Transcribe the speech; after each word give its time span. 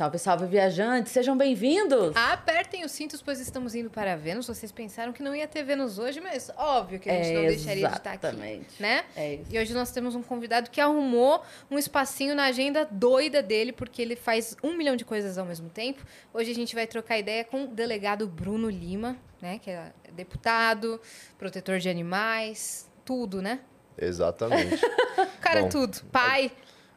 Salve, 0.00 0.18
salve, 0.18 0.46
viajantes! 0.46 1.12
Sejam 1.12 1.36
bem-vindos! 1.36 2.16
Apertem 2.16 2.86
os 2.86 2.90
cintos, 2.90 3.20
pois 3.20 3.38
estamos 3.38 3.74
indo 3.74 3.90
para 3.90 4.16
Vênus. 4.16 4.46
Vocês 4.46 4.72
pensaram 4.72 5.12
que 5.12 5.22
não 5.22 5.36
ia 5.36 5.46
ter 5.46 5.62
Vênus 5.62 5.98
hoje, 5.98 6.22
mas 6.22 6.50
óbvio 6.56 6.98
que 6.98 7.10
a 7.10 7.12
gente 7.12 7.28
É, 7.28 7.34
não 7.34 7.42
deixaria 7.42 7.86
de 7.86 7.96
estar 7.98 8.14
exatamente. 8.14 8.64
aqui, 8.64 8.82
né? 8.82 9.04
É 9.14 9.34
isso. 9.34 9.44
E 9.50 9.58
hoje 9.58 9.74
nós 9.74 9.92
temos 9.92 10.14
um 10.14 10.22
convidado 10.22 10.70
que 10.70 10.80
arrumou 10.80 11.42
um 11.70 11.78
espacinho 11.78 12.34
na 12.34 12.44
agenda 12.44 12.88
doida 12.90 13.42
dele, 13.42 13.72
porque 13.72 14.00
ele 14.00 14.16
faz 14.16 14.56
um 14.62 14.74
milhão 14.74 14.96
de 14.96 15.04
coisas 15.04 15.36
ao 15.36 15.44
mesmo 15.44 15.68
tempo. 15.68 16.02
Hoje 16.32 16.50
a 16.50 16.54
gente 16.54 16.74
vai 16.74 16.86
trocar 16.86 17.18
ideia 17.18 17.44
com 17.44 17.64
o 17.64 17.68
delegado 17.68 18.26
Bruno 18.26 18.70
Lima, 18.70 19.18
né? 19.38 19.58
Que 19.58 19.70
é 19.70 19.92
deputado, 20.12 20.98
protetor 21.36 21.78
de 21.78 21.90
animais, 21.90 22.88
tudo, 23.04 23.42
né? 23.42 23.60
Exatamente. 23.98 24.82
O 24.82 25.26
cara 25.42 25.58
é 25.58 25.62
Bom, 25.64 25.68
tudo. 25.68 26.00
Pai, 26.10 26.50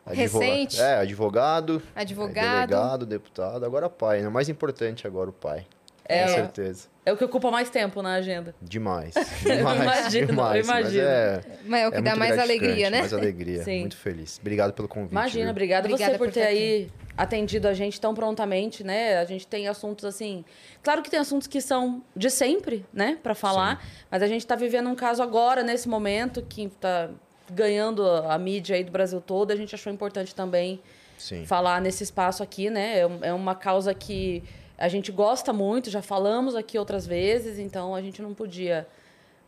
Advoga- 0.06 0.46
recente, 0.46 0.82
É, 0.82 0.98
advogado, 0.98 1.82
advogado. 1.96 2.70
delegado, 2.70 3.06
deputado, 3.06 3.66
agora 3.66 3.90
pai, 3.90 4.22
né? 4.22 4.28
O 4.28 4.32
mais 4.32 4.50
importante 4.50 5.08
agora 5.08 5.30
o 5.30 5.34
pai. 5.34 5.66
É, 6.06 6.26
Com 6.26 6.32
ó. 6.32 6.36
certeza. 6.36 6.88
É 7.06 7.14
o 7.14 7.18
que 7.18 7.24
ocupa 7.24 7.50
mais 7.50 7.70
tempo 7.70 8.02
na 8.02 8.16
agenda. 8.16 8.54
Demais. 8.62 9.14
Eu 9.46 9.56
Demais, 9.58 9.82
imagino, 9.82 10.28
demais. 10.28 10.56
eu 10.56 10.64
imagino. 10.64 10.84
Mas 10.84 10.96
é, 10.98 11.42
Mas 11.66 11.82
é 11.82 11.88
o 11.88 11.92
que 11.92 11.98
é 11.98 12.02
dá 12.02 12.16
mais 12.18 12.38
alegria, 12.38 12.90
né? 12.90 13.00
Mais 13.00 13.14
alegria. 13.14 13.64
Sim. 13.64 13.80
Muito 13.82 13.96
feliz. 13.98 14.38
Obrigado 14.42 14.74
pelo 14.74 14.88
convite. 14.90 15.12
Imagina, 15.14 15.46
viu? 15.46 15.52
obrigada, 15.52 15.88
Obrigada 15.88 16.12
você 16.14 16.18
por 16.18 16.28
por 16.28 16.34
ter 16.34 16.44
aí 16.44 16.90
atendido 17.18 17.68
a 17.70 17.74
gente 17.74 18.02
tão 18.02 18.14
prontamente, 18.14 18.84
né? 18.84 19.18
A 19.20 19.26
gente 19.26 19.48
tem 19.48 19.68
assuntos 19.70 20.04
assim. 20.04 20.44
Claro 20.82 21.02
que 21.02 21.10
tem 21.10 21.20
assuntos 21.20 21.48
que 21.48 21.62
são 21.62 22.02
de 22.16 22.30
sempre, 22.30 22.86
né, 22.94 23.18
Pra 23.24 23.34
falar, 23.36 23.82
mas 24.12 24.22
a 24.22 24.28
gente 24.28 24.46
tá 24.46 24.56
vivendo 24.56 24.90
um 24.90 24.96
caso 24.96 25.24
agora, 25.24 25.64
nesse 25.64 25.88
momento, 25.88 26.42
que 26.42 26.68
tá 26.82 27.10
ganhando 27.54 28.06
a 28.06 28.38
mídia 28.38 28.76
aí 28.76 28.84
do 28.84 28.92
Brasil 28.92 29.22
todo. 29.22 29.52
A 29.52 29.56
gente 29.56 29.74
achou 29.76 29.92
importante 29.92 30.34
também 30.34 30.80
Sim. 31.18 31.46
falar 31.46 31.82
nesse 31.82 32.04
espaço 32.04 32.44
aqui, 32.44 32.70
né? 32.70 33.00
É 33.00 33.30
É 33.30 33.34
uma 33.34 33.56
causa 33.56 33.94
que 33.94 34.44
a 34.78 34.88
gente 34.88 35.12
gosta 35.12 35.54
muito, 35.54 35.90
já 35.90 36.02
falamos 36.02 36.56
aqui 36.56 36.78
outras 36.78 37.06
vezes, 37.06 37.60
então 37.60 37.96
a 37.96 38.02
gente 38.02 38.22
não 38.22 38.34
podia 38.34 38.88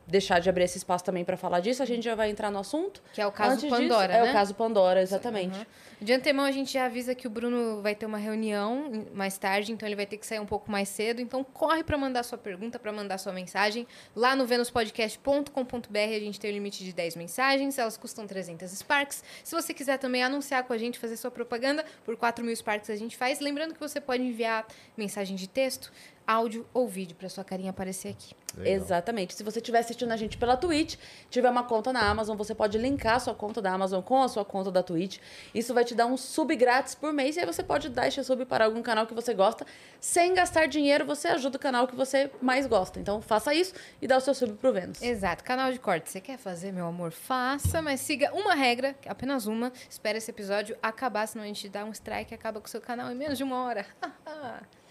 deixar 0.08 0.40
de 0.40 0.50
abrir 0.50 0.64
esse 0.64 0.78
espaço 0.78 1.04
também 1.04 1.24
para 1.24 1.38
falar 1.38 1.60
disso. 1.60 1.82
A 1.82 1.86
gente 1.86 2.04
já 2.04 2.16
vai 2.16 2.30
entrar 2.30 2.52
no 2.52 2.60
assunto. 2.60 3.02
Que 3.14 3.22
é 3.22 3.28
o 3.28 3.32
caso 3.32 3.54
Antes 3.54 3.70
Pandora, 3.70 4.08
disso, 4.08 4.22
né? 4.22 4.28
É 4.28 4.30
o 4.30 4.34
caso 4.34 4.56
Pandora, 4.56 5.02
exatamente. 5.02 5.58
Uhum. 5.58 5.66
De 6.02 6.14
antemão, 6.14 6.46
a 6.46 6.52
gente 6.52 6.74
já 6.74 6.86
avisa 6.86 7.16
que 7.16 7.26
o 7.26 7.30
Bruno 7.30 7.82
vai 7.82 7.96
ter 7.96 8.06
uma 8.06 8.18
reunião 8.18 9.08
mais 9.14 9.38
tarde, 9.38 9.72
então 9.72 9.88
ele 9.88 9.96
vai 9.96 10.06
ter 10.06 10.18
que 10.18 10.26
sair 10.26 10.40
um 10.40 10.46
pouco 10.46 10.70
mais 10.70 10.90
cedo. 10.90 11.22
Então, 11.22 11.44
corre 11.44 11.84
para 11.84 11.98
mandar 11.98 12.24
sua 12.24 12.38
pergunta, 12.38 12.78
para 12.78 12.92
mandar 12.92 13.18
sua 13.18 13.32
mensagem. 13.32 13.88
Lá 14.16 14.36
no 14.36 14.46
venuspodcast.com.br 14.46 15.98
a 15.98 16.20
gente 16.20 16.40
tem 16.40 16.52
o 16.52 16.54
limite 16.54 16.84
de 16.84 16.94
10 16.94 17.16
mensagens, 17.16 17.78
elas 17.78 17.98
custam 17.98 18.28
300 18.28 18.70
Sparks. 18.72 19.24
Se 19.44 19.56
você 19.56 19.74
quiser 19.74 19.98
também 19.98 20.24
anunciar 20.24 20.64
com 20.64 20.74
a 20.74 20.78
gente, 20.78 21.00
fazer 21.00 21.18
sua 21.18 21.32
propaganda, 21.32 21.86
por 22.04 22.16
4 22.18 22.44
mil 22.44 22.56
Sparks 22.56 22.90
a 22.90 22.96
gente 22.96 23.16
faz. 23.16 23.40
Lembrando 23.40 23.74
que 23.74 23.80
você 23.80 24.02
pode 24.02 24.22
enviar 24.22 24.66
mensagem 24.98 25.36
de 25.36 25.48
texto, 25.48 25.92
áudio 26.28 26.66
ou 26.74 26.88
vídeo 26.88 27.16
para 27.16 27.30
sua 27.30 27.44
carinha 27.44 27.70
aparecer 27.70 28.10
aqui. 28.10 28.36
Legal. 28.58 28.74
Exatamente. 28.74 29.34
Se 29.34 29.44
você 29.44 29.60
estiver 29.60 29.80
assistindo 29.80 30.12
a 30.12 30.18
gente 30.18 30.38
pela 30.38 30.56
Twitch, 30.56 30.96
tiver 31.30 31.50
uma 31.50 31.64
conta 31.64 31.92
na 31.92 32.10
Amazon, 32.10 32.38
você 32.38 32.56
pode 32.56 32.78
linkar 32.78 33.16
a 33.16 33.20
sua 33.20 33.36
conta 33.36 33.62
da 33.62 33.72
Amazon 33.72 34.02
com 34.02 34.22
a 34.22 34.28
sua 34.28 34.46
conta 34.46 34.72
da 34.72 34.82
Twitch. 34.82 35.20
Isso 35.54 35.74
vai 35.74 35.84
te 35.84 35.94
dar 35.94 36.06
um 36.06 36.16
sub 36.16 36.56
grátis 36.56 36.96
por 36.96 37.12
mês 37.12 37.36
e 37.36 37.42
aí 37.42 37.46
você 37.46 37.62
pode 37.62 37.90
dar 37.90 38.08
esse 38.08 38.24
sub 38.24 38.46
para 38.46 38.66
algum 38.66 38.82
canal 38.82 39.06
que 39.06 39.14
você 39.14 39.34
gosta. 39.34 39.66
Sem 40.00 40.34
gastar 40.34 40.68
dinheiro, 40.68 41.06
você 41.06 41.28
ajuda 41.28 41.58
o 41.58 41.60
canal 41.60 41.88
que 41.88 41.96
você 41.96 42.32
mais 42.42 42.66
gosta. 42.66 43.00
Então 43.00 43.22
faça 43.22 43.54
isso 43.54 43.74
e 44.02 44.08
dá 44.08 44.18
o 44.18 44.22
seu 44.22 44.34
sub 44.34 44.54
pro 44.54 44.72
Vênus. 44.72 45.02
Exato, 45.02 45.44
canal 45.44 45.72
de 45.72 45.80
corte. 45.80 46.10
Você 46.10 46.22
quer 46.22 46.38
fazer, 46.38 46.72
meu 46.72 46.88
amor? 46.88 47.12
Faça, 47.12 47.82
mas 47.82 48.00
siga 48.00 48.34
uma 48.34 48.54
regra, 48.54 48.96
apenas 49.08 49.48
uma. 49.48 49.72
Espera 49.90 50.18
esse 50.18 50.32
episódio 50.32 50.78
acabar, 50.82 51.28
senão 51.28 51.44
a 51.44 51.48
gente 51.48 51.68
dá 51.68 51.84
um 51.84 51.92
strike 51.92 52.32
e 52.32 52.36
acaba 52.36 52.62
com 52.62 52.68
o 52.68 52.70
seu 52.70 52.82
canal 52.82 53.12
em 53.12 53.16
menos 53.16 53.38
de 53.38 53.44
uma 53.44 53.64
hora. 53.64 53.86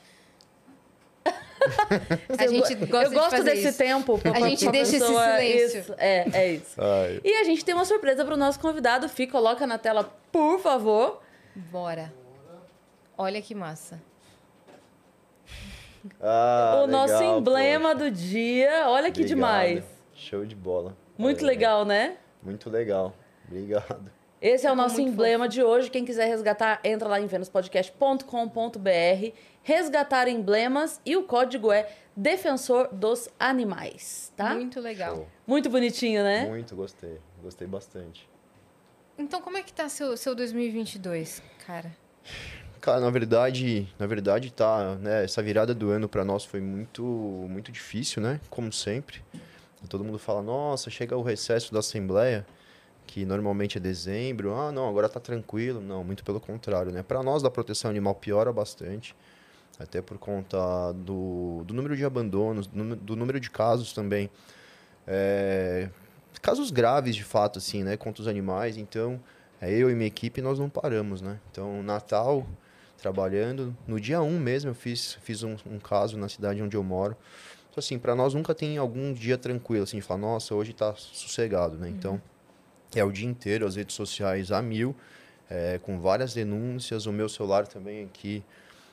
a 2.39 2.47
gente 2.47 2.75
gosta 2.87 3.07
Eu 3.07 3.09
de 3.11 3.15
gosto 3.15 3.31
fazer 3.31 3.45
desse 3.45 3.69
isso. 3.69 3.79
tempo. 3.79 4.19
pra- 4.19 4.33
A 4.33 4.41
gente 4.41 4.65
pra 4.65 4.73
deixa 4.73 4.97
esse 4.97 5.01
pessoa- 5.01 5.25
silêncio. 5.39 5.81
Isso, 5.81 5.95
é, 5.99 6.29
é 6.33 6.53
isso. 6.53 6.81
Ai, 6.81 7.21
E 7.25 7.35
a 7.41 7.45
gente 7.45 7.65
tem 7.65 7.75
uma 7.75 7.85
surpresa 7.85 8.25
pro 8.25 8.37
nosso 8.37 8.59
convidado. 8.61 9.09
Fih, 9.09 9.27
coloca 9.27 9.67
na 9.67 9.79
tela, 9.79 10.05
por 10.33 10.59
favor. 10.61 11.21
Bora. 11.55 12.13
Olha 13.17 13.41
que 13.41 13.55
massa. 13.55 14.01
Ah, 16.21 16.83
o 16.85 16.87
nosso 16.87 17.15
legal, 17.15 17.39
emblema 17.39 17.93
poxa. 17.93 18.05
do 18.05 18.11
dia. 18.11 18.85
Olha 18.89 19.11
que 19.11 19.21
Obrigado. 19.21 19.29
demais. 19.29 19.85
Show 20.15 20.45
de 20.45 20.55
bola. 20.55 20.97
Muito 21.17 21.45
É, 21.45 21.47
legal, 21.47 21.85
né? 21.85 22.17
Muito 22.43 22.69
legal. 22.69 23.15
Obrigado. 23.49 24.11
Esse 24.45 24.67
é 24.67 24.71
o 24.71 24.77
nosso 24.77 24.97
muito 24.97 25.15
emblema 25.15 25.49
de 25.49 25.63
hoje. 25.63 25.91
Quem 25.91 26.05
quiser 26.05 26.27
resgatar, 26.27 26.79
entra 26.85 27.09
lá 27.09 27.19
em 27.19 27.27
venuspodcast.com.br. 27.27 29.33
Resgatar 29.63 30.29
emblemas 30.29 31.01
e 31.03 31.17
o 31.17 31.23
código 31.23 31.73
é 31.73 31.91
Defensor 32.15 32.91
dos 32.93 33.27
Animais, 33.41 34.31
tá? 34.37 34.51
Muito, 34.51 34.61
Muito 34.61 34.81
legal. 34.81 35.17
Show. 35.17 35.27
bonitinho, 35.71 36.23
né? 36.23 36.47
Muito 36.47 36.77
gostei. 36.77 37.19
Gostei 37.43 37.67
bastante. 37.67 38.29
Então, 39.17 39.41
como 39.41 39.57
é 39.57 39.63
que 39.63 39.73
tá 39.73 39.89
seu, 39.89 40.15
seu 40.15 40.35
2022, 40.35 41.43
cara? 41.67 41.97
Cara, 42.83 43.01
na 43.01 43.09
verdade, 43.09 43.89
na 43.99 44.07
verdade 44.07 44.53
tá, 44.53 44.95
né, 44.97 45.25
essa 45.25 45.43
virada 45.43 45.75
do 45.75 45.89
ano 45.89 46.07
pra 46.07 46.23
nós 46.23 46.45
foi 46.45 46.61
muito 46.61 47.03
muito 47.03 47.73
difícil, 47.73 48.21
né? 48.21 48.39
Como 48.51 48.71
sempre. 48.71 49.25
Todo 49.89 50.05
mundo 50.05 50.19
fala: 50.19 50.43
"Nossa, 50.43 50.91
chega 50.91 51.17
o 51.17 51.23
recesso 51.23 51.73
da 51.73 51.79
assembleia, 51.79 52.45
que 53.07 53.25
normalmente 53.25 53.79
é 53.79 53.81
dezembro. 53.81 54.55
Ah, 54.55 54.73
não, 54.73 54.89
agora 54.89 55.09
tá 55.09 55.21
tranquilo". 55.21 55.81
Não, 55.81 56.03
muito 56.05 56.25
pelo 56.25 56.41
contrário, 56.41 56.91
né? 56.93 57.03
Para 57.03 57.23
nós 57.23 57.43
da 57.43 57.51
proteção 57.51 57.91
animal 57.91 58.15
piora 58.15 58.53
bastante, 58.53 59.15
até 59.79 60.01
por 60.03 60.19
conta 60.19 60.93
do, 60.93 61.63
do 61.65 61.75
número 61.75 61.97
de 61.97 62.05
abandonos, 62.05 62.67
do, 62.67 63.17
número- 63.17 63.41
de 63.41 63.51
casos 63.51 63.93
também. 63.93 64.31
É, 65.07 65.89
casos 66.41 66.71
graves 66.71 67.15
de 67.15 67.25
fato 67.25 67.59
assim, 67.59 67.83
né, 67.83 67.97
contra 67.97 68.23
os 68.23 68.29
animais. 68.29 68.77
Então, 68.77 69.21
é, 69.61 69.73
eu 69.73 69.91
e 69.91 69.95
minha 69.95 70.07
equipe 70.07 70.41
nós 70.41 70.59
não 70.59 70.69
paramos, 70.69 71.21
né? 71.21 71.39
Então, 71.51 71.83
Natal 71.83 72.47
trabalhando. 72.99 73.77
No 73.87 74.01
dia 74.01 74.23
1 74.23 74.39
mesmo 74.39 74.71
eu 74.71 74.75
fiz, 74.75 75.15
fiz 75.23 75.43
um, 75.43 75.57
um 75.67 75.79
caso 75.79 76.17
na 76.17 76.29
cidade 76.29 76.63
onde 76.63 76.77
eu 76.77 76.83
moro. 76.83 77.17
Então, 77.71 77.81
assim, 77.83 77.99
para 77.99 78.15
nós 78.15 78.33
nunca 78.35 78.55
tem 78.55 78.79
algum 78.79 79.13
dia 79.13 79.37
tranquilo, 79.37 79.83
assim, 79.83 79.97
de 79.99 80.03
falar, 80.03 80.21
nossa, 80.21 80.55
hoje 80.55 80.73
tá 80.73 80.95
sossegado, 80.97 81.77
né? 81.77 81.89
Então, 81.89 82.21
é 82.99 83.05
o 83.05 83.13
dia 83.13 83.29
inteiro, 83.29 83.67
as 83.67 83.77
redes 83.77 83.95
sociais 83.95 84.51
a 84.53 84.63
mil, 84.63 84.95
é, 85.51 85.79
com 85.83 85.99
várias 86.01 86.35
denúncias. 86.35 87.07
O 87.07 87.13
meu 87.13 87.29
celular 87.29 87.67
também 87.67 88.05
aqui 88.05 88.43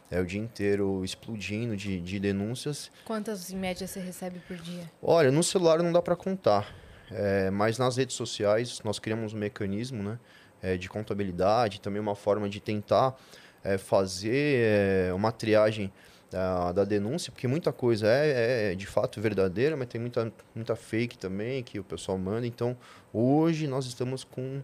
é 0.09 0.19
o 0.19 0.25
dia 0.25 0.39
inteiro 0.39 1.03
explodindo 1.03 1.75
de, 1.75 1.99
de 2.01 2.19
denúncias. 2.19 2.91
Quantas 3.05 3.49
em 3.51 3.57
média 3.57 3.87
você 3.87 3.99
recebe 3.99 4.39
por 4.47 4.57
dia? 4.57 4.83
Olha, 5.01 5.31
no 5.31 5.41
celular 5.41 5.81
não 5.81 5.91
dá 5.91 6.01
para 6.01 6.15
contar, 6.15 6.67
é, 7.09 7.49
mas 7.49 7.77
nas 7.77 7.97
redes 7.97 8.15
sociais 8.15 8.81
nós 8.83 8.99
criamos 8.99 9.33
um 9.33 9.37
mecanismo 9.37 10.03
né, 10.03 10.19
é, 10.61 10.77
de 10.77 10.89
contabilidade, 10.89 11.79
também 11.79 12.01
uma 12.01 12.15
forma 12.15 12.49
de 12.49 12.59
tentar 12.59 13.17
é, 13.63 13.77
fazer 13.77 15.07
é, 15.09 15.13
uma 15.13 15.31
triagem 15.31 15.91
da, 16.31 16.71
da 16.71 16.85
denúncia, 16.85 17.29
porque 17.29 17.45
muita 17.45 17.73
coisa 17.73 18.07
é, 18.07 18.71
é 18.71 18.75
de 18.75 18.87
fato 18.87 19.19
verdadeira, 19.19 19.75
mas 19.75 19.89
tem 19.89 19.99
muita, 19.99 20.31
muita 20.55 20.75
fake 20.77 21.17
também 21.17 21.61
que 21.61 21.77
o 21.77 21.83
pessoal 21.83 22.17
manda. 22.17 22.47
Então, 22.47 22.75
hoje 23.13 23.67
nós 23.67 23.85
estamos 23.85 24.23
com 24.23 24.63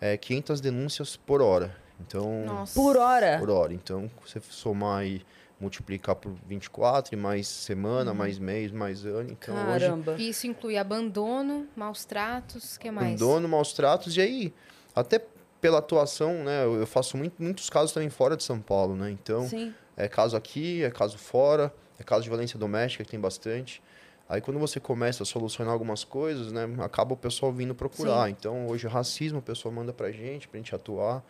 é, 0.00 0.16
500 0.16 0.60
denúncias 0.60 1.16
por 1.16 1.42
hora. 1.42 1.76
Então, 2.00 2.44
Nossa. 2.46 2.80
Por 2.80 2.96
hora. 2.96 3.38
por 3.40 3.50
hora. 3.50 3.74
Então, 3.74 4.08
você 4.24 4.40
somar 4.40 5.04
e 5.04 5.20
multiplicar 5.60 6.14
por 6.14 6.32
24, 6.46 7.14
e 7.14 7.18
mais 7.18 7.46
semana, 7.46 8.14
mais 8.14 8.38
mês, 8.38 8.72
mais 8.72 9.04
ano. 9.04 9.30
Então, 9.30 9.54
hoje, 9.54 9.84
Caramba. 9.84 10.16
E 10.16 10.30
isso 10.30 10.46
inclui 10.46 10.78
abandono, 10.78 11.68
maus 11.76 12.04
tratos, 12.06 12.76
o 12.76 12.80
que 12.80 12.90
mais? 12.90 13.08
abandono, 13.08 13.46
maus 13.46 13.74
tratos, 13.74 14.16
e 14.16 14.22
aí, 14.22 14.54
até 14.94 15.20
pela 15.60 15.78
atuação, 15.78 16.32
né, 16.44 16.64
eu 16.64 16.76
eu 16.76 16.86
faço 16.86 17.18
muito, 17.18 17.34
muitos 17.42 17.68
casos 17.68 17.92
também 17.92 18.08
fora 18.08 18.38
de 18.38 18.42
São 18.42 18.58
Paulo, 18.58 18.96
né, 18.96 19.10
então, 19.10 19.46
Sim. 19.46 19.74
É 19.96 20.08
caso 20.08 20.36
aqui, 20.36 20.82
é 20.82 20.90
caso 20.90 21.18
fora, 21.18 21.72
é 21.98 22.02
caso 22.02 22.22
de 22.22 22.28
violência 22.28 22.58
doméstica, 22.58 23.04
que 23.04 23.10
tem 23.10 23.20
bastante. 23.20 23.82
Aí 24.28 24.40
quando 24.40 24.60
você 24.60 24.78
começa 24.78 25.24
a 25.24 25.26
solucionar 25.26 25.72
algumas 25.72 26.04
coisas, 26.04 26.52
né, 26.52 26.68
acaba 26.78 27.14
o 27.14 27.16
pessoal 27.16 27.52
vindo 27.52 27.74
procurar. 27.74 28.30
Então, 28.30 28.68
hoje, 28.68 28.86
racismo, 28.86 29.40
o 29.40 29.42
pessoal 29.42 29.74
manda 29.74 29.92
pra 29.92 30.12
gente, 30.12 30.46
pra 30.46 30.58
gente 30.58 30.72
atuar. 30.72 31.24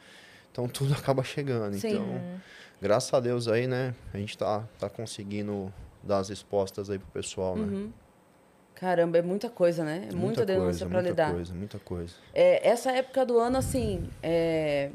Então, 0.53 0.69
tudo 0.69 0.93
acaba 0.93 1.25
chegando. 1.25 1.75
Sim. 1.77 1.93
Então, 1.93 2.21
graças 2.81 3.13
a 3.15 3.19
Deus 3.19 3.49
aí, 3.49 3.67
né, 3.67 3.95
a 4.13 4.19
gente 4.19 4.37
tá, 4.37 4.69
tá 4.79 4.89
conseguindo 4.91 5.73
dar 6.03 6.19
as 6.19 6.29
respostas 6.29 6.91
aí 6.91 6.99
pro 6.99 7.09
pessoal, 7.09 7.57
né. 7.57 7.65
Uhum. 7.65 7.93
Caramba, 8.75 9.19
é 9.19 9.23
muita 9.23 9.51
coisa, 9.51 9.85
né? 9.85 10.09
É 10.11 10.15
muita, 10.15 10.45
denúncia 10.47 10.65
coisa, 10.65 10.87
pra 10.87 10.95
muita 10.95 11.11
lidar. 11.11 11.33
coisa, 11.35 11.55
muita 11.55 11.79
coisa. 11.79 12.15
É, 12.33 12.67
essa 12.67 12.91
época 12.93 13.27
do 13.27 13.39
ano, 13.39 13.59
assim, 13.59 14.09
é, 14.23 14.91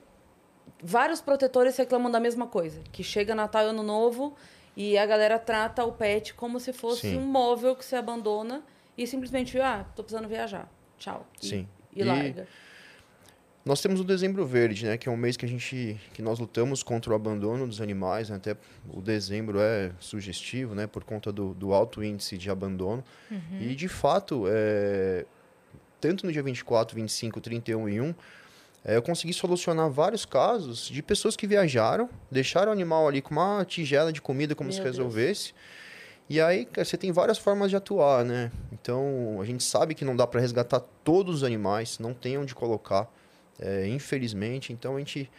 vários 0.86 1.20
protetores 1.20 1.76
reclamam 1.76 2.12
da 2.12 2.20
mesma 2.20 2.46
coisa. 2.46 2.80
Que 2.92 3.04
chega 3.04 3.34
Natal 3.34 3.66
e 3.66 3.70
Ano 3.70 3.82
Novo 3.82 4.36
e 4.78 4.98
a 4.98 5.06
galera 5.06 5.40
trata 5.40 5.84
o 5.84 5.92
pet 5.92 6.34
como 6.36 6.60
se 6.60 6.72
fosse 6.72 7.10
Sim. 7.10 7.18
um 7.18 7.22
móvel 7.26 7.76
que 7.76 7.84
você 7.84 7.96
abandona 7.96 8.62
e 8.96 9.08
simplesmente, 9.08 9.60
ah, 9.60 9.84
tô 9.96 10.04
precisando 10.04 10.28
viajar. 10.28 10.70
Tchau. 11.00 11.26
E, 11.42 11.48
Sim. 11.48 11.68
E, 11.94 12.02
E- 12.02 12.04
larga. 12.04 12.48
Nós 13.66 13.82
temos 13.82 14.00
o 14.00 14.04
Dezembro 14.04 14.46
Verde, 14.46 14.86
né, 14.86 14.96
que 14.96 15.10
é 15.10 15.12
um 15.12 15.18
mês 15.18 15.36
que 15.36 15.44
a 15.44 15.50
gente 15.50 16.00
que 16.14 16.22
nós 16.22 16.38
lutamos 16.38 16.84
contra 16.84 17.12
o 17.12 17.16
abandono 17.16 17.66
dos 17.66 17.82
animais, 17.82 18.30
né, 18.30 18.36
até 18.36 18.56
o 18.94 19.02
dezembro 19.02 19.60
é 19.60 19.92
sugestivo, 20.00 20.76
né, 20.76 20.86
por 20.86 21.04
conta 21.04 21.32
do, 21.32 21.56
do 21.56 21.74
alto 21.74 22.04
índice 22.04 22.38
de 22.38 22.52
abandono. 22.52 23.04
E 23.60 23.74
de 23.74 23.88
fato, 23.88 24.44
é, 24.48 25.26
tanto 26.00 26.28
no 26.28 26.32
dia 26.32 26.44
24, 26.44 26.96
25, 26.96 27.42
31 27.42 27.90
e 27.90 28.00
1, 28.00 28.10
é, 28.10 28.14
eu 28.94 29.02
consegui 29.02 29.34
solucionar 29.34 29.90
vários 29.90 30.26
casos 30.26 30.88
de 30.88 31.02
pessoas 31.02 31.36
que 31.36 31.48
viajaram, 31.48 32.08
deixaram 32.30 32.70
o 32.70 32.72
animal 32.72 33.08
ali 33.08 33.22
com 33.22 33.32
uma 33.32 33.66
tigela 33.66 34.14
de 34.14 34.22
comida 34.22 34.54
como 34.54 34.68
Meu 34.68 34.76
se 34.76 34.82
Deus. 34.84 34.98
resolvesse. 34.98 35.54
E 36.30 36.40
aí, 36.42 36.68
você 36.76 36.98
tem 36.98 37.12
várias 37.12 37.38
formas 37.38 37.70
de 37.70 37.76
atuar, 37.76 38.24
né? 38.24 38.52
Então, 38.72 39.40
a 39.42 39.46
gente 39.46 39.64
sabe 39.64 39.94
que 39.94 40.04
não 40.04 40.16
dá 40.16 40.26
para 40.26 40.42
resgatar 40.42 40.80
todos 41.04 41.38
os 41.38 41.44
animais, 41.44 42.00
não 42.00 42.14
tem 42.14 42.38
onde 42.38 42.54
colocar, 42.56 43.12
é, 43.60 43.88
infelizmente. 43.88 44.74
Então, 44.74 44.96
a 44.96 45.00
gente 45.00 45.30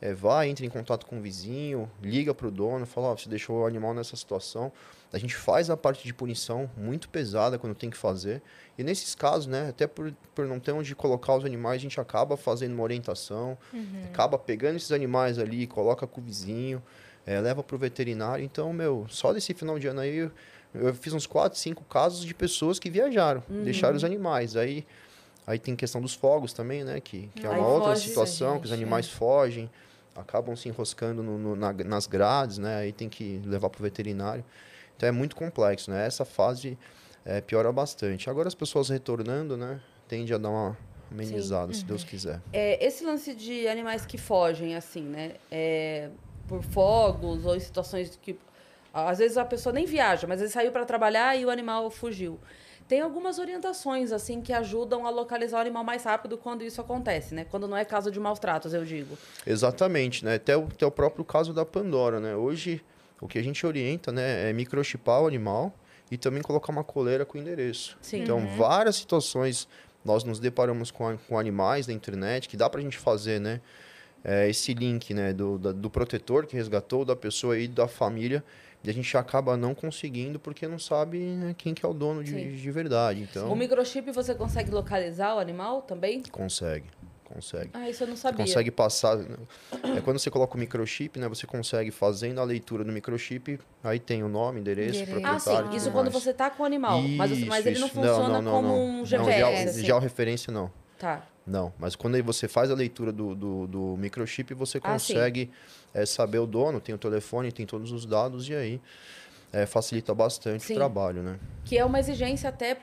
é, 0.00 0.12
vai, 0.12 0.48
entra 0.48 0.64
em 0.64 0.68
contato 0.68 1.06
com 1.06 1.18
o 1.18 1.22
vizinho, 1.22 1.90
liga 2.02 2.34
para 2.34 2.46
o 2.46 2.50
dono, 2.50 2.84
fala: 2.86 3.08
ó, 3.08 3.16
você 3.16 3.28
deixou 3.28 3.60
o 3.62 3.66
animal 3.66 3.94
nessa 3.94 4.16
situação. 4.16 4.72
A 5.12 5.18
gente 5.18 5.34
faz 5.36 5.70
a 5.70 5.76
parte 5.76 6.04
de 6.04 6.12
punição 6.12 6.68
muito 6.76 7.08
pesada 7.08 7.58
quando 7.58 7.74
tem 7.74 7.88
que 7.88 7.96
fazer. 7.96 8.42
E 8.76 8.82
nesses 8.82 9.14
casos, 9.14 9.46
né, 9.46 9.68
até 9.70 9.86
por, 9.86 10.12
por 10.34 10.46
não 10.46 10.60
ter 10.60 10.72
onde 10.72 10.94
colocar 10.94 11.34
os 11.36 11.44
animais, 11.44 11.76
a 11.76 11.82
gente 11.82 11.98
acaba 12.00 12.36
fazendo 12.36 12.74
uma 12.74 12.82
orientação, 12.82 13.56
acaba 14.06 14.38
pegando 14.38 14.76
esses 14.76 14.92
animais 14.92 15.38
ali, 15.38 15.66
coloca 15.66 16.06
com 16.06 16.20
o 16.20 16.24
vizinho, 16.24 16.82
é, 17.24 17.40
leva 17.40 17.62
para 17.62 17.76
o 17.76 17.78
veterinário. 17.78 18.44
Então, 18.44 18.72
meu, 18.72 19.06
só 19.08 19.32
desse 19.32 19.54
final 19.54 19.78
de 19.78 19.86
ano 19.86 20.00
aí, 20.00 20.16
eu, 20.16 20.30
eu 20.74 20.92
fiz 20.94 21.12
uns 21.12 21.26
4, 21.26 21.58
5 21.58 21.84
casos 21.84 22.24
de 22.24 22.34
pessoas 22.34 22.78
que 22.78 22.90
viajaram, 22.90 23.42
deixaram 23.64 23.96
os 23.96 24.04
animais. 24.04 24.56
Aí, 24.56 24.84
aí 25.46 25.58
tem 25.58 25.74
questão 25.74 26.00
dos 26.00 26.14
fogos 26.14 26.52
também, 26.52 26.84
né, 26.84 27.00
que, 27.00 27.30
que 27.34 27.46
é 27.46 27.50
Aí 27.50 27.58
uma 27.58 27.68
outra 27.68 27.96
situação, 27.96 28.58
que 28.58 28.64
os 28.64 28.70
gente, 28.70 28.82
animais 28.82 29.08
fogem, 29.08 29.70
acabam 30.16 30.56
se 30.56 30.68
enroscando 30.68 31.22
no- 31.22 31.38
no- 31.38 31.56
na- 31.56 31.72
nas 31.72 32.06
grades, 32.06 32.58
né, 32.58 32.76
aí 32.76 32.92
tem 32.92 33.08
que 33.08 33.40
levar 33.44 33.70
para 33.70 33.80
o 33.80 33.82
veterinário. 33.82 34.44
Então, 34.96 35.08
é 35.08 35.12
muito 35.12 35.36
complexo, 35.36 35.90
né, 35.90 36.06
essa 36.06 36.24
fase 36.24 36.78
é, 37.28 37.40
piora 37.40 37.72
bastante. 37.72 38.30
Agora, 38.30 38.46
as 38.46 38.54
pessoas 38.54 38.88
retornando, 38.88 39.56
né, 39.56 39.80
tende 40.06 40.32
a 40.32 40.38
dar 40.38 40.48
uma 40.48 40.78
amenizada, 41.10 41.72
se 41.72 41.84
Deus 41.84 42.04
quiser. 42.04 42.40
É, 42.52 42.84
esse 42.86 43.04
lance 43.04 43.34
de 43.34 43.66
animais 43.66 44.06
que 44.06 44.16
fogem, 44.16 44.76
assim, 44.76 45.02
né? 45.02 45.32
É, 45.50 46.08
por 46.46 46.62
fogos 46.62 47.44
ou 47.44 47.56
em 47.56 47.60
situações 47.60 48.16
que. 48.22 48.38
Às 48.94 49.18
vezes 49.18 49.36
a 49.36 49.44
pessoa 49.44 49.72
nem 49.72 49.84
viaja, 49.86 50.26
mas 50.26 50.40
ele 50.40 50.50
saiu 50.50 50.70
para 50.70 50.84
trabalhar 50.84 51.36
e 51.36 51.44
o 51.44 51.50
animal 51.50 51.90
fugiu. 51.90 52.38
Tem 52.88 53.00
algumas 53.00 53.38
orientações, 53.38 54.12
assim, 54.12 54.40
que 54.40 54.52
ajudam 54.52 55.06
a 55.06 55.10
localizar 55.10 55.58
o 55.58 55.60
animal 55.60 55.82
mais 55.82 56.04
rápido 56.04 56.38
quando 56.38 56.62
isso 56.62 56.80
acontece, 56.80 57.34
né? 57.34 57.44
Quando 57.50 57.66
não 57.66 57.76
é 57.76 57.84
caso 57.84 58.10
de 58.10 58.20
maus 58.20 58.38
tratos, 58.38 58.72
eu 58.72 58.84
digo. 58.84 59.18
Exatamente, 59.46 60.24
né? 60.24 60.34
Até 60.36 60.56
o, 60.56 60.64
até 60.64 60.86
o 60.86 60.90
próprio 60.90 61.24
caso 61.24 61.52
da 61.52 61.64
Pandora, 61.64 62.20
né? 62.20 62.36
Hoje, 62.36 62.80
o 63.20 63.26
que 63.26 63.38
a 63.38 63.42
gente 63.42 63.66
orienta, 63.66 64.12
né, 64.12 64.48
é 64.50 64.52
microchipar 64.52 65.22
o 65.22 65.26
animal 65.26 65.74
e 66.10 66.16
também 66.16 66.42
colocar 66.42 66.70
uma 66.70 66.84
coleira 66.84 67.24
com 67.24 67.36
endereço. 67.38 67.96
Sim. 68.00 68.22
Então, 68.22 68.46
várias 68.56 68.96
situações 68.96 69.66
nós 70.04 70.22
nos 70.22 70.38
deparamos 70.38 70.92
com, 70.92 71.08
a- 71.08 71.16
com 71.28 71.36
animais 71.38 71.86
da 71.86 71.92
internet 71.92 72.48
que 72.48 72.56
dá 72.56 72.70
pra 72.70 72.80
gente 72.80 72.96
fazer, 72.98 73.40
né? 73.40 73.60
é, 74.28 74.48
esse 74.48 74.74
link, 74.74 75.14
né, 75.14 75.32
do, 75.32 75.56
da- 75.56 75.70
do 75.70 75.88
protetor 75.88 76.46
que 76.46 76.56
resgatou, 76.56 77.04
da 77.04 77.14
pessoa 77.14 77.56
e 77.56 77.68
da 77.68 77.86
família, 77.86 78.42
e 78.86 78.90
a 78.90 78.92
gente 78.92 79.16
acaba 79.16 79.56
não 79.56 79.74
conseguindo 79.74 80.38
porque 80.38 80.66
não 80.68 80.78
sabe 80.78 81.18
né, 81.18 81.54
quem 81.58 81.74
que 81.74 81.84
é 81.84 81.88
o 81.88 81.92
dono 81.92 82.24
Sim. 82.24 82.34
de, 82.36 82.60
de 82.62 82.70
verdade. 82.70 83.20
Então, 83.20 83.50
O 83.52 83.56
microchip 83.56 84.10
você 84.12 84.32
consegue 84.34 84.70
localizar 84.70 85.34
o 85.34 85.38
animal 85.40 85.82
também? 85.82 86.22
consegue, 86.30 86.84
consegue. 87.24 87.70
Ah, 87.74 87.90
isso 87.90 88.04
eu 88.04 88.06
não 88.08 88.16
sabia. 88.16 88.44
consegue 88.44 88.70
passar. 88.70 89.16
né? 89.16 89.36
É, 89.96 90.00
quando 90.00 90.20
você 90.20 90.30
coloca 90.30 90.56
o 90.56 90.58
microchip, 90.60 91.18
né? 91.18 91.28
Você 91.28 91.46
consegue 91.48 91.90
fazendo 91.90 92.40
a 92.40 92.44
leitura 92.44 92.84
do 92.84 92.92
microchip, 92.92 93.58
aí 93.82 93.98
tem 93.98 94.22
o 94.22 94.28
nome, 94.28 94.60
endereço. 94.60 95.02
Ah, 95.02 95.06
proprietário. 95.06 95.66
sim. 95.68 95.74
e 95.74 95.76
Isso 95.76 95.90
quando 95.90 96.12
mais. 96.12 96.22
você 96.22 96.32
tá 96.32 96.48
com 96.48 96.62
o 96.62 96.66
animal. 96.66 97.02
mas, 97.02 97.30
você- 97.30 97.44
mas 97.46 97.58
Isso, 97.60 97.68
ele 97.68 97.78
não 97.80 97.86
isso. 97.88 97.94
funciona 97.96 98.42
como 98.50 98.68
um 98.76 98.96
Não, 98.98 99.04
GPS. 99.04 99.36
geo- 99.40 99.68
assim. 99.70 99.84
georreferência 99.84 100.52
não. 100.52 100.70
Tá. 100.96 101.26
Não, 101.46 101.72
mas 101.78 101.94
quando 101.94 102.16
aí 102.16 102.22
você 102.22 102.48
faz 102.48 102.70
a 102.70 102.74
leitura 102.74 103.12
do, 103.12 103.34
do, 103.34 103.66
do 103.68 103.96
microchip, 103.96 104.52
você 104.54 104.78
Ah, 104.78 104.92
consegue 104.92 105.50
é, 105.94 106.04
saber 106.04 106.38
o 106.38 106.46
dono, 106.46 106.80
tem 106.80 106.94
o 106.94 106.98
telefone, 106.98 107.52
tem 107.52 107.64
todos 107.64 107.92
os 107.92 108.04
dados, 108.04 108.48
e 108.48 108.54
aí 108.54 108.80
é, 109.52 109.64
facilita 109.64 110.12
bastante 110.12 110.64
Sim. 110.64 110.72
o 110.72 110.76
trabalho, 110.76 111.22
né? 111.22 111.38
Que 111.64 111.78
é 111.78 111.84
uma 111.84 112.00
exigência 112.00 112.48
até. 112.48 112.76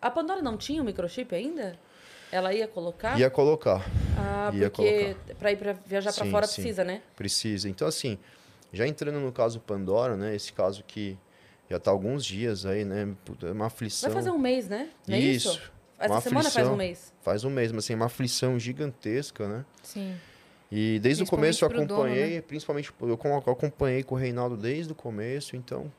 a- 0.00 0.10
Pandora 0.10 0.42
não 0.42 0.58
tinha 0.58 0.82
o 0.82 0.84
microchip 0.84 1.34
ainda? 1.34 1.78
Ela 2.30 2.52
ia 2.52 2.68
colocar? 2.68 3.18
Ia 3.18 3.30
colocar, 3.30 3.84
Ah, 4.16 4.50
ia 4.54 4.70
porque 4.70 5.16
para 5.38 5.52
ir 5.52 5.56
para 5.56 5.72
viajar 5.72 6.12
para 6.12 6.24
fora 6.26 6.46
sim. 6.46 6.62
precisa, 6.62 6.84
né? 6.84 7.02
precisa. 7.16 7.68
Então, 7.68 7.88
assim, 7.88 8.18
já 8.72 8.86
entrando 8.86 9.20
no 9.20 9.32
caso 9.32 9.58
Pandora, 9.60 10.16
né? 10.16 10.34
Esse 10.34 10.52
caso 10.52 10.84
que 10.86 11.18
já 11.70 11.78
tá 11.78 11.90
há 11.90 11.94
alguns 11.94 12.24
dias 12.24 12.66
aí, 12.66 12.84
né? 12.84 13.14
puta, 13.24 13.46
É 13.46 13.52
uma 13.52 13.66
aflição. 13.66 14.10
Vai 14.10 14.16
fazer 14.22 14.30
um 14.30 14.38
mês, 14.38 14.68
né? 14.68 14.90
Não 15.08 15.16
é 15.16 15.20
isso? 15.20 15.60
Essa 16.04 16.14
uma 16.14 16.20
semana 16.20 16.42
faz 16.44 16.56
aflição. 16.56 16.74
um 16.74 16.76
mês. 16.76 17.12
Faz 17.22 17.44
um 17.44 17.50
mês, 17.50 17.72
mas 17.72 17.84
assim, 17.84 17.94
uma 17.94 18.06
aflição 18.06 18.58
gigantesca, 18.58 19.48
né? 19.48 19.64
Sim. 19.82 20.14
E 20.70 20.98
desde 21.00 21.22
o 21.22 21.26
começo 21.26 21.64
eu 21.64 21.68
pro 21.68 21.84
dono, 21.84 22.02
acompanhei, 22.04 22.40
principalmente 22.40 22.90
eu 23.02 23.14
acompanhei 23.52 24.02
com 24.02 24.14
o 24.14 24.18
Reinaldo 24.18 24.56
desde 24.56 24.92
o 24.92 24.94
começo, 24.94 25.54
então 25.54 25.92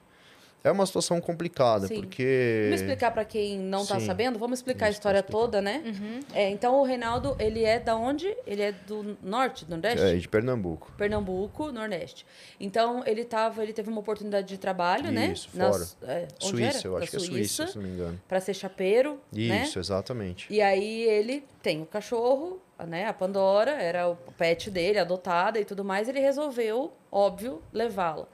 é 0.63 0.71
uma 0.71 0.85
situação 0.85 1.19
complicada, 1.19 1.87
Sim. 1.87 1.95
porque 1.95 2.63
Vamos 2.69 2.81
explicar 2.81 3.11
para 3.11 3.25
quem 3.25 3.59
não 3.59 3.85
tá 3.85 3.99
Sim. 3.99 4.05
sabendo? 4.05 4.39
Vamos 4.39 4.59
explicar 4.59 4.85
a 4.85 4.89
Isso, 4.89 4.99
história 4.99 5.19
explicar. 5.19 5.37
toda, 5.39 5.61
né? 5.61 5.83
Uhum. 5.85 6.19
É, 6.33 6.49
então 6.49 6.75
o 6.79 6.83
Reinaldo, 6.83 7.35
ele 7.39 7.63
é 7.63 7.79
da 7.79 7.95
onde? 7.95 8.33
Ele 8.47 8.61
é 8.61 8.71
do 8.71 9.17
norte, 9.21 9.65
do 9.65 9.71
nordeste? 9.71 10.05
é 10.05 10.15
de 10.15 10.27
Pernambuco. 10.27 10.91
Pernambuco, 10.97 11.71
Nordeste. 11.71 12.25
Então 12.59 13.03
ele 13.05 13.25
tava, 13.25 13.61
ele 13.63 13.73
teve 13.73 13.89
uma 13.89 13.99
oportunidade 13.99 14.47
de 14.47 14.57
trabalho, 14.57 15.11
né? 15.11 15.27
Isso, 15.33 15.49
Nas- 15.53 15.97
é, 16.03 16.27
onde 16.43 16.47
Suíça, 16.49 16.77
era? 16.79 16.87
eu 16.87 16.91
Da 16.93 16.99
acho 16.99 17.11
que 17.11 17.17
é 17.17 17.19
Suíça, 17.19 17.67
se 17.67 17.75
não 17.75 17.83
me 17.83 17.89
engano. 17.89 18.21
para 18.27 18.39
ser 18.39 18.53
chapeiro, 18.53 19.19
né? 19.31 19.63
Isso, 19.63 19.79
exatamente. 19.79 20.47
E 20.49 20.61
aí 20.61 21.01
ele 21.03 21.43
tem 21.61 21.81
o 21.81 21.85
cachorro, 21.85 22.61
né? 22.87 23.05
A 23.07 23.13
Pandora, 23.13 23.71
era 23.71 24.07
o 24.09 24.15
pet 24.37 24.69
dele, 24.71 24.97
adotada 24.99 25.59
e 25.59 25.65
tudo 25.65 25.83
mais. 25.83 26.07
Ele 26.07 26.19
resolveu, 26.19 26.91
óbvio, 27.11 27.61
levá-la. 27.73 28.27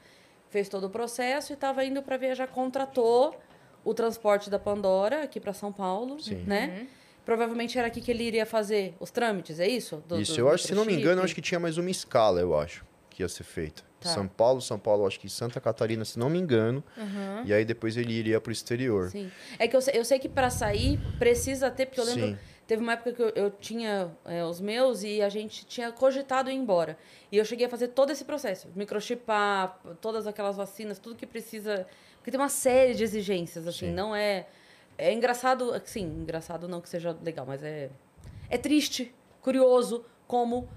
Fez 0.50 0.68
todo 0.68 0.86
o 0.86 0.90
processo 0.90 1.52
e 1.52 1.56
estava 1.56 1.84
indo 1.86 2.02
para 2.02 2.18
viajar, 2.18 2.48
contratou 2.48 3.40
o 3.84 3.94
transporte 3.94 4.50
da 4.50 4.58
Pandora 4.60 5.24
aqui 5.24 5.40
para 5.40 5.54
São 5.54 5.72
Paulo, 5.72 6.20
Sim. 6.20 6.44
né? 6.46 6.88
Provavelmente 7.24 7.78
era 7.78 7.88
aqui 7.88 8.02
que 8.02 8.10
ele 8.10 8.24
iria 8.24 8.46
fazer 8.46 8.96
os 9.00 9.12
trâmites, 9.12 9.60
é 9.60 9.68
isso? 9.68 10.04
Do- 10.08 10.20
Isso, 10.20 10.34
do 10.34 10.40
eu 10.40 10.50
acho, 10.50 10.66
se 10.68 10.74
não 10.74 10.84
me 10.84 10.94
engano, 10.94 11.22
acho 11.22 11.36
que 11.36 11.42
tinha 11.42 11.60
mais 11.60 11.78
uma 11.78 11.90
escala, 11.92 12.40
eu 12.42 12.58
acho, 12.58 12.84
que 13.10 13.22
ia 13.22 13.30
ser 13.30 13.44
feita. 13.44 13.84
Tá. 14.00 14.10
São 14.10 14.28
Paulo, 14.28 14.62
São 14.62 14.80
Paulo, 14.80 15.06
acho 15.06 15.20
que 15.20 15.30
Santa 15.30 15.60
Catarina, 15.60 16.04
se 16.06 16.18
não 16.18 16.30
me 16.30 16.40
engano. 16.40 16.84
E 17.46 17.54
aí 17.54 17.64
depois 17.66 17.96
ele 17.98 18.14
iria 18.14 18.40
pro 18.42 18.52
exterior. 18.52 19.10
Sim. 19.12 19.30
É 19.60 19.68
que 19.68 19.76
eu 19.76 19.82
sei, 19.82 19.98
eu 20.00 20.06
sei 20.06 20.18
que 20.18 20.30
para 20.30 20.50
sair 20.50 20.98
precisa 21.20 21.70
ter, 21.70 21.86
porque 21.86 22.00
eu 22.00 22.06
lembro, 22.06 22.28
Sim. 22.30 22.38
Teve 22.70 22.84
uma 22.84 22.94
época 22.94 23.12
que 23.12 23.22
eu, 23.24 23.30
eu 23.30 23.50
tinha 23.50 24.12
é, 24.24 24.46
os 24.46 24.62
meus 24.62 25.02
e 25.02 25.24
a 25.24 25.28
gente 25.28 25.66
tinha 25.66 25.92
cogitado 25.92 26.52
ir 26.52 26.54
embora. 26.54 27.00
E 27.32 27.38
eu 27.38 27.44
cheguei 27.44 27.66
a 27.66 27.70
fazer 27.70 27.88
todo 27.88 28.12
esse 28.12 28.24
processo, 28.24 28.68
microchipar, 28.76 29.80
todas 30.00 30.28
aquelas 30.28 30.56
vacinas, 30.56 31.00
tudo 31.00 31.16
que 31.16 31.26
precisa, 31.26 31.88
porque 32.18 32.30
tem 32.30 32.40
uma 32.40 32.48
série 32.48 32.94
de 32.94 33.04
exigências 33.04 33.68
assim, 33.68 33.88
Sim. 33.88 33.94
não 33.94 34.16
é 34.16 34.46
é 35.00 35.12
engraçado, 35.14 35.82
sim, 35.86 36.04
engraçado 36.04 36.68
não 36.68 36.80
que 36.80 36.90
seja 36.90 37.18
legal, 37.24 37.44
mas 37.48 37.64
é 37.64 37.90
é 38.52 38.58
triste, 38.58 39.12
curioso 39.42 40.06
como 40.28 40.70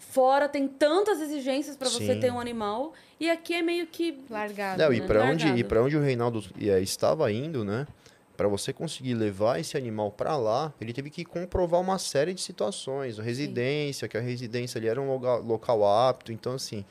fora 0.00 0.48
tem 0.48 0.66
tantas 0.66 1.20
exigências 1.20 1.76
para 1.76 1.88
você 1.88 2.16
ter 2.16 2.32
um 2.32 2.40
animal 2.40 2.92
e 3.20 3.30
aqui 3.30 3.54
é 3.54 3.62
meio 3.62 3.86
que 3.86 4.18
Largado. 4.28 4.82
Não, 4.82 4.92
e 4.92 4.98
né? 5.00 5.06
para 5.06 5.24
onde, 5.24 5.46
e 5.46 5.62
pra 5.62 5.80
onde 5.80 5.96
o 5.96 6.00
Reinaldo 6.00 6.42
eh, 6.60 6.80
estava 6.80 7.30
indo, 7.30 7.64
né? 7.64 7.86
Para 8.40 8.48
você 8.48 8.72
conseguir 8.72 9.12
levar 9.12 9.60
esse 9.60 9.76
animal 9.76 10.10
para 10.10 10.34
lá, 10.34 10.72
ele 10.80 10.94
teve 10.94 11.10
que 11.10 11.26
comprovar 11.26 11.78
uma 11.78 11.98
série 11.98 12.32
de 12.32 12.40
situações. 12.40 13.18
A 13.18 13.22
residência, 13.22 14.08
que 14.08 14.16
a 14.16 14.20
residência 14.22 14.78
ali 14.78 14.88
era 14.88 14.98
um 14.98 15.12
local, 15.12 15.42
local 15.42 15.86
apto. 15.86 16.32
Então, 16.32 16.54
assim, 16.54 16.82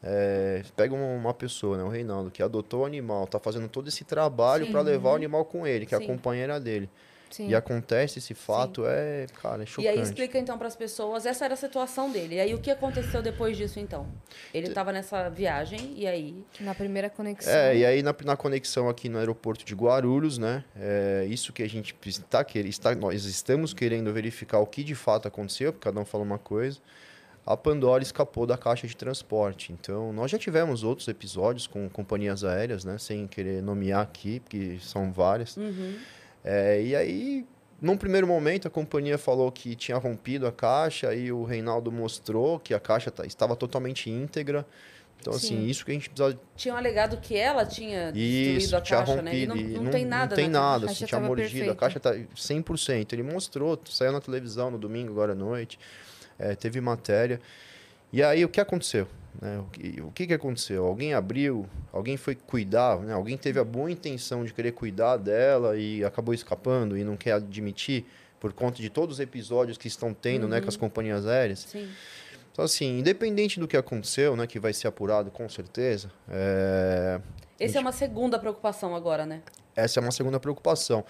é, 0.00 0.62
pega 0.76 0.94
uma, 0.94 1.34
pessoa, 1.34 1.76
né, 1.76 1.82
o 1.82 1.88
Reinaldo, 1.88 2.30
que 2.30 2.40
adotou 2.40 2.82
o 2.82 2.84
animal, 2.84 3.26
tá 3.26 3.40
fazendo 3.40 3.68
todo 3.68 3.88
esse 3.88 4.04
trabalho 4.04 4.66
Sim. 4.66 4.70
para 4.70 4.80
levar 4.80 5.10
o 5.10 5.14
animal 5.16 5.44
com 5.44 5.66
ele, 5.66 5.86
que 5.86 5.92
é 5.92 5.98
a 5.98 6.00
Sim. 6.00 6.06
companheira 6.06 6.60
dele. 6.60 6.88
Sim. 7.30 7.48
E 7.48 7.54
acontece 7.54 8.18
esse 8.18 8.34
fato, 8.34 8.84
é, 8.86 9.26
cara, 9.42 9.62
é 9.62 9.64
E 9.64 9.66
chocante. 9.66 9.88
aí 9.88 10.00
explica 10.00 10.38
então 10.38 10.56
para 10.56 10.68
as 10.68 10.76
pessoas, 10.76 11.26
essa 11.26 11.44
era 11.44 11.54
a 11.54 11.56
situação 11.56 12.10
dele. 12.10 12.36
E 12.36 12.40
aí 12.40 12.54
o 12.54 12.58
que 12.58 12.70
aconteceu 12.70 13.20
depois 13.20 13.56
disso 13.56 13.78
então? 13.78 14.06
Ele 14.54 14.68
estava 14.68 14.92
nessa 14.92 15.28
viagem 15.28 15.92
e 15.96 16.06
aí 16.06 16.44
Na 16.60 16.74
primeira 16.74 17.10
conexão. 17.10 17.52
É, 17.52 17.76
e 17.76 17.84
aí 17.84 18.02
na, 18.02 18.14
na 18.24 18.36
conexão 18.36 18.88
aqui 18.88 19.08
no 19.08 19.18
aeroporto 19.18 19.64
de 19.64 19.74
Guarulhos, 19.74 20.38
né? 20.38 20.64
É, 20.78 21.26
isso 21.28 21.52
que 21.52 21.62
a 21.62 21.68
gente 21.68 21.94
está 22.06 22.44
querendo, 22.44 22.70
está, 22.70 22.94
nós 22.94 23.24
estamos 23.24 23.74
querendo 23.74 24.12
verificar 24.12 24.58
o 24.60 24.66
que 24.66 24.82
de 24.84 24.94
fato 24.94 25.28
aconteceu, 25.28 25.72
porque 25.72 25.84
cada 25.84 26.00
um 26.00 26.04
fala 26.04 26.22
uma 26.24 26.38
coisa. 26.38 26.78
A 27.44 27.56
Pandora 27.56 28.02
escapou 28.02 28.44
da 28.44 28.58
caixa 28.58 28.88
de 28.88 28.96
transporte. 28.96 29.72
Então, 29.72 30.12
nós 30.12 30.32
já 30.32 30.36
tivemos 30.38 30.82
outros 30.82 31.06
episódios 31.06 31.68
com 31.68 31.88
companhias 31.88 32.42
aéreas, 32.42 32.84
né? 32.84 32.98
Sem 32.98 33.28
querer 33.28 33.62
nomear 33.62 34.00
aqui, 34.00 34.40
porque 34.40 34.78
são 34.80 35.12
várias. 35.12 35.56
Uhum. 35.56 35.96
É, 36.48 36.80
e 36.80 36.94
aí, 36.94 37.44
num 37.82 37.96
primeiro 37.96 38.24
momento, 38.26 38.68
a 38.68 38.70
companhia 38.70 39.18
falou 39.18 39.50
que 39.50 39.74
tinha 39.74 39.96
rompido 39.98 40.46
a 40.46 40.52
caixa, 40.52 41.08
aí 41.08 41.32
o 41.32 41.42
Reinaldo 41.42 41.90
mostrou 41.90 42.60
que 42.60 42.72
a 42.72 42.78
caixa 42.78 43.10
tá- 43.10 43.26
estava 43.26 43.56
totalmente 43.56 44.08
íntegra. 44.08 44.64
Então, 45.20 45.32
Sim. 45.32 45.38
assim, 45.56 45.66
isso 45.66 45.84
que 45.84 45.90
a 45.90 45.94
gente 45.94 46.08
precisa. 46.08 46.38
Tinham 46.54 46.76
alegado 46.76 47.16
que 47.16 47.36
ela 47.36 47.64
tinha 47.66 48.10
Isso, 48.14 48.52
destruído 48.60 48.76
a 48.76 48.80
tinha 48.80 48.98
caixa, 48.98 49.22
né? 49.22 49.34
E 49.34 49.44
rompido. 49.46 49.54
não, 49.54 49.80
e 49.80 49.84
não, 49.84 49.90
tem 49.90 50.04
nada 50.04 50.26
Não 50.28 50.36
tem 50.36 50.44
caixa. 50.44 50.60
nada, 50.60 50.68
A 50.68 50.76
assim, 50.76 50.86
caixa 50.86 51.06
tinha 51.06 51.08
tava 51.20 51.26
mordido. 51.26 51.70
A 51.70 51.74
caixa 51.74 51.98
tá 51.98 52.14
100%. 52.36 53.12
Ele 53.12 53.22
mostrou, 53.24 53.80
saiu 53.90 54.12
na 54.12 54.20
televisão 54.20 54.70
no 54.70 54.78
domingo, 54.78 55.10
agora 55.12 55.32
à 55.32 55.34
noite. 55.34 55.78
é, 56.38 56.54
teve 56.54 56.80
matéria. 56.82 57.40
E 58.12 58.22
aí, 58.22 58.44
o 58.44 58.48
que 58.48 58.60
aconteceu? 58.60 59.06
né? 59.40 59.58
O, 59.58 59.64
que, 59.70 60.00
o 60.00 60.10
que 60.12 60.26
que 60.26 60.32
aconteceu? 60.34 60.84
Alguém 60.86 61.12
abriu, 61.12 61.66
alguém 61.92 62.16
foi 62.16 62.34
cuidar, 62.34 62.98
né? 63.00 63.12
alguém 63.12 63.36
teve 63.36 63.58
a 63.60 63.64
boa 63.64 63.90
intenção 63.90 64.44
de 64.44 64.54
querer 64.54 64.72
cuidar 64.72 65.18
dela 65.18 65.76
e 65.76 66.02
acabou 66.04 66.32
escapando 66.32 66.96
e 66.96 67.04
não 67.04 67.16
quer 67.18 67.32
admitir 67.32 68.06
por 68.40 68.52
conta 68.54 68.80
de 68.80 68.88
todos 68.88 69.16
os 69.16 69.20
episódios 69.20 69.76
que 69.76 69.88
estão 69.88 70.14
tendo 70.14 70.48
né, 70.48 70.58
com 70.58 70.64
Uhum. 70.64 70.68
as 70.68 70.76
companhias 70.76 71.26
aéreas. 71.26 71.60
Sim. 71.70 71.88
Então, 72.52 72.64
assim, 72.64 72.98
independente 72.98 73.60
do 73.60 73.68
que 73.68 73.76
aconteceu, 73.76 74.34
né, 74.36 74.46
que 74.46 74.58
vai 74.58 74.72
ser 74.72 74.88
apurado 74.88 75.30
com 75.30 75.46
certeza, 75.50 76.10
é, 76.30 77.20
Essa 77.60 77.76
é 77.78 77.80
uma 77.80 77.92
segunda 77.92 78.38
preocupação 78.38 78.94
agora, 78.96 79.26
né? 79.26 79.42
essa 79.74 80.00
é 80.00 80.02
uma 80.02 80.12
segunda 80.12 80.40
preocupação. 80.40 81.04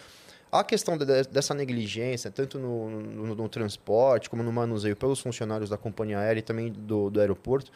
A 0.50 0.62
questão 0.64 0.96
de- 0.96 1.04
dessa 1.24 1.52
negligência, 1.54 2.30
tanto 2.30 2.58
no, 2.58 2.88
no- 2.90 3.34
no 3.34 3.48
transporte 3.48 4.30
como 4.30 4.42
no 4.42 4.52
manuseio 4.52 4.94
pelos 4.96 5.20
funcionários 5.20 5.68
da 5.68 5.76
companhia 5.76 6.18
aérea 6.18 6.38
e 6.40 6.42
também 6.42 6.70
do, 6.72 7.10
do 7.10 7.20
aeroporto, 7.20 7.70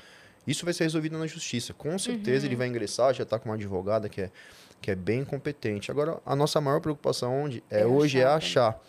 isso 0.46 0.64
vai 0.64 0.72
ser 0.72 0.84
resolvido 0.84 1.18
na 1.18 1.26
justiça. 1.26 1.74
Com 1.74 1.98
certeza 1.98 2.46
ele 2.46 2.56
vai 2.56 2.66
ingressar, 2.68 3.12
já 3.12 3.24
está 3.24 3.38
com 3.38 3.48
uma 3.48 3.54
advogada 3.56 4.08
que 4.08 4.22
é, 4.22 4.30
que 4.80 4.90
é 4.90 4.94
bem 4.94 5.24
competente. 5.24 5.90
Agora, 5.90 6.18
a 6.24 6.34
nossa 6.34 6.60
maior 6.60 6.80
preocupação 6.80 7.42
onde 7.44 7.62
é, 7.70 7.80
É 7.82 7.86
hoje 7.86 8.18
é 8.18 8.24
achar, 8.24 8.30
né? 8.30 8.36
achar. 8.36 8.82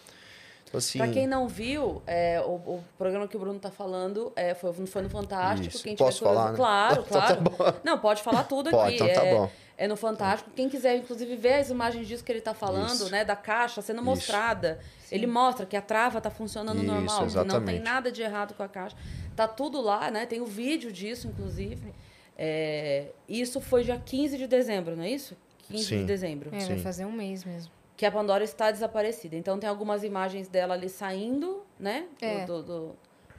Então, 0.72 0.78
assim, 0.78 0.98
Pra 1.00 1.10
quem 1.10 1.28
não 1.28 1.50
viu, 1.50 2.02
é, 2.08 2.40
o, 2.40 2.52
o 2.54 2.84
programa 2.98 3.28
que 3.28 3.36
o 3.36 3.40
Bruno 3.40 3.60
tá 3.60 3.70
falando 3.70 4.32
é, 4.38 4.54
foi, 4.54 4.72
foi 4.88 5.02
no 5.02 5.10
Fantástico. 5.10 5.76
Isso. 5.76 5.84
Quem 5.84 5.96
tiver 5.96 6.06
Posso 6.06 6.24
falar, 6.24 6.52
né? 6.52 6.56
Claro, 6.56 7.04
Então 7.06 7.20
tá 7.22 7.36
claro. 7.36 7.78
Não, 7.84 8.00
pode 8.00 8.22
falar 8.24 8.46
tudo 8.46 8.68
aqui. 8.70 8.78
Pode, 8.78 8.96
então 8.96 9.08
tá 9.08 9.26
é, 9.26 9.36
bom. 9.36 9.52
é 9.78 9.88
no 9.88 9.98
Fantástico. 9.98 10.50
Quem 10.56 10.70
quiser, 10.70 10.96
inclusive, 10.96 11.36
ver 11.36 11.56
as 11.56 11.70
imagens 11.70 12.08
disso 12.08 12.24
que 12.24 12.32
ele 12.32 12.40
tá 12.40 12.54
falando, 12.54 12.88
Isso. 12.94 13.10
né? 13.12 13.26
Da 13.26 13.36
caixa 13.36 13.82
sendo 13.82 13.98
Isso. 13.98 14.06
mostrada. 14.06 14.80
Ele 15.12 15.28
mostra 15.28 15.66
que 15.66 15.76
a 15.76 15.82
trava 15.82 16.22
tá 16.22 16.30
funcionando 16.30 16.78
Isso, 16.78 16.86
normal. 16.88 17.04
que 17.04 17.12
Não 17.12 17.28
tem 17.34 17.42
exatamente. 17.44 17.84
nada 17.84 18.10
de 18.10 18.22
errado 18.22 18.54
com 18.54 18.64
a 18.64 18.70
caixa. 18.70 18.96
Tá 19.36 19.50
tudo 19.50 19.82
lá, 19.82 20.10
né? 20.10 20.26
Tem 20.26 20.40
o 20.40 20.46
vídeo 20.46 20.90
disso, 20.90 21.28
inclusive. 21.28 21.94
É, 22.38 23.08
isso 23.28 23.60
foi 23.60 23.84
dia 23.84 24.02
15 24.04 24.38
de 24.38 24.48
dezembro, 24.48 24.96
não 24.96 25.04
é 25.04 25.10
isso? 25.10 25.36
15 25.68 25.84
de 25.84 25.90
Sim. 26.00 26.06
dezembro. 26.06 26.50
É, 26.54 26.60
vai 26.60 26.78
Sim. 26.78 26.82
fazer 26.82 27.06
um 27.06 27.12
mês 27.12 27.44
mesmo. 27.44 27.72
Que 28.02 28.06
a 28.08 28.12
Pandora 28.12 28.44
está 28.44 28.72
desaparecida. 28.72 29.36
Então 29.36 29.60
tem 29.60 29.70
algumas 29.70 30.04
imagens 30.04 30.48
dela 30.48 30.74
ali 30.74 30.90
saindo, 30.90 31.62
né? 31.80 32.08
É. 32.20 32.46
do- 32.48 32.64
do- 32.64 32.96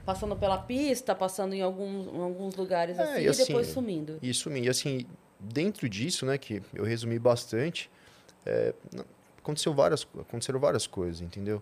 passando 0.06 0.36
pela 0.36 0.56
pista, 0.56 1.16
passando 1.16 1.52
em 1.52 1.62
alguns, 1.62 2.06
em 2.06 2.20
alguns 2.22 2.54
lugares 2.54 2.96
É, 2.96 3.02
assim, 3.02 3.20
e 3.22 3.24
e 3.24 3.28
assim, 3.28 3.44
depois 3.46 3.66
sumindo. 3.66 4.20
Isso, 4.22 4.48
e 4.52 4.68
assim, 4.68 5.04
dentro 5.40 5.88
disso, 5.88 6.24
né, 6.24 6.38
que 6.38 6.62
eu 6.72 6.84
resumi 6.84 7.18
bastante, 7.18 7.90
é, 8.46 8.72
aconteceu 9.36 9.74
várias, 9.74 10.06
aconteceram 10.20 10.60
várias 10.60 10.86
coisas, 10.86 11.20
entendeu? 11.20 11.60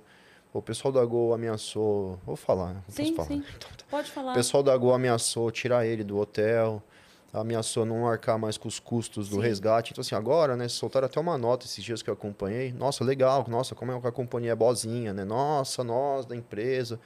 O 0.53 0.61
pessoal 0.61 0.93
da 0.93 1.03
Gol 1.03 1.33
ameaçou, 1.33 2.19
vou 2.27 2.37
falar, 2.37 2.75
né? 2.75 2.83
Sim, 2.89 3.15
posso 3.15 3.29
falar. 3.29 3.29
sim. 3.29 3.45
Então 3.57 3.71
tá. 3.79 3.85
Pode 3.91 4.11
falar. 4.11 4.33
O 4.33 4.35
pessoal 4.35 4.63
da 4.63 4.77
Gol 4.77 4.93
ameaçou 4.93 5.51
tirar 5.51 5.87
ele 5.87 6.05
do 6.05 6.19
hotel, 6.19 6.83
ameaçou 7.33 7.85
não 7.85 8.09
arcar 8.09 8.39
mais 8.39 8.59
com 8.59 8.67
os 8.67 8.81
custos 8.81 9.29
do 9.29 9.37
Sim. 9.37 9.43
resgate. 9.43 9.93
Então, 9.93 10.03
assim, 10.03 10.15
agora, 10.15 10.57
né, 10.57 10.69
soltaram 10.69 11.07
até 11.07 11.21
uma 11.21 11.39
nota 11.39 11.67
esses 11.67 11.83
dias 11.85 12.03
que 12.03 12.11
eu 12.11 12.15
acompanhei. 12.15 12.73
Nossa, 12.73 13.05
legal, 13.05 13.47
nossa, 13.49 13.75
como 13.75 13.93
é 13.93 14.01
que 14.01 14.07
a 14.07 14.13
companhia 14.13 14.53
é 14.53 14.55
boazinha, 14.55 15.13
né? 15.13 15.25
Nossa, 15.25 15.85
nós 15.85 16.27
da 16.27 16.35
empresa 16.35 16.99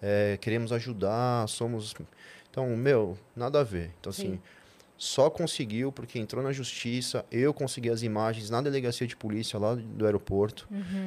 é, 0.00 0.38
queremos 0.40 0.72
ajudar, 0.72 1.48
somos... 1.48 1.94
Então, 2.50 2.74
meu, 2.74 3.18
nada 3.34 3.60
a 3.60 3.62
ver. 3.62 3.92
Então, 4.00 4.08
assim, 4.08 4.32
Sim. 4.32 4.40
só 4.96 5.28
conseguiu 5.28 5.92
porque 5.92 6.18
entrou 6.18 6.42
na 6.42 6.52
justiça, 6.52 7.22
eu 7.30 7.52
consegui 7.52 7.90
as 7.90 8.02
imagens 8.02 8.48
na 8.48 8.62
delegacia 8.62 9.06
de 9.06 9.14
polícia 9.14 9.58
lá 9.58 9.74
do 9.74 10.06
aeroporto, 10.06 10.66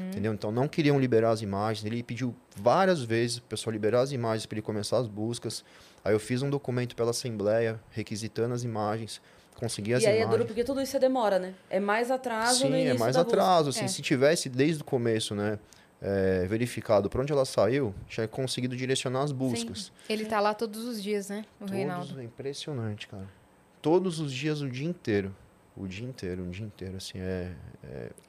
entendeu? 0.10 0.32
Então 0.32 0.52
não 0.52 0.68
queriam 0.68 1.00
liberar 1.00 1.32
as 1.32 1.42
imagens, 1.42 1.84
ele 1.84 2.04
pediu 2.04 2.36
várias 2.56 3.02
vezes 3.02 3.38
o 3.38 3.42
pessoal 3.42 3.72
liberar 3.72 4.02
as 4.02 4.12
imagens 4.12 4.46
para 4.46 4.58
ele 4.58 4.62
começar 4.62 5.00
as 5.00 5.08
buscas. 5.08 5.64
Aí 6.04 6.14
eu 6.14 6.20
fiz 6.20 6.42
um 6.42 6.50
documento 6.50 6.96
pela 6.96 7.12
assembleia 7.12 7.80
requisitando 7.92 8.54
as 8.54 8.64
imagens, 8.64 9.22
consegui 9.56 9.94
as 9.94 10.04
E 10.04 10.08
aí 10.08 10.14
é 10.14 10.16
imagens. 10.22 10.32
duro 10.38 10.46
porque 10.48 10.64
tudo 10.64 10.82
isso 10.82 10.96
é 10.96 11.00
demora, 11.00 11.38
né? 11.40 11.54
É 11.70 11.80
mais 11.80 12.10
atraso 12.10 12.66
no 12.66 12.72
Sim, 12.76 12.82
início 12.82 12.96
é 12.96 12.98
mais 12.98 13.18
atraso. 13.18 13.70
Assim, 13.70 13.86
É. 13.86 13.88
Se 13.88 14.02
tivesse 14.02 14.48
desde 14.50 14.82
o 14.82 14.86
começo, 14.86 15.36
né, 15.36 15.60
é, 16.02 16.46
verificado 16.48 17.10
para 17.10 17.22
onde 17.22 17.32
ela 17.34 17.44
saiu, 17.46 17.94
já 18.10 18.24
é 18.24 18.28
conseguido 18.28 18.76
direcionar 18.76 19.24
as 19.24 19.32
buscas. 19.32 19.92
Ele 20.08 20.26
tá 20.26 20.40
lá 20.40 20.54
todos 20.54 20.86
os 20.86 21.04
dias, 21.04 21.30
né? 21.30 21.44
O 21.60 21.66
Reinaldo. 21.66 22.08
Todos, 22.08 22.22
é 22.22 22.24
impressionante, 22.24 23.08
cara. 23.08 23.28
Todos 23.82 24.20
os 24.20 24.32
dias, 24.32 24.62
o 24.62 24.70
dia 24.70 24.88
inteiro. 24.88 25.36
O 25.76 25.88
dia 25.88 26.06
inteiro, 26.06 26.44
o 26.44 26.48
dia 26.50 26.66
inteiro, 26.66 26.98
assim, 26.98 27.20
é... 27.20 27.52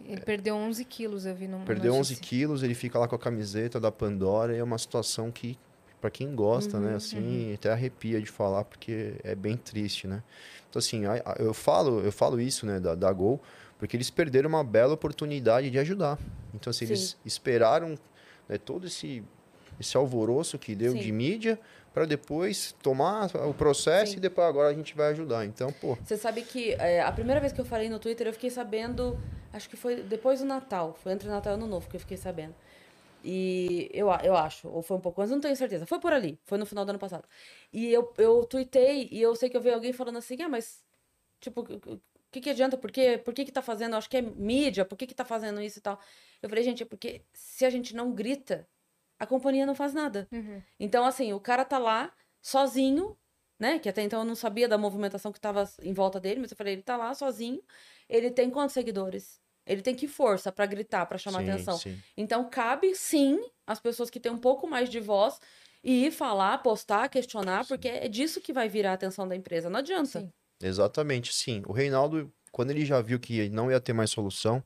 Ele 0.04 0.20
perdeu 0.20 0.54
11 0.54 0.84
quilos, 0.84 1.26
eu 1.26 1.34
vi 1.34 1.48
no 1.48 1.58
Perdeu 1.60 1.92
11 1.94 2.14
quilos, 2.16 2.62
ele 2.62 2.74
fica 2.74 2.96
lá 2.96 3.08
com 3.08 3.16
a 3.16 3.18
camiseta 3.18 3.80
da 3.80 3.90
Pandora, 3.90 4.54
e 4.54 4.58
é 4.58 4.62
uma 4.62 4.78
situação 4.78 5.32
que, 5.32 5.58
pra 6.00 6.10
quem 6.10 6.34
gosta, 6.34 6.78
Uhum, 6.78 6.84
né, 6.84 6.94
assim, 6.96 7.54
até 7.54 7.70
arrepia 7.70 8.20
de 8.20 8.26
falar, 8.26 8.64
porque 8.64 9.14
é 9.22 9.34
bem 9.34 9.56
triste, 9.56 10.06
né. 10.06 10.22
Então, 10.68 10.78
assim, 10.78 11.02
eu 11.38 11.52
falo, 11.52 12.00
eu 12.00 12.12
falo 12.12 12.40
isso, 12.40 12.64
né, 12.64 12.80
da, 12.80 12.94
da 12.94 13.12
Gol, 13.12 13.40
porque 13.78 13.96
eles 13.96 14.08
perderam 14.10 14.48
uma 14.48 14.64
bela 14.64 14.94
oportunidade 14.94 15.70
de 15.70 15.78
ajudar. 15.78 16.18
Então, 16.54 16.70
assim, 16.70 16.84
eles 16.84 17.10
Sim. 17.10 17.16
esperaram 17.24 17.98
né, 18.48 18.56
todo 18.58 18.86
esse, 18.86 19.22
esse 19.78 19.96
alvoroço 19.96 20.58
que 20.58 20.74
deu 20.74 20.92
Sim. 20.92 20.98
de 20.98 21.12
mídia 21.12 21.58
para 21.92 22.04
depois 22.04 22.72
tomar 22.82 23.34
o 23.48 23.52
processo 23.52 24.12
Sim. 24.12 24.18
e 24.18 24.20
depois 24.20 24.46
agora 24.46 24.68
a 24.68 24.74
gente 24.74 24.94
vai 24.94 25.10
ajudar. 25.10 25.44
Então, 25.44 25.72
pô, 25.72 25.98
Você 26.04 26.16
sabe 26.16 26.42
que 26.42 26.72
é, 26.74 27.02
a 27.02 27.10
primeira 27.10 27.40
vez 27.40 27.52
que 27.52 27.60
eu 27.60 27.64
falei 27.64 27.88
no 27.88 27.98
Twitter, 27.98 28.28
eu 28.28 28.32
fiquei 28.32 28.50
sabendo, 28.50 29.18
acho 29.52 29.68
que 29.68 29.76
foi 29.76 29.96
depois 30.02 30.38
do 30.38 30.46
Natal, 30.46 30.96
foi 31.02 31.12
entre 31.12 31.28
Natal 31.28 31.54
e 31.54 31.56
Ano 31.56 31.66
Novo 31.66 31.88
que 31.88 31.96
eu 31.96 32.00
fiquei 32.00 32.16
sabendo. 32.16 32.54
E 33.24 33.90
eu, 33.92 34.08
eu 34.24 34.36
acho, 34.36 34.68
ou 34.68 34.82
foi 34.82 34.96
um 34.96 35.00
pouco 35.00 35.20
antes, 35.20 35.32
não 35.32 35.40
tenho 35.40 35.56
certeza. 35.56 35.86
Foi 35.86 36.00
por 36.00 36.12
ali, 36.12 36.38
foi 36.44 36.58
no 36.58 36.66
final 36.66 36.84
do 36.84 36.90
ano 36.90 36.98
passado. 36.98 37.28
E 37.72 37.92
eu, 37.92 38.12
eu 38.18 38.44
tuitei, 38.44 39.08
e 39.10 39.20
eu 39.20 39.34
sei 39.36 39.50
que 39.50 39.56
eu 39.56 39.60
vi 39.60 39.70
alguém 39.70 39.92
falando 39.92 40.18
assim, 40.18 40.40
ah, 40.42 40.48
mas, 40.48 40.84
tipo, 41.40 41.62
o 41.62 42.00
que, 42.30 42.40
que 42.40 42.50
adianta? 42.50 42.76
Por, 42.76 42.90
quê? 42.90 43.18
por 43.18 43.34
que 43.34 43.44
que 43.44 43.52
tá 43.52 43.62
fazendo? 43.62 43.96
Acho 43.96 44.08
que 44.08 44.16
é 44.16 44.22
mídia, 44.22 44.84
por 44.84 44.96
que 44.96 45.06
que 45.06 45.14
tá 45.14 45.24
fazendo 45.24 45.60
isso 45.60 45.78
e 45.78 45.82
tal? 45.82 46.00
Eu 46.42 46.48
falei, 46.48 46.64
gente, 46.64 46.82
é 46.82 46.86
porque 46.86 47.22
se 47.32 47.64
a 47.64 47.70
gente 47.70 47.94
não 47.94 48.12
grita, 48.12 48.68
a 49.18 49.26
companhia 49.26 49.66
não 49.66 49.74
faz 49.74 49.92
nada. 49.92 50.28
Uhum. 50.32 50.62
Então, 50.78 51.04
assim, 51.04 51.32
o 51.32 51.40
cara 51.40 51.64
tá 51.64 51.78
lá, 51.78 52.12
sozinho, 52.40 53.16
né? 53.58 53.78
Que 53.78 53.88
até 53.88 54.02
então 54.02 54.20
eu 54.20 54.24
não 54.24 54.34
sabia 54.34 54.68
da 54.68 54.78
movimentação 54.78 55.32
que 55.32 55.40
tava 55.40 55.68
em 55.82 55.92
volta 55.92 56.18
dele, 56.18 56.40
mas 56.40 56.50
eu 56.50 56.56
falei, 56.56 56.74
ele 56.74 56.82
tá 56.82 56.96
lá 56.96 57.12
sozinho. 57.14 57.62
Ele 58.08 58.30
tem 58.30 58.50
quantos 58.50 58.72
seguidores? 58.72 59.39
Ele 59.70 59.82
tem 59.82 59.94
que 59.94 60.08
força 60.08 60.50
pra 60.50 60.66
gritar, 60.66 61.06
pra 61.06 61.16
chamar 61.16 61.44
sim, 61.44 61.50
atenção. 61.50 61.78
sim. 61.78 61.98
Então, 62.16 62.48
cabe 62.50 62.94
sim 62.94 63.40
as 63.66 63.78
pessoas 63.78 64.10
que 64.10 64.18
têm 64.18 64.32
um 64.32 64.38
pouco 64.38 64.66
mais 64.66 64.88
de 64.88 64.98
voz 64.98 65.38
ir 65.82 66.10
falar, 66.10 66.58
postar, 66.58 67.08
questionar, 67.08 67.66
porque 67.66 67.88
é 67.88 68.08
disso 68.08 68.40
que 68.40 68.52
vai 68.52 68.68
virar 68.68 68.90
a 68.90 68.94
atenção 68.94 69.26
da 69.26 69.36
empresa. 69.36 69.70
Não 69.70 69.78
adianta. 69.78 70.20
Sim. 70.20 70.30
Exatamente, 70.62 71.32
sim. 71.32 71.62
O 71.66 71.72
Reinaldo, 71.72 72.30
quando 72.52 72.70
ele 72.70 72.84
já 72.84 73.00
viu 73.00 73.18
que 73.18 73.48
não 73.48 73.70
ia 73.70 73.80
ter 73.80 73.92
mais 73.92 74.10
solução, 74.10 74.62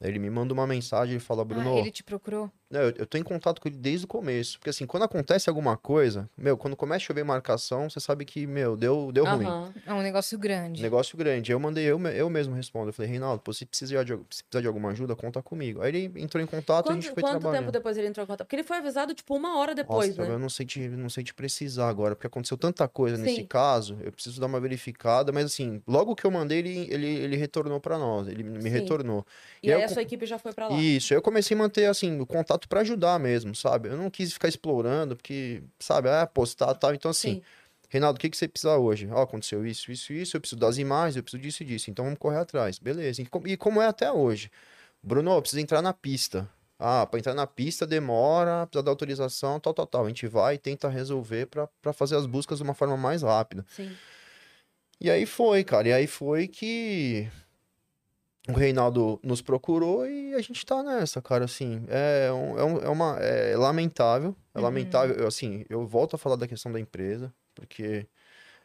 ele 0.00 0.18
me 0.18 0.30
manda 0.30 0.54
uma 0.54 0.66
mensagem 0.66 1.16
e 1.16 1.20
fala, 1.20 1.44
Bruno, 1.44 1.76
Ah, 1.76 1.78
ele 1.80 1.90
te 1.90 2.02
procurou? 2.02 2.50
Não, 2.70 2.80
eu, 2.82 2.92
eu 2.98 3.06
tô 3.06 3.18
em 3.18 3.22
contato 3.24 3.60
com 3.60 3.68
ele 3.68 3.76
desde 3.76 4.04
o 4.04 4.08
começo. 4.08 4.58
Porque 4.58 4.70
assim, 4.70 4.86
quando 4.86 5.02
acontece 5.02 5.48
alguma 5.48 5.76
coisa, 5.76 6.30
meu, 6.38 6.56
quando 6.56 6.76
começa 6.76 6.98
a 7.04 7.06
chover 7.08 7.24
marcação, 7.24 7.90
você 7.90 7.98
sabe 7.98 8.24
que, 8.24 8.46
meu, 8.46 8.76
deu, 8.76 9.10
deu 9.12 9.24
ruim. 9.24 9.44
Aham. 9.46 9.74
É 9.84 9.92
um 9.92 10.02
negócio 10.02 10.38
grande. 10.38 10.80
Negócio 10.80 11.18
grande. 11.18 11.50
Eu 11.50 11.58
mandei, 11.58 11.84
eu, 11.84 11.98
me- 11.98 12.14
eu 12.16 12.30
mesmo 12.30 12.54
respondo. 12.54 12.90
Eu 12.90 12.92
falei, 12.92 13.10
Reinaldo, 13.10 13.42
pô, 13.42 13.52
se 13.52 13.66
precisar, 13.66 14.04
de, 14.04 14.12
se 14.30 14.44
precisar 14.44 14.60
de 14.60 14.68
alguma 14.68 14.90
ajuda, 14.90 15.16
conta 15.16 15.42
comigo. 15.42 15.82
Aí 15.82 15.88
ele 15.94 16.20
entrou 16.22 16.40
em 16.42 16.46
contato 16.46 16.90
e 16.90 16.92
a 16.92 16.94
gente 16.94 17.06
Quanto, 17.06 17.14
foi 17.14 17.22
quanto 17.24 17.40
trabalhando. 17.40 17.60
tempo 17.60 17.72
depois 17.72 17.96
ele 17.98 18.06
entrou 18.06 18.22
em 18.22 18.26
contato? 18.28 18.46
Porque 18.46 18.54
ele 18.56 18.62
foi 18.62 18.76
avisado, 18.76 19.14
tipo, 19.14 19.34
uma 19.34 19.58
hora 19.58 19.74
depois, 19.74 20.16
Nossa, 20.16 20.22
né? 20.22 20.28
eu 20.34 20.38
não 20.38 20.48
sei, 20.48 20.64
te, 20.66 20.88
não 20.88 21.08
sei 21.10 21.24
te 21.24 21.34
precisar 21.34 21.88
agora, 21.88 22.14
porque 22.14 22.26
aconteceu 22.26 22.56
tanta 22.56 22.86
coisa 22.86 23.16
nesse 23.18 23.40
Sim. 23.40 23.46
caso, 23.46 23.98
eu 24.02 24.12
preciso 24.12 24.40
dar 24.40 24.46
uma 24.46 24.60
verificada, 24.60 25.32
mas 25.32 25.46
assim, 25.46 25.82
logo 25.86 26.14
que 26.14 26.24
eu 26.26 26.30
mandei, 26.30 26.58
ele, 26.58 26.86
ele, 26.92 27.06
ele 27.06 27.36
retornou 27.36 27.80
pra 27.80 27.98
nós, 27.98 28.28
ele 28.28 28.42
me 28.44 28.68
Sim. 28.70 28.70
retornou. 28.70 29.26
E 29.62 29.68
E 29.68 29.72
aí 29.72 29.78
aí 29.78 29.82
a 29.82 29.88
eu 29.88 29.94
sua 29.94 30.02
equipe 30.02 30.24
já 30.26 30.38
foi 30.38 30.52
pra 30.52 30.68
lá. 30.68 30.76
Isso, 30.76 31.12
eu 31.14 31.20
comecei 31.22 31.56
a 31.56 31.58
manter, 31.58 31.86
assim, 31.86 32.20
o 32.20 32.26
contato 32.26 32.59
pra 32.68 32.80
ajudar 32.80 33.18
mesmo, 33.18 33.54
sabe? 33.54 33.88
Eu 33.88 33.96
não 33.96 34.10
quis 34.10 34.32
ficar 34.32 34.48
explorando, 34.48 35.16
porque, 35.16 35.62
sabe, 35.78 36.08
ah, 36.08 36.26
postar 36.26 36.72
e 36.72 36.78
tal. 36.78 36.94
Então, 36.94 37.10
assim, 37.10 37.34
Sim. 37.34 37.42
Reinaldo, 37.88 38.16
o 38.18 38.20
que, 38.20 38.30
que 38.30 38.36
você 38.36 38.46
precisa 38.46 38.76
hoje? 38.76 39.08
Ó, 39.10 39.20
aconteceu 39.22 39.66
isso, 39.66 39.90
isso, 39.90 40.12
isso, 40.12 40.36
eu 40.36 40.40
preciso 40.40 40.60
das 40.60 40.78
imagens, 40.78 41.16
eu 41.16 41.22
preciso 41.22 41.42
disso 41.42 41.62
e 41.62 41.66
disso. 41.66 41.90
Então, 41.90 42.04
vamos 42.04 42.18
correr 42.20 42.38
atrás. 42.38 42.78
Beleza. 42.78 43.20
E 43.22 43.26
com- 43.26 43.42
como 43.58 43.82
é 43.82 43.86
até 43.88 44.12
hoje? 44.12 44.50
Bruno, 45.02 45.32
eu 45.32 45.40
preciso 45.42 45.60
entrar 45.60 45.82
na 45.82 45.92
pista. 45.92 46.48
Ah, 46.78 47.04
pra 47.04 47.18
entrar 47.18 47.34
na 47.34 47.46
pista 47.46 47.86
demora, 47.86 48.66
precisa 48.66 48.82
da 48.82 48.90
autorização, 48.90 49.58
tal, 49.60 49.74
tal, 49.74 49.86
tal. 49.86 50.04
A 50.04 50.08
gente 50.08 50.26
vai 50.26 50.54
e 50.54 50.58
tenta 50.58 50.88
resolver 50.88 51.46
pra 51.46 51.92
fazer 51.92 52.16
as 52.16 52.26
buscas 52.26 52.58
de 52.58 52.64
uma 52.64 52.74
forma 52.74 52.96
mais 52.96 53.22
rápida. 53.22 53.66
Sim. 53.68 53.90
E 55.00 55.10
aí 55.10 55.26
foi, 55.26 55.64
cara. 55.64 55.88
E 55.88 55.92
aí 55.92 56.06
foi 56.06 56.46
que 56.46 57.28
o 58.48 58.52
Reinaldo 58.52 59.20
nos 59.22 59.42
procurou 59.42 60.06
e 60.06 60.34
a 60.34 60.40
gente 60.40 60.64
tá 60.64 60.82
nessa, 60.82 61.20
cara, 61.20 61.44
assim, 61.44 61.84
é, 61.88 62.32
um- 62.32 62.58
é, 62.58 62.64
um- 62.64 62.78
é 62.78 62.88
uma, 62.88 63.16
é 63.18 63.56
lamentável, 63.56 64.34
é 64.54 64.58
Uhum. 64.58 64.64
lamentável, 64.64 65.14
eu, 65.16 65.26
assim, 65.26 65.64
eu 65.68 65.86
volto 65.86 66.14
a 66.16 66.18
falar 66.18 66.36
da 66.36 66.48
questão 66.48 66.72
da 66.72 66.80
empresa, 66.80 67.32
porque 67.54 68.06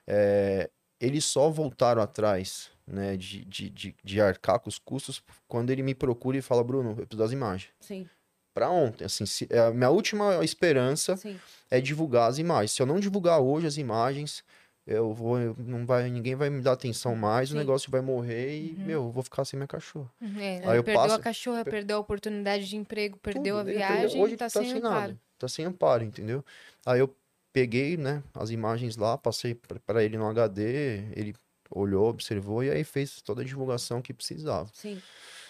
é, 0.07 0.69
eles 0.99 1.25
só 1.25 1.49
voltaram 1.49 2.01
atrás, 2.01 2.69
né, 2.87 3.17
de, 3.17 3.43
de, 3.45 3.69
de, 3.69 3.95
de 4.03 4.21
arcar 4.21 4.59
com 4.59 4.69
os 4.69 4.77
custos 4.79 5.21
quando 5.47 5.71
ele 5.71 5.81
me 5.83 5.93
procura 5.95 6.37
e 6.37 6.41
fala, 6.41 6.63
Bruno, 6.63 6.91
eu 6.91 6.95
preciso 7.07 7.17
das 7.17 7.31
imagens. 7.31 7.71
Sim, 7.79 8.07
Pra 8.53 8.69
ontem, 8.69 9.03
assim, 9.03 9.25
se- 9.25 9.47
é 9.49 9.59
a 9.59 9.71
minha 9.71 9.89
última 9.89 10.41
esperança 10.45 11.17
sim. 11.17 11.37
é 11.69 11.81
divulgar 11.81 12.29
as 12.29 12.37
imagens. 12.37 12.71
Se 12.71 12.81
eu 12.81 12.85
não 12.85 12.99
divulgar 13.01 13.41
hoje 13.41 13.67
as 13.67 13.75
imagens, 13.77 14.43
eu 14.87 15.13
vou, 15.13 15.37
não 15.57 15.85
vai, 15.85 16.09
ninguém 16.09 16.35
vai 16.35 16.49
me 16.49 16.61
dar 16.61 16.73
atenção 16.73 17.15
mais, 17.15 17.49
Sim. 17.49 17.55
o 17.55 17.57
negócio 17.57 17.89
vai 17.89 18.01
morrer 18.01 18.57
e, 18.57 18.73
meu, 18.73 19.03
eu 19.05 19.11
vou 19.11 19.23
ficar 19.23 19.43
sem 19.45 19.57
minha 19.57 19.67
cachorra. 19.67 20.11
É, 20.37 20.69
Aí 20.69 20.77
eu 20.77 20.83
perdeu 20.83 21.01
passo- 21.01 21.15
a 21.15 21.19
cachorra, 21.19 21.63
perdeu 21.65 21.97
a 21.97 21.99
oportunidade 21.99 22.67
de 22.67 22.75
emprego, 22.75 23.17
perdeu 23.17 23.57
Tudo. 23.57 23.61
a 23.61 23.63
perdeu- 23.65 23.87
viagem, 23.87 24.21
Hoje 24.21 24.37
tá, 24.37 24.47
sem 24.49 24.71
amparo. 24.73 24.81
nada. 24.83 25.19
Tá 25.37 25.47
sem 25.47 25.65
amparo, 25.65 26.03
entendeu? 26.03 26.43
Aí 26.85 26.99
eu 26.99 27.13
peguei, 27.51 27.97
né, 27.97 28.21
as 28.33 28.49
imagens 28.51 28.95
lá, 28.97 29.17
passei 29.17 29.55
pra- 29.55 29.79
pra 29.79 30.03
ele 30.03 30.17
no 30.17 30.27
HD, 30.27 31.03
ele 31.15 31.33
olhou, 31.71 32.07
observou 32.09 32.63
e 32.63 32.69
aí 32.69 32.83
fez 32.83 33.21
toda 33.21 33.41
a 33.41 33.45
divulgação 33.45 34.01
que 34.01 34.13
precisava. 34.13 34.69
Sim. 34.73 35.01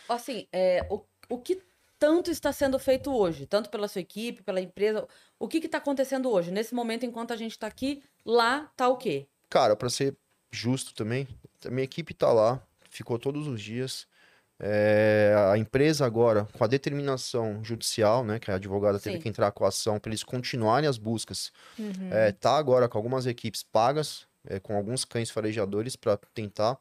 Assim, 0.07 0.47
é, 0.53 0.85
o, 0.89 1.01
o 1.29 1.37
que 1.39 1.59
tanto 1.99 2.29
está 2.31 2.51
sendo 2.51 2.77
feito 2.77 3.13
hoje, 3.13 3.45
tanto 3.45 3.69
pela 3.69 3.87
sua 3.87 4.01
equipe, 4.01 4.43
pela 4.43 4.61
empresa, 4.61 5.07
o 5.39 5.47
que 5.47 5.57
está 5.57 5.77
acontecendo 5.77 6.29
hoje? 6.29 6.51
Nesse 6.51 6.73
momento, 6.73 7.05
enquanto 7.05 7.31
a 7.31 7.37
gente 7.37 7.51
está 7.51 7.67
aqui, 7.67 8.03
lá 8.25 8.71
tá 8.75 8.87
o 8.87 8.97
quê? 8.97 9.27
Cara, 9.49 9.75
pra 9.75 9.89
ser 9.89 10.15
justo 10.51 10.93
também, 10.93 11.27
a 11.65 11.69
minha 11.69 11.83
equipe 11.83 12.13
tá 12.13 12.31
lá, 12.31 12.61
ficou 12.89 13.17
todos 13.19 13.47
os 13.47 13.61
dias. 13.61 14.07
É, 14.57 15.35
a 15.51 15.57
empresa 15.57 16.05
agora, 16.05 16.47
com 16.53 16.63
a 16.63 16.67
determinação 16.67 17.61
judicial, 17.63 18.23
né, 18.23 18.39
que 18.39 18.49
a 18.49 18.55
advogada 18.55 18.99
teve 18.99 19.17
Sim. 19.17 19.21
que 19.23 19.29
entrar 19.29 19.51
com 19.51 19.65
a 19.65 19.67
ação 19.67 19.99
para 19.99 20.09
eles 20.09 20.23
continuarem 20.23 20.87
as 20.87 20.97
buscas, 20.97 21.51
Uhum. 21.77 22.09
é, 22.11 22.31
tá 22.31 22.55
agora 22.57 22.87
com 22.87 22.97
algumas 22.97 23.25
equipes 23.25 23.63
pagas, 23.63 24.25
é, 24.47 24.59
com 24.59 24.75
alguns 24.77 25.03
cães 25.03 25.29
farejadores 25.29 25.95
para 25.97 26.17
tentar 26.33 26.77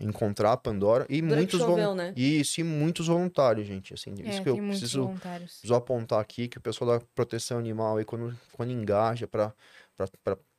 encontrar 0.00 0.52
a 0.52 0.56
Pandora 0.56 1.06
e 1.08 1.20
Durante 1.20 1.36
muitos 1.36 1.60
choveu, 1.60 1.94
né? 1.94 2.12
Isso, 2.16 2.60
e 2.60 2.64
muitos 2.64 3.06
voluntários, 3.08 3.66
gente. 3.66 3.94
Assim, 3.94 4.14
É, 4.20 4.28
isso 4.28 4.42
que 4.42 4.48
eu 4.48 4.56
preciso 4.56 5.10
preciso 5.10 5.74
apontar 5.74 6.20
aqui 6.20 6.48
que 6.48 6.58
o 6.58 6.60
pessoal 6.60 6.98
da 6.98 7.06
proteção 7.14 7.58
animal 7.58 7.96
aí 7.96 8.04
quando, 8.04 8.36
quando 8.52 8.70
engaja 8.72 9.26
para 9.26 9.52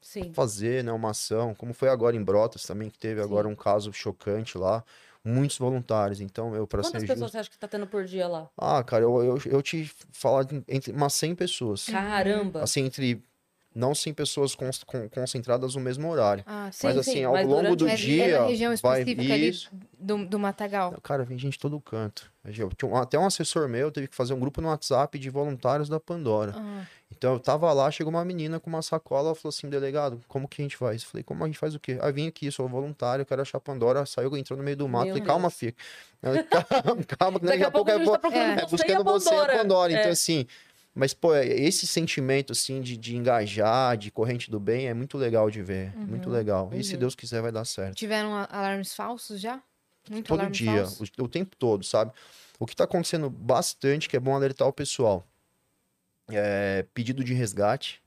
Sim. 0.02 0.32
fazer 0.34 0.84
né, 0.84 0.92
uma 0.92 1.12
ação, 1.12 1.54
como 1.54 1.74
foi 1.74 1.90
agora 1.90 2.16
em 2.16 2.24
Brotas 2.24 2.64
também, 2.64 2.90
que 2.90 2.98
teve 2.98 3.22
agora 3.22 3.48
Sim. 3.48 3.54
um 3.54 3.56
caso 3.56 3.92
chocante 3.94 4.58
lá, 4.58 4.84
muitos 5.24 5.58
voluntários. 5.58 6.22
Então, 6.22 6.56
eu, 6.56 6.66
para 6.66 6.82
Quantas 6.82 7.02
pessoas 7.02 7.20
justo. 7.20 7.32
você 7.34 7.38
acha 7.40 7.50
que 7.50 7.58
tá 7.58 7.68
tendo 7.68 7.88
por 7.88 8.06
dia 8.06 8.28
lá? 8.28 8.50
Ah, 8.58 8.84
cara, 8.84 9.04
eu, 9.04 9.24
eu, 9.24 9.38
eu 9.46 9.62
te 9.62 9.92
falar 10.12 10.44
de- 10.44 10.64
entre 10.68 10.92
umas 10.92 11.14
100 11.14 11.36
pessoas. 11.36 11.86
Caramba! 11.86 12.64
Assim, 12.64 12.86
entre. 12.86 13.24
Não 13.78 13.94
100 13.94 14.12
pessoas 14.14 14.56
con- 14.56 14.70
con- 14.88 15.08
concentradas 15.10 15.76
no 15.76 15.82
mesmo 15.82 16.10
horário. 16.10 16.44
Ah, 16.48 16.70
sim. 16.72 16.88
Mas 16.88 16.94
Sim, 16.96 17.00
assim, 17.00 17.12
sim, 17.12 17.24
ao 17.26 17.34
mas 17.34 17.48
longo 17.48 17.76
do 17.76 17.88
É, 17.88 17.96
dia. 17.96 18.24
é 18.26 18.40
na 18.40 18.46
região 18.48 18.76
vai 18.82 19.02
específica 19.02 19.34
ali 19.34 19.50
isso. 19.50 19.70
do, 20.00 20.26
do 20.26 20.40
Matagal. 20.40 20.96
Cara, 21.04 21.24
vem 21.24 21.38
gente 21.38 21.54
de 21.54 21.60
todo 21.60 21.80
canto. 21.80 22.32
Até 23.02 23.20
um 23.20 23.26
assessor 23.26 23.68
meu 23.68 23.92
teve 23.92 24.08
que 24.08 24.16
fazer 24.16 24.34
um 24.34 24.40
grupo 24.40 24.62
no 24.62 24.70
WhatsApp 24.70 25.20
de 25.20 25.30
voluntários 25.30 25.90
da 25.90 26.00
Pandora. 26.00 26.54
Ah, 26.58 26.86
Então 27.16 27.34
eu 27.34 27.40
tava 27.40 27.72
lá, 27.74 27.92
chegou 27.92 28.10
uma 28.12 28.24
menina 28.26 28.60
com 28.60 28.70
uma 28.70 28.82
sacola, 28.82 29.28
ela 29.28 29.36
falou 29.36 29.50
assim, 29.50 29.70
delegado, 29.70 30.20
como 30.28 30.48
que 30.48 30.62
a 30.62 30.64
gente 30.66 30.76
faz? 30.78 31.04
Eu 31.04 31.10
falei, 31.10 31.24
como 31.24 31.44
a 31.44 31.48
gente 31.48 31.60
faz 31.60 31.76
o 31.76 31.80
quê? 31.80 31.98
Ah, 32.02 32.10
vim 32.10 32.28
aqui, 32.28 32.50
sou 32.52 32.68
voluntário, 32.68 33.26
quero 33.26 33.42
achar 33.42 33.60
Pandora, 33.60 34.06
saiu, 34.06 34.36
entrou 34.38 34.58
no 34.58 34.64
meio 34.64 34.78
do 34.78 34.88
mato, 34.88 35.06
Meu 35.06 35.14
falei, 35.16 35.28
calma, 35.28 35.50
filha. 35.50 35.76
Ela, 36.22 36.42
calma, 36.44 37.04
calma, 37.06 37.40
que 37.40 37.46
Daqui 37.46 37.58
daqui 37.60 37.64
a 37.64 37.72
pouco 37.72 37.92
vou 38.04 38.18
tá 38.18 38.30
é, 38.30 38.62
a 38.62 38.66
buscando 38.66 39.04
você 39.04 39.30
a 39.30 39.34
Pandora. 39.36 39.58
Pandora. 39.58 39.92
Então 39.92 40.06
É. 40.08 40.10
assim, 40.10 40.48
mas 40.98 41.14
pô, 41.14 41.34
é- 41.34 41.46
esse 41.48 41.86
sentimento 41.88 42.52
assim 42.52 42.82
de, 42.82 42.98
de 42.98 43.16
engajar, 43.16 43.96
de 43.98 44.10
corrente 44.12 44.50
do 44.52 44.60
bem, 44.60 44.88
é 44.88 44.94
muito 44.94 45.18
legal 45.18 45.50
de 45.50 45.62
ver, 45.62 45.96
muito 46.08 46.30
legal. 46.30 46.70
E 46.74 46.84
se 46.84 46.94
Uhum. 46.94 47.00
Deus 47.00 47.16
quiser 47.16 47.42
vai 47.42 47.52
dar 47.52 47.66
certo. 47.66 47.96
tiveram 47.96 48.34
alarmes 48.50 48.94
falsos 48.96 49.40
já? 49.40 49.62
Muito 50.10 50.28
Todo 50.28 50.50
dia, 50.50 50.86
o, 51.20 51.24
o 51.24 51.28
tempo 51.28 51.56
todo, 51.56 51.84
sabe? 51.84 52.12
O 52.60 52.66
que 52.66 52.76
tá 52.76 52.86
acontecendo 52.86 53.30
bastante, 53.30 54.10
que 54.10 54.16
é 54.18 54.20
bom 54.20 54.34
alertar 54.36 54.68
o 54.68 54.74
pessoal, 54.74 55.28
é 56.30 56.86
pedido 56.94 57.24
de 57.24 57.34
resgate. 57.34 58.02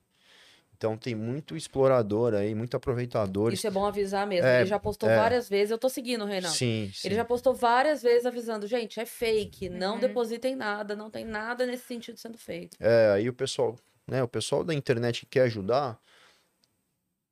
Então 0.80 0.96
tem 0.96 1.14
muito 1.14 1.54
explorador 1.54 2.32
aí, 2.32 2.54
muito 2.54 2.74
aproveitador. 2.74 3.52
Isso 3.52 3.66
é 3.66 3.70
bom 3.70 3.84
avisar 3.84 4.26
mesmo. 4.26 4.48
É, 4.48 4.60
Ele 4.60 4.66
já 4.66 4.78
postou 4.78 5.10
é. 5.10 5.14
várias 5.14 5.46
vezes. 5.46 5.70
Eu 5.70 5.76
tô 5.76 5.90
seguindo, 5.90 6.24
Reinaldo. 6.24 6.56
Sim, 6.56 6.90
sim. 6.94 7.06
Ele 7.06 7.16
já 7.16 7.24
postou 7.24 7.54
várias 7.54 8.02
vezes 8.02 8.24
avisando, 8.24 8.66
gente, 8.66 8.98
é 8.98 9.04
fake, 9.04 9.68
não 9.68 9.96
Uhum. 9.96 10.00
depositem 10.00 10.56
nada, 10.56 10.96
não 10.96 11.10
tem 11.10 11.22
nada 11.22 11.66
nesse 11.66 11.84
sentido 11.84 12.18
sendo 12.18 12.38
feito. 12.38 12.78
É, 12.80 13.10
aí 13.10 13.28
o 13.28 13.34
pessoal, 13.34 13.76
né, 14.08 14.22
o 14.22 14.28
pessoal 14.28 14.64
da 14.64 14.72
internet 14.72 15.20
que 15.20 15.32
quer 15.32 15.42
ajudar, 15.42 16.00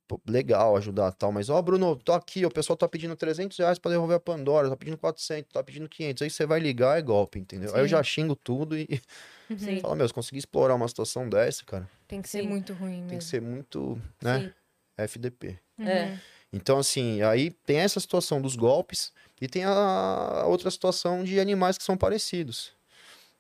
pô, 0.07 0.21
legal 0.29 0.77
ajudar 0.77 1.11
tal, 1.13 1.33
mas 1.33 1.49
ó, 1.49 1.63
Bruno, 1.63 1.97
tô 1.97 2.13
aqui, 2.13 2.45
o 2.45 2.51
pessoal 2.51 2.77
tá 2.77 2.87
pedindo 2.87 3.17
300 3.17 3.57
reais 3.57 3.79
pra 3.79 3.91
devolver 3.91 4.19
a 4.19 4.21
Pandora, 4.21 4.69
tá 4.69 4.77
pedindo 4.77 4.99
400, 4.99 5.51
tá 5.51 5.63
pedindo 5.63 5.89
500, 5.89 6.21
aí 6.21 6.29
você 6.29 6.45
vai 6.45 6.61
ligar, 6.61 6.99
é 6.99 7.03
golpe, 7.03 7.39
entendeu? 7.39 7.75
Aí 7.75 7.81
eu 7.81 7.85
Sim. 7.85 7.93
já 7.93 8.03
xingo 8.03 8.37
tudo 8.37 8.77
e 8.77 8.87
Sim. 9.57 9.81
falo, 9.81 9.95
meu, 9.97 10.07
se 10.09 10.13
conseguir 10.15 10.39
explorar 10.39 10.75
uma 10.75 10.89
situação 10.89 11.29
dessa, 11.29 11.65
cara, 11.65 11.89
Tem 12.07 12.21
que 12.21 12.29
ser 12.29 12.43
Sim. 12.43 12.49
muito 12.49 12.73
ruim 12.75 12.97
mesmo. 12.97 13.09
tem 13.09 13.19
que 13.19 13.25
ser 13.25 13.41
muito, 13.41 14.01
né, 14.23 14.41
Sim. 14.41 14.53
FDP. 14.97 15.59
É. 15.79 16.05
Uhum. 16.05 16.19
Então, 16.53 16.79
assim, 16.79 17.21
aí 17.23 17.51
tem 17.51 17.79
essa 17.79 18.01
situação 18.01 18.41
dos 18.41 18.57
golpes 18.57 19.13
e 19.41 19.47
tem 19.47 19.65
a 19.65 20.45
outra 20.47 20.71
situação 20.71 21.23
de 21.23 21.39
animais 21.39 21.77
que 21.77 21.85
são 21.85 21.97
parecidos. 21.97 22.73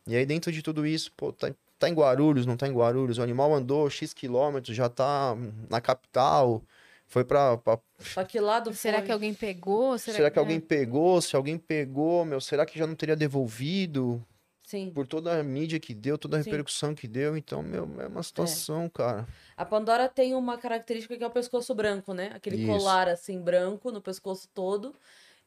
E 0.06 0.14
aí, 0.14 0.24
dentro 0.26 0.52
de 0.52 0.62
tudo 0.62 0.86
isso, 0.86 1.10
pô, 1.16 1.32
tá, 1.32 1.50
tá 1.78 1.88
em 1.88 1.94
Guarulhos, 1.94 2.44
não 2.46 2.56
tá 2.56 2.68
em 2.68 2.72
Guarulhos, 2.72 3.18
o 3.18 3.22
animal 3.22 3.54
andou 3.54 3.88
X 3.90 4.12
quilômetros, 4.12 4.76
já 4.76 4.88
tá 4.88 5.34
na 5.70 5.80
capital, 5.80 6.62
foi 7.06 7.24
pra. 7.24 7.56
pra- 7.56 7.78
Só 7.98 8.22
que 8.24 8.38
lá 8.38 8.60
do 8.60 8.72
Será 8.74 8.98
foi- 8.98 9.06
que 9.06 9.12
alguém 9.12 9.32
pegou? 9.34 9.98
Será, 9.98 10.30
que 10.30 10.38
alguém 10.38 10.60
pegou? 10.60 11.20
Se 11.22 11.34
alguém 11.34 11.56
pegou, 11.58 12.24
meu, 12.26 12.40
será 12.40 12.64
que 12.66 12.78
já 12.78 12.86
não 12.86 12.94
teria 12.94 13.16
devolvido? 13.16 14.22
Sim. 14.68 14.90
Por 14.90 15.06
toda 15.06 15.40
a 15.40 15.42
mídia 15.42 15.80
que 15.80 15.94
deu, 15.94 16.18
toda 16.18 16.36
a 16.36 16.42
Sim. 16.42 16.50
repercussão 16.50 16.94
que 16.94 17.08
deu, 17.08 17.38
então, 17.38 17.62
meu, 17.62 17.88
é 18.02 18.06
uma 18.06 18.22
situação, 18.22 18.86
cara. 18.90 19.26
A 19.56 19.64
Pandora 19.64 20.10
tem 20.10 20.34
uma 20.34 20.58
característica 20.58 21.16
que 21.16 21.24
é 21.24 21.26
o 21.26 21.30
pescoço 21.30 21.74
branco, 21.74 22.12
né? 22.12 22.32
Aquele 22.34 22.58
Isso. 22.58 22.66
colar 22.66 23.08
assim 23.08 23.40
branco 23.40 23.90
no 23.90 24.02
pescoço 24.02 24.46
todo. 24.52 24.94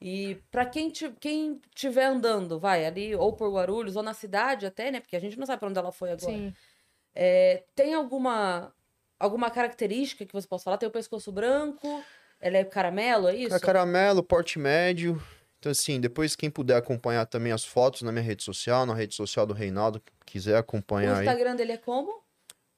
E 0.02 0.40
pra 0.50 0.66
quem 0.66 0.92
quem 1.20 1.62
tiver 1.76 2.06
andando, 2.06 2.60
vai 2.60 2.84
ali 2.84 3.16
ou 3.16 3.32
por 3.32 3.54
Guarulhos 3.54 3.96
ou 3.96 4.02
na 4.02 4.16
cidade 4.16 4.66
até, 4.66 4.90
né? 4.90 5.00
Porque 5.00 5.16
a 5.16 5.20
gente 5.20 5.38
não 5.38 5.46
sabe 5.46 5.60
pra 5.60 5.70
onde 5.70 5.78
ela 5.78 5.92
foi 5.92 6.10
agora. 6.10 6.34
Sim. 6.34 6.52
É, 7.14 7.64
tem 7.76 7.94
alguma 7.94 8.74
alguma 9.20 9.52
característica 9.52 10.26
que 10.26 10.34
você 10.34 10.48
possa 10.48 10.64
falar? 10.64 10.80
Tem 10.80 10.90
o 10.90 10.92
pescoço 10.92 11.32
branco, 11.32 12.04
ela 12.40 12.58
é 12.58 12.64
caramelo, 12.64 13.28
é 13.28 13.36
isso? 13.36 13.56
É 13.56 13.60
caramelo, 13.60 14.24
porte 14.24 14.58
médio. 14.58 15.22
Então, 15.62 15.72
assim, 15.72 16.02
depois 16.02 16.36
quem 16.36 16.50
puder 16.50 16.76
acompanhar 16.76 17.24
também 17.28 17.52
as 17.52 17.64
fotos 17.64 18.02
na 18.02 18.12
minha 18.12 18.24
rede 18.24 18.44
social, 18.44 18.84
na 18.84 18.96
rede 18.96 19.14
social 19.14 19.46
do 19.46 19.54
Reinaldo, 19.54 20.02
quiser 20.26 20.56
O 20.56 20.58
acompanhar 20.58 21.18
aí. 21.18 21.20
Instagram 21.28 21.56
dele 21.56 21.74
é 21.74 21.78
como? 21.78 22.20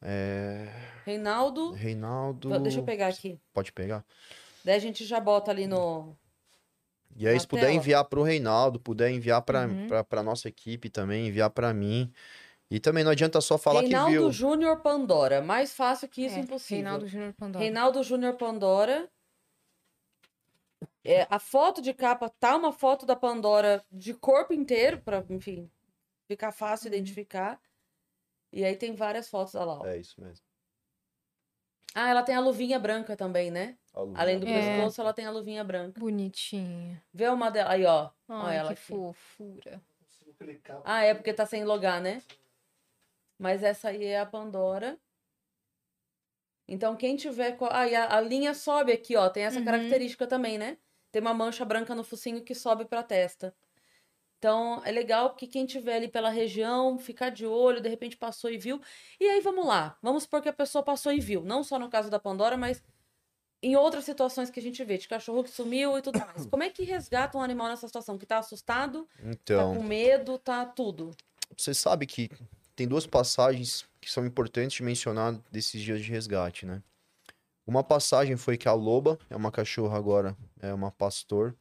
É. 0.01 0.67
Reinaldo. 1.05 1.71
Reinaldo. 1.71 2.59
Deixa 2.59 2.79
eu 2.79 2.83
pegar 2.83 3.07
aqui. 3.07 3.39
Pode 3.53 3.71
pegar. 3.71 4.03
Daí 4.65 4.75
a 4.75 4.79
gente 4.79 5.05
já 5.05 5.17
bota 5.21 5.49
ali 5.49 5.65
no. 5.65 6.13
E 7.15 7.25
aí, 7.25 7.35
Na 7.35 7.39
se 7.39 7.47
puder 7.47 7.61
tela. 7.67 7.73
enviar 7.73 8.03
pro 8.03 8.21
Reinaldo, 8.21 8.81
puder 8.81 9.09
enviar 9.11 9.41
pra, 9.43 9.65
Uhum. 9.65 9.87
pra, 9.87 10.03
pra 10.03 10.21
nossa 10.21 10.49
equipe 10.49 10.89
também, 10.89 11.27
enviar 11.29 11.51
pra 11.51 11.73
mim. 11.73 12.11
E 12.69 12.81
também 12.81 13.01
não 13.05 13.11
adianta 13.11 13.39
só 13.39 13.57
falar 13.57 13.79
Reinaldo 13.79 14.11
que 14.11 14.17
viu. 14.17 14.29
Júnior 14.31 14.81
Pandora. 14.81 15.41
Mais 15.41 15.73
fácil 15.73 16.09
que 16.09 16.25
isso, 16.25 16.35
É, 16.35 16.39
impossível. 16.39 16.83
Reinaldo 16.83 17.07
Júnior 17.07 17.33
Pandora. 17.33 17.63
Reinaldo 17.63 18.03
Júnior 18.03 18.33
Pandora. 18.33 19.07
É, 21.03 21.27
a 21.29 21.39
foto 21.39 21.81
de 21.81 21.93
capa 21.93 22.29
tá 22.29 22.55
uma 22.55 22.71
foto 22.71 23.05
da 23.05 23.15
Pandora 23.15 23.83
de 23.91 24.13
corpo 24.13 24.53
inteiro, 24.53 25.01
pra, 25.01 25.23
enfim, 25.29 25.69
ficar 26.27 26.51
fácil 26.51 26.87
Uhum. 26.89 26.95
identificar. 26.95 27.59
E 28.51 28.63
aí 28.63 28.75
tem 28.75 28.95
várias 28.95 29.29
fotos, 29.29 29.55
olha 29.55 29.65
lá. 29.65 29.79
ó. 29.81 29.85
É 29.85 29.97
isso 29.97 30.21
mesmo. 30.21 30.45
Ah, 31.95 32.09
ela 32.09 32.23
tem 32.23 32.35
a 32.35 32.39
luvinha 32.39 32.79
branca 32.79 33.15
também, 33.15 33.51
né? 33.51 33.77
Além 34.15 34.39
do 34.39 34.47
É. 34.47 34.53
pescoço, 34.77 34.99
ela 35.01 35.13
tem 35.13 35.25
a 35.25 35.31
luvinha 35.31 35.63
branca. 35.63 35.99
Bonitinha. 35.99 37.03
Vê 37.13 37.27
uma 37.29 37.51
dela. 37.51 37.71
Aí, 37.71 37.85
ó. 37.85 38.09
Ai, 38.27 38.57
ela 38.57 38.69
que 38.69 38.73
aqui. 38.73 38.83
fofura. 38.93 39.81
Ah, 40.83 41.03
é 41.03 41.13
porque 41.13 41.33
tá 41.33 41.45
sem 41.45 41.63
logar, 41.63 42.01
né? 42.01 42.21
Mas 43.37 43.61
essa 43.63 43.89
aí 43.89 44.03
é 44.05 44.19
a 44.19 44.25
Pandora. 44.25 44.97
Então, 46.73 46.95
quem 46.95 47.15
tiver. 47.15 47.57
Ah, 47.71 47.87
e 47.87 47.95
a, 47.95 48.15
a 48.17 48.21
linha 48.21 48.53
sobe 48.53 48.91
aqui, 48.91 49.15
ó. 49.15 49.29
Tem 49.29 49.43
essa 49.43 49.59
Uhum. 49.59 49.65
característica 49.65 50.27
também, 50.27 50.57
né? 50.57 50.77
Tem 51.11 51.21
uma 51.21 51.33
mancha 51.33 51.63
branca 51.63 51.93
no 51.95 52.03
focinho 52.03 52.43
que 52.43 52.55
sobe 52.55 52.85
pra 52.85 53.03
testa. 53.03 53.55
Então, 54.39 54.81
é 54.83 54.91
legal 54.91 55.29
porque 55.29 55.47
quem 55.47 55.65
tiver 55.65 55.95
ali 55.95 56.07
pela 56.09 56.29
região, 56.29 56.97
ficar 56.97 57.29
de 57.29 57.45
olho, 57.45 57.79
de 57.79 57.87
repente 57.87 58.17
passou 58.17 58.49
e 58.51 58.57
viu. 58.57 58.81
E 59.19 59.25
aí, 59.25 59.39
vamos 59.39 59.65
lá. 59.65 59.97
Vamos 60.01 60.23
supor 60.23 60.41
que 60.41 60.49
a 60.49 60.53
pessoa 60.53 60.83
passou 60.83 61.13
e 61.13 61.19
viu. 61.19 61.43
Não 61.43 61.63
só 61.63 61.79
no 61.79 61.89
caso 61.89 62.09
da 62.09 62.19
Pandora, 62.19 62.57
mas 62.57 62.83
em 63.61 63.77
outras 63.77 64.03
situações 64.03 64.49
que 64.49 64.59
a 64.59 64.63
gente 64.63 64.83
vê, 64.83 64.97
de 64.97 65.07
cachorro 65.07 65.43
que 65.43 65.49
sumiu 65.49 65.97
e 65.97 66.01
tudo 66.01 66.19
mais. 66.19 66.45
Como 66.47 66.61
é 66.63 66.69
que 66.69 66.83
resgata 66.83 67.37
um 67.37 67.41
animal 67.41 67.69
nessa 67.69 67.87
situação? 67.87 68.17
Que 68.17 68.25
tá 68.25 68.39
assustado, 68.39 69.07
tá 69.15 69.23
Então, 69.29 69.75
com 69.77 69.83
medo, 69.83 70.37
tá 70.37 70.65
tudo. 70.65 71.11
você 71.55 71.73
sabe 71.73 72.05
que 72.05 72.29
tem 72.75 72.87
duas 72.87 73.05
passagens 73.05 73.85
que 74.01 74.11
são 74.11 74.25
importantes 74.25 74.77
de 74.77 74.83
mencionar 74.83 75.33
desses 75.51 75.81
dias 75.81 76.01
de 76.01 76.11
resgate, 76.11 76.65
né? 76.65 76.81
Uma 77.65 77.83
passagem 77.83 78.35
foi 78.35 78.57
que 78.57 78.67
a 78.67 78.73
Loba, 78.73 79.17
é 79.29 79.35
uma 79.35 79.51
cachorra 79.51 79.97
agora, 79.97 80.35
é 80.61 80.73
uma 80.73 80.91
pastor, 80.91 81.55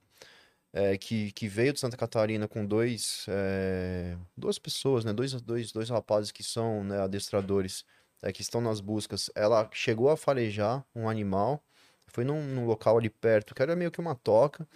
é, 0.72 0.96
que, 0.96 1.30
que 1.32 1.46
veio 1.46 1.72
de 1.72 1.78
Santa 1.80 1.96
Catarina 1.96 2.48
com 2.48 2.66
dois, 2.66 3.26
é, 3.28 4.16
duas 4.36 4.58
pessoas, 4.58 5.04
né? 5.04 5.12
Dois, 5.12 5.32
dois, 5.40 5.70
dois 5.70 5.90
rapazes 5.90 6.32
que 6.32 6.42
são 6.42 6.82
né, 6.82 7.00
adestradores, 7.00 7.84
é, 8.22 8.32
que 8.32 8.42
estão 8.42 8.60
nas 8.60 8.80
buscas. 8.80 9.30
Ela 9.34 9.68
chegou 9.72 10.10
a 10.10 10.16
farejar 10.16 10.84
um 10.94 11.08
animal, 11.08 11.62
foi 12.06 12.24
num, 12.24 12.42
num 12.42 12.66
local 12.66 12.98
ali 12.98 13.10
perto, 13.10 13.54
que 13.54 13.62
era 13.62 13.76
meio 13.76 13.90
que 13.90 14.00
uma 14.00 14.14
toca, 14.14 14.66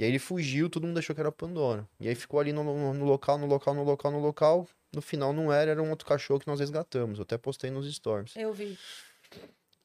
e 0.00 0.02
aí 0.02 0.08
ele 0.08 0.18
fugiu, 0.18 0.70
todo 0.70 0.86
mundo 0.86 0.96
achou 0.96 1.14
que 1.14 1.20
era 1.20 1.30
Pandora. 1.30 1.86
E 2.00 2.08
aí 2.08 2.14
ficou 2.14 2.40
ali 2.40 2.54
no, 2.54 2.64
no, 2.64 2.94
no 2.94 3.04
local, 3.04 3.36
no 3.36 3.44
local, 3.44 3.74
no 3.74 3.84
local, 3.84 4.10
no 4.10 4.18
local. 4.18 4.66
No 4.90 5.02
final 5.02 5.30
não 5.30 5.52
era, 5.52 5.72
era 5.72 5.82
um 5.82 5.90
outro 5.90 6.08
cachorro 6.08 6.40
que 6.40 6.46
nós 6.46 6.58
resgatamos. 6.58 7.18
Eu 7.18 7.24
até 7.24 7.36
postei 7.36 7.70
nos 7.70 7.86
stories. 7.94 8.34
Eu 8.34 8.50
vi. 8.50 8.78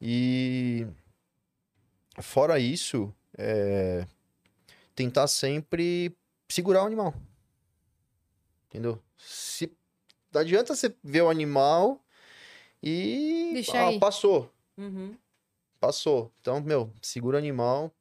E 0.00 0.86
fora 2.22 2.58
isso, 2.58 3.14
é, 3.36 4.06
tentar 4.94 5.26
sempre 5.26 6.16
segurar 6.48 6.84
o 6.84 6.86
animal. 6.86 7.12
Entendeu? 8.70 8.98
Se 9.18 9.70
não 10.32 10.40
adianta 10.40 10.74
você 10.74 10.96
ver 11.04 11.24
o 11.24 11.28
animal 11.28 12.02
e 12.82 13.50
Deixa 13.52 13.86
ah, 13.86 13.98
passou, 13.98 14.50
Uhum. 14.78 15.14
passou. 15.78 16.32
Então, 16.40 16.58
meu, 16.62 16.90
segura 17.02 17.36
o 17.36 17.38
animal. 17.38 17.92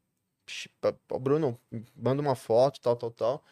Pa- 0.82 0.94
Bruno, 1.20 1.60
manda 1.96 2.22
uma 2.22 2.36
foto, 2.36 2.80
tal, 2.82 2.96
tal, 2.96 3.12
tal. 3.12 3.44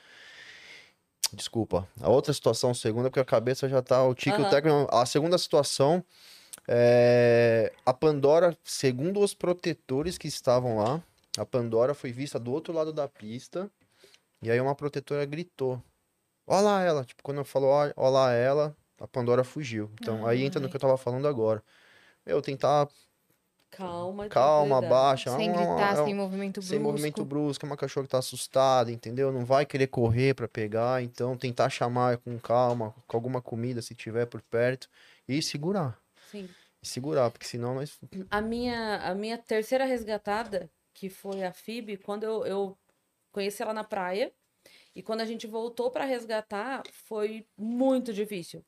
Desculpa. 1.34 1.88
A 2.00 2.10
outra 2.10 2.32
situação, 2.34 2.74
segunda, 2.74 3.10
porque 3.10 3.20
a 3.20 3.26
cabeça 3.26 3.68
já 3.68 3.82
tá. 3.82 4.04
O 4.06 4.14
tique, 4.14 4.38
o 4.38 4.42
Aham. 4.42 4.50
técnico. 4.50 4.88
A 4.96 5.06
segunda 5.06 5.38
situação 5.38 6.04
é. 6.68 7.72
A 7.86 7.94
Pandora, 7.94 8.56
segundo 8.64 9.20
os 9.20 9.34
protetores 9.34 10.18
que 10.18 10.28
estavam 10.28 10.78
lá, 10.78 11.02
a 11.38 11.46
Pandora 11.46 11.94
foi 11.94 12.12
vista 12.12 12.40
do 12.40 12.52
outro 12.52 12.72
lado 12.74 12.94
da 12.94 13.08
pista. 13.08 13.70
E 14.42 14.52
aí 14.52 14.60
uma 14.62 14.76
protetora 14.76 15.26
gritou: 15.26 15.82
Olha 16.46 16.62
lá 16.62 16.82
ela. 16.84 17.04
Tipo, 17.04 17.24
quando 17.24 17.38
eu 17.40 17.46
falo, 17.46 17.66
"Ó- 17.68 17.92
olha 17.96 18.10
lá 18.10 18.32
ela, 18.32 18.76
a 19.00 19.08
Pandora 19.08 19.44
fugiu. 19.44 19.90
Então, 20.00 20.28
aí 20.28 20.44
entra 20.44 20.60
no 20.62 20.70
que 20.70 20.76
eu 20.76 20.80
tava 20.82 20.98
falando 20.98 21.28
agora. 21.28 21.64
Eu 22.26 22.42
tentar 22.42 22.88
Calma. 23.76 24.30
calma, 24.30 24.82
baixa. 24.82 25.36
Sem 25.36 25.50
é 25.50 25.54
gritar, 25.54 25.98
é 25.98 26.02
um- 26.02 26.06
sem 26.06 26.14
movimento 26.14 26.54
brusco. 26.60 26.70
sem 26.70 26.80
movimento 26.80 27.26
brusco, 27.26 27.66
é 27.66 27.68
uma 27.70 27.78
cachorra 27.78 28.06
que 28.06 28.12
tá 28.12 28.20
assustada, 28.20 28.92
entendeu? 28.92 29.32
Não 29.32 29.44
vai 29.46 29.66
querer 29.66 29.88
correr 29.88 30.34
pra 30.34 30.48
pegar, 30.48 31.02
então 31.04 31.36
tentar 31.38 31.70
chamar 31.70 32.18
com 32.18 32.38
calma, 32.40 32.94
com 33.08 33.18
alguma 33.18 33.42
comida 33.42 33.82
se 33.82 33.96
tiver 33.96 34.26
por 34.26 34.42
perto 34.42 34.90
e 35.28 35.42
segurar. 35.42 36.00
Sim. 36.32 36.50
E 36.82 36.88
segurar, 36.88 37.32
porque 37.32 37.46
senão 37.46 37.76
nós 37.76 38.00
A 38.30 38.42
minha, 38.42 38.98
a 38.98 39.16
minha 39.16 39.38
terceira 39.38 39.86
resgatada, 39.86 40.70
que 40.94 41.10
foi 41.10 41.44
a 41.44 41.52
Phoebe, 41.54 41.98
quando 41.98 42.24
eu, 42.24 42.46
eu 42.46 42.78
conheci 43.32 43.62
ela 43.64 43.74
na 43.74 43.84
praia, 43.84 44.32
e 44.96 45.02
quando 45.02 45.22
a 45.22 45.26
gente 45.26 45.48
voltou 45.48 45.90
pra 45.90 46.06
resgatar, 46.06 46.84
foi 46.92 47.46
muito 47.58 48.14
difícil. 48.14 48.64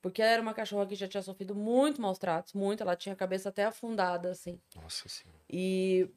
Porque 0.00 0.22
ela 0.22 0.32
era 0.32 0.42
uma 0.42 0.54
cachorra 0.54 0.86
que 0.86 0.94
já 0.94 1.06
tinha 1.06 1.22
sofrido 1.22 1.54
muito 1.54 2.00
maus 2.00 2.18
tratos, 2.18 2.54
muito, 2.54 2.82
ela 2.82 2.96
tinha 2.96 3.12
a 3.12 3.16
cabeça 3.16 3.50
até 3.50 3.64
afundada, 3.64 4.30
assim. 4.30 4.58
Nossa 4.74 5.08
senhora. 5.08 5.38
E 5.48 6.08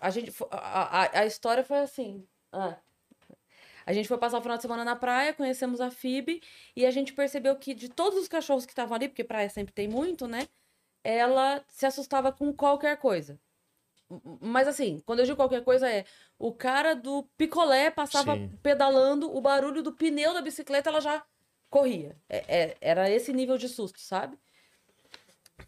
a 0.00 0.10
gente. 0.10 0.32
A, 0.50 1.02
a, 1.02 1.20
a 1.20 1.26
história 1.26 1.64
foi 1.64 1.78
assim. 1.78 2.26
ah. 2.52 2.76
A 3.86 3.92
gente 3.92 4.06
foi 4.06 4.18
passar 4.18 4.38
o 4.38 4.42
final 4.42 4.56
de 4.56 4.62
semana 4.62 4.84
na 4.84 4.94
praia, 4.94 5.32
conhecemos 5.32 5.80
a 5.80 5.90
Phoebe, 5.90 6.40
e 6.76 6.86
a 6.86 6.90
gente 6.90 7.12
percebeu 7.12 7.56
que 7.56 7.74
de 7.74 7.88
todos 7.88 8.18
os 8.18 8.28
cachorros 8.28 8.64
que 8.64 8.72
estavam 8.72 8.94
ali, 8.94 9.08
porque 9.08 9.24
praia 9.24 9.48
sempre 9.48 9.72
tem 9.72 9.88
muito, 9.88 10.28
né? 10.28 10.46
Ela 11.02 11.64
se 11.66 11.86
assustava 11.86 12.30
com 12.30 12.52
qualquer 12.52 12.98
coisa. 12.98 13.40
Mas 14.40 14.66
assim, 14.66 15.00
quando 15.06 15.20
eu 15.20 15.24
digo 15.24 15.36
qualquer 15.36 15.62
coisa 15.62 15.88
é 15.88 16.04
o 16.38 16.52
cara 16.52 16.94
do 16.94 17.22
picolé 17.36 17.90
passava 17.90 18.34
Sim. 18.34 18.50
pedalando, 18.62 19.34
o 19.34 19.40
barulho 19.40 19.82
do 19.82 19.92
pneu 19.92 20.34
da 20.34 20.42
bicicleta 20.42 20.90
ela 20.90 21.00
já 21.00 21.24
corria. 21.70 22.16
É- 22.28 22.44
é- 22.48 22.76
era 22.80 23.08
esse 23.08 23.32
nível 23.32 23.56
de 23.56 23.68
susto, 23.68 24.00
sabe? 24.00 24.36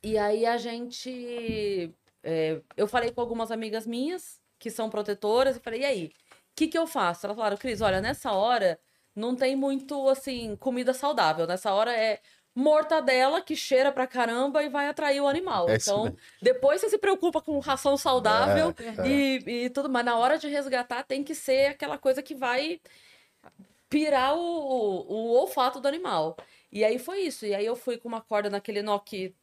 E 0.02 0.18
aí 0.18 0.44
a 0.44 0.56
gente. 0.58 1.94
é, 2.24 2.60
eu 2.76 2.86
falei 2.86 3.10
com 3.10 3.20
algumas 3.20 3.50
amigas 3.50 3.86
minhas 3.86 4.40
que 4.58 4.70
são 4.70 4.88
protetoras 4.90 5.56
e 5.56 5.60
falei, 5.60 5.80
e 5.80 5.84
aí? 5.84 6.06
O 6.06 6.54
que, 6.54 6.68
que 6.68 6.78
eu 6.78 6.86
faço? 6.86 7.26
Elas 7.26 7.36
falaram, 7.36 7.56
Cris, 7.56 7.80
olha, 7.80 8.00
nessa 8.00 8.32
hora 8.32 8.78
não 9.14 9.34
tem 9.34 9.56
muito, 9.56 10.08
assim, 10.08 10.54
comida 10.56 10.94
saudável. 10.94 11.46
Nessa 11.46 11.72
hora 11.72 11.92
é 11.92 12.20
mortadela 12.54 13.40
que 13.40 13.56
cheira 13.56 13.90
pra 13.90 14.06
caramba 14.06 14.62
e 14.62 14.68
vai 14.68 14.86
atrair 14.86 15.20
o 15.20 15.26
animal. 15.26 15.68
É 15.68 15.76
isso 15.76 15.90
então, 15.90 16.14
depois 16.40 16.80
você 16.80 16.90
se 16.90 16.98
preocupa 16.98 17.40
com 17.40 17.58
ração 17.58 17.96
saudável 17.96 18.74
É, 18.78 19.06
e, 19.08 19.64
e 19.64 19.70
tudo, 19.70 19.88
mas 19.88 20.04
na 20.04 20.16
hora 20.16 20.38
de 20.38 20.48
resgatar 20.48 21.02
tem 21.02 21.24
que 21.24 21.34
ser 21.34 21.68
aquela 21.68 21.96
coisa 21.96 22.22
que 22.22 22.34
vai 22.34 22.80
pirar 23.92 24.34
o, 24.36 24.40
o, 24.40 25.12
o 25.12 25.28
olfato 25.38 25.78
do 25.80 25.86
animal. 25.86 26.36
E 26.72 26.82
aí 26.84 26.98
foi 26.98 27.20
isso. 27.20 27.44
E 27.46 27.54
aí 27.54 27.66
eu 27.66 27.76
fui 27.76 27.98
com 27.98 28.08
uma 28.08 28.20
corda 28.20 28.48
naquele 28.48 28.82
nó 28.82 28.98
que, 28.98 29.34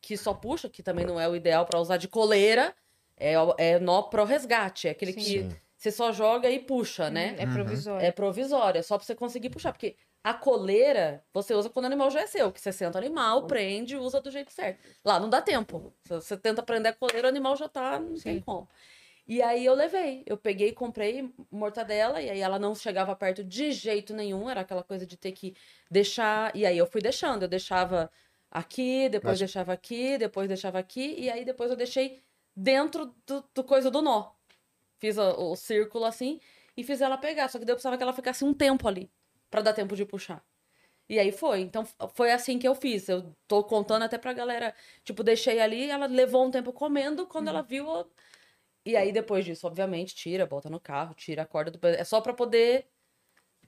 que 0.00 0.16
só 0.16 0.34
puxa, 0.34 0.68
que 0.68 0.82
também 0.82 1.06
não 1.06 1.18
é 1.20 1.28
o 1.28 1.36
ideal 1.36 1.64
pra 1.64 1.80
usar 1.80 1.96
de 1.96 2.08
coleira. 2.08 2.74
É, 3.16 3.40
o- 3.40 3.54
é 3.56 3.78
nó 3.78 4.02
pro 4.02 4.24
resgate. 4.24 4.88
É 4.88 4.90
aquele 4.90 5.12
Sim. 5.12 5.18
que 5.20 5.24
Sim. 5.24 5.56
você 5.76 5.90
só 5.92 6.10
joga 6.12 6.50
e 6.50 6.58
puxa, 6.58 7.08
né? 7.08 7.36
É 7.38 7.46
provisório. 7.46 8.04
É 8.06 8.10
provisória, 8.10 8.82
só 8.82 8.98
pra 8.98 9.06
você 9.06 9.14
conseguir 9.14 9.50
puxar. 9.50 9.72
Porque 9.72 9.96
a 10.24 10.34
coleira 10.34 11.22
você 11.32 11.54
usa 11.54 11.70
quando 11.70 11.84
o 11.84 11.86
animal 11.86 12.10
já 12.10 12.22
é 12.22 12.26
seu. 12.26 12.50
Que 12.50 12.60
você 12.60 12.72
senta 12.72 12.98
o 12.98 13.00
animal, 13.00 13.46
prende 13.46 13.94
e 13.94 13.98
usa 13.98 14.20
do 14.20 14.30
jeito 14.32 14.52
certo. 14.52 14.80
Lá 15.04 15.20
não 15.20 15.30
dá 15.30 15.40
tempo. 15.40 15.92
Se 16.02 16.08
você 16.14 16.36
tenta 16.36 16.62
prender 16.62 16.90
a 16.92 16.94
coleira, 16.96 17.28
o 17.28 17.30
animal 17.30 17.54
já 17.56 17.68
tá, 17.68 18.00
não 18.00 18.14
tem 18.14 18.34
Sim. 18.34 18.40
como. 18.40 18.68
E 19.26 19.40
aí 19.42 19.64
eu 19.64 19.74
levei. 19.74 20.22
Eu 20.26 20.36
peguei, 20.36 20.72
comprei 20.72 21.32
mortadela, 21.50 22.20
e 22.20 22.28
aí 22.28 22.40
ela 22.40 22.58
não 22.58 22.74
chegava 22.74 23.16
perto 23.16 23.42
de 23.42 23.72
jeito 23.72 24.12
nenhum. 24.14 24.50
Era 24.50 24.60
aquela 24.60 24.82
coisa 24.82 25.06
de 25.06 25.16
ter 25.16 25.32
que 25.32 25.54
deixar. 25.90 26.54
E 26.54 26.66
aí 26.66 26.76
eu 26.76 26.86
fui 26.86 27.00
deixando. 27.00 27.42
Eu 27.42 27.48
deixava 27.48 28.10
aqui, 28.50 29.08
depois 29.08 29.32
Mas- 29.32 29.38
deixava 29.38 29.72
aqui, 29.72 30.18
depois 30.18 30.46
deixava 30.48 30.78
aqui, 30.78 31.14
e 31.18 31.30
aí 31.30 31.44
depois 31.44 31.70
eu 31.70 31.76
deixei 31.76 32.22
dentro 32.54 33.14
do, 33.26 33.42
do 33.54 33.64
coisa 33.64 33.90
do 33.90 34.02
nó. 34.02 34.32
Fiz 34.98 35.18
a- 35.18 35.34
o 35.38 35.56
círculo 35.56 36.04
assim 36.04 36.38
e 36.76 36.84
fiz 36.84 37.00
ela 37.00 37.16
pegar. 37.16 37.48
Só 37.48 37.58
que 37.58 37.64
daí 37.64 37.72
eu 37.72 37.76
precisava 37.76 37.96
que 37.96 38.02
ela 38.02 38.12
ficasse 38.12 38.44
um 38.44 38.52
tempo 38.54 38.86
ali, 38.86 39.10
pra 39.50 39.62
dar 39.62 39.72
tempo 39.72 39.96
de 39.96 40.04
puxar. 40.04 40.44
E 41.08 41.18
aí 41.18 41.32
foi. 41.32 41.60
Então 41.60 41.84
foi 42.14 42.30
assim 42.30 42.58
que 42.58 42.66
eu 42.68 42.74
fiz. 42.74 43.08
Eu 43.08 43.34
tô 43.48 43.64
contando 43.64 44.02
até 44.04 44.18
pra 44.18 44.32
galera. 44.34 44.74
Tipo, 45.02 45.22
deixei 45.22 45.60
ali, 45.60 45.90
ela 45.90 46.06
levou 46.06 46.44
um 46.46 46.50
tempo 46.50 46.72
comendo. 46.72 47.26
Quando 47.26 47.48
ela 47.48 47.62
viu. 47.62 47.86
eu- 47.88 48.10
E 48.84 48.96
aí 48.96 49.12
depois 49.12 49.44
disso, 49.44 49.66
obviamente, 49.66 50.14
tira, 50.14 50.46
bota 50.46 50.68
no 50.68 50.80
carro, 50.80 51.14
tira 51.14 51.42
a 51.42 51.46
corda 51.46 51.70
do. 51.70 51.86
É 51.86 52.04
só 52.04 52.20
pra 52.20 52.34
poder 52.34 52.86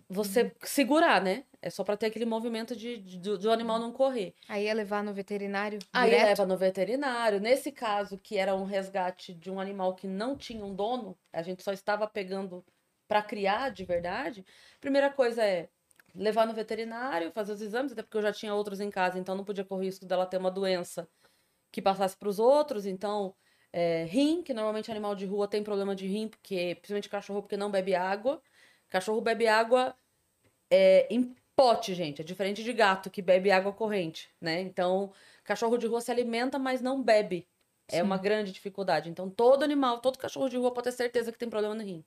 você 0.08 0.54
segurar, 0.62 1.22
né? 1.22 1.44
É 1.60 1.70
só 1.70 1.82
pra 1.82 1.96
ter 1.96 2.06
aquele 2.06 2.24
movimento 2.24 2.76
de, 2.76 2.98
de, 2.98 3.18
do- 3.18 3.50
animal 3.50 3.78
não 3.78 3.92
correr. 3.92 4.34
Aí 4.48 4.64
ia 4.64 4.74
levar 4.74 5.02
no 5.02 5.12
veterinário 5.14 5.78
Aí 5.92 6.10
direto? 6.10 6.26
leva 6.28 6.46
no 6.46 6.56
veterinário. 6.56 7.40
Nesse 7.40 7.72
caso, 7.72 8.18
que 8.18 8.36
era 8.36 8.54
um 8.54 8.64
resgate 8.64 9.34
de 9.34 9.50
um 9.50 9.58
animal 9.58 9.94
que 9.94 10.06
não 10.06 10.36
tinha 10.36 10.64
um 10.64 10.74
dono, 10.74 11.18
a 11.32 11.42
gente 11.42 11.62
só 11.62 11.72
estava 11.72 12.06
pegando 12.06 12.64
para 13.08 13.22
criar 13.22 13.70
de 13.70 13.84
verdade. 13.84 14.44
Primeira 14.80 15.10
coisa 15.10 15.44
é 15.44 15.68
levar 16.14 16.46
no 16.46 16.54
veterinário, 16.54 17.32
fazer 17.32 17.52
os 17.52 17.60
exames, 17.60 17.92
até 17.92 18.02
porque 18.02 18.16
eu 18.16 18.22
já 18.22 18.32
tinha 18.32 18.54
outros 18.54 18.80
em 18.80 18.90
casa, 18.90 19.18
então 19.18 19.34
não 19.34 19.44
podia 19.44 19.64
correr 19.64 19.86
risco 19.86 20.06
dela 20.06 20.26
ter 20.26 20.38
uma 20.38 20.50
doença 20.50 21.08
que 21.72 21.82
passasse 21.82 22.16
para 22.16 22.28
os 22.28 22.38
outros. 22.38 22.86
Então, 22.86 23.34
é, 23.76 24.04
rim, 24.04 24.42
que 24.42 24.54
normalmente 24.54 24.90
animal 24.90 25.14
de 25.14 25.26
rua 25.26 25.46
tem 25.46 25.62
problema 25.62 25.94
de 25.94 26.06
rim, 26.06 26.28
porque 26.28 26.76
principalmente 26.76 27.10
cachorro, 27.10 27.42
porque 27.42 27.58
não 27.58 27.70
bebe 27.70 27.94
água. 27.94 28.40
Cachorro 28.88 29.20
bebe 29.20 29.46
água 29.46 29.94
é, 30.70 31.06
em 31.10 31.36
pote, 31.54 31.92
gente. 31.92 32.22
É 32.22 32.24
diferente 32.24 32.64
de 32.64 32.72
gato 32.72 33.10
que 33.10 33.20
bebe 33.20 33.50
água 33.50 33.74
corrente, 33.74 34.30
né? 34.40 34.62
Então, 34.62 35.12
cachorro 35.44 35.76
de 35.76 35.86
rua 35.86 36.00
se 36.00 36.10
alimenta, 36.10 36.58
mas 36.58 36.80
não 36.80 37.02
bebe. 37.02 37.46
É 37.86 37.96
Sim. 37.96 38.02
uma 38.02 38.16
grande 38.16 38.50
dificuldade. 38.50 39.10
Então, 39.10 39.28
todo 39.28 39.62
animal, 39.62 40.00
todo 40.00 40.18
cachorro 40.18 40.48
de 40.48 40.56
rua 40.56 40.72
pode 40.72 40.86
ter 40.86 40.92
certeza 40.92 41.30
que 41.30 41.36
tem 41.36 41.50
problema 41.50 41.74
no 41.74 41.82
rim. 41.82 42.02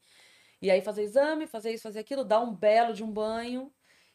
E 0.60 0.72
aí, 0.72 0.82
fazer 0.82 1.04
exame, 1.04 1.46
fazer 1.46 1.72
isso, 1.72 1.84
fazer 1.84 2.00
aquilo, 2.00 2.26
dar 2.26 2.40
um 2.40 2.52
belo 2.52 2.96
de 2.96 3.04
um 3.04 3.12
banho. 3.12 3.72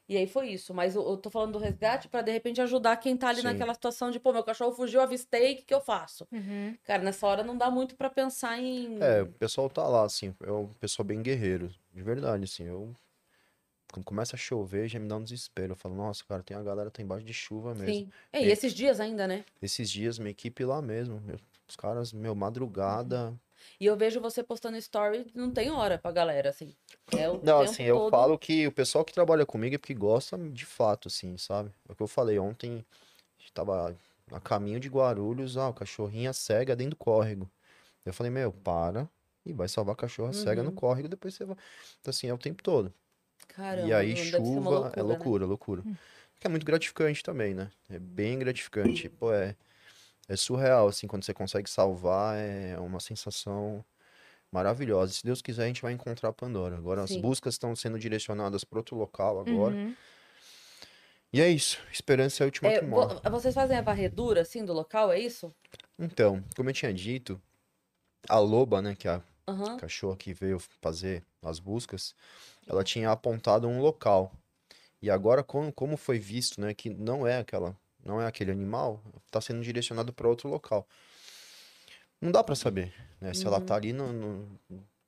E 0.08 0.16
aí 0.16 0.26
foi 0.26 0.48
isso. 0.50 0.74
Mas 0.74 0.94
eu, 0.94 1.08
eu 1.08 1.16
tô 1.16 1.30
falando 1.30 1.52
do 1.52 1.58
resgate 1.58 2.08
pra 2.08 2.22
de 2.22 2.30
repente 2.30 2.60
ajudar 2.60 2.96
quem 2.96 3.16
tá 3.16 3.28
ali 3.28 3.38
Sim. 3.38 3.44
naquela 3.44 3.74
situação 3.74 4.10
de, 4.10 4.20
pô, 4.20 4.32
meu 4.32 4.42
cachorro 4.42 4.72
fugiu, 4.72 5.00
avistei, 5.00 5.54
o 5.54 5.56
que, 5.56 5.62
que 5.62 5.74
eu 5.74 5.80
faço? 5.80 6.26
Uhum. 6.30 6.76
Cara, 6.84 7.02
nessa 7.02 7.26
hora 7.26 7.42
não 7.42 7.56
dá 7.56 7.70
muito 7.70 7.96
pra 7.96 8.10
pensar 8.10 8.58
em. 8.58 8.98
É, 9.00 9.22
o 9.22 9.32
pessoal 9.32 9.70
tá 9.70 9.86
lá, 9.88 10.04
assim, 10.04 10.34
é 10.42 10.52
um 10.52 10.68
pessoal 10.74 11.04
bem 11.04 11.22
guerreiro, 11.22 11.70
de 11.92 12.02
verdade, 12.02 12.44
assim, 12.44 12.64
eu... 12.64 12.94
Quando 13.92 14.06
começa 14.06 14.34
a 14.34 14.38
chover, 14.38 14.88
já 14.88 14.98
me 14.98 15.06
dá 15.06 15.16
um 15.16 15.22
desespero. 15.22 15.72
Eu 15.72 15.76
falo, 15.76 15.94
nossa, 15.94 16.24
cara, 16.24 16.42
tem 16.42 16.56
a 16.56 16.62
galera 16.62 16.90
tá 16.90 17.00
embaixo 17.00 17.24
de 17.24 17.32
chuva 17.32 17.76
mesmo. 17.76 17.94
Sim. 17.94 18.10
É, 18.32 18.42
e 18.42 18.50
esses 18.50 18.72
dias 18.74 18.98
ainda, 18.98 19.28
né? 19.28 19.44
Esses 19.62 19.88
dias, 19.88 20.18
minha 20.18 20.32
equipe 20.32 20.64
lá 20.64 20.82
mesmo, 20.82 21.20
meu, 21.20 21.38
os 21.68 21.76
caras, 21.76 22.12
meu, 22.12 22.34
madrugada, 22.34 23.32
E 23.80 23.86
eu 23.86 23.96
vejo 23.96 24.20
você 24.20 24.42
postando 24.42 24.76
story, 24.78 25.30
não 25.34 25.52
tem 25.52 25.70
hora 25.70 25.98
pra 25.98 26.12
galera, 26.12 26.50
assim. 26.50 26.74
É 27.16 27.28
o 27.30 27.38
Não, 27.42 27.60
tempo 27.60 27.62
assim, 27.70 27.82
eu 27.84 28.00
todo. 28.00 28.10
falo 28.10 28.38
que 28.38 28.66
o 28.66 28.72
pessoal 28.72 29.04
que 29.04 29.12
trabalha 29.12 29.44
comigo 29.46 29.74
é 29.74 29.78
porque 29.78 29.94
gosta 29.94 30.36
de 30.38 30.64
fato, 30.64 31.08
assim, 31.08 31.36
sabe? 31.36 31.70
É 31.88 31.92
o 31.92 31.94
que 31.96 32.02
eu 32.02 32.06
falei 32.08 32.38
ontem, 32.38 32.84
a 33.38 33.40
gente 33.42 33.52
tava 33.52 33.96
a 34.32 34.40
caminho 34.40 34.80
de 34.80 34.88
Guarulhos, 34.88 35.56
ah, 35.56 35.68
o 35.68 35.74
cachorrinha 35.74 36.32
cega 36.32 36.74
dentro 36.76 36.92
do 36.92 36.96
córrego. 36.96 37.50
Eu 38.06 38.14
falei, 38.14 38.30
meu, 38.32 38.52
para 38.52 39.08
e 39.46 39.52
vai 39.52 39.68
salvar 39.68 39.94
a 39.94 39.96
cachorra 39.96 40.32
cega 40.32 40.62
no 40.62 40.72
Uhum. 40.72 40.74
córrego, 40.74 41.08
depois 41.08 41.34
você 41.34 41.44
vai. 41.46 41.56
Então, 42.00 42.10
assim, 42.10 42.28
é 42.28 42.34
o 42.34 42.38
tempo 42.38 42.62
todo. 42.62 42.92
Caramba, 43.48 43.86
e 43.88 43.92
aí, 43.94 44.16
chuva, 44.16 44.70
loucura, 44.70 44.92
é 44.96 45.02
né? 45.02 45.02
loucura, 45.02 45.46
loucura. 45.46 45.84
Que 46.40 46.46
é 46.46 46.50
muito 46.50 46.66
gratificante 46.66 47.22
também, 47.22 47.54
né? 47.54 47.70
É 47.90 47.98
bem 47.98 48.38
gratificante. 48.38 49.08
Pô, 49.10 49.32
é, 49.32 49.56
é 50.28 50.36
surreal, 50.36 50.88
assim, 50.88 51.06
quando 51.06 51.24
você 51.24 51.34
consegue 51.34 51.68
salvar, 51.68 52.36
é 52.36 52.78
uma 52.78 53.00
sensação 53.00 53.84
maravilhosa. 54.50 55.12
Se 55.12 55.24
Deus 55.24 55.42
quiser, 55.42 55.64
a 55.64 55.66
gente 55.66 55.82
vai 55.82 55.92
encontrar 55.92 56.28
a 56.30 56.32
Pandora. 56.32 56.76
Agora, 56.76 57.06
Sim. 57.06 57.16
as 57.16 57.20
buscas 57.22 57.54
estão 57.54 57.74
sendo 57.74 57.98
direcionadas 57.98 58.64
para 58.64 58.78
outro 58.78 58.96
local 58.96 59.40
agora. 59.40 59.74
Uhum. 59.74 59.94
E 61.32 61.40
é 61.40 61.48
isso. 61.48 61.80
Esperança 61.92 62.42
é 62.42 62.44
a 62.44 62.46
última 62.46 62.70
É, 62.70 62.78
que 62.78 62.84
morre. 62.84 63.14
vo- 63.14 63.30
vocês 63.30 63.54
fazem 63.54 63.76
a 63.76 63.82
varredura, 63.82 64.42
assim, 64.42 64.64
do 64.64 64.72
local, 64.72 65.10
é 65.12 65.18
isso? 65.18 65.52
Então, 65.98 66.42
como 66.56 66.70
eu 66.70 66.74
tinha 66.74 66.92
dito, 66.94 67.40
a 68.28 68.38
loba, 68.38 68.80
né, 68.80 68.94
que 68.94 69.08
é 69.08 69.12
a 69.12 69.22
Aham. 69.48 69.76
cachorra 69.76 70.16
que 70.16 70.32
veio 70.32 70.58
fazer 70.80 71.22
as 71.42 71.58
buscas, 71.58 72.14
ela 72.68 72.84
tinha 72.84 73.10
apontado 73.10 73.66
um 73.68 73.80
local. 73.80 74.32
E 75.02 75.10
agora, 75.10 75.42
como, 75.42 75.72
como 75.72 75.96
foi 75.96 76.18
visto, 76.18 76.60
né, 76.60 76.72
que 76.72 76.88
não 76.88 77.26
é 77.26 77.38
aquela, 77.38 77.76
não 78.04 78.20
é 78.20 78.26
aquele 78.26 78.50
animal, 78.50 79.02
está 79.26 79.40
sendo 79.40 79.62
direcionado 79.62 80.12
para 80.12 80.28
outro 80.28 80.48
local. 80.48 80.86
Não 82.20 82.30
dá 82.32 82.42
para 82.42 82.54
saber, 82.54 82.92
né, 83.20 83.34
se 83.34 83.46
ela 83.46 83.58
Uhum. 83.58 83.66
tá 83.66 83.74
ali 83.76 83.92
no, 83.92 84.12
no- 84.12 84.58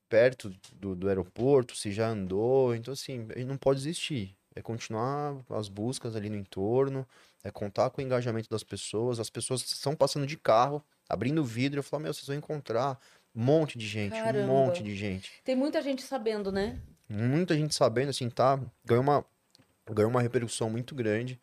perto 0.09 0.55
do, 0.75 0.95
do 0.95 1.09
aeroporto, 1.09 1.75
se 1.77 1.91
já 1.93 2.09
andou, 2.09 2.75
então 2.75 2.93
assim, 2.93 3.27
não 3.47 3.57
pode 3.57 3.81
desistir. 3.81 4.37
É 4.55 4.63
continuar 4.63 5.37
as 5.51 5.69
buscas 5.69 6.17
ali 6.17 6.31
no 6.31 6.37
entorno, 6.37 7.07
é 7.45 7.51
contar 7.51 7.91
com 7.91 8.01
o 8.01 8.05
engajamento 8.05 8.49
das 8.49 8.63
pessoas. 8.63 9.21
As 9.21 9.29
pessoas 9.29 9.61
estão 9.63 9.95
passando 9.95 10.27
de 10.27 10.37
carro, 10.37 10.83
abrindo 11.09 11.43
o 11.43 11.45
vidro, 11.45 11.79
eu 11.81 11.83
falo, 11.83 12.05
meu, 12.05 12.15
vocês 12.15 12.27
vão 12.27 12.37
encontrar 12.37 12.99
um 13.35 13.43
monte 13.43 13.77
de 13.77 13.87
gente, 13.87 14.19
um 14.19 14.23
Caramba. 14.23 14.47
monte 14.47 14.83
de 14.83 14.97
gente. 14.97 15.31
Tem 15.45 15.55
muita 15.55 15.83
gente 15.83 16.03
sabendo, 16.03 16.51
né? 16.51 16.79
Muita 17.09 17.55
gente 17.55 17.75
sabendo, 17.75 18.09
assim, 18.11 18.31
tá? 18.31 18.59
Ganhou 18.85 19.03
uma, 19.03 19.25
ganhou 19.91 20.11
uma 20.11 20.23
repercussão 20.23 20.71
muito 20.71 20.95
grande. 20.95 21.39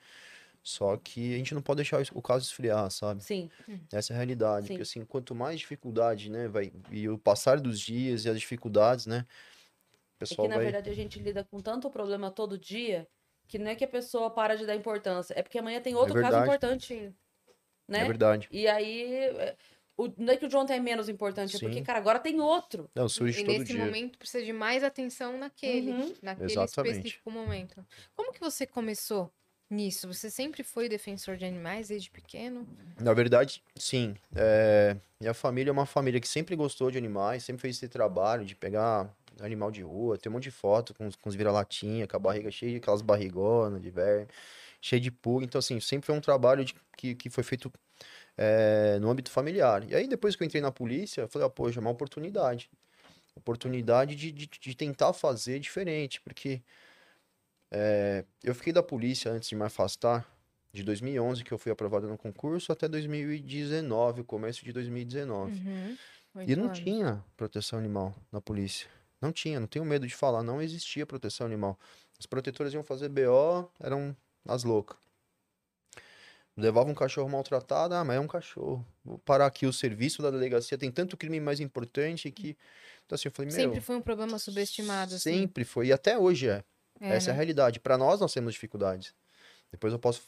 Só 0.63 0.95
que 0.97 1.33
a 1.33 1.37
gente 1.37 1.53
não 1.53 1.61
pode 1.61 1.77
deixar 1.77 2.01
o 2.13 2.21
caso 2.21 2.45
esfriar, 2.45 2.89
sabe? 2.89 3.21
Sim. 3.23 3.49
Essa 3.91 4.13
é 4.13 4.15
a 4.15 4.17
realidade. 4.17 4.67
Sim. 4.67 4.73
Porque, 4.73 4.81
assim, 4.83 5.05
quanto 5.05 5.35
mais 5.35 5.59
dificuldade, 5.59 6.29
né, 6.29 6.47
vai... 6.47 6.71
E 6.91 7.09
o 7.09 7.17
passar 7.17 7.59
dos 7.59 7.79
dias 7.79 8.25
e 8.25 8.29
as 8.29 8.39
dificuldades, 8.39 9.05
né? 9.05 9.25
O 9.27 10.15
É 10.15 10.19
pessoal 10.19 10.47
que, 10.47 10.49
na 10.49 10.55
vai... 10.55 10.65
verdade, 10.65 10.89
a 10.89 10.93
gente 10.93 11.19
lida 11.19 11.43
com 11.43 11.59
tanto 11.59 11.89
problema 11.89 12.31
todo 12.31 12.57
dia 12.57 13.07
que 13.47 13.59
não 13.59 13.69
é 13.69 13.75
que 13.75 13.83
a 13.83 13.87
pessoa 13.87 14.31
para 14.31 14.55
de 14.55 14.65
dar 14.65 14.75
importância, 14.75 15.33
é 15.37 15.43
porque 15.43 15.59
amanhã 15.59 15.81
tem 15.81 15.95
outro 15.95 16.13
caso 16.13 16.23
verdade. 16.23 16.43
importante, 16.45 16.87
Sim. 16.87 17.15
né? 17.87 17.99
É 17.99 18.05
verdade. 18.05 18.47
E 18.51 18.67
aí, 18.67 19.13
é, 19.25 19.57
o- 19.97 20.07
não 20.17 20.33
é 20.33 20.37
que 20.37 20.45
o 20.45 20.47
de 20.49 20.55
ontem 20.55 20.75
é 20.77 20.79
menos 20.79 21.09
importante, 21.09 21.55
é 21.55 21.59
porque, 21.59 21.79
Sim. 21.79 21.83
cara, 21.83 21.99
agora 21.99 22.19
tem 22.19 22.39
outro. 22.39 22.89
Não, 22.95 23.09
surge 23.09 23.41
E 23.41 23.45
todo 23.45 23.59
nesse 23.59 23.73
dia. 23.73 23.85
momento 23.85 24.17
precisa 24.17 24.43
de 24.45 24.53
mais 24.53 24.83
atenção 24.83 25.37
naquele, 25.37 25.91
Uhum. 25.91 26.13
naquele 26.21 26.53
Exatamente. 26.53 26.95
específico 26.95 27.29
momento. 27.31 27.85
Como 28.15 28.31
que 28.31 28.39
você 28.39 28.65
começou 28.65 29.31
nisso? 29.73 30.07
Você 30.13 30.29
sempre 30.29 30.63
foi 30.63 30.87
defensor 30.87 31.35
de 31.37 31.45
animais 31.45 31.87
desde 31.89 32.09
pequeno? 32.09 32.67
Na 32.99 33.13
verdade, 33.13 33.61
sim. 33.75 34.15
É, 34.35 34.95
Minha 35.19 35.33
família 35.33 35.69
é 35.69 35.73
uma 35.73 35.85
família 35.85 36.19
que 36.19 36.27
sempre 36.27 36.55
gostou 36.55 36.91
de 36.91 36.97
animais, 36.97 37.43
sempre 37.43 37.61
fez 37.61 37.77
esse 37.77 37.87
trabalho 37.87 38.45
de 38.45 38.55
pegar 38.55 39.09
animal 39.41 39.71
de 39.71 39.81
rua, 39.81 40.17
tem 40.17 40.29
um 40.29 40.33
monte 40.33 40.43
de 40.43 40.51
foto 40.51 40.93
com, 40.93 41.07
os- 41.07 41.15
com 41.15 41.27
os 41.27 41.35
vira-latinha, 41.35 42.07
com 42.07 42.15
a 42.15 42.19
barriga 42.19 42.51
cheia 42.51 42.71
de 42.73 42.77
aquelas 42.77 43.01
barrigonas 43.01 43.81
de 43.81 43.89
verme, 43.89 44.27
cheia 44.79 44.99
de 44.99 45.09
pulga. 45.09 45.45
Então, 45.45 45.59
assim, 45.59 45.79
sempre 45.79 46.05
foi 46.05 46.15
um 46.15 46.21
trabalho 46.21 46.63
de- 46.63 46.75
que, 46.97 47.15
que 47.15 47.29
foi 47.29 47.43
feito 47.43 47.71
é, 48.37 48.97
no 48.99 49.09
âmbito 49.09 49.31
familiar. 49.31 49.83
E 49.89 49.95
aí, 49.95 50.07
depois 50.07 50.35
que 50.35 50.43
eu 50.43 50.45
entrei 50.45 50.61
na 50.61 50.71
polícia, 50.71 51.21
eu 51.21 51.27
falei, 51.27 51.47
ah, 51.47 51.49
poxa, 51.49 51.79
é 51.79 51.81
uma 51.81 51.89
oportunidade. 51.91 52.69
Oportunidade 53.35 54.15
de, 54.15 54.31
de, 54.31 54.47
de 54.47 54.75
tentar 54.75 55.13
fazer 55.13 55.59
diferente, 55.59 56.21
porque 56.21 56.61
é, 57.73 58.23
eu 58.43 58.53
fiquei 58.53 58.71
da 58.71 58.83
polícia 58.83 59.31
antes 59.31 59.49
de 59.49 59.55
me 59.55 59.63
afastar, 59.63 60.31
de 60.71 60.83
2011, 60.83 61.43
que 61.43 61.51
eu 61.51 61.57
fui 61.57 61.71
aprovado 61.71 62.07
no 62.07 62.17
concurso, 62.17 62.71
até 62.71 62.87
2019, 62.87 64.23
começo 64.23 64.63
de 64.63 64.71
2019. 64.71 65.51
Uhum. 65.53 65.97
E 66.47 66.55
não 66.55 66.71
tinha 66.71 67.23
proteção 67.37 67.77
animal 67.77 68.15
na 68.31 68.41
polícia. 68.41 68.87
Não 69.21 69.31
tinha, 69.31 69.59
não 69.59 69.67
tenho 69.67 69.85
medo 69.85 70.07
de 70.07 70.15
falar, 70.15 70.43
não 70.43 70.61
existia 70.61 71.05
proteção 71.05 71.45
animal. 71.45 71.79
Os 72.19 72.25
protetores 72.25 72.73
iam 72.73 72.83
fazer 72.83 73.09
BO, 73.09 73.71
eram 73.79 74.15
as 74.47 74.63
loucas. 74.63 74.97
Levava 76.55 76.89
um 76.89 76.95
cachorro 76.95 77.29
maltratado, 77.29 77.95
ah, 77.95 78.03
mas 78.03 78.17
é 78.17 78.19
um 78.19 78.27
cachorro. 78.27 78.85
Vou 79.03 79.17
parar 79.19 79.47
aqui 79.47 79.65
o 79.65 79.73
serviço 79.73 80.21
da 80.21 80.29
delegacia, 80.29 80.77
tem 80.77 80.91
tanto 80.91 81.17
crime 81.17 81.39
mais 81.39 81.59
importante 81.59 82.29
que. 82.31 82.55
Então, 83.05 83.15
assim, 83.15 83.27
eu 83.27 83.31
falei, 83.31 83.51
meu. 83.51 83.59
Sempre 83.59 83.81
foi 83.81 83.95
um 83.95 84.01
problema 84.01 84.37
subestimado, 84.37 85.15
assim. 85.15 85.41
Sempre 85.41 85.63
foi, 85.63 85.87
e 85.87 85.93
até 85.93 86.17
hoje 86.17 86.49
é. 86.49 86.63
É, 87.03 87.15
Essa 87.15 87.29
é 87.29 87.31
a 87.31 87.33
né? 87.33 87.37
realidade. 87.37 87.79
Para 87.79 87.97
nós, 87.97 88.19
nós 88.21 88.33
temos 88.33 88.53
dificuldades. 88.53 89.13
Depois 89.71 89.91
eu 89.91 89.99
posso 89.99 90.21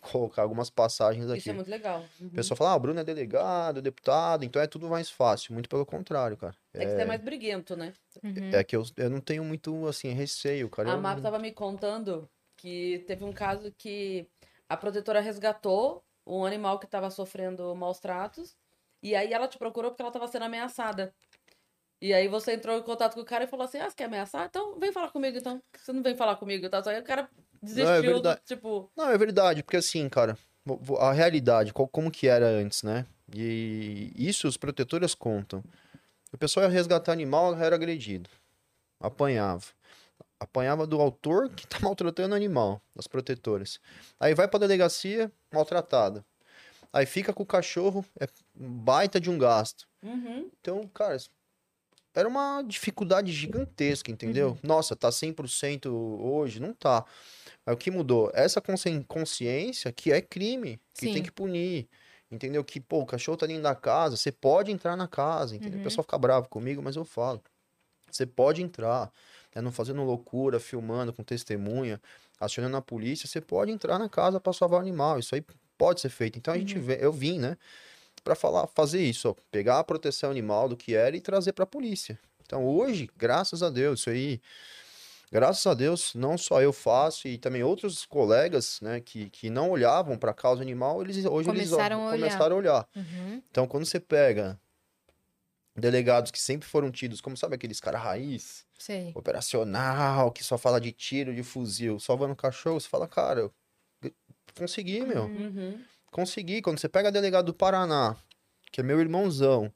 colocar 0.00 0.42
algumas 0.42 0.70
passagens 0.70 1.28
aqui. 1.28 1.38
Isso 1.38 1.50
é 1.50 1.52
muito 1.52 1.70
legal. 1.70 2.04
Uhum. 2.20 2.28
O 2.28 2.30
pessoal 2.30 2.56
fala, 2.56 2.70
ah, 2.70 2.76
o 2.76 2.80
Bruno 2.80 3.00
é 3.00 3.04
delegado, 3.04 3.82
deputado, 3.82 4.44
então 4.44 4.60
é 4.62 4.66
tudo 4.66 4.88
mais 4.88 5.10
fácil. 5.10 5.52
Muito 5.52 5.68
pelo 5.68 5.84
contrário, 5.84 6.36
cara. 6.36 6.54
É 6.72 6.84
que 6.84 6.92
você 6.92 7.02
é 7.02 7.04
mais 7.04 7.20
briguento, 7.20 7.76
né? 7.76 7.92
Uhum. 8.22 8.50
É 8.52 8.64
que 8.64 8.76
eu, 8.76 8.84
eu 8.96 9.10
não 9.10 9.20
tenho 9.20 9.44
muito, 9.44 9.86
assim, 9.86 10.08
receio, 10.12 10.68
cara. 10.70 10.90
A 10.90 10.94
Eu 10.94 11.00
Map 11.00 11.16
não- 11.16 11.22
tava 11.22 11.38
me 11.38 11.52
contando 11.52 12.28
que 12.56 13.04
teve 13.06 13.24
um 13.24 13.32
caso 13.32 13.72
que 13.76 14.26
a 14.68 14.76
protetora 14.76 15.20
resgatou 15.20 16.02
um 16.26 16.44
animal 16.44 16.78
que 16.78 16.86
tava 16.86 17.10
sofrendo 17.10 17.74
maus 17.74 17.98
tratos. 17.98 18.56
E 19.02 19.14
aí 19.14 19.32
ela 19.32 19.48
te 19.48 19.56
procurou 19.58 19.90
porque 19.90 20.02
ela 20.02 20.12
tava 20.12 20.28
sendo 20.28 20.44
ameaçada. 20.44 21.12
E 22.00 22.14
aí 22.14 22.28
você 22.28 22.54
entrou 22.54 22.78
em 22.78 22.82
contato 22.82 23.14
com 23.14 23.20
o 23.20 23.24
cara 23.24 23.44
e 23.44 23.46
falou 23.46 23.64
assim: 23.64 23.78
Ah, 23.78 23.90
você 23.90 23.96
quer 23.96 24.04
ameaçar? 24.04 24.46
Então 24.46 24.78
vem 24.78 24.92
falar 24.92 25.10
comigo, 25.10 25.36
então. 25.36 25.62
Você 25.76 25.92
não 25.92 26.02
vem 26.02 26.16
falar 26.16 26.36
comigo, 26.36 26.68
tá? 26.68 26.82
Só 26.82 26.90
aí 26.90 27.00
o 27.00 27.04
cara 27.04 27.28
desistiu, 27.62 28.02
verdade. 28.02 28.40
tipo. 28.46 28.90
Não, 28.96 29.10
é 29.10 29.18
verdade, 29.18 29.62
porque 29.62 29.76
assim, 29.76 30.08
cara, 30.08 30.38
a 30.98 31.12
realidade, 31.12 31.72
como 31.72 32.10
que 32.10 32.26
era 32.26 32.46
antes, 32.46 32.82
né? 32.82 33.06
E 33.34 34.12
isso 34.16 34.48
os 34.48 34.56
protetores 34.56 35.14
contam. 35.14 35.62
O 36.32 36.38
pessoal 36.38 36.64
ia 36.64 36.72
resgatar 36.72 37.12
animal, 37.12 37.54
era 37.54 37.74
agredido. 37.76 38.30
Apanhava. 39.00 39.66
Apanhava 40.38 40.86
do 40.86 41.00
autor 41.00 41.50
que 41.50 41.66
tá 41.66 41.78
maltratando 41.80 42.34
o 42.34 42.36
animal, 42.36 42.80
das 42.94 43.06
protetoras. 43.06 43.78
Aí 44.18 44.34
vai 44.34 44.48
pra 44.48 44.58
delegacia, 44.58 45.30
maltratada. 45.52 46.24
Aí 46.92 47.06
fica 47.06 47.32
com 47.32 47.42
o 47.42 47.46
cachorro, 47.46 48.04
é 48.18 48.26
baita 48.54 49.20
de 49.20 49.30
um 49.30 49.38
gasto. 49.38 49.86
Uhum. 50.02 50.50
Então, 50.60 50.88
cara, 50.88 51.16
era 52.14 52.28
uma 52.28 52.62
dificuldade 52.62 53.32
gigantesca, 53.32 54.10
entendeu? 54.10 54.58
Nossa, 54.62 54.96
tá 54.96 55.10
100% 55.12 55.86
hoje? 55.94 56.60
Não 56.60 56.72
tá. 56.74 57.04
Aí 57.66 57.74
o 57.74 57.76
que 57.76 57.90
mudou? 57.90 58.30
Essa 58.34 58.60
consci- 58.60 59.04
consciência 59.08 59.92
que 59.92 60.12
é 60.12 60.20
crime, 60.20 60.80
que 60.94 61.06
Sim. 61.06 61.14
tem 61.14 61.22
que 61.22 61.30
punir. 61.32 61.88
Entendeu? 62.30 62.62
Que, 62.64 62.80
pô, 62.80 63.00
o 63.00 63.06
cachorro 63.06 63.36
tá 63.36 63.46
dentro 63.46 63.64
da 63.64 63.74
casa, 63.74 64.16
você 64.16 64.30
pode 64.30 64.70
entrar 64.70 64.96
na 64.96 65.08
casa, 65.08 65.56
entendeu? 65.56 65.74
Uhum. 65.76 65.80
O 65.80 65.84
pessoal 65.84 66.04
fica 66.04 66.18
bravo 66.18 66.48
comigo, 66.48 66.80
mas 66.82 66.94
eu 66.96 67.04
falo. 67.04 67.42
Você 68.10 68.26
pode 68.26 68.62
entrar, 68.62 69.12
né? 69.54 69.62
não 69.62 69.72
fazendo 69.72 70.02
loucura, 70.04 70.58
filmando 70.60 71.12
com 71.12 71.22
testemunha, 71.22 72.00
acionando 72.40 72.76
a 72.76 72.82
polícia, 72.82 73.28
você 73.28 73.40
pode 73.40 73.70
entrar 73.70 73.98
na 73.98 74.08
casa 74.08 74.40
para 74.40 74.52
salvar 74.52 74.78
o 74.80 74.82
animal. 74.82 75.18
Isso 75.18 75.34
aí 75.34 75.44
pode 75.78 76.00
ser 76.00 76.08
feito. 76.08 76.38
Então 76.38 76.52
a 76.54 76.58
gente 76.58 76.76
Uhum. 76.78 76.84
vê, 76.84 76.98
eu 77.00 77.12
vim, 77.12 77.38
né, 77.38 77.56
para 78.22 78.34
falar, 78.34 78.66
fazer 78.68 79.02
isso, 79.02 79.30
ó, 79.30 79.34
pegar 79.50 79.78
a 79.78 79.84
proteção 79.84 80.30
animal 80.30 80.68
do 80.68 80.76
que 80.76 80.94
era 80.94 81.16
e 81.16 81.20
trazer 81.20 81.52
para 81.52 81.64
a 81.64 81.66
polícia. 81.66 82.18
Então 82.42 82.66
hoje, 82.66 83.08
graças 83.16 83.62
a 83.62 83.70
Deus, 83.70 84.00
isso 84.00 84.10
aí, 84.10 84.40
graças 85.30 85.64
a 85.66 85.74
Deus, 85.74 86.14
não 86.14 86.36
só 86.36 86.60
eu 86.60 86.72
faço 86.72 87.28
e 87.28 87.38
também 87.38 87.62
outros 87.62 88.04
colegas, 88.04 88.80
né, 88.80 89.00
que, 89.00 89.30
que 89.30 89.48
não 89.48 89.70
olhavam 89.70 90.18
para 90.18 90.32
a 90.32 90.34
causa 90.34 90.62
animal, 90.62 91.00
eles 91.02 91.24
hoje 91.24 91.48
eles 91.50 91.72
ó, 91.72 91.76
Começaram 91.76 92.02
a 92.02 92.06
olhar. 92.10 92.18
começaram 92.18 92.56
a 92.56 92.58
olhar. 92.58 92.88
Uhum. 92.96 93.42
Então, 93.50 93.66
quando 93.66 93.86
você 93.86 94.00
pega 94.00 94.58
delegados 95.76 96.30
que 96.30 96.40
sempre 96.40 96.68
foram 96.68 96.90
tidos 96.90 97.20
como, 97.20 97.36
sabe, 97.36 97.54
aqueles 97.54 97.80
cara 97.80 97.98
raiz, 97.98 98.66
Sei. 98.78 99.12
operacional, 99.14 100.30
que 100.32 100.44
só 100.44 100.58
fala 100.58 100.80
de 100.80 100.92
tiro, 100.92 101.34
de 101.34 101.42
fuzil, 101.42 101.98
salvando 101.98 102.36
cachorro, 102.36 102.80
você 102.80 102.88
fala, 102.88 103.08
cara, 103.08 103.40
eu 103.40 103.52
consegui, 104.56 105.00
meu. 105.02 105.24
Uhum. 105.24 105.80
Uhum. 106.12 106.24
Consegui. 106.24 106.60
Quando 106.62 106.78
você 106.78 106.88
pega 106.88 107.10
delegado 107.12 107.46
do 107.46 107.54
Paraná, 107.54 108.16
que 108.72 108.80
é 108.80 108.84
meu 108.84 109.00
irmãozão, 109.00 109.72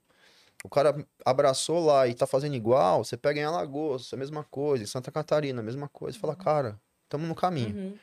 o 0.65 0.69
cara 0.69 0.95
abraçou 1.25 1.85
lá 1.85 2.07
e 2.09 2.15
tá 2.15 2.27
fazendo 2.27 2.55
igual, 2.55 3.05
você 3.05 3.17
pega 3.17 3.41
em 3.41 3.45
Alagoas, 3.45 4.13
é 4.13 4.17
a 4.17 4.19
mesma 4.19 4.45
coisa, 4.45 4.83
em 4.85 4.87
Santa 4.87 5.11
Catarina, 5.13 5.61
a 5.61 5.65
mesma 5.65 5.89
coisa, 5.89 6.19
fala, 6.19 6.35
cara, 6.35 6.81
estamos 7.05 7.29
no 7.29 7.35
caminho. 7.35 7.77
Uhum. 7.77 7.99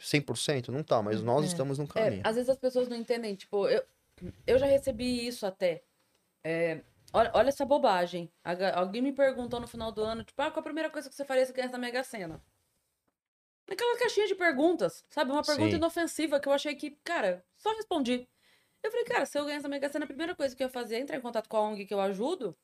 100% 0.00 0.68
não 0.68 0.82
tá, 0.82 1.02
mas 1.02 1.22
nós 1.22 1.44
É. 1.44 1.48
estamos 1.48 1.78
no 1.78 1.84
É, 1.84 1.88
caminho. 1.88 2.22
às 2.24 2.34
vezes 2.36 2.48
as 2.48 2.56
pessoas 2.58 2.88
não 2.88 2.96
entendem, 2.96 3.34
tipo, 3.34 3.68
eu, 3.68 3.82
eu 4.46 4.58
já 4.58 4.66
recebi 4.66 5.26
isso 5.26 5.44
até. 5.46 5.82
É, 6.44 6.80
Olha, 7.12 7.28
olha 7.34 7.48
essa 7.48 7.64
bobagem. 7.66 8.30
Alguém 8.74 9.02
me 9.02 9.12
perguntou 9.12 9.58
no 9.58 9.66
final 9.66 9.90
do 9.90 10.00
ano, 10.00 10.22
tipo, 10.22 10.40
ah, 10.40 10.48
qual 10.48 10.60
a 10.60 10.62
primeira 10.62 10.88
coisa 10.88 11.08
que 11.08 11.14
você 11.14 11.24
faria 11.24 11.44
se 11.44 11.52
ganhasse 11.52 11.72
na 11.72 11.78
Mega 11.78 12.04
Sena? 12.04 12.40
Naquela 13.70 13.96
caixinha 13.96 14.26
de 14.26 14.34
perguntas, 14.34 15.04
sabe? 15.08 15.30
Uma 15.30 15.44
pergunta 15.44 15.70
Sim. 15.70 15.76
inofensiva 15.76 16.40
que 16.40 16.48
eu 16.48 16.52
achei 16.52 16.74
que, 16.74 16.90
cara, 17.04 17.44
só 17.56 17.72
respondi. 17.76 18.28
Eu 18.82 18.90
falei, 18.90 19.06
cara, 19.06 19.24
se 19.24 19.38
eu 19.38 19.44
ganhasse 19.44 19.62
na 19.62 19.68
Mega 19.68 19.88
Sena, 19.88 20.04
a 20.04 20.08
primeira 20.08 20.34
coisa 20.34 20.56
que 20.56 20.62
eu 20.62 20.66
ia 20.66 20.72
fazer 20.72 20.96
é 20.96 20.98
entrar 20.98 21.16
em 21.16 21.20
contato 21.20 21.48
com 21.48 21.56
a 21.56 21.60
ONG 21.60 21.86
que 21.86 21.94
eu 21.94 22.00
ajudo 22.00 22.56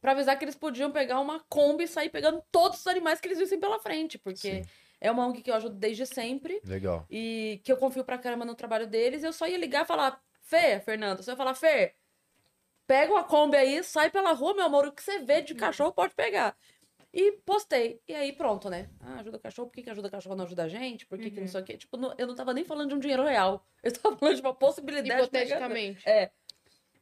pra 0.00 0.12
avisar 0.12 0.38
que 0.38 0.44
eles 0.44 0.54
podiam 0.54 0.92
pegar 0.92 1.18
uma 1.18 1.40
Kombi 1.48 1.84
e 1.84 1.88
sair 1.88 2.08
pegando 2.08 2.40
todos 2.52 2.78
os 2.78 2.86
animais 2.86 3.20
que 3.20 3.26
eles 3.26 3.38
vissem 3.38 3.58
pela 3.58 3.80
frente, 3.80 4.16
porque 4.16 4.62
Sim. 4.62 4.70
é 5.00 5.10
uma 5.10 5.26
ONG 5.26 5.42
que 5.42 5.50
eu 5.50 5.54
ajudo 5.56 5.74
desde 5.74 6.06
sempre 6.06 6.60
Legal. 6.64 7.04
e 7.10 7.60
que 7.64 7.72
eu 7.72 7.76
confio 7.76 8.04
pra 8.04 8.16
caramba 8.16 8.44
no 8.44 8.54
trabalho 8.54 8.86
deles, 8.86 9.24
eu 9.24 9.32
só 9.32 9.48
ia 9.48 9.58
ligar 9.58 9.82
e 9.82 9.88
falar, 9.88 10.22
Fê, 10.42 10.78
Fernando, 10.78 11.20
você 11.20 11.32
ia 11.32 11.36
falar, 11.36 11.54
Fê, 11.54 11.96
pega 12.86 13.12
uma 13.12 13.24
Kombi 13.24 13.56
aí, 13.56 13.82
sai 13.82 14.08
pela 14.08 14.30
rua, 14.32 14.54
meu 14.54 14.66
amor, 14.66 14.86
o 14.86 14.92
que 14.92 15.02
você 15.02 15.18
vê 15.18 15.42
de 15.42 15.54
cachorro 15.56 15.90
pode 15.90 16.14
pegar. 16.14 16.56
E 17.18 17.32
postei. 17.46 17.98
E 18.06 18.14
aí 18.14 18.30
pronto, 18.34 18.68
né? 18.68 18.90
Ah, 19.00 19.20
ajuda 19.20 19.38
cachorro, 19.38 19.68
por 19.68 19.74
que, 19.76 19.82
que 19.82 19.88
ajuda 19.88 20.10
cachorro 20.10 20.36
não 20.36 20.44
ajuda 20.44 20.64
a 20.64 20.68
gente? 20.68 21.06
Por 21.06 21.18
que, 21.18 21.30
que 21.30 21.40
não 21.40 21.48
sei 21.48 21.62
o 21.62 21.64
quê? 21.64 21.78
Tipo, 21.78 21.96
não- 21.96 22.14
eu 22.18 22.26
não 22.26 22.34
tava 22.34 22.52
nem 22.52 22.62
falando 22.62 22.90
de 22.90 22.94
um 22.94 22.98
dinheiro 22.98 23.24
real. 23.24 23.66
Eu 23.82 23.90
tava 23.90 24.16
falando 24.18 24.34
de 24.34 24.42
uma 24.42 24.52
possibilidade. 24.54 25.08
de 25.08 25.22
Hipoteticamente. 25.22 26.06
É. 26.06 26.30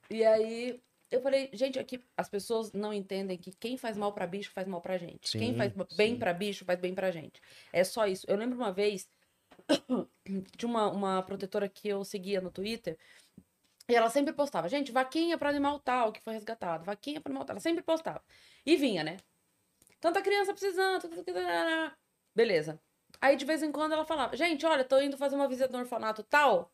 E 0.09 0.25
aí 0.25 0.81
eu 1.11 1.21
falei, 1.21 1.51
gente, 1.53 1.81
aqui 1.81 2.01
as 2.17 2.29
pessoas 2.29 2.73
não 2.73 2.93
entendem 2.93 3.37
que 3.37 3.51
quem 3.53 3.77
faz 3.77 3.97
mal 3.97 4.13
pra 4.13 4.25
bicho 4.27 4.53
faz 4.53 4.69
mal 4.69 4.81
pra 4.81 4.99
gente. 4.99 5.33
quem 5.37 5.51
Sim, 5.53 5.57
faz 5.57 5.73
bem 5.97 6.17
pra 6.17 6.33
bicho 6.33 6.65
faz 6.65 6.79
bem 6.79 6.95
pra 6.95 7.11
gente. 7.11 7.41
É 7.73 7.83
só 7.83 8.07
isso. 8.07 8.25
Eu 8.29 8.37
lembro 8.37 8.57
uma 8.57 8.71
vez 8.71 9.09
de 10.57 10.65
uma, 10.67 10.89
uma 10.93 11.23
protetora 11.23 11.69
que 11.69 11.89
eu 11.89 12.05
seguia 12.05 12.41
no 12.41 12.51
Twitter. 12.53 12.97
E 13.89 13.95
ela 13.97 14.09
sempre 14.11 14.33
postava, 14.33 14.69
gente, 14.69 14.93
vaquinha 14.93 15.37
pra 15.37 15.51
animal 15.51 15.79
tal 15.81 16.13
que 16.13 16.21
foi 16.21 16.35
resgatado, 16.35 16.85
vaquinha 16.85 17.21
pra 17.21 17.31
animal 17.31 17.45
tal. 17.45 17.55
Ela 17.55 17.61
sempre 17.61 17.83
postava. 17.83 18.23
E 18.65 18.77
vinha, 18.77 19.03
né? 19.03 19.17
Tanta 20.05 20.21
criança 20.21 20.53
precisando. 20.53 21.09
Beleza. 22.37 22.79
Aí 23.23 23.37
de 23.37 23.45
vez 23.47 23.63
em 23.63 23.73
quando 23.73 23.93
ela 23.93 24.05
falava, 24.05 24.37
gente, 24.37 24.67
olha, 24.67 24.85
tô 24.85 25.01
indo 25.01 25.17
fazer 25.17 25.35
uma 25.35 25.49
visita 25.49 25.73
no 25.73 25.79
orfanato 25.79 26.23
tal. 26.23 26.71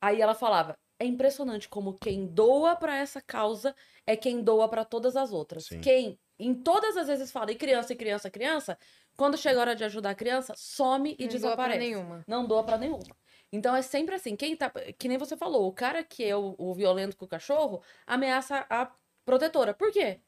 Aí 0.00 0.20
ela 0.20 0.36
falava, 0.36 0.78
é 1.00 1.04
impressionante 1.04 1.68
como 1.68 1.98
quem 1.98 2.28
doa 2.28 2.76
pra 2.76 2.96
essa 2.96 3.20
causa 3.20 3.74
é 4.06 4.16
quem 4.16 4.40
doa 4.40 4.68
pra 4.68 4.84
todas 4.84 5.16
as 5.16 5.32
outras. 5.32 5.64
Sim. 5.66 5.80
Quem 5.80 6.16
em 6.38 6.54
todas 6.54 6.96
as 6.96 7.08
vezes 7.08 7.32
fala, 7.32 7.50
e 7.50 7.56
criança, 7.56 7.92
e 7.92 7.96
criança, 7.96 8.30
criança, 8.30 8.78
quando 9.16 9.36
chega 9.36 9.58
a 9.58 9.62
hora 9.62 9.74
de 9.74 9.82
ajudar 9.82 10.10
a 10.10 10.14
criança, 10.14 10.54
some 10.56 11.16
e 11.18 11.22
Não 11.22 11.28
doa 11.28 11.28
pra 11.28 11.38
desaparece. 11.38 11.78
nenhuma. 11.80 12.24
Não 12.28 12.46
doa 12.46 12.62
pra 12.62 12.78
nenhuma. 12.78 13.16
Então 13.52 13.74
é 13.74 13.82
sempre 13.82 14.14
assim, 14.14 14.36
quem 14.36 14.56
tá, 14.56 14.70
que 14.96 15.08
nem 15.08 15.18
você 15.18 15.36
falou, 15.36 15.66
o 15.66 15.72
cara 15.72 16.04
que 16.04 16.22
é 16.22 16.36
o, 16.36 16.54
o 16.56 16.72
violento 16.72 17.16
com 17.16 17.24
o 17.24 17.28
cachorro 17.28 17.82
ameaça 18.06 18.64
a 18.70 18.92
protetora. 19.24 19.74
Por 19.74 19.90
quê? 19.90 20.20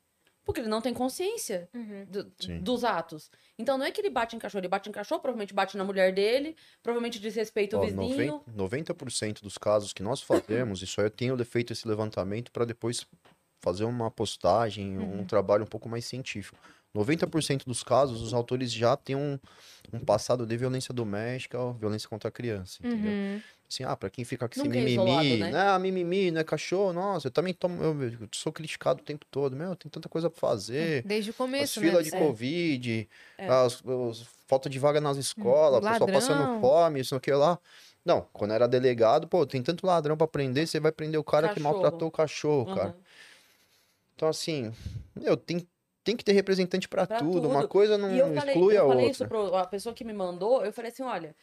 Porque 0.47 0.61
ele 0.61 0.69
não 0.69 0.81
tem 0.81 0.95
consciência 0.95 1.69
Uhum. 1.75 2.07
do- 2.09 2.33
dos 2.61 2.85
atos. 2.85 3.29
Então 3.59 3.77
não 3.77 3.85
é 3.85 3.91
que 3.91 4.01
ele 4.01 4.09
bate 4.09 4.37
em 4.37 4.39
cachorro, 4.39 4.61
ele 4.61 4.69
bate 4.69 4.89
em 4.89 4.93
cachorro, 4.93 5.21
provavelmente 5.21 5.53
bate 5.53 5.77
na 5.77 5.83
mulher 5.85 6.15
dele, 6.15 6.57
provavelmente 6.83 7.19
desrespeita 7.19 7.77
o 7.77 7.81
Ó, 7.81 7.85
vizinho. 7.85 8.43
90%, 8.47 8.57
90% 8.57 9.43
dos 9.43 9.59
casos 9.59 9.93
que 9.93 10.03
nós 10.05 10.23
fazemos, 10.23 10.81
isso 10.83 11.01
aí 11.01 11.09
eu 11.09 11.11
tenho 11.11 11.45
feito 11.45 11.73
esse 11.73 11.87
levantamento 11.87 12.53
para 12.53 12.65
depois 12.65 13.05
fazer 13.61 13.85
uma 13.85 14.09
postagem, 14.09 14.97
um 14.97 15.25
trabalho 15.27 15.65
um 15.65 15.67
pouco 15.67 15.89
mais 15.89 16.05
científico. 16.05 16.57
90% 16.95 17.65
dos 17.67 17.83
casos, 17.83 18.23
os 18.23 18.33
autores 18.33 18.73
já 18.73 18.97
têm 18.97 19.17
um, 19.17 19.39
um 19.93 19.99
passado 20.01 20.47
de 20.47 20.57
violência 20.57 20.95
doméstica 20.95 21.59
ou 21.59 21.75
violência 21.75 22.09
contra 22.09 22.29
a 22.29 22.33
criança, 22.33 22.79
entendeu? 22.87 23.13
Uhum. 23.13 23.43
Assim, 23.69 23.83
ah, 23.83 23.97
pra 23.97 24.09
quem 24.09 24.25
fica 24.25 24.49
com 24.49 24.53
esse 24.55 24.63
Nunca 24.63 24.79
é 24.79 24.81
mimimi, 24.81 24.93
isolado, 24.93 25.37
né? 25.53 25.53
Ah, 25.71 25.79
mimimi, 25.79 26.31
não 26.31 26.41
é 26.41 26.45
cachorro, 26.45 26.93
nossa, 26.93 27.27
eu 27.27 27.31
também 27.33 27.53
tomo, 27.53 27.83
eu, 27.83 28.01
eu 28.21 28.29
sou 28.33 28.53
criticado 28.53 29.01
o 29.01 29.05
tempo 29.05 29.27
todo, 29.29 29.57
meu, 29.57 29.75
tem 29.75 29.91
tanta 29.91 30.09
coisa 30.09 30.31
pra 30.31 30.39
fazer. 30.39 31.03
Desde 31.05 31.31
o 31.31 31.33
As 31.33 31.37
começo, 31.37 31.81
né? 31.81 31.87
filas 31.89 32.07
de 32.07 32.15
É. 32.15 32.19
Covid, 32.19 33.09
É. 33.37 33.49
as, 33.49 33.83
os- 33.85 34.25
falta 34.47 34.71
de 34.71 34.79
vaga 34.79 35.01
nas 35.01 35.17
escolas, 35.17 35.85
o 35.85 35.89
pessoal 35.91 36.09
passando 36.09 36.61
fome, 36.61 37.01
isso 37.01 37.17
aqui 37.17 37.33
lá. 37.33 37.59
Não, 38.05 38.25
quando 38.33 38.53
era 38.55 38.69
delegado, 38.69 39.27
pô, 39.27 39.45
tem 39.45 39.61
tanto 39.61 39.85
ladrão 39.85 40.17
pra 40.17 40.29
prender, 40.29 40.69
você 40.69 40.79
vai 40.79 40.93
prender 40.93 41.19
o 41.19 41.25
cara 41.25 41.49
que 41.49 41.57
Cachorro. 41.57 41.73
maltratou 41.75 42.07
o 42.07 42.13
cachorro, 42.13 42.73
cara. 42.73 42.89
Uhum. 42.91 42.95
Então, 44.15 44.29
assim, 44.29 44.73
meu, 45.15 45.37
tem, 45.37 45.67
tem 46.05 46.17
que 46.17 46.25
ter 46.25 46.33
representante 46.33 46.89
pra, 46.89 47.05
Pra 47.07 47.19
tudo. 47.19 47.49
Uma 47.49 47.63
tudo. 47.63 47.69
coisa 47.69 47.99
não 47.99 48.15
E 48.15 48.19
eu 48.21 48.33
falei, 48.33 48.55
exclui 48.55 48.77
a 48.77 48.81
eu 48.81 48.87
falei 48.89 49.07
outra. 49.09 49.27
isso 49.27 49.51
pra 49.51 49.67
pessoa 49.67 49.93
que 49.95 50.05
me 50.05 50.13
mandou, 50.13 50.65
eu 50.65 50.73
falei 50.73 50.93
assim, 50.93 51.03
olha, 51.03 51.35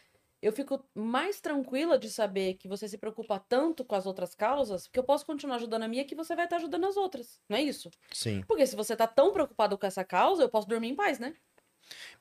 eu 0.44 0.52
fico 0.52 0.84
mais 0.94 1.40
tranquila 1.40 1.98
de 1.98 2.10
saber 2.10 2.56
que 2.56 2.68
você 2.68 2.88
se 2.88 2.98
preocupa 2.98 3.40
tanto 3.40 3.84
com 3.86 3.96
as 3.96 4.06
outras 4.06 4.36
causas, 4.36 4.88
que 4.88 5.00
eu 5.00 5.04
posso 5.04 5.26
continuar 5.26 5.56
ajudando 5.56 5.84
a 5.84 5.88
minha, 5.88 6.04
que 6.06 6.16
você 6.16 6.36
vai 6.36 6.46
estar 6.46 6.58
ajudando 6.58 6.86
as 6.86 6.98
outras. 6.98 7.40
Não 7.50 7.58
é 7.58 7.62
isso? 7.62 7.90
Sim, 8.12 8.44
Porque 8.48 8.66
se 8.68 8.76
você 8.76 8.96
tá 8.96 9.08
tão 9.08 9.32
preocupado 9.34 9.78
com 9.78 9.86
essa 9.86 10.04
causa, 10.04 10.44
eu 10.44 10.50
posso 10.50 10.68
dormir 10.68 10.90
em 10.90 10.96
paz, 10.96 11.18
né? 11.20 11.34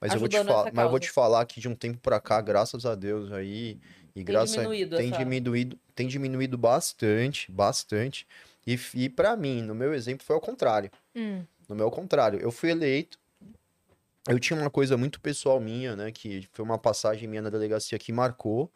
mas 0.00 0.12
eu, 0.14 0.20
vou 0.20 0.28
falar, 0.30 0.72
mas 0.72 0.84
eu 0.84 0.90
vou 0.90 0.98
te 1.00 1.10
falar 1.10 1.46
que 1.46 1.60
de 1.60 1.68
um 1.68 1.74
tempo 1.74 1.98
pra 2.00 2.20
cá, 2.20 2.40
graças 2.40 2.84
a 2.84 2.94
Deus 2.94 3.30
aí, 3.32 3.78
e 4.14 4.22
graças 4.22 4.52
a- 4.54 4.56
diminuído 4.62 4.96
tem 4.96 5.08
essa- 5.08 5.18
diminuído, 5.18 5.78
tem 5.94 6.08
diminuído 6.08 6.58
bastante, 6.58 7.50
bastante. 7.50 8.26
E, 8.66 8.78
e 8.94 9.08
para 9.08 9.36
mim, 9.36 9.62
no 9.62 9.74
meu 9.74 9.94
exemplo, 9.94 10.24
foi 10.24 10.34
ao 10.34 10.40
contrário. 10.40 10.90
Hum. 11.14 11.44
No 11.68 11.74
meu 11.76 11.90
contrário, 11.90 12.40
eu 12.40 12.50
fui 12.50 12.70
eleito. 12.70 13.18
Eu 14.28 14.38
tinha 14.38 14.58
uma 14.58 14.70
coisa 14.70 14.96
muito 14.96 15.20
pessoal 15.20 15.58
minha, 15.60 15.96
né? 15.96 16.12
Que 16.12 16.48
foi 16.52 16.64
uma 16.64 16.78
passagem 16.78 17.28
minha 17.28 17.42
na 17.42 17.50
delegacia 17.50 17.98
que 17.98 18.12
marcou. 18.12 18.70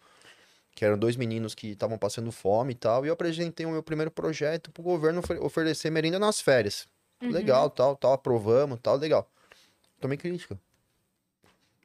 Que 0.74 0.85
eram 0.85 0.98
dois 0.98 1.16
meninos 1.16 1.54
que 1.54 1.68
estavam 1.68 1.96
passando 1.96 2.30
fome 2.30 2.72
e 2.72 2.76
tal. 2.76 3.04
E 3.04 3.09
eu 3.09 3.14
apresentei 3.14 3.64
o 3.64 3.70
meu 3.70 3.82
primeiro 3.82 4.11
projeto 4.11 4.70
pro 4.70 4.82
governo 4.82 5.20
ofer- 5.20 5.42
oferecer 5.42 5.90
merenda 5.90 6.18
nas 6.18 6.40
férias. 6.40 6.87
Uhum. 7.22 7.30
Legal, 7.30 7.70
tal, 7.70 7.96
tal, 7.96 8.12
aprovamos, 8.12 8.78
tal, 8.82 8.96
legal. 8.96 9.30
Tomei 10.00 10.18
crítica. 10.18 10.59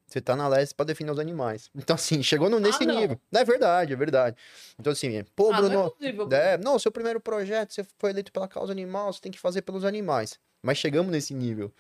Você 0.05 0.19
tá 0.19 0.35
na 0.35 0.45
leste 0.49 0.75
pra 0.75 0.85
defender 0.85 1.11
os 1.11 1.19
animais. 1.19 1.69
Então, 1.75 1.93
assim, 1.95 2.21
chegou 2.21 2.49
no, 2.49 2.59
nesse 2.59 2.83
Ah, 2.83 2.87
não. 2.87 2.99
nível. 2.99 3.19
É 3.33 3.45
verdade, 3.45 3.93
é 3.93 3.95
verdade. 3.95 4.35
Então, 4.77 4.91
assim, 4.91 5.23
pô, 5.35 5.51
ah, 5.53 5.61
não 5.61 5.69
Bruno, 5.69 5.85
é 5.85 5.89
possível. 5.89 6.29
é, 6.33 6.57
não, 6.57 6.77
seu 6.77 6.91
primeiro 6.91 7.21
projeto, 7.21 7.73
você 7.73 7.85
foi 7.97 8.09
eleito 8.09 8.31
pela 8.31 8.47
causa 8.47 8.73
animal, 8.73 9.13
você 9.13 9.21
tem 9.21 9.31
que 9.31 9.39
fazer 9.39 9.61
pelos 9.61 9.85
animais. 9.85 10.37
Mas 10.61 10.77
chegamos 10.79 11.11
nesse 11.13 11.33
nível. 11.33 11.71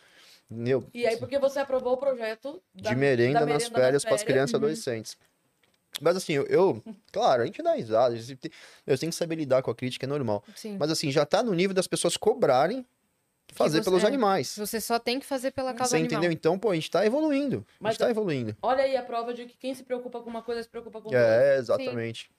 Entendeu? 0.51 0.85
E 0.93 1.07
aí, 1.07 1.15
porque 1.17 1.39
você 1.39 1.59
aprovou 1.59 1.93
o 1.93 1.97
projeto 1.97 2.61
da- 2.75 2.89
De 2.89 2.95
merenda, 2.95 3.39
da 3.39 3.45
nas 3.45 3.63
merenda 3.63 3.79
férias 3.79 4.03
para 4.03 4.15
as 4.15 4.23
crianças 4.23 4.51
e 4.51 4.55
uhum. 4.55 4.59
adolescentes. 4.63 5.17
Mas 6.01 6.17
assim, 6.17 6.33
eu, 6.33 6.45
eu- 6.47 6.83
claro, 7.11 7.43
a 7.43 7.45
gente 7.45 7.61
dá 7.63 7.73
risada. 7.73 8.15
Eu 8.85 8.97
tenho 8.97 9.11
que 9.11 9.15
saber 9.15 9.35
lidar 9.35 9.61
com 9.61 9.71
a 9.71 9.75
crítica, 9.75 10.05
é 10.05 10.09
normal. 10.09 10.43
Sim. 10.55 10.75
Mas 10.77 10.91
assim, 10.91 11.09
já 11.11 11.25
tá 11.25 11.41
no 11.41 11.53
nível 11.53 11.73
das 11.73 11.87
pessoas 11.87 12.17
cobrarem 12.17 12.85
fazer 13.53 13.77
você- 13.79 13.83
pelos 13.89 14.03
é. 14.03 14.07
animais. 14.07 14.55
Você 14.57 14.81
só 14.81 14.99
tem 14.99 15.19
que 15.19 15.25
fazer 15.25 15.51
pela 15.51 15.73
causa 15.73 15.91
Você 15.91 15.97
animal. 15.97 16.13
entendeu? 16.19 16.31
Então, 16.33 16.57
pô, 16.59 16.71
a 16.71 16.75
gente 16.75 16.89
tá 16.91 17.05
evoluindo. 17.05 17.65
A 17.79 17.83
Mas 17.83 17.93
gente 17.93 17.99
tá 17.99 18.09
evoluindo. 18.09 18.55
Olha 18.61 18.83
aí 18.83 18.95
a 18.97 19.03
prova 19.03 19.33
de 19.33 19.45
que 19.45 19.55
quem 19.57 19.73
se 19.73 19.83
preocupa 19.83 20.19
com 20.21 20.29
uma 20.29 20.41
coisa 20.41 20.61
se 20.63 20.69
preocupa 20.69 20.99
com 20.99 21.07
outra. 21.07 21.19
É, 21.19 21.57
exatamente. 21.57 22.29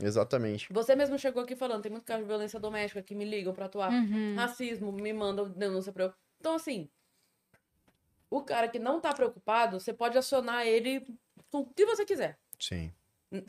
Exatamente. 0.00 0.66
Você 0.72 0.96
mesmo 0.96 1.16
chegou 1.18 1.42
aqui 1.42 1.54
falando, 1.54 1.82
tem 1.82 1.92
muito 1.92 2.04
caso 2.04 2.22
de 2.22 2.26
violência 2.28 2.58
doméstica 2.58 3.00
que 3.02 3.14
me 3.14 3.24
ligam 3.24 3.52
pra 3.54 3.66
atuar. 3.66 3.92
Uhum. 3.92 4.34
Racismo, 4.36 4.90
me 4.90 5.12
mandam 5.12 5.48
denúncia 5.48 5.92
pra 5.92 6.04
eu. 6.06 6.12
Então, 6.40 6.54
assim, 6.56 6.88
o 8.30 8.42
cara 8.42 8.68
que 8.68 8.78
não 8.78 9.00
tá 9.00 9.12
preocupado, 9.12 9.78
você 9.78 9.92
pode 9.92 10.16
acionar 10.18 10.66
ele 10.66 11.06
com 11.50 11.58
o 11.60 11.66
que 11.66 11.84
você 11.86 12.04
quiser. 12.04 12.38
Sim. 12.58 12.92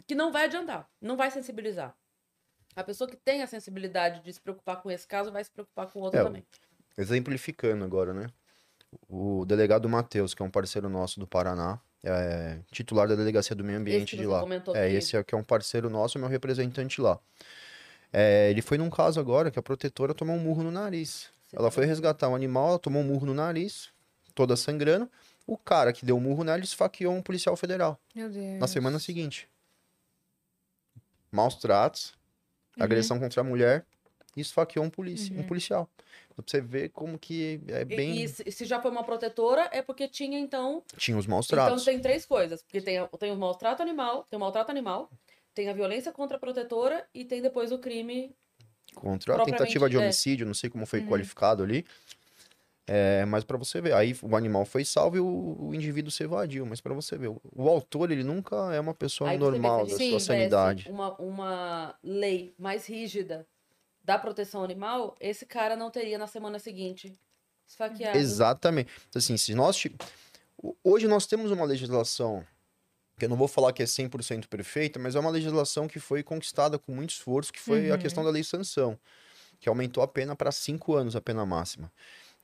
Que 0.08 0.16
não 0.16 0.32
vai 0.32 0.46
adiantar, 0.46 0.90
não 1.02 1.16
vai 1.18 1.30
sensibilizar. 1.32 1.96
A 2.76 2.84
pessoa 2.84 3.10
que 3.10 3.16
tem 3.16 3.42
a 3.42 3.48
sensibilidade 3.48 4.22
de 4.22 4.34
se 4.34 4.42
preocupar 4.42 4.82
com 4.82 4.92
esse 4.92 5.08
caso 5.08 5.32
vai 5.32 5.44
se 5.44 5.52
preocupar 5.52 5.88
com 5.88 6.00
o 6.00 6.04
outro 6.04 6.20
É, 6.20 6.24
também. 6.24 6.44
Exemplificando 6.98 7.84
agora, 7.86 8.14
né? 8.14 8.28
O 9.10 9.46
delegado 9.46 9.88
Matheus, 9.90 10.34
que 10.34 10.42
é 10.42 10.46
um 10.46 10.50
parceiro 10.50 10.90
nosso 10.90 11.20
do 11.20 11.28
Paraná, 11.28 11.80
é 12.04 12.60
titular 12.72 13.08
da 13.08 13.16
Delegacia 13.16 13.56
do 13.56 13.64
Meio 13.64 13.80
Ambiente 13.80 14.12
que 14.12 14.18
de 14.18 14.24
você 14.26 14.32
lá. 14.34 14.40
comentou 14.42 14.76
É, 14.76 14.88
que- 14.90 14.96
esse 14.96 15.18
aqui 15.18 15.34
é 15.34 15.38
um 15.38 15.44
parceiro 15.44 15.90
nosso, 15.90 16.18
meu 16.20 16.28
representante 16.30 17.02
lá. 17.02 17.20
É, 18.14 18.50
ele 18.50 18.62
foi 18.62 18.78
num 18.78 18.90
caso 18.90 19.20
agora 19.20 19.52
que 19.52 19.60
a 19.60 19.64
protetora 19.64 20.14
tomou 20.14 20.36
um 20.36 20.40
murro 20.40 20.64
no 20.64 20.72
nariz. 20.72 21.30
Você 21.44 21.58
Ela 21.58 21.70
foi 21.72 21.86
resgatar 21.86 22.30
um 22.30 22.36
animal, 22.36 22.70
ela 22.70 22.80
tomou 22.80 23.02
um 23.02 23.06
murro 23.06 23.26
no 23.26 23.34
nariz, 23.34 23.90
toda 24.36 24.56
sangrando. 24.58 25.10
O 25.48 25.58
cara 25.58 25.93
que 25.93 26.06
deu 26.06 26.17
o 26.17 26.21
murro 26.21 26.43
nela 26.43 26.60
esfaqueou 26.63 27.13
um 27.13 27.21
policial 27.21 27.56
federal 27.56 28.00
Meu 28.13 28.30
Deus. 28.30 28.60
na 28.60 28.67
semana 28.67 29.00
seguinte. 29.00 29.48
Maus 31.32 31.55
tratos, 31.55 32.14
Uhum. 32.78 32.84
agressão 32.84 33.20
contra 33.20 33.41
a 33.41 33.43
mulher 33.43 33.86
e 34.36 34.41
esfaqueou 34.41 34.86
um, 34.86 34.89
polici 34.89 35.32
um 35.34 35.38
Uhum. 35.38 35.43
policial. 35.47 35.89
Então, 36.32 36.43
pra 36.43 36.51
você 36.51 36.62
ver 36.62 36.89
como 36.89 37.18
que 37.18 37.62
é 37.70 37.82
E- 37.82 37.86
bem. 37.86 38.22
E, 38.22 38.28
se 38.28 38.51
se 38.51 38.66
já 38.66 38.82
foi 38.82 38.91
uma 38.91 39.03
protetora, 39.03 39.70
é 39.72 39.82
porque 39.82 40.07
tinha, 40.07 40.38
então. 40.39 40.84
Tinha 40.97 41.18
os 41.18 41.26
maus 41.28 41.45
Então 41.45 41.57
tratos. 41.66 41.86
tem 41.86 41.99
três 42.01 42.26
coisas. 42.26 42.62
Porque 42.62 42.82
tem, 42.82 42.97
a- 42.97 43.07
tem 43.07 43.32
o 43.32 43.36
maltrato 43.38 43.82
animal, 43.82 44.26
tem 44.30 44.36
o 44.38 44.39
maltrato 44.39 44.72
animal, 44.72 45.10
tem 45.53 45.70
a 45.70 45.74
violência 45.74 46.12
contra 46.12 46.36
a 46.38 46.39
protetora 46.39 47.07
e 47.14 47.24
tem 47.24 47.41
depois 47.41 47.72
o 47.72 47.80
crime. 47.80 48.36
contra 48.93 49.36
a 49.36 49.43
tentativa 49.43 49.89
de 49.89 49.97
é. 49.97 49.99
homicídio, 49.99 50.45
não 50.45 50.53
sei 50.53 50.70
como 50.70 50.86
foi 50.86 51.01
Uhum. 51.01 51.07
qualificado 51.07 51.62
ali. 51.64 51.86
É, 52.88 53.26
mas 53.26 53.44
pra 53.44 53.58
você 53.58 53.82
ver, 53.82 53.94
aí 53.94 54.16
o 54.22 54.36
animal 54.36 54.64
foi 54.64 54.86
salvo 54.86 55.18
e 55.18 55.20
o, 55.20 55.58
o 55.60 55.74
indivíduo 55.74 56.12
se 56.12 56.24
evadiu. 56.24 56.66
Mas 56.66 56.82
pra 56.82 56.94
você 56.94 57.18
ver, 57.18 57.30
o, 57.30 57.42
o 57.56 57.68
autor 57.68 58.12
ele 58.12 58.24
nunca 58.24 58.56
é 58.74 58.80
uma 58.80 58.94
pessoa 58.94 59.30
Aí 59.30 59.36
a 59.36 59.40
normal 59.40 59.84
da 59.86 59.90
sua 59.90 59.98
tivesse 59.98 60.26
sanidade. 60.26 60.88
Uma, 60.90 61.16
uma 61.20 61.96
lei 62.04 62.54
mais 62.60 62.86
rígida 62.86 63.48
da 64.04 64.20
proteção 64.20 64.64
animal, 64.64 65.16
esse 65.20 65.48
cara 65.48 65.76
não 65.76 65.90
teria 65.90 66.18
na 66.20 66.28
semana 66.28 66.60
seguinte 66.60 67.18
esfaqueado. 67.68 68.18
Exatamente. 68.20 68.92
Então, 69.10 69.20
assim, 69.20 69.36
se 69.36 69.56
nós. 69.56 69.84
Hoje 70.84 71.08
nós 71.08 71.26
temos 71.26 71.50
uma 71.52 71.66
legislação 71.66 72.46
que 73.18 73.26
eu 73.26 73.30
não 73.30 73.38
vou 73.38 73.48
falar 73.48 73.72
que 73.74 73.82
é 73.82 73.86
100% 73.86 74.48
perfeita, 74.48 75.00
mas 75.00 75.16
é 75.16 75.20
uma 75.20 75.30
legislação 75.30 75.88
que 75.88 76.00
foi 76.00 76.22
conquistada 76.22 76.78
com 76.78 76.94
muito 76.94 77.12
esforço, 77.12 77.52
que 77.52 77.60
foi 77.60 77.90
a 77.90 77.94
Uhum. 77.94 78.00
questão 78.00 78.24
da 78.24 78.30
lei 78.30 78.44
sanção, 78.44 79.00
que 79.60 79.70
aumentou 79.70 80.04
a 80.04 80.08
pena 80.08 80.36
para 80.36 80.52
cinco 80.52 80.94
anos 80.96 81.16
a 81.16 81.22
pena 81.22 81.46
máxima. 81.46 81.92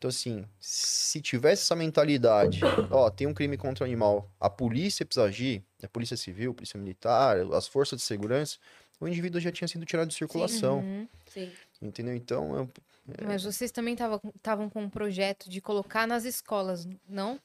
Então, 0.02 0.10
assim, 0.10 0.44
se 0.60 1.22
tivesse 1.22 1.62
essa 1.62 1.76
mentalidade, 1.76 2.62
ó, 2.90 3.08
tem 3.12 3.28
um 3.28 3.36
crime 3.36 3.56
contra 3.56 3.84
o 3.84 3.88
animal, 3.88 4.28
a 4.40 4.50
polícia 4.50 5.06
precisa 5.06 5.28
agir, 5.28 5.64
a 5.84 5.88
polícia 5.88 6.18
civil, 6.18 6.50
a 6.50 6.54
polícia 6.56 6.80
militar, 6.80 7.38
as 7.54 7.68
forças 7.68 8.00
de 8.00 8.04
segurança, 8.04 8.58
o 9.00 9.08
indivíduo 9.08 9.40
já 9.40 9.52
tinha 9.52 9.68
sido 9.68 9.86
tirado 9.86 10.08
de 10.08 10.16
circulação, 10.16 10.80
Uhum. 10.80 11.08
Sim. 11.28 11.52
entendeu? 11.80 12.16
Então, 12.16 12.56
eu- 12.56 12.70
Mas 13.24 13.44
vocês 13.44 13.72
também 13.72 13.94
estavam 13.94 14.72
com 14.72 14.82
um 14.82 14.90
projeto 14.90 15.48
de 15.48 15.62
colocar 15.62 16.08
nas 16.08 16.26
escolas, 16.26 16.88
não? 17.08 17.40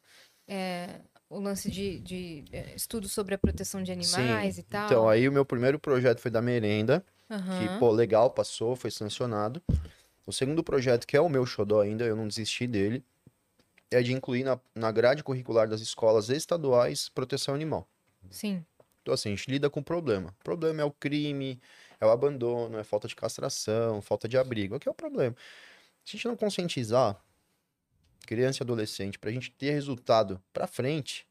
É, 0.49 1.01
o 1.29 1.39
lance 1.39 1.71
de, 1.71 2.01
de 2.01 2.43
é, 2.53 2.75
estudo 2.75 3.07
sobre 3.07 3.35
a 3.35 3.39
proteção 3.39 3.83
de 3.83 3.93
animais 3.93 4.57
e 4.57 4.63
tal. 4.63 4.87
então 4.87 5.09
aí 5.11 5.29
o 5.29 5.33
meu 5.33 5.45
primeiro 5.45 5.79
projeto 5.79 6.21
foi 6.21 6.31
da 6.31 6.41
merenda, 6.41 7.05
que, 7.29 7.35
Aham. 7.35 7.79
pô, 7.79 7.91
legal, 7.91 8.31
passou, 8.31 8.75
foi 8.75 8.91
sancionado. 8.91 9.61
O 10.27 10.33
segundo 10.33 10.63
projeto, 10.63 11.07
que 11.07 11.17
é 11.17 11.21
o 11.21 11.29
meu 11.29 11.47
xodó 11.47 11.81
ainda, 11.81 12.05
eu 12.05 12.17
não 12.17 12.27
desisti 12.27 12.67
dele, 12.67 13.05
é 13.91 14.03
de 14.03 14.13
incluir 14.13 14.43
na, 14.43 14.59
na 14.75 14.91
grade 14.91 15.23
curricular 15.23 15.69
das 15.69 15.81
escolas 15.81 16.29
estaduais 16.29 17.09
proteção 17.09 17.55
animal. 17.55 17.89
Sim. 18.31 18.65
Então, 19.03 19.15
assim, 19.15 19.33
a 19.33 19.37
gente 19.37 19.49
lida 19.49 19.71
com 19.71 19.79
o 19.79 19.85
problema. 19.85 20.35
O 20.41 20.45
problema 20.45 20.83
é 20.83 20.85
o 20.85 20.91
crime, 20.91 21.61
é 22.01 22.05
o 22.05 22.11
abandono, 22.11 22.77
é 22.77 22.83
falta 22.83 23.07
de 23.07 23.15
castração, 23.15 24.03
falta 24.03 24.29
de 24.29 24.37
abrigo. 24.37 24.75
O 24.75 24.81
que 24.81 24.89
é 24.89 24.91
o 24.91 24.95
problema? 24.95 25.37
Se 26.05 26.11
a 26.11 26.17
gente 26.17 26.27
não 26.27 26.37
conscientizar 26.37 27.17
criança 28.27 28.63
e 28.63 28.65
adolescente 28.65 29.19
pra 29.19 29.31
gente 29.31 29.53
ter 29.53 29.71
resultado 29.71 30.43
pra 30.53 30.67
frente, 30.67 31.25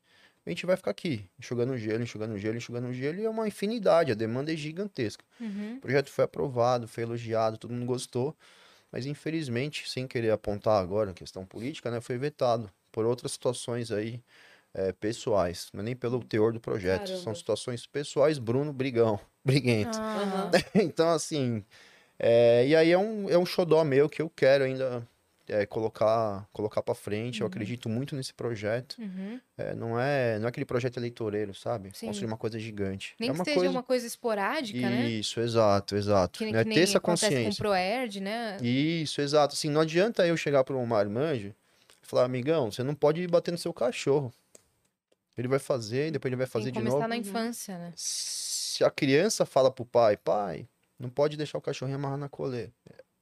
a 0.45 0.49
gente 0.49 0.65
vai 0.65 0.77
ficar 0.77 0.91
aqui, 0.91 1.27
enxugando 1.39 1.77
gelo, 1.77 2.03
enxugando 2.03 2.37
gelo, 2.37 2.55
enxugando 2.55 2.93
gelo, 2.93 3.19
e 3.19 3.25
é 3.25 3.29
uma 3.29 3.47
infinidade, 3.47 4.11
a 4.11 4.15
demanda 4.15 4.53
é 4.53 4.55
gigantesca. 4.55 5.25
Uhum. 5.39 5.75
O 5.77 5.81
projeto 5.81 6.09
foi 6.09 6.23
aprovado, 6.23 6.87
foi 6.87 7.03
elogiado, 7.03 7.57
todo 7.57 7.73
mundo 7.73 7.85
gostou, 7.85 8.35
mas 8.95 9.05
infelizmente, 9.05 9.89
sem 9.89 10.07
querer 10.07 10.31
apontar 10.31 10.81
agora 10.81 11.11
a 11.11 11.13
questão 11.13 11.45
política, 11.45 11.91
né, 11.91 11.99
foi 11.99 12.17
vetado 12.17 12.71
por 12.93 13.05
outras 13.05 13.33
situações 13.33 13.91
aí 13.91 14.23
é, 14.73 14.93
pessoais, 14.93 15.67
não 15.73 15.81
é 15.81 15.83
nem 15.83 15.95
pelo 15.97 16.23
teor 16.23 16.53
do 16.53 16.61
projeto, 16.61 17.09
são 17.09 17.17
Caramba. 17.17 17.35
situações 17.35 17.85
pessoais, 17.85 18.39
Bruno 18.39 18.71
Brigão, 18.71 19.19
briguento. 19.43 19.99
Ah, 20.01 20.49
então, 20.75 21.09
assim, 21.09 21.61
é, 22.17 22.65
e 22.65 22.73
aí 22.73 22.89
é 22.89 22.97
um, 22.97 23.29
é 23.29 23.37
um 23.37 23.45
xodó 23.45 23.83
meu 23.83 24.07
que 24.07 24.21
eu 24.21 24.29
quero 24.29 24.63
ainda 24.63 25.05
é, 25.47 25.65
colocar, 25.65 26.47
colocar 26.51 26.81
para 26.81 26.95
frente, 26.95 27.41
eu 27.41 27.47
acredito 27.47 27.87
muito 27.87 28.15
nesse 28.15 28.33
projeto, 28.33 28.95
uhum. 28.99 29.39
É, 29.57 29.73
não, 29.75 29.99
é, 29.99 30.37
não 30.39 30.45
é 30.45 30.49
aquele 30.49 30.65
projeto 30.65 30.97
eleitoreiro, 30.97 31.53
sabe? 31.53 31.91
Sim. 31.93 32.07
Construir 32.07 32.27
uma 32.27 32.37
coisa 32.37 32.59
gigante. 32.59 33.15
Nem 33.19 33.29
é 33.29 33.31
que 33.31 33.37
uma 33.39 33.45
seja 33.45 33.55
coisa... 33.57 33.71
uma 33.71 33.83
coisa 33.83 34.07
esporádica, 34.07 34.79
né? 34.81 35.09
Isso, 35.09 35.39
exato, 35.39 35.95
exato. 35.95 36.39
Que, 36.39 36.51
né? 36.51 36.63
que 36.63 36.71
Ter 36.73 36.81
essa 36.81 36.97
acontece 36.97 37.25
com 37.27 37.31
o 37.31 37.35
consciência. 37.37 37.61
Proerd, 37.61 38.19
né? 38.21 38.57
Isso, 38.61 39.21
exato. 39.21 39.53
Assim, 39.53 39.69
não 39.69 39.81
adianta 39.81 40.25
eu 40.27 40.35
chegar 40.35 40.63
para 40.63 40.75
um 40.75 40.85
marmanjo 40.85 41.53
e 42.03 42.05
falar, 42.07 42.23
amigão, 42.25 42.71
você 42.71 42.83
não 42.83 42.93
pode 42.95 43.25
bater 43.27 43.51
no 43.51 43.57
seu 43.57 43.73
cachorro. 43.73 44.33
Ele 45.37 45.47
vai 45.47 45.59
fazer, 45.59 46.11
depois 46.11 46.29
ele 46.29 46.37
vai 46.37 46.47
fazer 46.47 46.71
de 46.71 46.79
começar 46.79 46.95
novo. 46.95 47.07
na 47.07 47.15
Uhum. 47.15 47.21
infância, 47.21 47.77
né? 47.77 47.91
Se 47.95 48.83
a 48.83 48.89
criança 48.89 49.45
fala 49.45 49.69
pro 49.69 49.85
pai, 49.85 50.17
pai, 50.17 50.67
não 50.99 51.09
pode 51.09 51.35
deixar 51.37 51.57
o 51.57 51.61
cachorrinho 51.61 51.97
amarrar 51.97 52.17
na 52.17 52.29
coleira. 52.29 52.71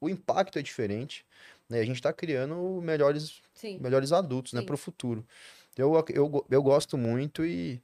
O 0.03 0.09
impacto 0.09 0.59
é 0.59 0.61
diferente, 0.61 1.25
né? 1.69 1.79
A 1.79 1.85
gente 1.85 2.01
tá 2.01 2.11
criando 2.11 2.55
melhores, 2.81 3.41
Sim. 3.53 3.79
melhores 3.79 4.11
adultos, 4.11 4.53
né, 4.53 4.59
Sim. 4.59 4.65
pro 4.65 4.77
futuro. 4.77 5.25
Eu, 5.77 5.97
ac- 5.97 6.13
eu, 6.13 6.27
go- 6.27 6.45
eu 6.49 6.61
gosto 6.61 6.97
muito 6.97 7.45
e 7.45 7.81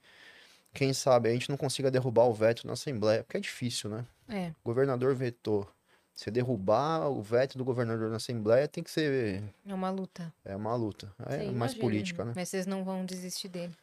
quem 0.73 0.93
sabe 0.93 1.29
a 1.29 1.31
gente 1.33 1.49
não 1.49 1.57
consiga 1.57 1.89
derrubar 1.89 2.25
o 2.25 2.33
veto 2.33 2.67
na 2.67 2.73
Assembleia, 2.73 3.23
porque 3.23 3.37
é 3.37 3.39
difícil, 3.39 3.89
né? 3.89 4.05
É. 4.27 4.49
O 4.63 4.65
governador 4.65 5.15
vetou. 5.15 5.67
Você 6.13 6.29
derrubar 6.29 7.07
o 7.09 7.21
veto 7.21 7.57
do 7.57 7.63
governador 7.63 8.09
na 8.09 8.17
Assembleia 8.17 8.67
tem 8.67 8.83
que 8.83 8.91
ser. 8.91 9.41
É 9.65 9.73
uma 9.73 9.89
luta. 9.89 10.33
É 10.43 10.55
uma 10.55 10.75
luta. 10.75 11.11
É 11.25 11.39
Sim, 11.39 11.51
mais 11.53 11.73
política, 11.73 12.25
né? 12.25 12.33
Mas 12.35 12.49
vocês 12.49 12.67
não 12.67 12.83
vão 12.83 13.05
desistir 13.05 13.47
dele. 13.47 13.73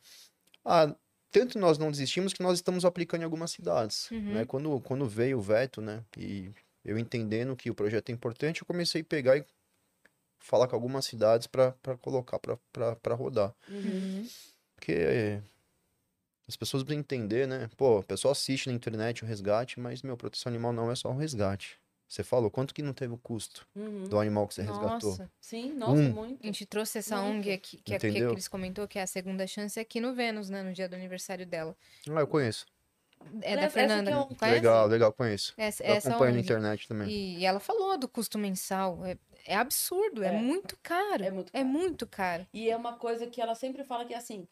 Ah, 0.62 0.95
tanto 1.32 1.59
nós 1.59 1.78
não 1.78 1.91
desistimos 1.91 2.34
que 2.34 2.43
nós 2.43 2.59
estamos 2.59 2.84
aplicando 2.84 3.22
em 3.22 3.24
algumas 3.24 3.51
cidades. 3.51 4.11
Uhum. 4.11 4.34
Né? 4.34 4.45
Quando, 4.45 4.78
quando 4.80 5.07
veio 5.09 5.39
o 5.39 5.41
veto, 5.41 5.80
né? 5.80 6.03
E 6.16 6.51
eu 6.87 6.99
entendendo 6.99 7.57
que 7.57 7.68
o 7.70 7.74
projeto 7.74 8.11
é 8.11 8.12
importante, 8.12 8.61
eu 8.62 8.66
comecei 8.66 9.03
a 9.03 9.05
pegar 9.05 9.37
e 9.37 9.45
falar 10.39 10.68
com 10.68 10.76
algumas 10.76 11.05
cidades 11.05 11.47
para 11.47 11.72
colocar 12.01 12.39
para 12.39 13.14
rodar. 13.14 13.55
Uhum. 13.68 14.26
Porque 14.76 14.93
é, 14.93 15.43
as 16.47 16.57
pessoas 16.57 16.82
precisam 16.84 17.01
entender, 17.01 17.49
né? 17.49 17.68
Pô, 17.76 17.99
o 17.99 18.03
pessoal 18.05 18.32
assiste 18.32 18.68
na 18.68 18.72
internet 18.72 19.24
o 19.24 19.26
resgate, 19.26 19.80
mas, 19.80 20.03
meu, 20.03 20.16
proteção 20.16 20.49
animal 20.51 20.72
não 20.72 20.91
é 20.91 20.95
só 20.95 21.11
um 21.11 21.16
resgate. 21.16 21.78
Você 22.09 22.22
falou, 22.22 22.49
quanto 22.49 22.72
que 22.72 22.82
não 22.82 22.93
teve 22.93 23.12
o 23.12 23.18
custo 23.18 23.66
Uhum. 23.74 24.05
do 24.05 24.20
animal 24.20 24.47
que 24.47 24.55
você 24.55 24.62
resgatou? 24.62 25.11
Nossa. 25.11 25.30
Sim, 25.41 25.72
nossa, 25.72 26.01
Um. 26.01 26.12
muito. 26.12 26.41
A 26.41 26.47
gente 26.47 26.64
trouxe 26.64 26.99
essa 26.99 27.20
Muito. 27.20 27.39
ONG 27.39 27.53
aqui, 27.53 27.78
que, 27.78 27.95
é, 27.95 27.99
que, 27.99 28.07
eles 28.07 28.47
comentou, 28.47 28.87
que 28.87 28.97
é 28.97 29.03
a 29.03 29.07
segunda 29.09 29.45
chance, 29.45 29.80
aqui 29.80 30.01
no 30.01 30.14
Vênus, 30.14 30.49
né? 30.49 30.62
No 30.62 30.72
dia 30.72 30.89
do 30.89 30.95
aniversário 30.95 31.45
dela. 31.45 31.76
Ah, 32.09 32.20
eu 32.20 32.28
conheço. 32.28 32.64
É 33.43 33.57
da 33.57 33.62
Essa- 33.62 33.64
essa 33.64 33.72
que 33.72 33.79
é 33.79 33.89
Fernanda. 33.89 34.20
um- 34.20 34.27
conhece? 34.35 34.55
Legal, 34.57 34.87
legal, 34.87 35.12
conheço. 35.12 35.55
Essa, 35.57 35.85
Eu 35.85 35.95
essa 35.95 36.09
acompanho 36.11 36.35
na 36.35 36.41
internet 36.41 36.89
também. 36.89 37.09
E, 37.09 37.39
e 37.39 37.45
ela 37.47 37.61
falou 37.61 37.97
do 37.99 38.09
custo 38.09 38.39
mensal. 38.39 39.05
É, 39.05 39.16
é 39.47 39.55
absurdo, 39.57 40.22
é, 40.22 40.29
É. 40.29 40.33
muito 40.33 40.77
caro. 40.83 41.24
É 41.24 41.31
muito 41.31 41.51
É 41.53 41.59
caro. 41.59 41.68
muito 41.68 42.07
caro. 42.07 42.47
E 42.53 42.70
é 42.70 42.77
uma 42.77 42.95
coisa 42.95 43.27
que 43.27 43.41
ela 43.41 43.55
sempre 43.55 43.85
fala 43.85 44.05
que 44.05 44.14
é 44.14 44.16
assim, 44.16 44.47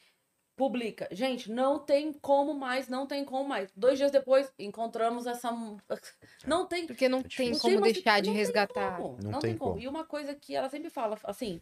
publica. 0.56 1.08
Gente, 1.10 1.50
não 1.50 1.78
tem 1.80 2.12
como 2.12 2.54
mais, 2.54 2.88
não 2.88 3.06
tem 3.06 3.24
como 3.24 3.48
mais. 3.48 3.70
Dois 3.74 3.98
dias 3.98 4.12
depois, 4.12 4.52
encontramos 4.58 5.26
essa... 5.26 5.50
Não 6.46 6.64
tem 6.66 6.86
Porque 6.86 7.08
não 7.08 7.18
É 7.18 7.22
tem 7.22 7.28
difícil. 7.28 7.60
como 7.60 7.74
Não 7.76 7.82
tem, 7.82 7.92
deixar 7.92 8.20
de 8.20 8.28
não 8.28 8.34
tem 8.34 8.44
resgatar. 8.44 8.96
como, 8.96 9.16
Não 9.22 9.30
Não, 9.32 9.38
tem 9.40 9.50
tem 9.50 9.58
como. 9.58 9.72
como. 9.72 9.82
E 9.82 9.88
uma 9.88 10.04
coisa 10.04 10.32
que 10.34 10.54
ela 10.54 10.68
sempre 10.68 10.90
fala, 10.90 11.18
assim, 11.24 11.60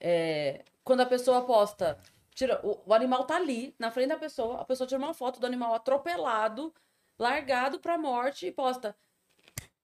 é, 0.00 0.64
quando 0.82 1.00
a 1.02 1.06
pessoa 1.06 1.42
posta, 1.44 1.98
tira, 2.36 2.60
o, 2.64 2.78
o 2.86 2.94
animal 2.94 3.24
tá 3.24 3.34
ali, 3.34 3.74
na 3.78 3.90
frente 3.90 4.10
da 4.10 4.16
pessoa, 4.16 4.60
a 4.60 4.64
pessoa 4.64 4.86
tira 4.86 4.98
uma 5.00 5.14
foto 5.14 5.40
do 5.40 5.46
animal 5.46 5.74
atropelado, 5.74 6.72
largado 7.18 7.80
pra 7.80 7.98
morte 7.98 8.46
e 8.46 8.52
posta. 8.52 8.94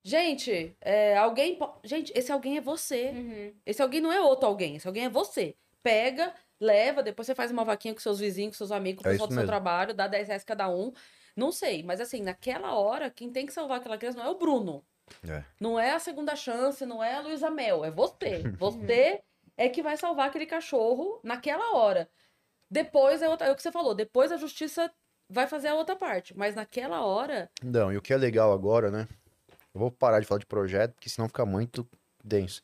Gente, 0.05 0.77
é, 0.81 1.17
alguém. 1.17 1.57
po- 1.57 1.75
Gente, 1.85 2.13
esse 2.15 2.31
alguém 2.33 2.57
é 2.57 2.61
você. 2.61 3.11
Uhum. 3.11 3.55
Esse 3.65 3.81
alguém 3.83 4.01
não 4.01 4.13
é 4.13 4.21
outro 4.21 4.47
alguém, 4.49 4.77
esse 4.77 4.87
alguém 4.87 5.05
é 5.05 5.09
você. 5.09 5.55
Pega, 5.83 6.35
leva, 6.61 7.03
depois 7.03 7.27
você 7.27 7.35
faz 7.35 7.51
uma 7.51 7.65
vaquinha 7.65 7.95
com 7.95 8.01
seus 8.01 8.19
vizinhos, 8.19 8.53
com 8.55 8.59
seus 8.59 8.73
amigos, 8.73 9.03
com 9.03 9.09
o 9.09 9.11
É 9.11 9.15
pessoal 9.15 9.27
isso 9.29 9.35
do 9.35 9.35
seu 9.35 9.43
mesmo. 9.43 9.51
trabalho, 9.51 9.95
dá 9.95 10.07
10 10.07 10.29
reais 10.29 10.45
cada 10.45 10.69
um. 10.69 10.93
Não 11.37 11.51
sei, 11.51 11.83
mas 11.83 12.01
assim, 12.01 12.21
naquela 12.21 12.75
hora, 12.75 13.11
quem 13.11 13.31
tem 13.31 13.47
que 13.47 13.53
salvar 13.53 13.79
aquela 13.79 13.97
criança 13.97 14.19
não 14.19 14.27
é 14.27 14.31
o 14.31 14.35
Bruno. 14.39 14.85
É. 15.29 15.45
Não 15.61 15.79
é 15.79 15.93
a 15.93 15.99
segunda 15.99 16.35
chance, 16.37 16.85
não 16.85 17.03
é 17.03 17.15
a 17.15 17.21
Luísa 17.21 17.51
Mel, 17.51 17.85
é 17.85 17.91
você. 17.91 18.43
Você 18.59 19.23
é 19.57 19.69
que 19.69 19.83
vai 19.83 19.97
salvar 19.97 20.29
aquele 20.29 20.47
cachorro 20.47 21.21
naquela 21.23 21.75
hora. 21.77 22.09
Depois 22.73 23.21
é, 23.21 23.29
outra, 23.29 23.49
é 23.49 23.53
o 23.53 23.55
que 23.55 23.63
você 23.63 23.71
falou, 23.71 23.95
depois 23.95 24.33
a 24.33 24.39
justiça 24.39 24.91
vai 25.29 25.47
fazer 25.47 25.69
a 25.69 25.75
outra 25.75 25.95
parte. 25.95 26.35
Mas 26.35 26.55
naquela 26.55 27.05
hora, 27.05 27.51
Não, 27.63 27.93
e 27.93 27.99
o 27.99 28.03
que 28.03 28.15
é 28.15 28.17
legal 28.17 28.51
agora, 28.51 28.91
né? 28.91 29.07
Eu 29.75 29.81
vou 29.81 29.91
parar 29.91 30.21
de 30.21 30.27
falar 30.27 30.39
de 30.39 30.47
projeto, 30.47 30.95
porque 30.95 31.11
senão 31.11 31.29
fica 31.29 31.45
muito 31.45 31.87
denso. 32.25 32.63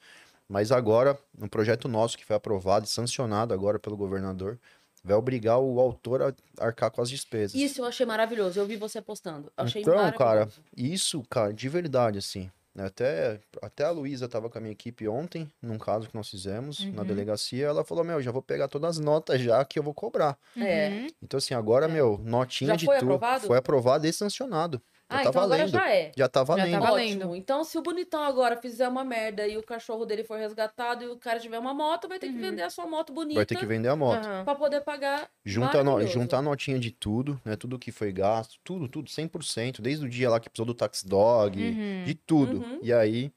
Mas 0.49 0.73
agora, 0.73 1.19
um 1.39 1.47
projeto 1.47 1.89
nosso 1.89 2.17
que 2.17 2.25
foi 2.25 2.37
aprovado 2.37 2.87
e 2.87 2.89
sancionado 2.89 3.53
agora 3.53 3.79
pelo 3.79 3.99
governador, 3.99 4.59
vai 5.05 5.15
obrigar 5.15 5.59
o 5.59 5.79
autor 5.79 6.23
a 6.23 6.35
arcar 6.59 6.91
com 6.91 7.03
as 7.03 7.11
despesas. 7.11 7.55
isso 7.55 7.83
eu 7.83 7.85
achei 7.85 8.07
maravilhoso. 8.07 8.59
Eu 8.59 8.67
vi 8.67 8.77
você 8.77 9.03
postando. 9.03 9.53
Eu 9.59 9.65
achei 9.65 9.83
Então, 9.83 10.11
cara, 10.13 10.49
Isso, 10.75 11.23
cara, 11.29 11.53
de 11.53 11.69
verdade, 11.69 12.17
assim. 12.17 12.51
Né? 12.79 12.87
Até, 12.87 13.41
até 13.61 13.85
a 13.85 13.91
Luísa 13.91 14.29
tava 14.29 14.49
com 14.49 14.57
a 14.57 14.61
minha 14.61 14.73
equipe 14.73 15.09
ontem, 15.09 15.51
num 15.61 15.77
caso 15.79 16.09
que 16.09 16.15
nós 16.15 16.29
fizemos 16.31 16.85
na 16.93 17.03
Uhum. 17.03 17.09
delegacia. 17.09 17.67
Ela 17.67 17.85
falou: 17.85 18.05
Meu, 18.05 18.23
já 18.23 18.31
vou 18.31 18.41
pegar 18.41 18.69
todas 18.69 18.97
as 18.97 19.05
notas 19.05 19.41
já 19.41 19.65
que 19.65 19.79
eu 19.79 19.83
vou 19.83 19.93
cobrar. 19.93 20.39
É. 20.57 20.89
Uhum. 20.89 21.07
Então, 21.23 21.39
assim, 21.39 21.55
agora, 21.55 21.87
É. 21.87 21.89
meu, 21.89 22.21
notinha 22.25 22.71
Já 22.71 22.77
de 22.77 22.87
foi 22.87 22.99
tudo. 22.99 23.15
aprovado? 23.15 23.47
Foi 23.47 23.59
aprovado 23.59 24.07
e 24.07 24.13
sancionado. 24.13 24.81
Já 25.11 25.17
Ah, 25.21 25.23
tá 25.23 25.29
então 25.31 25.43
agora 25.43 25.59
valendo. 25.61 25.71
já 25.73 25.91
é. 25.91 26.13
Já 26.15 26.29
tá 26.29 26.41
tá 26.41 26.45
valendo. 26.45 26.81
valendo. 26.81 27.17
Ótimo. 27.23 27.37
Então, 27.37 27.65
se 27.65 27.79
o 27.79 27.83
bonitão 27.83 28.23
agora 28.23 28.57
fizer 28.61 28.87
uma 28.87 29.03
merda 29.03 29.47
e 29.47 29.57
o 29.57 29.63
cachorro 29.63 30.05
dele 30.05 30.23
for 30.23 30.39
resgatado 30.39 31.03
e 31.03 31.07
o 31.09 31.17
cara 31.17 31.41
tiver 31.41 31.59
uma 31.59 31.73
moto, 31.73 32.07
vai 32.07 32.19
ter 32.19 32.29
que 32.29 32.35
Uhum. 32.35 32.41
vender 32.43 32.63
a 32.63 32.69
sua 32.69 32.87
moto 32.87 33.11
bonita 33.13 33.37
Vai 33.39 33.47
ter 33.47 33.57
que 33.57 33.65
vender 33.65 33.89
a 33.89 33.97
moto. 33.97 34.23
Aham. 34.27 34.45
pra 34.45 34.55
poder 34.55 34.83
pagar. 34.83 35.31
Junta, 35.45 35.79
a 35.81 35.85
no, 35.85 35.93
Maravilhoso. 35.93 36.13
junta 36.21 36.37
a 36.37 36.43
notinha 36.43 36.79
de 36.79 36.91
tudo, 36.91 37.41
né? 37.43 37.57
Tudo 37.57 37.79
que 37.79 37.91
foi 37.91 38.13
gasto, 38.13 38.59
tudo, 38.63 38.87
tudo, 38.87 39.09
100%. 39.09 39.81
Desde 39.81 40.05
o 40.05 40.09
dia 40.11 40.29
lá 40.29 40.39
que 40.39 40.51
precisou 40.51 40.67
do 40.67 40.75
tax 40.75 41.03
dog, 41.03 41.59
Uhum. 41.59 42.05
de 42.05 42.15
tudo. 42.15 42.59
Uhum. 42.59 42.79
E 42.83 42.93
aí, 42.93 43.33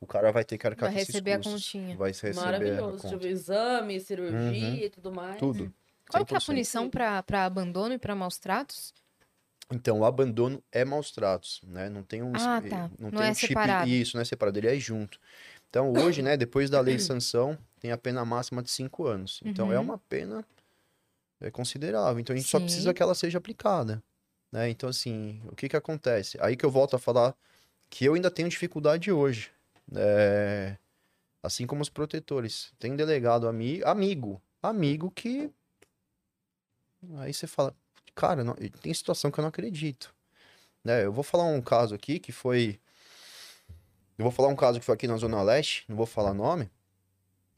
o 0.00 0.06
cara 0.06 0.32
vai 0.32 0.42
ter 0.42 0.56
que 0.56 0.66
arcar 0.66 0.86
Vai 0.88 0.94
com 0.94 0.98
esses 1.00 1.14
receber 1.14 1.32
a 1.32 1.36
continha. 1.42 1.96
Vai 1.98 2.10
receber 2.12 2.38
a 2.38 2.42
Maravilhoso. 2.42 3.02
conta. 3.02 3.08
Tipo, 3.10 3.26
exame, 3.26 4.00
cirurgia 4.00 4.68
Uhum. 4.70 4.74
e 4.76 4.88
tudo 4.88 5.12
mais. 5.12 5.36
Tudo. 5.36 5.70
Qual 6.10 6.24
que 6.24 6.32
é 6.32 6.36
a 6.36 6.40
100%. 6.40 6.46
punição 6.46 6.88
pra 6.90 7.22
pra 7.22 7.44
abandono 7.44 7.92
e 7.94 7.98
pra 7.98 8.14
maus 8.14 8.38
tratos? 8.38 8.92
Então, 9.72 10.00
o 10.00 10.04
abandono 10.04 10.62
é 10.70 10.84
maus 10.84 11.10
tratos, 11.10 11.60
né? 11.64 11.88
Não 11.88 12.02
tem 12.02 12.22
um... 12.22 12.32
Ah, 12.34 12.60
tá. 12.60 12.90
Não, 12.98 13.10
Não 13.10 13.10
tem 13.10 13.28
é 13.28 13.30
um 13.30 13.34
separado. 13.34 13.88
Isso, 13.90 14.16
não 14.16 14.22
é 14.22 14.24
separado, 14.24 14.58
ele 14.58 14.68
é 14.68 14.78
junto. 14.78 15.18
Então, 15.70 15.92
hoje, 15.92 16.22
né, 16.22 16.36
depois 16.36 16.68
da 16.70 16.80
lei 16.80 16.96
de 16.96 17.02
sanção, 17.02 17.58
tem 17.80 17.90
a 17.90 17.98
pena 17.98 18.24
máxima 18.24 18.62
de 18.62 18.70
cinco 18.70 19.06
anos. 19.06 19.40
Então, 19.44 19.72
é 19.72 19.76
Uhum. 19.76 19.84
uma 19.84 19.98
pena 19.98 20.44
é 21.40 21.50
considerável. 21.50 22.20
Então, 22.20 22.34
a 22.34 22.36
gente 22.38 22.48
só 22.48 22.58
Sim. 22.58 22.64
precisa 22.64 22.94
que 22.94 23.02
ela 23.02 23.14
seja 23.14 23.38
aplicada, 23.38 24.02
né? 24.52 24.68
Então, 24.68 24.88
assim, 24.88 25.42
o 25.46 25.56
que 25.56 25.68
que 25.68 25.76
acontece? 25.76 26.38
Aí 26.40 26.56
que 26.56 26.64
eu 26.64 26.70
volto 26.70 26.94
a 26.94 26.98
falar 26.98 27.34
que 27.90 28.04
eu 28.04 28.14
ainda 28.14 28.30
tenho 28.30 28.48
dificuldade 28.48 29.10
hoje. 29.10 29.50
É, 29.94 30.76
Assim 31.44 31.66
como 31.66 31.82
os 31.82 31.90
protetores. 31.90 32.72
Tem 32.78 32.96
delegado 32.96 33.46
ami... 33.46 33.82
amigo, 33.84 34.40
amigo 34.62 35.10
que... 35.10 35.50
Aí 37.18 37.34
você 37.34 37.46
fala, 37.46 37.76
cara, 38.14 38.44
não- 38.44 38.54
tem 38.54 38.92
situação 38.94 39.30
que 39.30 39.38
eu 39.38 39.42
não 39.42 39.48
acredito. 39.48 40.14
Né? 40.84 41.04
Eu 41.04 41.12
vou 41.12 41.24
falar 41.24 41.44
um 41.44 41.60
caso 41.60 41.94
aqui 41.94 42.18
que 42.18 42.32
foi... 42.32 42.78
Eu 44.18 44.22
vou 44.22 44.30
falar 44.30 44.48
um 44.48 44.56
caso 44.56 44.78
que 44.78 44.84
foi 44.84 44.94
aqui 44.94 45.08
na 45.08 45.16
Zona 45.16 45.42
Leste, 45.42 45.84
não 45.88 45.96
vou 45.96 46.06
falar 46.06 46.34
nome. 46.34 46.70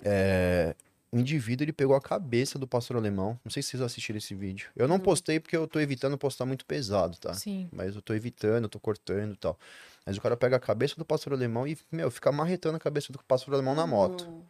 É... 0.02 0.74
O 1.12 1.18
indivíduo, 1.18 1.64
ele 1.64 1.72
pegou 1.72 1.94
a 1.94 2.00
cabeça 2.00 2.58
do 2.58 2.66
pastor 2.66 2.96
alemão. 2.96 3.38
Não 3.44 3.50
sei 3.50 3.62
se 3.62 3.70
vocês 3.70 3.82
assistiram 3.82 4.18
esse 4.18 4.34
vídeo. 4.34 4.68
Eu 4.74 4.88
não 4.88 4.98
Não. 4.98 5.04
postei 5.04 5.38
porque 5.38 5.56
eu 5.56 5.66
tô 5.66 5.78
evitando 5.78 6.18
postar 6.18 6.44
muito 6.44 6.66
pesado, 6.66 7.16
tá? 7.16 7.32
Sim. 7.32 7.68
Mas 7.72 7.94
eu 7.94 8.02
tô 8.02 8.12
evitando, 8.12 8.64
eu 8.64 8.68
tô 8.68 8.78
cortando 8.80 9.32
e 9.32 9.36
tal. 9.36 9.58
Mas 10.04 10.16
o 10.16 10.20
cara 10.20 10.36
pega 10.36 10.56
a 10.56 10.60
cabeça 10.60 10.94
do 10.96 11.04
pastor 11.04 11.32
alemão 11.32 11.66
e, 11.66 11.78
meu, 11.90 12.10
fica 12.10 12.30
marretando 12.32 12.76
a 12.76 12.80
cabeça 12.80 13.12
do 13.12 13.18
pastor 13.22 13.54
alemão 13.54 13.74
na 13.74 13.86
moto. 13.86 14.28
Hum. 14.28 14.42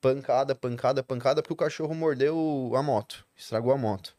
Pancada, 0.00 0.54
pancada, 0.54 1.02
pancada, 1.02 1.42
porque 1.42 1.54
o 1.54 1.56
cachorro 1.56 1.94
mordeu 1.94 2.70
a 2.76 2.82
moto. 2.82 3.26
Estragou 3.36 3.72
a 3.72 3.76
moto. 3.76 4.14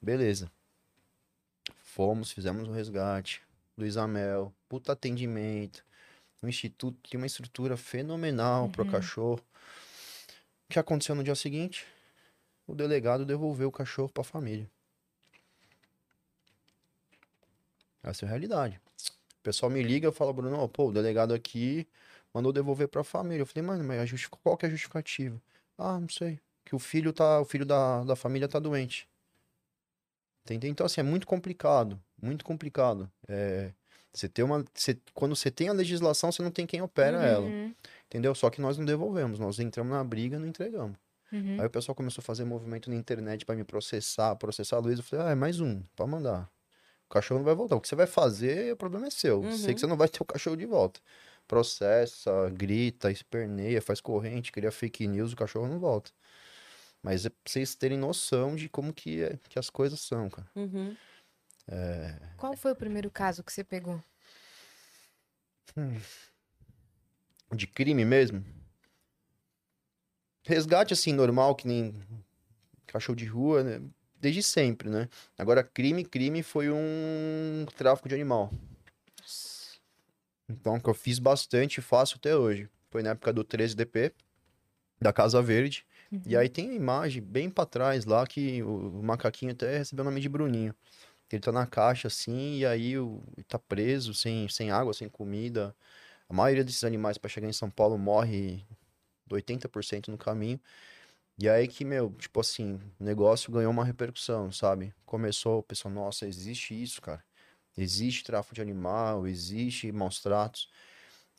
Beleza. 0.00 0.50
Fomos, 1.82 2.32
fizemos 2.32 2.68
um 2.68 2.72
resgate. 2.72 3.42
Luiz 3.76 3.96
Amel, 3.96 4.52
puta 4.68 4.92
atendimento. 4.92 5.84
O 6.42 6.48
instituto 6.48 6.98
tinha 7.02 7.18
uma 7.20 7.26
estrutura 7.26 7.76
fenomenal 7.76 8.68
pro 8.70 8.84
Uhum. 8.84 8.90
cachorro. 8.90 9.40
O 10.68 10.72
que 10.72 10.78
aconteceu 10.78 11.14
no 11.14 11.24
dia 11.24 11.34
seguinte? 11.34 11.86
O 12.66 12.74
delegado 12.74 13.26
devolveu 13.26 13.68
o 13.68 13.72
cachorro 13.72 14.08
pra 14.08 14.22
família. 14.24 14.70
Essa 18.02 18.24
é 18.24 18.26
a 18.26 18.30
realidade. 18.30 18.80
O 19.38 19.42
pessoal 19.42 19.68
me 19.70 19.82
liga 19.82 20.08
e 20.08 20.12
fala, 20.12 20.32
Bruno, 20.32 20.68
pô, 20.68 20.88
o 20.88 20.92
delegado 20.92 21.34
aqui 21.34 21.86
mandou 22.32 22.52
devolver 22.52 22.88
pra 22.88 23.02
família. 23.04 23.42
Eu 23.42 23.46
falei, 23.46 23.66
mano, 23.66 23.84
mas 23.84 24.26
qual 24.26 24.56
que 24.56 24.64
é 24.64 24.68
a 24.68 24.70
justificativa? 24.70 25.40
Ah, 25.76 25.98
não 25.98 26.08
sei. 26.08 26.38
Que 26.64 26.74
o 26.74 26.78
filho 26.78 27.12
tá, 27.12 27.40
o 27.40 27.44
filho 27.44 27.66
da, 27.66 28.04
da 28.04 28.14
família 28.16 28.48
tá 28.48 28.58
doente. 28.58 29.08
Então, 30.48 30.86
assim, 30.86 31.00
é 31.00 31.04
muito 31.04 31.26
complicado. 31.26 32.00
Muito 32.20 32.44
complicado. 32.44 33.10
É, 33.28 33.70
você 34.12 34.28
tem 34.28 34.44
uma. 34.44 34.64
você- 34.74 34.98
quando 35.14 35.34
você 35.36 35.50
tem 35.50 35.68
a 35.68 35.72
legislação, 35.72 36.32
você 36.32 36.42
não 36.42 36.50
tem 36.50 36.66
quem 36.66 36.82
opera 36.82 37.18
ela. 37.22 37.46
Uhum. 37.46 37.74
Entendeu? 38.06 38.34
Só 38.34 38.50
que 38.50 38.60
nós 38.60 38.76
não 38.76 38.84
devolvemos. 38.84 39.38
Nós 39.38 39.58
entramos 39.58 39.92
na 39.92 40.02
briga 40.02 40.36
e 40.36 40.38
não 40.38 40.46
entregamos. 40.48 40.96
Uhum. 41.32 41.60
Aí 41.60 41.66
o 41.66 41.70
pessoal 41.70 41.94
começou 41.94 42.20
a 42.20 42.24
fazer 42.24 42.44
movimento 42.44 42.90
na 42.90 42.96
internet 42.96 43.44
pra 43.46 43.54
me 43.54 43.62
processar, 43.62 44.34
processar 44.36 44.76
a 44.76 44.80
Luiz. 44.80 44.98
Eu 44.98 45.04
falei, 45.04 45.26
ah, 45.26 45.30
é 45.30 45.34
mais 45.36 45.60
um, 45.60 45.80
pode 45.94 46.10
mandar. 46.10 46.50
O 47.08 47.12
cachorro 47.12 47.38
não 47.38 47.44
vai 47.44 47.54
voltar. 47.54 47.76
O 47.76 47.80
que 47.80 47.86
você 47.88 47.94
vai 47.94 48.06
fazer, 48.08 48.72
o 48.72 48.76
problema 48.76 49.06
é 49.06 49.10
seu. 49.10 49.42
Sei 49.52 49.68
Uhum. 49.68 49.74
que 49.74 49.80
você 49.80 49.86
não 49.86 49.96
vai 49.96 50.08
ter 50.08 50.20
o 50.20 50.24
cachorro 50.24 50.56
de 50.56 50.66
volta. 50.66 51.00
Processa, 51.46 52.30
grita, 52.50 53.10
esperneia, 53.10 53.82
faz 53.82 54.00
corrente, 54.00 54.50
cria 54.52 54.72
fake 54.72 55.06
news, 55.06 55.32
o 55.32 55.36
cachorro 55.36 55.68
não 55.68 55.78
volta. 55.78 56.10
Mas 57.02 57.24
é 57.24 57.30
pra 57.30 57.38
vocês 57.46 57.74
terem 57.74 57.98
noção 57.98 58.54
de 58.54 58.68
como 58.68 58.92
que, 58.92 59.22
é, 59.22 59.38
que 59.48 59.58
as 59.58 59.70
coisas 59.70 60.00
são, 60.00 60.28
cara. 60.28 60.48
Uhum. 60.54 60.96
Qual 62.36 62.56
foi 62.56 62.72
o 62.72 62.76
primeiro 62.76 63.10
caso 63.10 63.44
que 63.44 63.52
você 63.52 63.62
pegou? 63.62 64.02
De 67.52 67.66
crime 67.66 68.04
mesmo. 68.04 68.44
Resgate, 70.44 70.92
assim, 70.92 71.12
normal, 71.12 71.54
que 71.54 71.66
nem 71.66 71.94
cachorro 72.86 73.16
de 73.16 73.26
rua, 73.26 73.62
né? 73.62 73.80
Desde 74.20 74.42
sempre, 74.42 74.90
né? 74.90 75.08
Agora, 75.38 75.62
crime, 75.62 76.04
crime 76.04 76.42
foi 76.42 76.70
um 76.70 77.66
tráfico 77.76 78.08
de 78.08 78.14
animal. 78.14 78.52
Então, 80.48 80.80
que 80.80 80.90
eu 80.90 80.94
fiz 80.94 81.18
bastante 81.18 81.78
e 81.78 81.82
faço 81.82 82.16
até 82.16 82.36
hoje. 82.36 82.68
Foi 82.90 83.02
na 83.02 83.10
época 83.10 83.32
do 83.32 83.44
13DP, 83.44 84.12
da 85.00 85.12
Casa 85.12 85.40
Verde. 85.40 85.86
E 86.26 86.36
aí 86.36 86.48
tem 86.48 86.70
a 86.70 86.74
imagem 86.74 87.22
bem 87.22 87.50
pra 87.50 87.66
trás 87.66 88.04
lá 88.04 88.26
que 88.26 88.62
o, 88.62 89.00
o 89.00 89.02
macaquinho 89.02 89.52
até 89.52 89.78
recebeu 89.78 90.04
o 90.04 90.08
nome 90.08 90.20
de 90.20 90.28
Bruninho. 90.28 90.74
Ele 91.32 91.40
tá 91.42 91.52
na 91.52 91.66
caixa 91.66 92.08
assim, 92.08 92.58
e 92.58 92.66
aí 92.66 92.98
o, 92.98 93.22
tá 93.48 93.58
preso, 93.58 94.14
sem, 94.14 94.48
sem 94.48 94.70
água, 94.70 94.94
sem 94.94 95.08
comida. 95.08 95.74
A 96.28 96.34
maioria 96.34 96.64
desses 96.64 96.84
animais 96.84 97.18
para 97.18 97.30
chegar 97.30 97.48
em 97.48 97.52
São 97.54 97.70
Paulo 97.70 97.98
morre 97.98 98.64
80% 99.30 100.10
no 100.10 100.18
caminho. 100.18 100.60
E 101.38 101.48
aí 101.48 101.66
que, 101.68 101.84
meu, 101.84 102.10
tipo 102.12 102.40
assim, 102.40 102.74
o 103.00 103.04
negócio 103.04 103.50
ganhou 103.52 103.70
uma 103.72 103.84
repercussão, 103.84 104.52
sabe? 104.52 104.94
Começou 105.06 105.60
o 105.60 105.62
pessoal, 105.62 105.92
nossa, 105.94 106.26
existe 106.26 106.80
isso, 106.80 107.00
cara. 107.00 107.24
Existe 107.76 108.24
tráfico 108.24 108.54
de 108.54 108.60
animal, 108.62 109.26
existe 109.26 109.90
maus 109.92 110.20
tratos. 110.20 110.68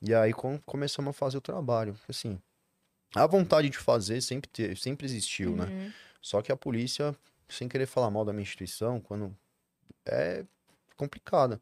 E 0.01 0.13
aí 0.15 0.33
com- 0.33 0.59
começamos 0.65 1.11
a 1.11 1.13
fazer 1.13 1.37
o 1.37 1.41
trabalho. 1.41 1.95
Assim, 2.09 2.41
a 3.15 3.25
vontade 3.27 3.69
de 3.69 3.77
fazer 3.77 4.21
sempre, 4.21 4.49
teve, 4.49 4.75
sempre 4.75 5.05
existiu, 5.05 5.55
né? 5.55 5.65
Uhum. 5.65 5.91
Só 6.21 6.41
que 6.41 6.51
a 6.51 6.55
polícia, 6.55 7.15
sem 7.49 7.67
querer 7.67 7.85
falar 7.87 8.09
mal 8.11 8.23
da 8.23 8.31
minha 8.31 8.43
instituição, 8.43 8.99
quando 8.99 9.35
é 10.05 10.45
complicado. 10.95 11.59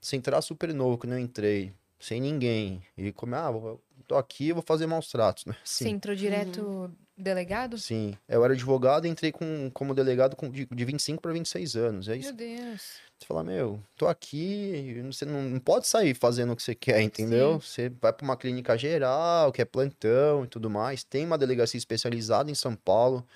Se 0.00 0.16
entrar 0.16 0.40
super 0.42 0.72
novo, 0.72 0.98
que 0.98 1.06
não 1.06 1.18
entrei, 1.18 1.72
sem 1.98 2.20
ninguém, 2.20 2.82
e 2.96 3.12
como, 3.12 3.34
ah, 3.34 3.50
vou- 3.50 3.82
tô 4.06 4.16
aqui, 4.16 4.52
vou 4.52 4.62
fazer 4.62 4.86
maus 4.86 5.08
tratos, 5.10 5.44
né? 5.46 5.54
Você 5.64 5.88
entrou 5.88 6.14
direto 6.14 6.94
delegado? 7.16 7.78
Sim. 7.78 8.16
Eu 8.28 8.44
era 8.44 8.52
advogado 8.52 9.06
e 9.06 9.08
entrei 9.08 9.32
com, 9.32 9.70
como 9.72 9.94
delegado 9.94 10.36
com, 10.36 10.50
de, 10.50 10.66
de 10.66 10.84
25 10.84 11.22
para 11.22 11.32
26 11.32 11.76
anos. 11.76 12.08
É 12.08 12.16
isso. 12.16 12.28
Meu 12.28 12.36
Deus. 12.36 13.06
Você 13.18 13.26
fala, 13.26 13.42
meu, 13.42 13.82
tô 13.96 14.06
aqui, 14.06 15.00
você 15.06 15.24
não, 15.24 15.42
não 15.42 15.58
pode 15.58 15.86
sair 15.86 16.14
fazendo 16.14 16.52
o 16.52 16.56
que 16.56 16.62
você 16.62 16.74
quer, 16.74 17.00
entendeu? 17.00 17.58
Você 17.58 17.88
vai 17.88 18.12
para 18.12 18.24
uma 18.24 18.36
clínica 18.36 18.76
geral, 18.76 19.50
que 19.50 19.62
é 19.62 19.64
plantão 19.64 20.44
e 20.44 20.48
tudo 20.48 20.68
mais. 20.68 21.02
Tem 21.02 21.24
uma 21.24 21.38
delegacia 21.38 21.78
especializada 21.78 22.50
em 22.50 22.54
São 22.54 22.76
Paulo, 22.76 23.26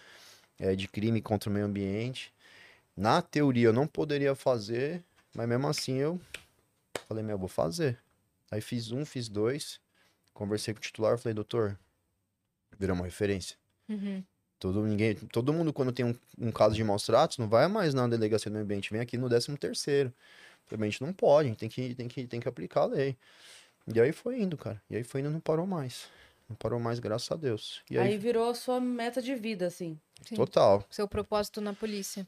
é, 0.59 0.75
de 0.77 0.87
crime 0.87 1.23
contra 1.23 1.49
o 1.49 1.53
meio 1.53 1.65
ambiente. 1.65 2.33
Na 2.95 3.23
teoria 3.23 3.69
eu 3.69 3.73
não 3.73 3.87
poderia 3.87 4.35
fazer, 4.35 5.03
mas 5.35 5.49
mesmo 5.49 5.67
assim 5.67 5.95
eu 5.95 6.21
falei, 7.09 7.25
meu, 7.25 7.35
eu 7.35 7.39
vou 7.39 7.49
fazer. 7.49 7.99
Aí 8.51 8.61
fiz 8.61 8.93
um, 8.93 9.07
fiz 9.07 9.29
dois, 9.29 9.81
conversei 10.35 10.75
com 10.75 10.79
o 10.79 10.83
titular, 10.83 11.17
falei, 11.17 11.33
doutor, 11.33 11.79
virou 12.79 12.95
uma 12.95 13.07
referência. 13.07 13.57
Uhum. 13.91 14.23
Todo, 14.59 14.83
ninguém, 14.87 15.15
todo 15.15 15.53
mundo, 15.53 15.73
quando 15.73 15.91
tem 15.91 16.05
um, 16.05 16.15
um 16.39 16.53
caso 16.53 16.75
de 16.75 16.85
maus 16.85 17.05
tratos, 17.05 17.39
não 17.39 17.49
vai 17.49 17.67
mais 17.67 17.95
na 17.95 18.07
delegacia 18.07 18.51
do 18.51 18.55
meio 18.55 18.65
ambiente, 18.65 18.93
vem 18.93 19.01
aqui 19.01 19.17
no 19.17 19.29
13 19.29 19.57
terceiro. 19.57 20.13
Falei, 20.67 20.87
a 20.89 20.91
gente 20.91 21.03
não 21.03 21.13
pode, 21.13 21.47
a 21.49 21.51
gente 21.51 21.59
tem 21.59 21.69
que, 21.69 21.95
tem, 21.95 22.07
que, 22.09 22.27
tem 22.27 22.41
que 22.41 22.49
aplicar 22.49 22.83
a 22.83 22.87
lei. 22.87 23.17
E 23.93 24.01
aí 24.01 24.13
foi 24.13 24.41
indo, 24.41 24.57
cara. 24.57 24.81
E 24.89 24.97
aí 24.97 25.03
foi 25.03 25.21
indo, 25.21 25.31
não 25.31 25.41
parou 25.41 25.67
mais. 25.67 26.09
Não 26.49 26.55
parou 26.55 26.79
mais, 26.79 26.99
graças 26.99 27.31
a 27.31 27.37
Deus. 27.37 27.81
E 27.91 27.99
aí, 27.99 28.09
Aí 28.09 28.19
virou 28.19 28.51
a 28.51 28.55
sua 28.55 28.81
meta 28.81 29.21
de 29.23 29.35
vida, 29.35 29.67
assim. 29.67 29.99
Sim. 30.27 30.35
total. 30.37 30.85
Seu 30.91 31.09
propósito 31.09 31.61
na 31.61 31.73
polícia. 31.73 32.27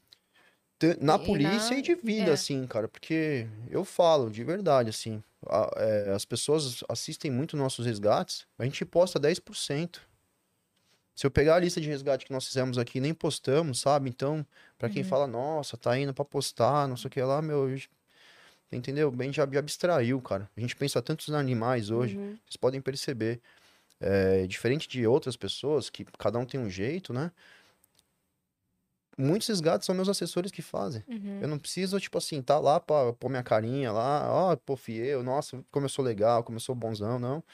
Na 1.00 1.16
E 1.16 1.24
polícia 1.26 1.70
na- 1.70 1.78
e 1.78 1.82
de 1.82 1.94
vida, 1.94 2.30
é. 2.30 2.34
assim, 2.34 2.66
cara. 2.66 2.88
Porque 2.88 3.46
eu 3.70 3.84
falo, 3.84 4.30
de 4.30 4.42
verdade, 4.42 4.90
assim. 4.90 5.22
a- 5.48 5.70
é, 5.76 6.12
as 6.12 6.24
pessoas 6.24 6.84
assistem 6.88 7.28
muito 7.30 7.56
nossos 7.56 7.84
resgates, 7.84 8.46
a 8.56 8.64
gente 8.64 8.84
posta 8.84 9.18
10%. 9.18 10.00
Se 11.14 11.26
eu 11.26 11.30
pegar 11.30 11.56
a 11.56 11.58
lista 11.58 11.80
de 11.80 11.88
resgate 11.88 12.24
que 12.24 12.32
nós 12.32 12.46
fizemos 12.46 12.78
aqui, 12.78 12.98
nem 13.00 13.12
postamos, 13.12 13.80
sabe? 13.80 14.08
Então, 14.08 14.46
pra 14.78 14.88
quem 14.88 15.04
fala, 15.04 15.26
nossa, 15.26 15.76
tá 15.76 15.96
indo 15.98 16.14
pra 16.14 16.24
postar, 16.24 16.88
não 16.88 16.96
sei 16.96 17.08
o 17.08 17.10
que 17.10 17.20
lá, 17.22 17.40
meu. 17.42 17.68
eu- 17.68 17.78
Entendeu? 18.72 19.10
Bem, 19.10 19.30
já, 19.30 19.46
já 19.52 19.58
abstraiu, 19.58 20.18
cara. 20.22 20.48
A 20.56 20.60
gente 20.60 20.74
pensa 20.74 21.02
tanto 21.02 21.30
nos 21.30 21.38
animais 21.38 21.90
hoje, 21.90 22.16
Uhum. 22.16 22.38
vocês 22.46 22.56
podem 22.56 22.80
perceber. 22.80 23.40
É, 24.00 24.46
diferente 24.46 24.88
de 24.88 25.06
outras 25.06 25.36
pessoas, 25.36 25.88
que 25.90 26.04
cada 26.18 26.38
um 26.38 26.46
tem 26.46 26.58
um 26.58 26.68
jeito, 26.70 27.12
né? 27.12 27.30
Muitos 29.16 29.46
resgates 29.46 29.84
são 29.86 29.94
meus 29.94 30.08
assessores 30.08 30.50
que 30.50 30.62
fazem. 30.62 31.04
Uhum. 31.06 31.38
Eu 31.42 31.48
não 31.48 31.58
preciso, 31.58 32.00
tipo 32.00 32.16
assim, 32.16 32.40
tá 32.40 32.58
lá 32.58 32.80
pra 32.80 33.12
pôr 33.12 33.28
minha 33.28 33.42
carinha 33.42 33.92
lá, 33.92 34.26
ó, 34.32 34.56
pô, 34.56 34.74
fiel, 34.74 35.22
nossa, 35.22 35.62
como 35.70 35.84
eu 35.84 35.90
sou 35.90 36.02
legal, 36.04 36.42
como 36.42 36.56
eu 36.56 36.60
sou 36.60 36.74
bonzão, 36.74 37.18
não. 37.18 37.44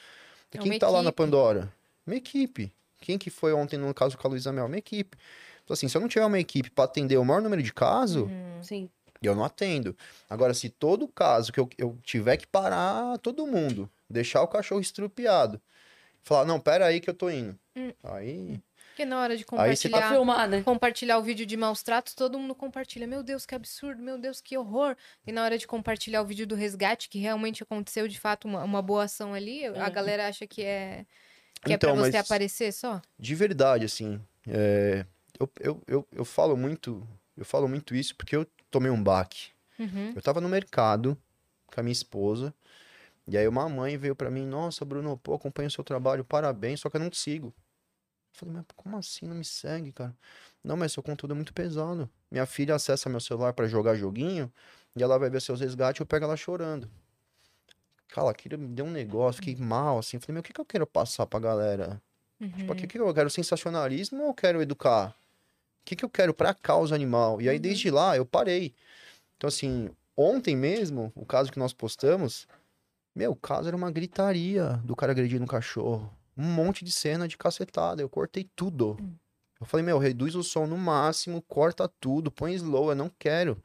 E 0.55 0.57
É 0.57 0.61
quem 0.61 0.79
tá 0.79 0.89
lá 0.89 1.03
na 1.03 1.09
equipe. 1.09 1.17
Pandora? 1.17 1.73
Minha 2.07 2.19
equipe. 2.19 2.73
Quem 3.01 3.19
que 3.19 3.31
foi 3.31 3.53
ontem 3.53 3.77
no 3.77 3.93
caso 3.95 4.17
com 4.19 4.27
a 4.27 4.31
Luísa 4.31 4.53
Mel? 4.53 4.69
Minha 4.69 4.79
equipe. 4.79 5.17
Então, 5.65 5.75
assim, 5.75 5.89
se 5.89 5.97
eu 5.97 6.01
não 6.01 6.09
tiver 6.09 6.25
uma 6.25 6.39
equipe 6.39 6.71
pra 6.71 6.85
atender 6.85 7.17
o 7.19 7.25
maior 7.25 7.43
número 7.43 7.63
de 7.63 7.73
casos, 7.73 8.23
Uhum. 8.25 8.63
Sim. 8.63 8.91
eu 9.23 9.35
não 9.35 9.45
atendo. 9.45 9.97
Agora, 10.29 10.55
se 10.55 10.69
todo 10.69 11.07
caso 11.09 11.53
que 11.53 11.61
eu, 11.61 11.69
eu 11.79 11.99
tiver 12.03 12.37
que 12.37 12.47
parar 12.47 13.19
todo 13.19 13.47
mundo, 13.47 13.91
deixar 14.09 14.43
o 14.43 14.49
cachorro 14.49 14.81
estrupiado, 14.81 15.61
falar, 16.23 16.45
não, 16.45 16.61
pera 16.61 16.87
aí 16.87 17.01
que 17.01 17.11
eu 17.11 17.15
tô 17.15 17.31
indo. 17.31 17.59
Hum. 17.77 17.93
Aí, 18.05 18.61
Porque 18.91 19.05
na 19.05 19.21
hora 19.21 19.37
de 19.37 19.45
Aí 19.53 19.77
você 19.77 19.89
Pra 19.89 20.01
compartilhar, 20.01 20.11
filmar, 20.15 20.49
né? 20.49 20.63
compartilhar 20.63 21.19
o 21.19 21.23
vídeo 21.23 21.47
de 21.47 21.57
maus 21.57 21.83
tratos, 21.83 22.15
todo 22.15 22.39
mundo 22.39 22.55
compartilha. 22.55 23.07
Meu 23.07 23.23
Deus, 23.23 23.47
que 23.47 23.55
absurdo, 23.55 24.03
meu 24.03 24.19
Deus, 24.19 24.41
que 24.41 24.57
horror. 24.59 24.97
E 25.27 25.31
na 25.33 25.45
hora 25.45 25.57
de 25.59 25.67
compartilhar 25.67 26.23
o 26.23 26.27
vídeo 26.27 26.47
do 26.47 26.55
resgate, 26.57 27.09
que 27.09 27.19
realmente 27.19 27.63
aconteceu 27.63 28.09
de 28.09 28.19
fato 28.19 28.49
uma, 28.49 28.65
uma 28.65 28.83
boa 28.83 29.05
ação 29.05 29.35
ali, 29.35 29.65
a 29.67 29.71
Uhum. 29.73 29.91
galera 29.93 30.27
acha 30.29 30.47
que 30.47 30.63
é, 30.65 31.07
que 31.65 31.73
é 31.73 31.77
Então, 31.77 31.95
pra 31.95 32.03
você 32.05 32.17
mas- 32.17 32.27
aparecer 32.27 32.73
só. 32.73 33.01
De 33.19 33.35
verdade, 33.35 33.85
assim. 33.85 34.21
é, 34.47 35.05
eu, 35.39 35.51
eu, 35.61 35.83
eu, 35.87 36.09
eu 36.13 36.25
falo 36.25 36.57
muito. 36.57 37.07
Eu 37.37 37.45
falo 37.45 37.69
muito 37.69 37.95
isso 37.95 38.17
porque 38.17 38.35
eu 38.35 38.47
tomei 38.71 38.91
um 38.91 39.03
baque. 39.03 39.51
Uhum. 39.79 40.13
Eu 40.17 40.23
tava 40.23 40.41
no 40.41 40.49
mercado 40.49 41.17
com 41.67 41.79
a 41.81 41.83
minha 41.83 41.93
esposa. 41.93 42.53
E 43.27 43.37
aí 43.37 43.47
uma 43.47 43.69
mãe 43.69 43.97
veio 43.97 44.17
pra 44.17 44.31
mim, 44.31 44.47
nossa, 44.47 44.85
Bruno, 44.85 45.17
pô, 45.19 45.35
acompanho 45.35 45.69
o 45.69 45.71
seu 45.71 45.85
trabalho, 45.85 46.25
parabéns, 46.25 46.81
só 46.81 46.89
que 46.91 46.97
eu 46.97 47.01
não 47.01 47.11
te 47.11 47.19
sigo. 47.19 47.49
Eu 48.33 48.39
falei, 48.41 48.55
mas 48.55 48.65
como 48.75 48.97
assim 48.97 49.27
não 49.27 49.37
me 49.37 49.45
segue, 49.45 49.93
cara? 49.93 50.17
Não, 50.65 50.77
mas 50.77 50.93
seu 50.93 51.03
conteúdo 51.03 51.33
é 51.33 51.35
muito 51.35 51.53
pesado. 51.53 52.09
Minha 52.31 52.47
filha 52.47 52.75
acessa 52.75 53.09
meu 53.11 53.21
celular 53.21 53.53
pra 53.53 53.69
jogar 53.69 53.95
joguinho 53.97 54.51
e 54.97 55.03
ela 55.03 55.19
vai 55.19 55.29
ver 55.31 55.43
seus 55.43 55.61
resgates 55.61 56.01
e 56.01 56.03
eu 56.03 56.07
pego 56.07 56.25
ela 56.25 56.37
chorando. 56.37 56.91
Cara, 58.09 58.31
aquilo 58.31 58.59
me 58.59 58.69
deu 58.69 58.85
um 58.85 58.91
negócio, 58.91 59.43
fiquei 59.43 59.57
mal, 59.57 59.99
assim. 59.99 60.19
Falei, 60.19 60.35
meu, 60.35 60.41
o 60.41 60.43
que, 60.43 60.53
que 60.53 60.61
eu 60.61 60.65
quero 60.65 60.87
passar 60.87 61.27
pra 61.27 61.39
galera? 61.39 62.01
Tipo, 62.41 62.73
o 62.73 62.77
que, 62.77 62.87
que 62.87 62.99
eu 62.99 63.15
quero? 63.15 63.29
Sensacionalismo 63.29 64.23
ou 64.23 64.29
eu 64.29 64.35
quero 64.35 64.63
educar? 64.63 65.11
O 65.83 65.85
que, 65.85 65.97
que 65.97 66.05
eu 66.05 66.09
quero 66.11 66.33
pra 66.33 66.55
causa 66.55 66.95
animal? 66.95 67.41
E 67.41 67.49
aí, 67.49 67.59
desde 67.59 67.91
lá, 67.91 68.17
eu 68.17 68.25
parei. 68.25 68.75
Então, 69.37 69.49
assim, 69.49 69.91
ontem 70.17 70.57
mesmo, 70.57 71.13
o 71.15 71.27
caso 71.27 71.51
que 71.51 71.59
nós 71.59 71.73
postamos, 71.73 72.47
meu, 73.15 73.33
o 73.33 73.37
caso 73.37 73.69
era 73.69 73.77
uma 73.77 73.91
gritaria 73.91 74.81
do 74.85 74.95
cara 74.95 75.13
agredindo 75.13 75.45
um 75.45 75.49
cachorro. 75.49 76.13
Um 76.37 76.45
monte 76.45 76.85
de 76.85 76.93
cena 76.93 77.27
de 77.27 77.37
cacetada. 77.37 78.01
Eu 78.01 78.09
cortei 78.09 78.49
tudo. 78.55 78.97
Eu 79.61 79.67
falei, 79.67 79.85
meu, 79.85 79.99
reduz 79.99 80.37
o 80.37 80.43
som 80.45 80.67
no 80.67 80.79
máximo, 80.79 81.43
corta 81.43 81.91
tudo, 82.01 82.31
põe 82.31 82.55
slow, 82.55 82.91
eu 82.91 82.95
não 82.95 83.11
quero. 83.19 83.61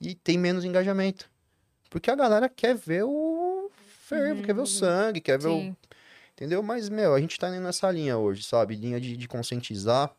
E 0.00 0.14
tem 0.14 0.36
menos 0.36 0.64
engajamento. 0.64 1.30
Porque 1.88 2.10
a 2.10 2.16
galera 2.16 2.48
quer 2.48 2.74
ver 2.74 3.04
o 3.04 3.53
fervo, 4.04 4.42
quer 4.42 4.54
ver 4.54 4.62
o 4.62 4.66
sangue, 4.66 5.20
quer 5.20 5.38
ver 5.38 5.48
o 5.48 5.60
Sim. 5.60 5.76
Entendeu? 6.32 6.62
Mas, 6.62 6.88
meu, 6.88 7.14
a 7.14 7.20
gente 7.20 7.38
tá 7.38 7.48
indo 7.48 7.60
nessa 7.62 7.90
linha 7.90 8.18
hoje, 8.18 8.42
sabe? 8.42 8.74
Linha 8.74 9.00
de, 9.00 9.16
de 9.16 9.28
conscientizar, 9.28 10.14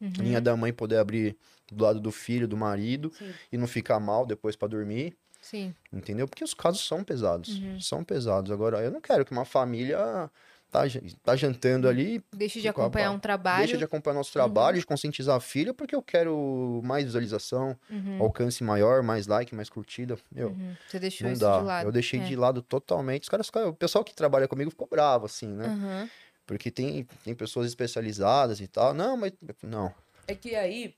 Uhum. 0.00 0.12
linha 0.18 0.40
da 0.40 0.56
mãe 0.56 0.72
poder 0.72 0.96
abrir 0.98 1.36
do 1.70 1.84
lado 1.84 2.00
do 2.00 2.10
filho, 2.10 2.48
do 2.48 2.56
marido, 2.56 3.12
Sim. 3.16 3.32
e 3.52 3.56
não 3.58 3.66
ficar 3.68 4.00
mal 4.00 4.26
depois 4.26 4.56
pra 4.56 4.66
dormir, 4.66 5.16
Sim. 5.40 5.74
entendeu? 5.92 6.26
Porque 6.26 6.42
os 6.42 6.54
casos 6.54 6.86
são 6.86 7.04
pesados, 7.04 7.58
Uhum. 7.58 7.80
são 7.80 8.02
pesados. 8.04 8.50
Agora, 8.50 8.80
eu 8.82 8.90
não 8.90 9.00
quero 9.00 9.24
que 9.24 9.32
uma 9.32 9.44
família 9.44 10.30
tá, 10.70 10.82
tá 11.22 11.36
jantando 11.36 11.88
ali, 11.88 12.22
Deixa 12.32 12.60
de 12.60 12.72
Com 12.72 12.80
a 12.82 12.84
acompanhar 12.84 13.08
pau. 13.08 13.16
um 13.16 13.18
trabalho. 13.18 13.58
deixa 13.58 13.76
de 13.76 13.84
acompanhar 13.84 14.14
nosso 14.14 14.32
trabalho, 14.32 14.78
de 14.78 14.86
conscientizar 14.86 15.36
a 15.36 15.40
filha, 15.40 15.74
porque 15.74 15.94
eu 15.94 16.02
quero 16.02 16.80
mais 16.84 17.04
visualização, 17.04 17.76
Uhum. 17.90 18.22
alcance 18.22 18.62
maior, 18.64 19.02
mais 19.02 19.26
like, 19.26 19.54
mais 19.54 19.68
curtida. 19.68 20.16
Meu, 20.30 20.48
Uhum. 20.50 20.76
Você 20.88 20.98
deixou 20.98 21.26
não 21.26 21.32
isso 21.32 21.40
dá. 21.42 21.58
de 21.58 21.64
lado. 21.64 21.86
Eu 21.88 21.92
deixei 21.92 22.20
É. 22.20 22.24
de 22.24 22.36
lado 22.36 22.62
totalmente. 22.62 23.24
Os 23.24 23.28
caras, 23.28 23.48
o 23.68 23.72
pessoal 23.74 24.04
que 24.04 24.14
trabalha 24.14 24.46
comigo 24.48 24.70
ficou 24.70 24.86
bravo, 24.88 25.26
assim, 25.26 25.48
né? 25.48 25.66
Uhum. 25.66 26.08
Porque 26.46 26.70
tem, 26.70 27.04
tem 27.24 27.34
pessoas 27.34 27.66
especializadas 27.66 28.60
e 28.60 28.66
tal. 28.66 28.92
Não, 28.94 29.16
mas. 29.16 29.32
Não. 29.62 29.94
É 30.26 30.34
que 30.34 30.54
aí, 30.56 30.94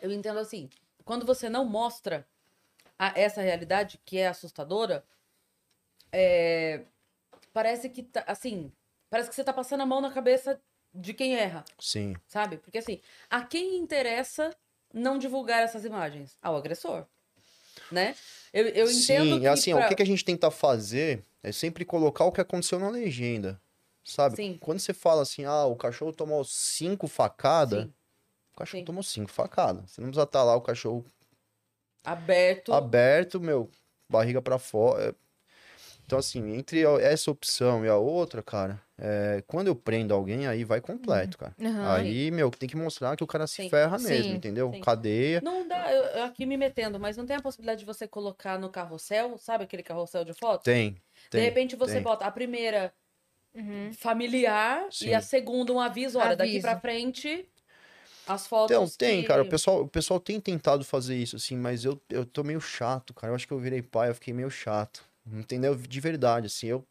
eu 0.00 0.10
entendo 0.12 0.38
assim, 0.38 0.68
quando 1.04 1.24
você 1.26 1.48
não 1.48 1.64
mostra 1.64 2.24
a- 2.98 3.12
essa 3.16 3.40
realidade, 3.42 3.98
que 4.04 4.18
é 4.18 4.28
assustadora, 4.28 5.04
é, 6.12 6.82
parece 7.52 7.88
que, 7.88 8.02
tá, 8.02 8.24
assim, 8.26 8.72
parece 9.10 9.28
que 9.28 9.34
você 9.34 9.44
tá 9.44 9.52
passando 9.52 9.82
a 9.82 9.86
mão 9.86 10.00
na 10.00 10.12
cabeça 10.12 10.60
de 10.94 11.14
quem 11.14 11.34
erra, 11.34 11.64
Sim. 11.78 12.14
sabe? 12.26 12.58
Porque 12.58 12.78
assim, 12.78 13.00
a 13.30 13.44
quem 13.44 13.78
interessa 13.78 14.54
não 14.92 15.18
divulgar 15.18 15.62
essas 15.62 15.84
imagens? 15.84 16.36
Ao 16.42 16.56
agressor, 16.56 17.06
né? 17.90 18.14
Eu, 18.52 18.66
eu 18.68 18.90
entendo 18.90 19.36
Sim, 19.36 19.40
que 19.40 19.46
assim, 19.46 19.72
pra- 19.72 19.90
o 19.90 19.96
que, 19.96 20.02
a 20.02 20.06
gente 20.06 20.24
tenta 20.24 20.50
fazer 20.50 21.24
é 21.42 21.50
sempre 21.50 21.84
colocar 21.84 22.24
o 22.24 22.32
que 22.32 22.40
aconteceu 22.40 22.78
na 22.78 22.90
legenda. 22.90 23.60
Sabe? 24.04 24.36
Sim. 24.36 24.58
Quando 24.60 24.80
você 24.80 24.92
fala 24.92 25.22
assim, 25.22 25.44
ah, 25.44 25.64
o 25.64 25.76
cachorro 25.76 26.12
tomou 26.12 26.44
cinco 26.44 27.06
facadas, 27.06 27.84
o 28.52 28.58
cachorro 28.58 28.80
sim. 28.80 28.84
tomou 28.84 29.02
cinco 29.02 29.30
facadas. 29.30 29.90
Você 29.92 30.00
não 30.00 30.08
precisa 30.08 30.24
estar 30.24 30.42
lá 30.42 30.56
o 30.56 30.60
cachorro 30.60 31.04
aberto. 32.04 32.72
aberto, 32.72 33.40
meu, 33.40 33.70
barriga 34.08 34.42
pra 34.42 34.58
fora. 34.58 35.14
Então, 36.12 36.18
assim, 36.18 36.52
entre 36.58 36.82
essa 37.00 37.30
opção 37.30 37.86
e 37.86 37.88
a 37.88 37.96
outra, 37.96 38.42
cara, 38.42 38.78
é, 38.98 39.42
quando 39.46 39.68
eu 39.68 39.74
prendo 39.74 40.12
alguém, 40.12 40.46
aí 40.46 40.62
vai 40.62 40.78
completo, 40.78 41.38
cara. 41.38 41.56
Uhum. 41.58 41.88
Aí, 41.90 42.30
meu, 42.30 42.50
tem 42.50 42.68
que 42.68 42.76
mostrar 42.76 43.16
que 43.16 43.24
o 43.24 43.26
cara 43.26 43.46
se 43.46 43.62
Sim. 43.62 43.70
ferra 43.70 43.96
Sim, 43.98 44.08
mesmo, 44.08 44.34
entendeu? 44.34 44.70
sim. 44.70 44.82
Cadeia. 44.82 45.40
Não 45.42 45.66
dá, 45.66 45.90
eu, 45.90 46.02
eu 46.04 46.24
aqui 46.24 46.44
me 46.44 46.58
metendo, 46.58 47.00
mas 47.00 47.16
não 47.16 47.24
tem 47.24 47.36
a 47.36 47.40
possibilidade 47.40 47.80
de 47.80 47.86
você 47.86 48.06
colocar 48.06 48.58
no 48.58 48.68
carrossel, 48.68 49.38
sabe 49.38 49.64
aquele 49.64 49.82
carrossel 49.82 50.22
de 50.22 50.34
fotos? 50.34 50.66
Tem. 50.66 50.92
De 50.92 51.00
tem, 51.30 51.44
repente 51.44 51.76
você 51.76 51.94
tem. 51.94 52.02
bota 52.02 52.26
a 52.26 52.30
primeira 52.30 52.92
Uhum. 53.54 53.90
familiar 53.94 54.86
Sim. 54.90 55.08
e 55.08 55.14
a 55.14 55.20
segunda 55.22 55.72
um 55.72 55.80
aviso, 55.80 56.18
olha, 56.18 56.36
daqui 56.36 56.52
Aviso. 56.52 56.66
pra 56.66 56.78
frente 56.78 57.48
as 58.28 58.46
fotos 58.46 58.74
Então, 58.74 58.88
tem, 58.88 59.22
que- 59.22 59.28
cara. 59.28 59.42
O 59.42 59.46
pessoal, 59.46 59.80
o 59.82 59.88
pessoal 59.88 60.20
tem 60.20 60.38
tentado 60.40 60.84
fazer 60.84 61.16
isso, 61.16 61.36
assim, 61.36 61.56
mas 61.56 61.84
eu, 61.86 61.98
eu 62.10 62.24
tô 62.26 62.44
meio 62.44 62.60
chato, 62.60 63.14
cara. 63.14 63.30
Eu 63.30 63.34
acho 63.34 63.46
que 63.46 63.52
eu 63.52 63.58
virei 63.58 63.80
pai, 63.82 64.10
eu 64.10 64.14
fiquei 64.14 64.34
meio 64.34 64.50
chato. 64.50 65.02
Entendeu? 65.26 65.74
De 65.76 66.00
verdade, 66.00 66.46
assim, 66.46 66.66
eu. 66.68 66.84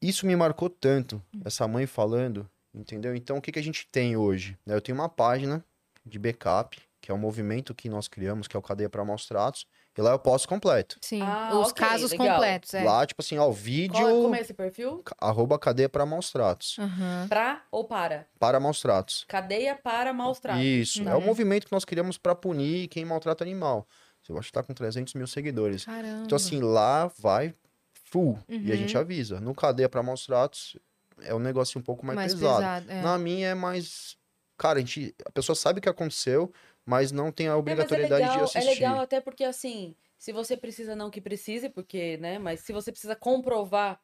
Isso 0.00 0.26
me 0.26 0.34
marcou 0.34 0.68
tanto, 0.68 1.22
essa 1.44 1.66
mãe 1.68 1.86
falando, 1.86 2.48
entendeu? 2.74 3.14
Então, 3.14 3.36
o 3.36 3.40
que, 3.42 3.52
que 3.52 3.58
a 3.58 3.62
gente 3.62 3.86
tem 3.90 4.16
hoje? 4.16 4.58
né? 4.66 4.74
Eu 4.74 4.80
tenho 4.80 4.98
uma 4.98 5.08
página 5.08 5.64
de 6.04 6.18
backup, 6.18 6.76
que 7.00 7.10
é 7.10 7.14
um 7.14 7.18
movimento 7.18 7.72
que 7.74 7.88
nós 7.88 8.08
criamos, 8.08 8.48
que 8.48 8.56
é 8.56 8.58
o 8.58 8.62
Cadeia 8.62 8.88
para 8.90 9.04
Maus 9.04 9.26
Tratos, 9.26 9.64
e 9.96 10.00
lá 10.00 10.10
eu 10.10 10.18
posto 10.18 10.48
completo. 10.48 10.96
Sim. 11.00 11.20
Ah, 11.22 11.50
Os 11.60 11.68
ok, 11.70 11.86
casos 11.86 12.10
legal. 12.10 12.34
completos, 12.34 12.74
é. 12.74 12.82
Lá, 12.82 13.06
tipo 13.06 13.22
assim, 13.22 13.38
ó, 13.38 13.48
o 13.48 13.52
vídeo, 13.52 13.92
Qual, 14.00 14.22
como 14.22 14.34
é 14.34 14.40
esse 14.40 14.54
perfil? 14.54 15.04
arroba 15.20 15.56
Cadeia 15.58 15.88
para 15.88 16.04
Maus 16.04 16.32
Tratos. 16.32 16.78
Uhum. 16.78 17.28
Pra 17.28 17.62
ou 17.70 17.84
para? 17.84 18.26
Para 18.40 18.58
Maus 18.58 18.80
Tratos. 18.80 19.24
Cadeia 19.28 19.76
para 19.76 20.12
maus 20.12 20.40
tratos. 20.40 20.62
Isso, 20.64 21.08
é 21.08 21.14
o 21.14 21.18
Uhum. 21.18 21.26
movimento 21.26 21.66
que 21.66 21.72
nós 21.72 21.84
criamos 21.84 22.18
para 22.18 22.34
punir 22.34 22.88
quem 22.88 23.04
maltrata 23.04 23.44
animal. 23.44 23.86
Eu 24.28 24.38
acho 24.38 24.48
que 24.48 24.52
tá 24.52 24.62
com 24.62 24.72
300 24.74 25.14
mil 25.14 25.26
seguidores. 25.26 25.84
Caramba. 25.84 26.24
Então, 26.24 26.36
assim, 26.36 26.60
lá 26.60 27.06
vai 27.18 27.54
full. 27.92 28.38
E 28.48 28.54
a 28.54 28.58
Uhum. 28.58 28.76
gente 28.76 28.96
avisa. 28.96 29.40
No 29.40 29.54
cadeia 29.54 29.88
para 29.88 30.02
maus 30.02 30.26
tratos, 30.26 30.76
é 31.22 31.34
um 31.34 31.38
negócio 31.38 31.78
um 31.80 31.82
pouco 31.82 32.04
mais, 32.06 32.16
mais 32.16 32.34
pesado. 32.34 32.56
pesado. 32.56 32.90
é. 32.90 33.02
Na 33.02 33.18
minha 33.18 33.48
é 33.48 33.54
mais. 33.54 34.16
Cara, 34.58 34.78
a, 34.78 34.80
gente, 34.80 35.14
a 35.24 35.30
pessoa 35.32 35.56
sabe 35.56 35.78
o 35.78 35.82
que 35.82 35.88
aconteceu, 35.88 36.52
mas 36.86 37.10
não 37.10 37.32
tem 37.32 37.48
a 37.48 37.50
É, 37.50 37.52
é 37.52 37.56
obrigatoriedade 37.56 38.22
legal, 38.22 38.36
de 38.36 38.42
assistir. 38.44 38.68
é 38.68 38.74
legal 38.74 39.00
até 39.00 39.20
porque 39.20 39.42
assim, 39.44 39.94
se 40.18 40.32
você 40.32 40.56
precisa 40.56 40.94
não 40.94 41.10
que 41.10 41.20
precise, 41.20 41.68
porque, 41.68 42.16
né, 42.18 42.38
mas 42.38 42.60
se 42.60 42.72
você 42.72 42.92
precisa 42.92 43.16
comprovar 43.16 43.98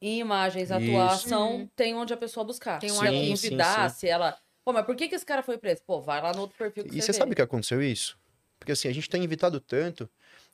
em 0.00 0.20
imagens 0.20 0.70
a 0.70 0.78
tua 0.78 1.06
ação, 1.06 1.56
Uhum. 1.56 1.68
tem 1.74 1.94
onde 1.94 2.12
a 2.12 2.16
pessoa 2.16 2.44
buscar. 2.44 2.78
Tem 2.78 2.92
um 2.92 2.98
se 2.98 3.06
ela 3.06 3.18
duvidar, 3.20 3.90
Sim, 3.90 3.96
se 3.98 4.08
ela... 4.08 4.38
Pô, 4.64 4.72
mas 4.72 4.84
por 4.84 4.94
que, 4.94 5.08
que 5.08 5.14
esse 5.14 5.24
cara 5.24 5.42
foi 5.42 5.56
preso? 5.58 5.82
Pô, 5.86 6.00
vai 6.00 6.20
lá 6.20 6.32
no 6.32 6.42
outro 6.42 6.56
perfil 6.56 6.84
que 6.84 6.90
E 6.90 7.00
você 7.00 7.06
você 7.12 7.12
sabe 7.14 7.34
que 7.34 7.42
aconteceu 7.42 7.82
isso? 7.82 8.18
Porque 8.58 8.72
assim, 8.72 8.88
a 8.88 8.92
gente 8.92 9.08
tem 9.08 9.22
evitado 9.22 9.60
tanto 9.60 10.08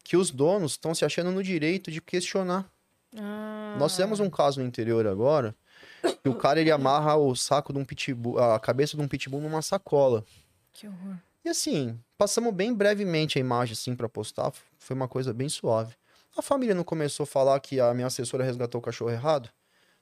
que 0.05 0.17
os 0.17 0.31
donos 0.31 0.73
estão 0.73 0.95
se 0.95 1.05
achando 1.05 1.31
no 1.31 1.43
direito 1.43 1.91
de 1.91 2.01
questionar. 2.01 2.71
Ah. 3.17 3.77
Nós 3.79 3.93
fizemos 3.93 4.21
um 4.21 4.31
caso 4.31 4.61
no 4.61 4.67
interior 4.67 5.07
agora, 5.07 5.55
que 6.23 6.29
o 6.29 6.35
cara 6.35 6.61
ele 6.61 6.71
amarra 6.71 7.17
o 7.17 7.35
saco 7.35 7.73
de 7.73 7.79
um 7.79 7.85
pitbull, 7.85 8.39
a 8.39 8.59
cabeça 8.59 8.97
de 8.97 9.03
um 9.03 9.09
pitbull 9.09 9.41
numa 9.41 9.63
sacola. 9.63 10.25
Que 10.73 10.87
horror. 10.87 11.17
E 11.45 11.49
assim, 11.49 11.99
passamos 12.17 12.55
bem 12.55 12.73
brevemente 12.73 13.39
a 13.39 13.41
imagem 13.41 13.73
assim 13.73 13.97
para 13.97 14.09
postar, 14.09 14.53
foi 14.79 14.95
uma 14.95 15.09
coisa 15.09 15.33
bem 15.33 15.49
suave. 15.49 15.95
A 16.37 16.43
família 16.43 16.75
não 16.75 16.85
começou 16.85 17.25
a 17.25 17.27
falar 17.27 17.59
que 17.61 17.79
a 17.81 17.93
minha 17.93 18.07
assessora 18.07 18.45
resgatou 18.45 18.81
o 18.81 18.83
cachorro 18.83 19.11
errado? 19.11 19.51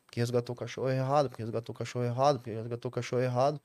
Porque 0.06 0.20
resgatou 0.20 0.54
o 0.54 0.58
cachorro 0.58 0.90
errado, 0.90 1.28
porque 1.28 1.42
resgatou 1.42 1.74
o 1.74 1.78
cachorro 1.78 2.04
errado, 2.04 2.38
porque 2.38 2.52
resgatou 2.52 2.88
o 2.88 2.92
cachorro 2.92 3.22
errado. 3.22 3.60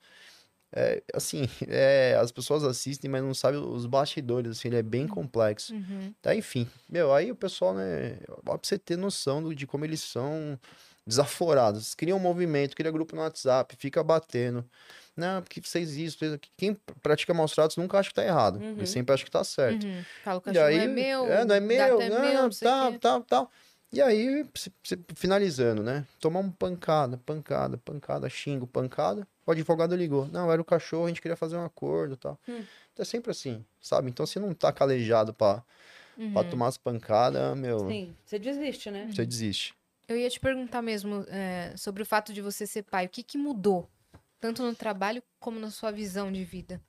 É, 0.72 1.02
assim, 1.14 1.48
é, 1.68 2.18
as 2.20 2.32
pessoas 2.32 2.64
assistem, 2.64 3.10
mas 3.10 3.24
não 3.24 3.34
sabem 3.34 3.60
os 3.60 3.86
bastidores, 3.86 4.52
assim, 4.58 4.68
ele 4.68 4.78
é 4.78 4.84
bem 4.84 5.08
complexo. 5.08 5.74
Uhum. 5.74 6.14
Tá, 6.22 6.36
enfim, 6.36 6.68
meu, 6.90 7.14
aí 7.14 7.32
o 7.32 7.36
pessoal, 7.36 7.74
né, 7.74 8.18
pra 8.44 8.58
você 8.62 8.78
ter 8.78 8.98
noção 8.98 9.42
do- 9.42 9.56
de 9.56 9.66
como 9.66 9.86
eles 9.86 10.02
são 10.02 10.60
desaforados. 11.08 11.94
Cria 11.94 12.16
um 12.16 12.20
movimento, 12.20 12.76
cria 12.76 12.92
grupo 12.92 13.16
no 13.16 13.22
WhatsApp, 13.22 13.76
fica 13.78 14.04
batendo. 14.04 14.66
Não, 15.16 15.42
porque 15.42 15.62
vocês 15.64 15.96
isso. 15.96 16.18
Quem 16.58 16.76
pratica 17.02 17.34
maus 17.34 17.54
tratos 17.54 17.78
nunca 17.78 17.98
acha 18.00 18.10
que 18.10 18.16
tá 18.16 18.26
errado. 18.26 18.60
Uhum. 18.60 18.86
Sempre 18.86 19.14
acha 19.14 19.24
que 19.24 19.32
tá 19.32 19.44
certo. 19.44 19.86
Uhum. 19.86 20.04
Fala, 20.24 20.40
E 20.40 20.42
cachorro 20.42 20.66
aí, 20.66 20.78
é 20.78 20.88
meu. 20.88 21.26
É, 21.32 21.46
não 21.46 21.56
é 21.56 21.60
meu, 21.60 22.02
é 22.02 22.10
meu, 22.10 22.34
não 22.44 22.50
tal, 22.50 22.92
quê. 22.92 23.00
tal, 23.00 23.22
tal. 23.22 23.52
E 23.94 24.02
aí, 24.02 24.46
se- 24.56 24.74
se- 24.84 25.00
finalizando, 25.16 25.82
né? 25.84 26.06
Tomamos 26.20 26.54
pancada, 26.60 27.18
pancada, 27.26 27.78
pancada, 27.78 28.28
xingo, 28.30 28.68
pancada. 28.68 29.26
O 29.46 29.52
advogado 29.52 29.96
ligou. 29.96 30.28
Não, 30.28 30.52
era 30.52 30.62
o 30.62 30.66
cachorro, 30.66 31.06
a 31.06 31.08
gente 31.10 31.22
queria 31.22 31.36
fazer 31.36 31.56
um 31.58 31.66
acordo 31.66 32.16
e 32.16 32.18
tal. 32.18 32.40
Hum. 32.48 32.64
Então 32.94 33.04
é 33.04 33.06
sempre 33.06 33.32
assim, 33.32 33.64
sabe? 33.80 34.10
Então 34.10 34.26
você 34.26 34.40
não 34.40 34.54
tá 34.54 34.72
calejado 34.72 35.34
pra, 35.34 35.64
pra 36.34 36.44
Uhum. 36.44 36.50
tomar 36.50 36.68
as 36.68 36.78
pancadas, 36.78 37.58
meu, 37.58 37.90
Sim, 37.90 38.16
você 38.26 38.40
desiste, 38.40 38.90
né? 38.90 39.10
você 39.14 39.26
desiste. 39.26 39.76
Eu 40.08 40.18
ia 40.18 40.30
te 40.30 40.40
perguntar 40.40 40.82
mesmo 40.82 41.26
é, 41.28 41.74
sobre 41.76 42.04
o 42.04 42.06
fato 42.06 42.32
de 42.34 42.42
você 42.42 42.66
ser 42.66 42.84
pai. 42.84 43.06
O 43.06 43.10
que 43.10 43.24
que 43.24 43.38
mudou 43.38 43.90
tanto 44.40 44.64
no 44.64 44.76
trabalho 44.76 45.22
como 45.40 45.60
na 45.60 45.72
sua 45.72 45.92
visão 45.92 46.32
de 46.32 46.44
vida? 46.44 46.82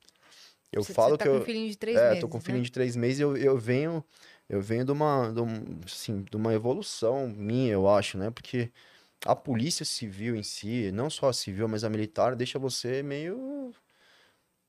Eu 0.73 0.85
você, 0.85 0.93
falo 0.93 1.13
você 1.13 1.19
tá 1.19 1.25
que 1.25 1.31
com 1.31 1.37
eu. 1.37 1.43
um 1.43 1.45
filhinho 1.45 1.71
de 1.71 1.77
três 1.79 1.97
é, 1.97 2.09
meses. 2.09 2.21
tô 2.21 2.29
com 2.29 2.37
um 2.37 2.41
né? 2.41 2.45
filhinho 2.45 2.65
de 2.65 2.73
três 2.73 2.95
meses 2.97 3.19
e 3.19 3.23
eu, 3.23 3.37
eu 3.37 3.57
venho. 3.59 4.05
Eu 4.49 4.61
venho 4.61 4.85
de 4.85 4.93
uma, 4.93 5.33
de, 5.33 5.41
um, 5.41 5.81
assim, 5.85 6.23
de 6.23 6.37
uma 6.37 6.55
evolução 6.55 7.27
minha, 7.29 7.73
eu 7.73 7.89
acho, 7.89 8.17
né? 8.17 8.31
Porque 8.31 8.71
a 9.25 9.35
polícia 9.35 9.85
civil 9.85 10.37
em 10.37 10.43
si, 10.43 10.91
não 10.93 11.09
só 11.11 11.29
a 11.29 11.33
civil, 11.33 11.69
mas 11.69 11.85
a 11.85 11.89
militar, 11.91 12.37
deixa 12.37 12.59
você 12.59 13.03
meio. 13.03 13.73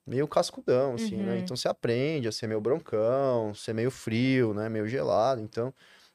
meio 0.05 0.27
cascudão, 0.27 0.95
assim, 0.95 1.17
né? 1.17 1.33
Uhum. 1.33 1.39
Então 1.39 1.55
você 1.57 1.67
aprende 1.67 2.27
a 2.27 2.31
ser 2.31 2.47
meio 2.47 2.61
broncão, 2.61 3.53
ser 3.53 3.73
meio 3.73 3.91
frio, 3.91 4.53
né? 4.53 4.69
Meio 4.69 4.87
gelado. 4.87 5.41
Então, 5.41 5.73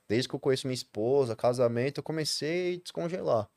desde 0.08 0.28
que 0.28 0.34
eu 0.34 0.40
conheço 0.40 0.66
minha 0.66 0.74
esposa, 0.74 1.36
casamento, 1.36 1.98
eu 1.98 2.02
comecei 2.02 2.74
a 2.76 2.78
descongelar. 2.78 3.48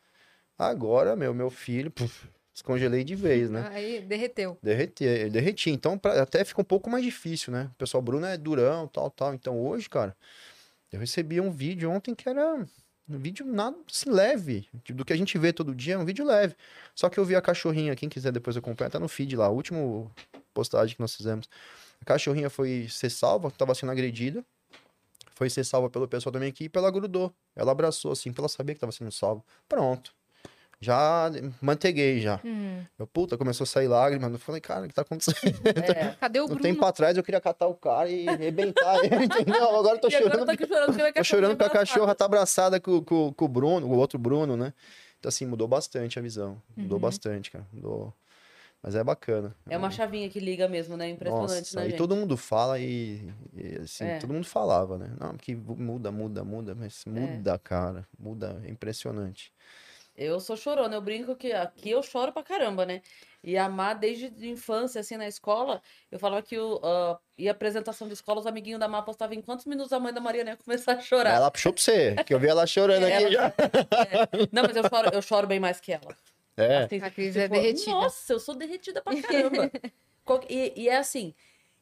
Agora, 0.57 1.15
meu, 1.15 1.33
meu 1.33 1.49
filho, 1.49 1.91
puf, 1.91 2.27
descongelei 2.53 3.03
de 3.03 3.15
vez, 3.15 3.49
né? 3.49 3.67
Aí 3.71 4.01
derreteu. 4.01 4.57
Derreter, 4.61 5.29
derreti. 5.29 5.69
Então, 5.69 5.97
pra- 5.97 6.21
até 6.21 6.43
fica 6.45 6.61
um 6.61 6.65
pouco 6.65 6.89
mais 6.89 7.03
difícil, 7.03 7.51
né? 7.51 7.69
O 7.73 7.75
pessoal, 7.77 8.01
Bruno 8.01 8.25
é 8.25 8.37
durão, 8.37 8.87
tal, 8.87 9.09
tal. 9.11 9.33
Então, 9.33 9.59
hoje, 9.59 9.89
cara, 9.89 10.15
eu 10.91 10.99
recebi 10.99 11.41
um 11.41 11.51
vídeo 11.51 11.89
ontem 11.91 12.15
que 12.15 12.29
era 12.29 12.65
um 13.07 13.17
vídeo 13.17 13.45
nada 13.45 13.77
assim, 13.89 14.09
leve. 14.09 14.67
Do 14.89 15.05
que 15.05 15.13
a 15.13 15.15
gente 15.15 15.37
vê 15.37 15.53
todo 15.53 15.75
dia, 15.75 15.95
é 15.95 15.97
um 15.97 16.05
vídeo 16.05 16.25
leve. 16.25 16.55
Só 16.93 17.09
que 17.09 17.19
eu 17.19 17.25
vi 17.25 17.35
a 17.35 17.41
cachorrinha, 17.41 17.95
quem 17.95 18.09
quiser 18.09 18.31
depois 18.31 18.57
acompanhar, 18.57 18.89
tá 18.89 18.99
no 18.99 19.07
feed 19.07 19.35
lá, 19.35 19.45
a 19.45 19.49
última 19.49 20.11
postagem 20.53 20.95
que 20.95 21.01
nós 21.01 21.15
fizemos. 21.15 21.49
A 22.01 22.05
cachorrinha 22.05 22.49
foi 22.49 22.87
ser 22.89 23.09
salva, 23.09 23.51
tava 23.51 23.75
sendo 23.75 23.91
agredida. 23.91 24.43
Foi 25.35 25.49
ser 25.49 25.65
salva 25.65 25.89
pelo 25.89 26.07
pessoal 26.07 26.31
da 26.31 26.39
minha 26.39 26.49
equipe, 26.49 26.77
ela 26.77 26.89
grudou. 26.89 27.33
Ela 27.55 27.71
abraçou, 27.71 28.11
assim, 28.11 28.31
porque 28.31 28.41
ela 28.41 28.47
sabia 28.47 28.73
que 28.73 28.79
tava 28.79 28.91
sendo 28.91 29.11
salva. 29.11 29.43
Pronto. 29.67 30.13
Já 30.85 31.31
manteguei, 31.61 32.19
já. 32.19 32.39
Uhum. 32.43 32.85
Eu, 32.99 33.07
puta, 33.07 33.37
começou 33.37 33.63
a 33.63 33.67
sair 33.67 33.87
lágrimas. 33.87 34.31
Eu 34.31 34.37
falei, 34.39 34.61
cara, 34.61 34.85
o 34.85 34.87
que 34.87 34.93
tá 34.93 35.01
acontecendo? 35.01 35.35
É. 35.95 36.15
Cadê 36.19 36.39
o 36.39 36.43
Um 36.43 36.47
Bruno? 36.47 36.61
tempo 36.61 36.85
atrás 36.85 37.17
eu 37.17 37.23
queria 37.23 37.41
catar 37.41 37.67
o 37.67 37.73
cara 37.73 38.07
e 38.09 38.27
arrebentar 38.29 39.03
ele, 39.03 39.15
entendeu? 39.25 39.75
Agora 39.77 39.95
eu 39.97 40.01
tô 40.01 40.07
e 40.09 40.15
agora 40.15 40.35
eu 40.35 40.39
chorando. 40.39 40.57
tô 40.57 40.67
chorando 40.67 40.93
porque 40.95 41.13
Tô 41.19 41.23
chorando 41.23 41.57
porque 41.57 41.63
a 41.65 41.69
cachorra 41.79 42.13
tá 42.13 42.25
abraçada 42.25 42.79
com, 42.79 43.03
com, 43.03 43.33
com 43.33 43.45
o 43.45 43.47
Bruno, 43.47 43.87
o 43.87 43.97
outro 43.97 44.19
Bruno, 44.19 44.55
né? 44.55 44.73
Então, 45.19 45.29
assim, 45.29 45.45
mudou 45.45 45.67
bastante 45.67 46.19
a 46.19 46.21
visão. 46.21 46.61
Mudou 46.77 46.97
Uhum. 46.97 47.01
bastante, 47.01 47.49
cara. 47.49 47.65
Mudou. 47.73 48.13
Mas 48.83 48.93
é 48.93 49.03
bacana. 49.03 49.55
É 49.67 49.75
uma 49.75 49.89
chavinha 49.89 50.29
que 50.29 50.39
liga 50.39 50.67
mesmo, 50.67 50.95
né? 50.95 51.09
Impressionante, 51.09 51.49
Nossa, 51.57 51.79
né, 51.79 51.87
e 51.87 51.89
gente? 51.89 51.97
todo 51.97 52.15
mundo 52.15 52.37
fala 52.37 52.77
e, 52.79 53.27
e, 53.55 53.79
assim, 53.81 54.03
É. 54.05 54.19
todo 54.19 54.31
mundo 54.31 54.45
falava, 54.45 54.99
né? 54.99 55.09
Não, 55.19 55.33
que 55.35 55.55
muda, 55.55 56.11
muda, 56.11 56.43
muda, 56.43 56.75
mas 56.75 57.03
É. 57.07 57.09
muda, 57.09 57.57
cara. 57.57 58.05
Muda, 58.19 58.61
é 58.63 58.69
impressionante. 58.69 59.51
Eu 60.17 60.39
sou 60.39 60.55
chorona, 60.55 60.95
eu 60.95 61.01
brinco 61.01 61.35
que 61.35 61.51
aqui 61.51 61.91
eu 61.91 62.01
choro 62.01 62.31
pra 62.31 62.41
caramba, 62.41 62.85
né? 62.85 63.01
E 63.43 63.57
a 63.57 63.67
Má, 63.69 63.93
desde 63.93 64.25
a 64.25 64.45
infância, 64.47 65.01
assim, 65.01 65.17
na 65.17 65.27
escola, 65.27 65.81
eu 66.11 66.17
falava 66.17 66.41
que 66.41 66.57
o, 66.57 66.79
ah, 66.83 67.19
ia 67.37 67.51
apresentação 67.51 68.07
de 68.07 68.13
escola, 68.13 68.39
os 68.39 68.47
amiguinhos 68.47 68.79
da 68.79 68.87
Má 68.87 69.01
postavam 69.01 69.35
em 69.35 69.41
quantos 69.41 69.65
minutos 69.65 69.91
a 69.93 69.99
mãe 69.99 70.13
da 70.13 70.21
Mariana 70.21 70.51
ia 70.51 70.57
começar 70.57 70.93
a 70.93 71.01
chorar. 71.01 71.35
Ela 71.35 71.51
puxou 71.51 71.73
pra 71.73 71.81
você, 71.81 72.15
que 72.25 72.33
eu 72.33 72.39
vi 72.39 72.47
ela 72.47 72.65
chorando 72.65 73.03
aqui 73.03 73.13
Ela- 73.25 73.31
já. 73.31 73.53
Não, 74.51 74.63
mas 74.63 74.75
eu 74.75 74.83
choro, 74.89 75.09
eu 75.13 75.21
choro 75.21 75.47
bem 75.47 75.59
mais 75.59 75.79
que 75.81 75.91
ela. 75.91 76.15
É. 76.57 76.77
Assim, 76.83 77.01
A 77.01 77.11
Cris 77.11 77.35
é 77.35 77.47
derretida. 77.49 77.91
Nossa, 77.91 78.31
eu 78.33 78.39
sou 78.39 78.55
derretida 78.55 79.01
pra 79.01 79.21
caramba. 79.21 79.69
E, 80.49 80.73
e 80.75 80.89
é 80.89 80.97
assim, 80.97 81.35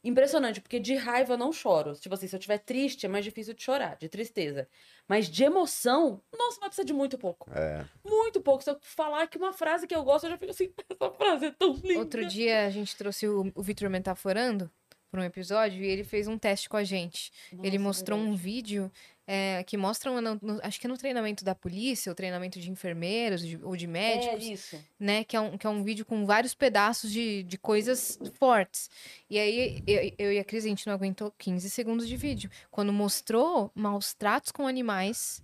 impressionante, 0.04 0.60
porque 0.60 0.80
de 0.80 0.96
raiva 0.96 1.34
eu 1.34 1.38
não 1.38 1.52
choro. 1.52 1.94
Tipo 1.96 2.16
assim, 2.16 2.28
se 2.28 2.36
eu 2.36 2.40
estiver 2.40 2.58
triste, 2.58 3.06
é 3.06 3.10
mais 3.10 3.24
difícil 3.24 3.54
de 3.54 3.64
chorar, 3.64 3.96
de 3.98 4.10
tristeza. 4.10 4.68
Mas 5.08 5.28
de 5.30 5.44
emoção, 5.44 6.22
nossa, 6.38 6.60
vai 6.60 6.70
precisar 6.70 6.86
de 6.86 6.94
muito 6.94 7.18
pouco. 7.18 7.50
É. 7.52 7.86
Muito 8.04 8.42
pouco. 8.42 8.64
Se 8.64 8.70
eu 8.70 8.78
falar 8.82 9.28
que 9.28 9.38
uma 9.38 9.54
frase 9.54 9.88
que 9.88 9.96
eu 9.96 10.04
gosto, 10.04 10.26
eu 10.26 10.32
já 10.32 10.38
fico 10.38 10.52
assim, 10.52 10.74
essa 10.90 11.12
frase 11.12 11.46
é 11.46 11.52
tão 11.52 11.74
linda. 11.74 12.00
Outro 12.00 12.26
dia 12.26 12.66
a 12.66 12.70
gente 12.70 12.96
trouxe 12.96 13.28
o, 13.28 13.52
o 13.56 13.64
Vitor 13.64 13.90
Metaforando 13.90 14.70
para 15.14 15.22
um 15.22 15.24
episódio 15.24 15.84
e 15.84 15.88
ele 15.88 16.04
fez 16.04 16.28
um 16.28 16.40
teste 16.40 16.68
com 16.68 16.76
a 16.76 16.84
gente. 16.84 17.32
ele 17.52 17.78
Nossa, 17.78 17.88
mostrou 17.88 18.18
um 18.18 18.24
verdade. 18.24 18.42
vídeo 18.42 18.92
é, 19.26 19.64
que 19.64 19.78
mostra, 19.78 20.12
um- 20.12 20.20
no- 20.22 20.40
no- 20.42 20.60
acho 20.64 20.80
que 20.80 20.86
é 20.86 20.90
no 20.90 20.98
treinamento 20.98 21.44
da 21.46 21.56
polícia, 21.56 22.12
o 22.12 22.16
treinamento 22.16 22.60
de 22.60 22.70
enfermeiros 22.70 23.42
de- 23.46 23.58
ou 23.64 23.76
de 23.76 23.86
É 23.86 23.88
médicos, 23.88 24.44
isso. 24.46 24.84
né? 25.00 25.24
Que 25.24 25.36
é, 25.36 25.40
um, 25.40 25.58
que 25.58 25.66
é 25.66 25.70
um 25.70 25.84
vídeo 25.84 26.06
com 26.06 26.26
vários 26.26 26.54
pedaços 26.54 27.12
de, 27.12 27.44
de 27.44 27.58
coisas 27.58 28.20
fortes. 28.38 28.90
E 29.30 29.40
aí 29.40 29.82
eu, 29.88 30.14
eu 30.18 30.34
e 30.34 30.40
a 30.40 30.44
Cris, 30.44 30.66
a 30.66 30.68
gente 30.68 30.86
não 30.88 30.94
aguentou 30.94 31.32
15 31.38 31.70
segundos 31.70 32.08
de 32.08 32.18
vídeo. 32.18 32.50
Quando 32.70 32.92
mostrou 32.92 33.72
maus 33.74 34.14
tratos 34.14 34.52
com 34.52 34.68
animais, 34.68 35.42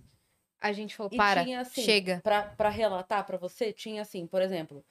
a 0.60 0.72
gente 0.72 0.94
falou, 0.94 1.10
E 1.12 1.16
para, 1.16 1.42
tinha, 1.42 1.60
assim, 1.60 1.82
chega. 1.82 2.20
Pra 2.22 2.68
relatar 2.68 3.24
pra 3.24 3.38
você, 3.38 3.72
tinha 3.72 4.02
assim, 4.02 4.26
por 4.26 4.42
exemplo, 4.42 4.84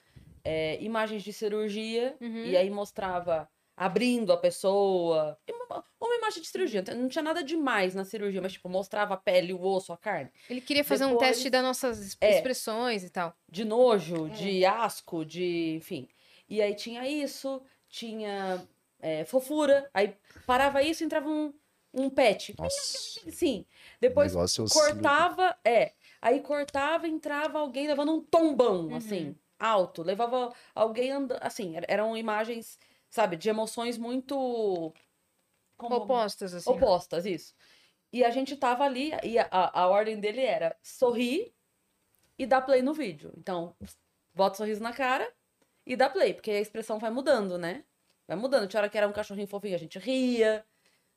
é, 0.44 0.82
imagens 0.82 1.22
de 1.22 1.32
cirurgia, 1.32 2.16
Uhum. 2.20 2.46
e 2.46 2.58
aí 2.58 2.70
mostrava 2.72 3.48
abrindo 3.80 4.34
a 4.34 4.38
pessoa. 4.38 5.38
Uma, 5.50 5.86
uma 6.02 6.16
imagem 6.18 6.42
de 6.42 6.50
cirurgia. 6.50 6.84
Não 6.96 7.08
tinha 7.08 7.24
nada 7.24 7.42
demais 7.42 7.96
na 7.96 8.04
cirurgia, 8.04 8.42
mas, 8.42 8.52
tipo, 8.52 8.68
mostrava 8.68 9.14
a 9.14 9.18
pele, 9.18 9.54
o 9.54 9.62
osso, 9.62 9.94
a 9.94 9.98
carne. 9.98 10.30
Ele 10.50 10.60
queria 10.60 10.84
fazer 10.84 11.06
um 11.06 11.12
Depois- 11.14 11.30
teste 11.30 11.50
das 11.50 11.64
nossas 11.64 12.00
es- 12.00 12.18
É. 12.20 12.36
expressões 12.36 13.04
e 13.06 13.10
tal. 13.10 13.34
De 13.50 13.64
nojo, 13.64 14.30
de 14.32 14.66
asco, 14.66 15.24
de. 15.24 15.76
Enfim. 15.78 16.10
E 16.50 16.62
aí 16.62 16.76
tinha 16.76 17.08
isso, 17.08 17.62
tinha 17.88 18.62
é, 19.00 19.24
fofura. 19.24 19.90
Aí 19.94 20.14
parava 20.46 20.84
isso 20.84 21.02
e 21.02 21.06
entrava 21.06 21.30
um, 21.30 21.54
um 21.94 22.10
pet. 22.10 22.54
Nossa. 22.60 23.22
Sim. 23.32 23.66
Depois 24.02 24.34
cortava, 24.74 25.56
é. 25.64 25.94
Aí 26.22 26.42
cortava, 26.42 27.08
entrava 27.08 27.60
alguém 27.60 27.88
levando 27.88 28.12
um 28.14 28.20
tombão, 28.22 28.88
Uhum. 28.88 28.96
assim, 28.98 29.36
alto. 29.58 30.04
Levava 30.04 30.52
alguém 30.76 31.12
andando. 31.12 31.40
Assim, 31.42 31.78
er- 31.78 31.86
eram 31.88 32.18
imagens, 32.18 32.78
sabe, 33.10 33.36
de 33.36 33.50
emoções 33.50 33.98
muito. 33.98 34.94
como- 35.78 35.96
Opostas, 35.96 36.54
assim. 36.54 36.70
Opostas, 36.70 37.26
isso. 37.26 37.56
E 38.12 38.24
a 38.24 38.30
gente 38.32 38.56
tava 38.56 38.84
ali, 38.84 39.12
e 39.24 39.38
a, 39.38 39.48
a, 39.52 39.88
ordem 39.88 40.20
dele 40.20 40.42
era 40.42 40.76
sorrir 40.82 41.54
e 42.38 42.46
dar 42.46 42.62
play 42.62 42.82
no 42.82 42.94
vídeo. 42.94 43.32
Então, 43.38 43.76
bota 44.34 44.56
o 44.56 44.58
sorriso 44.58 44.82
na 44.82 44.92
cara 44.94 45.32
e 45.86 45.96
dá 45.96 46.10
play, 46.10 46.34
porque 46.34 46.52
a 46.52 46.60
expressão 46.60 46.98
vai 47.00 47.12
mudando, 47.12 47.58
né? 47.58 47.84
Vai 48.28 48.36
mudando. 48.36 48.68
Tinha 48.68 48.82
hora 48.82 48.90
que 48.90 48.98
era 48.98 49.08
um 49.08 49.14
cachorrinho 49.14 49.48
fofinho, 49.48 49.76
a 49.76 49.80
gente 49.80 50.00
ria, 50.00 50.66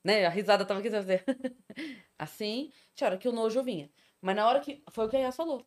né? 0.04 0.26
A 0.26 0.30
risada 0.30 0.64
tava 0.64 0.80
aqui, 0.80 0.90
sabe? 0.90 1.22
assim. 2.18 2.72
Tinha 2.94 3.08
hora 3.08 3.18
que 3.18 3.28
o 3.28 3.32
nojo 3.32 3.62
vinha. 3.62 3.90
Mas 4.20 4.36
na 4.36 4.46
hora 4.46 4.60
que. 4.60 4.82
Foi 4.90 5.06
o 5.06 5.08
que 5.08 5.16
a 5.16 5.20
Yas 5.20 5.36
falou. 5.36 5.66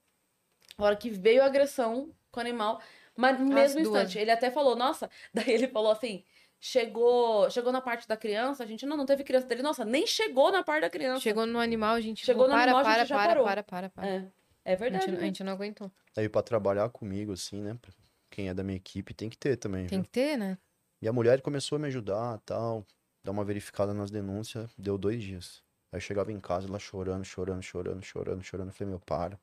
Na 0.78 0.86
hora 0.86 0.96
que 0.96 1.10
veio 1.10 1.42
a 1.42 1.46
agressão 1.46 2.14
com 2.32 2.40
o 2.40 2.42
animal, 2.42 2.82
mas 3.16 3.40
no 3.40 3.46
mesmo 3.54 3.82
duas. 3.82 4.04
instante, 4.04 4.20
ele 4.20 4.32
até 4.32 4.52
falou, 4.52 4.76
nossa, 4.76 5.10
daí 5.34 5.52
ele 5.52 5.68
falou 5.68 5.92
assim. 5.92 6.24
Chegou, 6.58 7.48
chegou 7.52 7.72
na 7.72 7.82
parte 7.82 8.08
da 8.08 8.18
criança, 8.18 8.64
a 8.64 8.66
gente 8.66 8.88
não, 8.88 8.98
não 8.98 9.06
teve 9.06 9.24
criança 9.24 9.46
dele. 9.46 9.62
Nossa, 9.62 9.86
nem 9.86 10.08
chegou 10.08 10.52
na 10.52 10.64
parte 10.64 10.82
da 10.82 10.90
criança. 10.90 11.20
Chegou 11.22 11.46
no 11.46 11.60
animal, 11.60 11.94
a 11.94 12.02
gente 12.02 12.26
Chegou 12.26 12.46
falou, 12.46 12.48
no 12.48 12.54
para, 12.56 12.72
animal, 12.72 12.82
a 12.82 12.84
para, 12.84 13.00
gente 13.02 13.10
já 13.10 13.16
para, 13.18 13.28
parou. 13.28 13.44
para, 13.46 13.64
para, 13.64 13.90
para. 13.90 14.08
É, 14.08 14.32
é 14.64 14.74
A 14.74 14.76
verdade. 14.76 15.06
gente, 15.06 15.16
a 15.16 15.20
né? 15.20 15.26
gente 15.28 15.44
não 15.44 15.54
aguentou. 15.54 15.92
Aí 16.18 16.28
pra 16.28 16.42
trabalhar 16.42 16.90
comigo, 16.90 17.34
assim, 17.34 17.62
né? 17.62 17.78
pra 17.80 17.92
Quem 18.32 18.50
é 18.50 18.54
da 18.54 18.64
minha 18.64 18.78
equipe 18.78 19.14
tem 19.14 19.30
que 19.30 19.38
ter 19.38 19.58
também. 19.58 19.86
Tem 19.86 20.00
viu? 20.00 20.06
que 20.06 20.10
ter, 20.10 20.38
né? 20.38 20.58
E 21.02 21.08
a 21.08 21.14
mulher 21.14 21.40
começou 21.42 21.76
a 21.76 21.80
me 21.80 21.88
ajudar 21.88 22.40
tal, 22.46 22.84
dar 23.24 23.32
uma 23.32 23.44
verificada 23.46 23.94
nas 23.94 24.10
denúncias, 24.10 24.72
deu 24.76 24.98
dois 24.98 25.22
dias. 25.22 25.62
Aí 25.92 25.98
eu 25.98 26.02
chegava 26.02 26.32
em 26.32 26.40
casa, 26.40 26.68
ela 26.68 26.80
chorando, 26.80 27.24
chorando, 27.24 27.62
chorando, 27.62 28.02
chorando, 28.04 28.44
chorando. 28.44 28.68
Eu 28.70 28.74
falei, 28.74 28.90
meu, 28.90 29.00
para. 29.00 29.40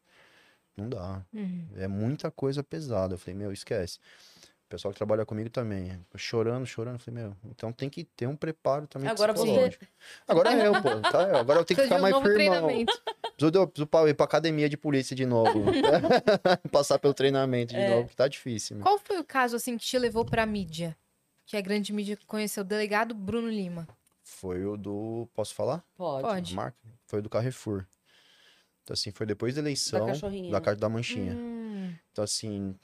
Não 0.77 0.89
dá. 0.89 1.23
Uhum. 1.33 1.69
É 1.77 1.87
muita 1.87 2.31
coisa 2.31 2.63
pesada. 2.63 3.15
Eu 3.15 3.19
falei, 3.19 3.35
meu, 3.39 3.53
esquece. 3.53 3.99
O 4.67 4.69
pessoal 4.73 4.91
que 4.93 4.97
trabalha 4.97 5.27
comigo 5.27 5.51
também. 5.51 6.01
Chorando, 6.17 6.65
chorando. 6.65 6.95
Eu 6.95 6.99
falei, 7.01 7.23
meu, 7.25 7.37
então 7.45 7.71
tem 7.73 7.91
que 7.91 8.05
ter 8.05 8.27
um 8.27 8.35
preparo 8.35 8.87
também 8.87 9.09
Agora 9.11 9.35
você- 9.35 9.43
psicológico. 9.45 9.85
Agora 10.27 10.51
é 10.55 10.67
eu, 10.67 10.73
pô. 10.73 11.01
Tá, 11.11 11.23
eu. 11.25 11.37
Agora 11.37 11.61
eu 11.61 11.65
tenho 11.65 11.77
que 11.79 11.85
ficar 11.85 11.99
um 11.99 12.01
mais 12.01 12.19
treinamento. 12.21 12.93
Preciso, 13.37 13.67
preciso 13.69 14.09
ir 14.09 14.15
pra 14.15 14.25
academia 14.25 14.69
de 14.71 14.77
polícia 14.79 15.15
de 15.15 15.27
novo. 15.27 15.63
Passar 16.73 16.99
pelo 16.99 17.13
treinamento 17.13 17.75
de 17.75 17.81
É. 17.81 17.91
novo, 17.91 18.09
que 18.09 18.17
tá 18.17 18.27
difícil. 18.27 18.77
meu. 18.77 18.85
Qual 18.85 18.99
foi 18.99 19.19
o 19.19 19.25
caso, 19.25 19.57
assim, 19.57 19.77
que 19.77 19.85
te 19.85 19.99
levou 19.99 20.25
pra 20.25 20.47
mídia? 20.47 20.97
Que 21.45 21.57
a 21.57 21.61
grande 21.61 21.93
mídia 21.93 22.19
conheceu 22.27 22.63
o 22.63 22.67
delegado 22.67 23.15
Bruno 23.15 23.49
Lima. 23.51 23.87
Foi 24.23 24.65
o 24.65 24.77
do. 24.77 25.29
Posso 25.35 25.55
falar? 25.55 25.85
Pode. 25.97 26.23
Pode. 26.23 26.55
Marca? 26.55 26.79
Foi 27.05 27.19
o 27.19 27.23
do 27.23 27.29
Carrefour. 27.29 27.85
Então, 28.93 29.01
assim, 29.01 29.11
foi 29.11 29.25
depois 29.27 29.55
da 29.55 29.61
eleição. 29.63 30.07
cachorrinha, 30.07 30.51
Da 30.51 30.59
né? 30.59 30.65
carta 30.65 30.81
da 30.81 30.89
manchinha. 30.89 31.35
Hum, 31.35 31.95
Então, 32.13 32.23
assim, 32.23 32.75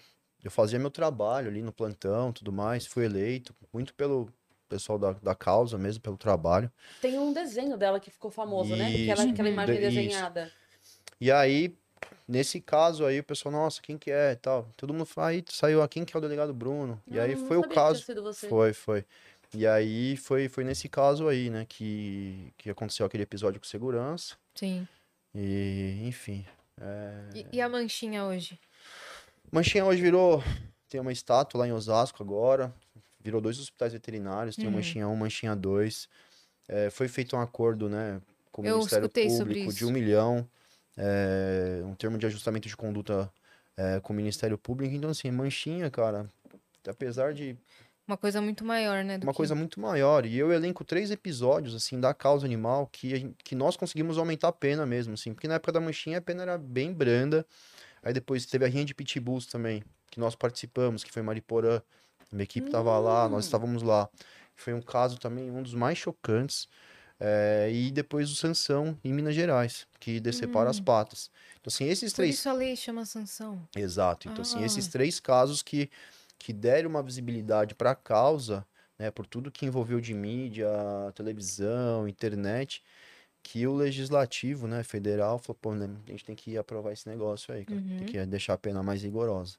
eu 0.43 0.51
fazia 0.51 0.79
meu 0.79 0.91
trabalho 0.91 1.49
ali 1.49 1.61
no 1.63 1.73
plantão 1.73 2.33
tudo 2.33 2.51
mais. 2.51 2.87
Fui 2.87 3.05
eleito, 3.05 3.55
muito 3.73 3.95
pelo 3.95 4.29
pessoal 4.69 4.99
da, 4.99 5.13
da 5.13 5.35
causa 5.35 5.77
mesmo, 5.77 6.03
pelo 6.03 6.17
trabalho. 6.17 6.73
Tem 7.01 7.19
um 7.19 7.33
desenho 7.33 7.77
dela 7.77 8.01
que 8.01 8.11
ficou 8.11 8.31
famoso, 8.31 8.75
né? 8.75 8.87
Aquela, 8.87 9.23
Isso. 9.25 9.35
aquela 9.35 9.49
imagem 9.51 9.75
De- 9.75 9.81
isso. 9.87 9.95
desenhada. 9.97 10.53
E 11.21 11.31
aí, 11.31 11.75
nesse 12.27 12.61
caso 12.61 13.05
aí, 13.05 13.21
o 13.21 13.25
pessoal, 13.25 13.53
nossa, 13.53 13.83
quem 13.83 13.99
que 13.99 14.11
é 14.11 14.33
e 14.33 14.37
tal. 14.37 14.67
Todo 14.77 14.95
mundo 14.95 15.05
fala, 15.07 15.29
aí 15.29 15.45
saiu, 15.49 15.87
quem 15.89 16.05
que 16.05 16.17
é 16.17 16.19
o 16.19 16.21
delegado 16.23 16.55
Bruno? 16.55 17.03
E 17.11 17.19
Ah, 17.19 17.25
aí 17.25 17.35
não 17.37 17.47
foi 17.47 17.57
o 17.59 17.63
sabia 17.63 17.69
que 17.69 17.69
tinha 17.69 17.85
caso. 17.85 18.05
Foi, 18.49 18.73
foi. 18.73 19.05
E 19.55 19.67
aí 19.67 20.17
foi, 20.17 20.49
foi 20.49 20.63
nesse 20.63 20.89
caso 20.89 21.27
aí, 21.27 21.49
né, 21.51 21.65
que, 21.67 22.53
que 22.59 22.69
aconteceu 22.71 23.05
aquele 23.07 23.23
episódio 23.25 23.59
com 23.61 23.67
segurança. 23.67 24.37
sim. 24.55 24.87
E, 25.41 26.01
enfim. 26.05 26.45
é, 26.81 27.31
E, 27.33 27.47
e 27.53 27.61
a 27.61 27.69
manchinha 27.69 28.25
hoje? 28.25 28.59
Manchinha 29.53 29.85
hoje 29.85 30.03
virou 30.03 30.43
tem 30.89 31.01
uma 31.01 31.13
estátua 31.13 31.61
lá 31.61 31.69
em 31.69 31.73
Osasco 31.73 32.23
agora, 32.23 32.75
virou 33.21 33.41
dois 33.41 33.61
hospitais 33.61 33.93
veterinários, 33.93 34.57
tem 34.57 34.65
o 34.65 34.69
Uhum. 34.69 34.77
Manchinha 34.77 35.07
1, 35.07 35.15
Manchinha 35.15 35.55
2. 35.55 36.09
É, 36.67 36.91
foi 36.91 37.09
feito 37.09 37.37
um 37.37 37.41
acordo, 37.41 37.89
né, 37.89 38.21
com 38.51 38.63
o 38.63 38.67
Eu 38.67 38.75
Ministério 38.77 39.09
Público 39.09 39.73
de 39.73 39.85
um 39.85 39.93
milhão, 39.93 40.49
é, 40.97 41.83
um 41.85 41.95
termo 41.95 42.19
de 42.19 42.27
ajustamento 42.27 42.67
de 42.69 42.77
conduta 42.77 43.31
é, 43.77 44.01
com 44.01 44.13
o 44.13 44.17
Ministério 44.17 44.59
Público. 44.59 44.95
Então, 44.95 45.11
assim, 45.11 45.31
Manchinha, 45.31 45.89
cara, 45.91 46.29
apesar 46.87 47.33
de 47.33 47.57
Uma 48.09 48.17
coisa 48.17 48.41
muito 48.41 48.65
maior, 48.65 49.05
né? 49.05 49.19
uma 49.23 49.33
que- 49.33 49.37
coisa 49.37 49.55
muito 49.55 49.79
maior. 49.79 50.25
E 50.25 50.37
eu 50.37 50.51
elenco 50.51 50.83
três 50.83 51.11
episódios, 51.11 51.75
assim, 51.75 52.01
da 52.01 52.15
causa 52.15 52.47
animal 52.47 52.87
que, 52.91 53.35
que 53.45 53.55
nós 53.55 53.77
conseguimos 53.77 54.17
aumentar 54.17 54.49
a 54.49 54.53
pena 54.53 54.87
mesmo, 54.87 55.13
assim. 55.13 55.35
Porque 55.35 55.47
na 55.47 55.55
época 55.57 55.73
da 55.73 55.81
manchinha 55.81 56.17
a 56.17 56.23
pena 56.23 56.43
era 56.43 56.57
bem 56.57 56.91
branda. 56.93 57.47
Aí 58.03 58.15
depois 58.15 58.47
teve 58.47 58.65
a 58.65 58.69
rinha 58.69 58.85
de 58.87 58.95
pitbulls 58.95 59.45
também, 59.47 59.85
que 60.11 60.19
nós 60.19 60.35
participamos, 60.35 61.05
que 61.05 61.13
foi 61.13 61.21
em 61.23 61.25
Mariporã. 61.27 61.83
Minha 62.33 62.45
equipe 62.45 62.71
tava 62.71 62.99
lá, 62.99 63.29
nós 63.29 63.45
Hum. 63.45 63.49
estávamos 63.49 63.83
lá. 63.83 64.09
Foi 64.57 64.73
um 64.73 64.81
caso 64.81 65.19
também, 65.19 65.51
um 65.51 65.63
dos 65.63 65.75
mais 65.75 65.99
chocantes. 65.99 66.67
É, 67.21 67.69
e 67.73 67.91
depois 67.91 68.31
o 68.31 68.37
Sansão, 68.37 68.97
em 69.05 69.13
Minas 69.13 69.35
Gerais, 69.35 69.87
que 69.99 70.21
decepara 70.21 70.71
as 70.71 70.79
patas. 70.79 71.31
Então, 71.61 71.65
assim, 71.69 71.85
esses 71.89 72.13
Por 72.13 72.17
três 72.19 72.37
isso 72.37 72.49
a 72.49 72.53
lei 72.53 72.77
chama 72.77 73.05
sanção. 73.05 73.61
Exato. 73.77 74.29
Então, 74.29 74.43
assim, 74.43 74.63
Ah. 74.63 74.67
esses 74.67 74.87
três 74.87 75.19
casos 75.19 75.61
que, 75.61 75.91
que 76.39 76.53
deram 76.53 76.91
uma 76.91 77.03
visibilidade 77.03 77.75
para 77.75 77.93
a 77.93 77.97
causa, 77.97 78.67
né, 78.99 79.11
por 79.11 79.27
tudo 79.27 79.51
que 79.51 79.67
envolveu 79.67 80.01
de 80.01 80.15
mídia, 80.15 80.69
televisão, 81.15 82.09
internet, 82.09 82.83
que 83.43 83.67
o 83.67 83.75
legislativo, 83.75 84.67
né, 84.69 84.83
federal, 84.85 85.39
falou, 85.39 85.59
pô, 85.61 85.75
né, 85.75 85.87
a 86.07 86.11
gente 86.11 86.25
tem 86.25 86.37
que 86.37 86.57
aprovar 86.59 86.93
esse 86.93 87.09
negócio 87.09 87.55
aí, 87.55 87.65
cara. 87.65 87.83
Tem 87.97 88.07
Uhum. 88.07 88.07
que 88.07 88.27
deixar 88.27 88.55
a 88.55 88.59
pena 88.59 88.83
mais 88.83 89.03
rigorosa. 89.03 89.59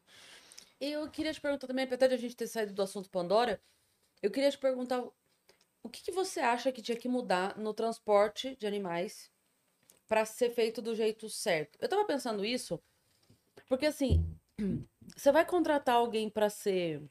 Eu 0.80 1.10
queria 1.10 1.34
te 1.34 1.42
perguntar 1.42 1.68
também, 1.68 1.86
apesar 1.86 2.08
de 2.08 2.14
a 2.14 2.18
gente 2.18 2.36
ter 2.36 2.48
saído 2.48 2.74
do 2.74 2.82
assunto 2.82 3.10
Pandora, 3.10 3.62
eu 4.22 4.32
queria 4.32 4.52
te 4.52 4.58
perguntar 4.58 5.04
o 5.84 5.90
que, 5.90 6.04
que 6.04 6.12
você 6.12 6.40
acha 6.40 6.72
que 6.72 6.82
tinha 6.82 6.98
que 6.98 7.10
mudar 7.10 7.58
no 7.58 7.74
transporte 7.74 8.56
de 8.56 8.68
animais 8.68 9.32
para 10.08 10.26
ser 10.26 10.52
feito 10.52 10.82
do 10.82 10.96
jeito 10.96 11.30
certo? 11.30 11.78
Eu 11.82 11.90
tava 11.90 12.06
pensando 12.06 12.46
isso 12.46 12.82
porque 13.68 13.86
assim, 13.88 14.26
você 15.16 15.32
vai 15.32 15.46
contratar 15.46 15.96
alguém 15.96 16.30
para 16.30 16.50
ser 16.50 17.04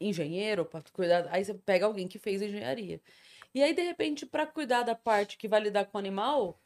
engenheiro, 0.00 0.64
para 0.66 0.82
cuidar, 0.92 1.28
aí 1.30 1.44
você 1.44 1.54
pega 1.54 1.86
alguém 1.86 2.08
que 2.08 2.18
fez 2.18 2.42
engenharia. 2.42 3.00
E 3.54 3.62
aí 3.62 3.74
de 3.74 3.82
repente 3.82 4.26
para 4.26 4.46
cuidar 4.46 4.82
da 4.82 4.94
parte 4.94 5.36
que 5.38 5.48
vai 5.48 5.60
lidar 5.60 5.86
com 5.86 5.96
o 5.98 6.00
animal, 6.00 6.60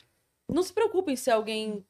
não 0.48 0.62
se 0.62 0.72
preocupe 0.72 1.12
em 1.12 1.16
ser 1.16 1.32
alguém 1.32 1.86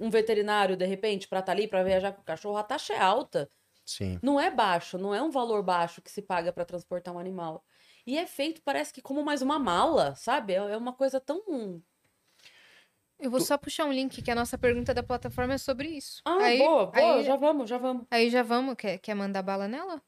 um 0.00 0.10
veterinário 0.10 0.76
de 0.76 0.86
repente 0.86 1.28
para 1.28 1.40
estar 1.40 1.52
ali 1.52 1.68
para 1.68 1.84
viajar 1.84 2.12
com 2.12 2.22
o 2.22 2.24
cachorro, 2.24 2.56
a 2.58 2.64
taxa 2.64 2.94
é 2.94 3.00
alta. 3.00 3.50
Sim. 3.84 4.22
Não 4.22 4.40
é 4.40 4.50
baixo, 4.50 4.98
não 4.98 5.14
é 5.14 5.22
um 5.22 5.30
valor 5.30 5.62
baixo 5.62 6.02
que 6.02 6.10
se 6.10 6.22
paga 6.22 6.52
para 6.52 6.64
transportar 6.64 7.14
um 7.14 7.18
animal. 7.18 7.64
E 8.06 8.18
é 8.18 8.26
feito, 8.26 8.62
parece 8.62 8.92
que 8.92 9.02
como 9.02 9.24
mais 9.24 9.42
uma 9.42 9.58
mala, 9.58 10.14
sabe? 10.16 10.54
É 10.54 10.56
é 10.58 10.76
uma 10.76 10.92
coisa 10.94 11.20
tão. 11.20 11.82
Eu 13.18 13.30
vou 13.30 13.40
Tu- 13.40 13.46
só 13.46 13.58
puxar 13.58 13.84
um 13.84 13.92
link 13.92 14.22
que 14.22 14.30
a 14.30 14.34
nossa 14.34 14.56
pergunta 14.56 14.94
da 14.94 15.02
plataforma 15.02 15.54
é 15.54 15.58
sobre 15.58 15.88
isso. 15.88 16.22
Ah, 16.24 16.38
aí, 16.40 16.58
boa, 16.58 16.86
boa, 16.86 17.14
aí, 17.16 17.24
já 17.24 17.36
vamos, 17.36 17.68
já 17.68 17.76
vamos. 17.78 18.06
aí 18.10 18.30
já 18.30 18.42
vamos. 18.42 18.74
Quer, 18.76 18.98
quer 18.98 19.14
mandar 19.14 19.42
bala 19.42 19.66
nela? 19.66 20.00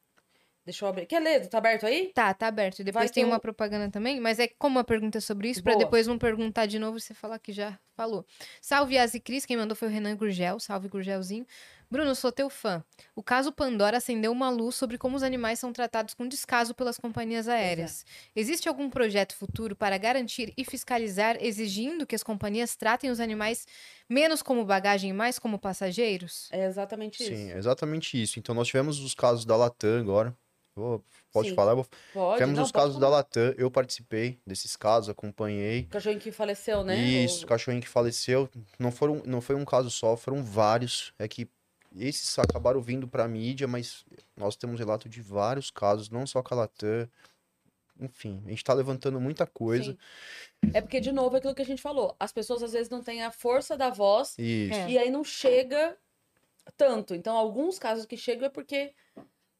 Deixa 0.64 0.84
eu 0.84 0.88
abrir. 0.90 1.06
Quer 1.06 1.20
ler? 1.20 1.48
Tá 1.48 1.58
aberto 1.58 1.86
aí? 1.86 2.12
Tá, 2.14 2.32
tá 2.34 2.46
aberto. 2.46 2.84
Depois 2.84 3.06
Vai 3.06 3.08
tem 3.12 3.24
uma 3.24 3.38
um- 3.38 3.40
propaganda 3.40 3.90
também, 3.90 4.20
mas 4.20 4.38
é 4.38 4.46
como 4.46 4.78
a 4.78 4.84
pergunta 4.84 5.18
é 5.18 5.20
sobre 5.20 5.48
isso, 5.48 5.62
pra 5.62 5.72
Boa. 5.72 5.84
depois 5.84 6.06
não 6.06 6.18
perguntar 6.18 6.66
de 6.66 6.78
novo 6.78 6.98
e 6.98 7.00
você 7.00 7.14
falar 7.14 7.38
que 7.40 7.50
já 7.52 7.76
falou. 7.96 8.24
Salve 8.61 8.96
Asi 8.98 9.18
Cris, 9.18 9.44
quem 9.46 9.56
mandou 9.56 9.74
foi 9.74 9.88
o 9.88 9.90
Renan 9.90 10.14
Gurgel. 10.16 10.61
Salve 10.61 10.86
Gurgelzinho. 10.88 11.46
Bruno, 11.91 12.14
sou 12.14 12.30
teu 12.30 12.49
fã. 12.49 12.84
O 13.16 13.22
caso 13.22 13.51
Pandora 13.51 13.97
acendeu 13.97 14.30
uma 14.30 14.49
luz 14.49 14.76
sobre 14.76 14.97
como 14.97 15.16
os 15.16 15.24
animais 15.24 15.59
são 15.59 15.72
tratados 15.72 16.14
com 16.14 16.28
descaso 16.28 16.72
pelas 16.72 16.97
companhias 16.97 17.49
aéreas. 17.49 18.05
Existe 18.34 18.68
algum 18.68 18.88
projeto 18.88 19.34
futuro 19.34 19.74
para 19.74 19.99
garantir 19.99 20.53
e 20.57 20.64
fiscalizar, 20.64 21.36
exigindo 21.41 22.07
que 22.07 22.14
as 22.14 22.22
companhias 22.22 22.76
tratem 22.76 23.11
os 23.11 23.18
animais 23.18 23.66
menos 24.09 24.41
como 24.41 24.64
bagagem 24.64 25.11
e 25.11 25.12
mais 25.12 25.36
como 25.36 25.59
passageiros? 25.59 26.49
É 26.53 26.64
exatamente 26.64 27.22
isso. 27.24 27.34
Sim, 27.34 27.51
é 27.51 27.59
exatamente 27.59 28.22
isso. 28.22 28.38
Então, 28.38 28.55
nós 28.55 28.68
tivemos 28.68 29.01
os 29.01 29.12
casos 29.14 29.45
da 29.45 29.57
Latam 29.57 29.99
agora. 29.99 30.36
Vou- 30.76 31.05
pode 31.32 31.49
Sim. 31.49 31.55
falar? 31.57 31.74
Vou- 31.74 31.86
Pode. 32.14 32.36
Tivemos 32.36 32.57
não, 32.57 32.64
os 32.64 32.70
pode 32.70 32.84
casos 32.84 33.01
da 33.01 33.07
falar. 33.07 33.16
Latam. 33.16 33.53
Eu 33.59 33.68
participei 33.68 34.38
desses 34.47 34.76
casos, 34.76 35.09
acompanhei. 35.09 35.80
O 35.80 35.86
cachorrinho 35.88 36.20
que 36.22 36.30
faleceu, 36.30 36.84
né? 36.84 36.97
Isso, 36.97 37.45
O- 37.45 37.49
cachorrinho 37.49 37.82
que 37.82 37.88
faleceu. 37.88 38.49
Não, 38.78 38.93
foram, 38.93 39.20
não 39.26 39.41
foi 39.41 39.57
um 39.57 39.64
caso 39.64 39.91
só, 39.91 40.16
foram 40.16 40.41
vários. 40.45 41.12
É 41.18 41.26
que 41.26 41.49
esses 41.97 42.38
acabaram 42.38 42.80
vindo 42.80 43.09
para 43.09 43.24
a 43.24 43.28
mídia, 43.28 43.66
mas 43.66 44.05
nós 44.36 44.57
temos 44.57 44.78
relato 44.78 45.09
de 45.09 45.20
vários 45.20 45.70
casos, 45.70 46.09
não 46.09 46.26
só 46.26 46.43
com 46.43 46.55
a 46.55 46.59
Latam. 46.59 47.09
Enfim, 48.01 48.43
a 48.47 48.51
gente 48.51 48.64
tá 48.64 48.72
levantando 48.72 49.20
muita 49.20 49.47
coisa. 49.47 49.93
Sim. 49.93 50.70
É 50.72 50.80
porque, 50.80 51.01
de 51.01 51.12
novo, 51.12 51.36
é 51.36 51.38
aquilo 51.38 51.55
que 51.55 51.62
a 51.62 51.66
gente 51.66 51.82
falou. 51.82 52.16
As 52.18 52.32
pessoas 52.32 52.62
às 52.62 52.72
vezes 52.72 52.88
não 52.88 53.03
têm 53.03 53.22
a 53.22 53.30
força 53.30 53.76
da 53.76 53.91
voz 53.91 54.34
Isso. 54.38 54.74
É. 54.74 54.91
e 54.91 54.99
aí 54.99 55.11
não 55.11 55.22
chega 55.22 55.97
tanto. 56.76 57.14
Então, 57.14 57.36
alguns 57.36 57.78
casos 57.78 58.07
que 58.07 58.16
chegam 58.16 58.47
é 58.47 58.49
porque 58.49 58.93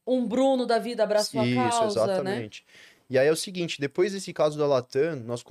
um 0.07 0.26
Bruno 0.26 0.64
da 0.66 0.78
vida 0.78 1.03
abraçou 1.03 1.41
a 1.41 1.47
Isso, 1.47 1.57
causa, 1.57 2.07
né? 2.07 2.12
exatamente. 2.12 2.64
E 3.11 3.18
aí 3.18 3.26
é 3.26 3.33
o 3.33 3.37
seguinte, 3.37 3.81
depois 3.81 4.12
desse 4.12 4.33
caso 4.33 4.57
da 4.57 4.66
Latam, 4.66 5.16
nós, 5.16 5.45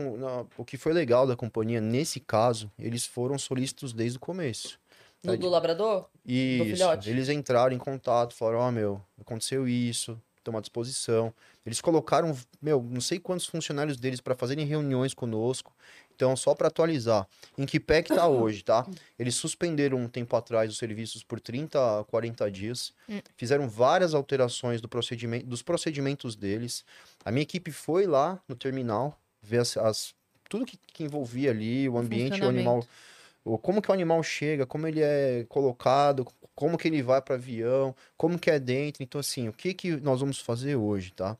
o 0.57 0.63
que 0.63 0.77
foi 0.77 0.93
legal 0.93 1.27
da 1.27 1.35
companhia 1.35 1.81
nesse 1.81 2.19
caso, 2.19 2.71
eles 2.79 3.05
foram 3.05 3.37
solícitos 3.37 3.91
desde 3.91 4.17
o 4.17 4.21
começo. 4.21 4.79
No 5.23 5.37
do 5.37 5.49
labrador? 5.49 6.07
Isso, 6.25 6.63
filhote? 6.65 7.09
eles 7.09 7.29
entraram 7.29 7.75
em 7.75 7.79
contato, 7.79 8.33
falaram, 8.33 8.59
ó, 8.59 8.71
meu, 8.71 9.01
aconteceu 9.19 9.67
isso, 9.67 10.19
estamos 10.37 10.59
à 10.59 10.61
disposição. 10.61 11.33
Eles 11.65 11.81
colocaram, 11.81 12.35
meu, 12.61 12.81
não 12.81 13.01
sei 13.01 13.19
quantos 13.19 13.45
funcionários 13.45 13.97
deles 13.97 14.21
para 14.21 14.35
fazerem 14.35 14.65
reuniões 14.65 15.13
conosco. 15.13 15.75
Então, 16.15 16.35
só 16.35 16.53
para 16.53 16.67
atualizar, 16.67 17.27
em 17.57 17.65
que 17.65 17.79
pé 17.79 18.01
que 18.01 18.13
tá 18.13 18.27
hoje, 18.29 18.63
tá? 18.63 18.85
Eles 19.17 19.35
suspenderam 19.35 19.97
um 19.97 20.07
tempo 20.07 20.35
atrás 20.35 20.69
os 20.71 20.77
serviços 20.77 21.23
por 21.23 21.39
30 21.39 21.99
a 21.99 22.03
40 22.03 22.49
dias, 22.51 22.93
Hum. 23.09 23.19
fizeram 23.35 23.67
várias 23.67 24.13
alterações 24.13 24.79
do 24.81 24.87
procedimento, 24.87 25.45
dos 25.47 25.61
procedimentos 25.61 26.35
deles. 26.35 26.85
A 27.25 27.31
minha 27.31 27.43
equipe 27.43 27.71
foi 27.71 28.05
lá 28.05 28.39
no 28.47 28.55
terminal, 28.55 29.19
ver 29.41 29.59
as, 29.59 29.75
as- 29.77 30.13
tudo 30.49 30.65
que, 30.65 30.77
que 30.77 31.03
envolvia 31.03 31.51
ali, 31.51 31.87
o 31.89 31.97
ambiente, 31.97 32.41
o 32.41 32.49
animal, 32.49 32.85
como 33.61 33.81
que 33.81 33.89
o 33.89 33.93
animal 33.93 34.21
chega, 34.23 34.65
como 34.65 34.87
ele 34.87 35.01
é 35.01 35.45
colocado, 35.49 36.25
como 36.55 36.77
que 36.77 36.87
ele 36.87 37.01
vai 37.01 37.21
para 37.21 37.35
avião, 37.35 37.95
como 38.17 38.37
que 38.37 38.51
é 38.51 38.59
dentro. 38.59 39.01
Então, 39.03 39.19
assim, 39.19 39.47
o 39.47 39.53
que 39.53 39.73
que 39.73 39.95
nós 39.97 40.19
vamos 40.19 40.39
fazer 40.39 40.75
hoje, 40.75 41.11
tá? 41.11 41.37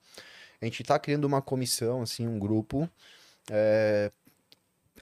A 0.61 0.65
gente 0.65 0.81
está 0.81 0.97
criando 0.99 1.25
uma 1.25 1.41
comissão, 1.41 2.01
assim, 2.01 2.27
um 2.27 2.37
grupo, 2.39 2.89
é, 3.51 4.11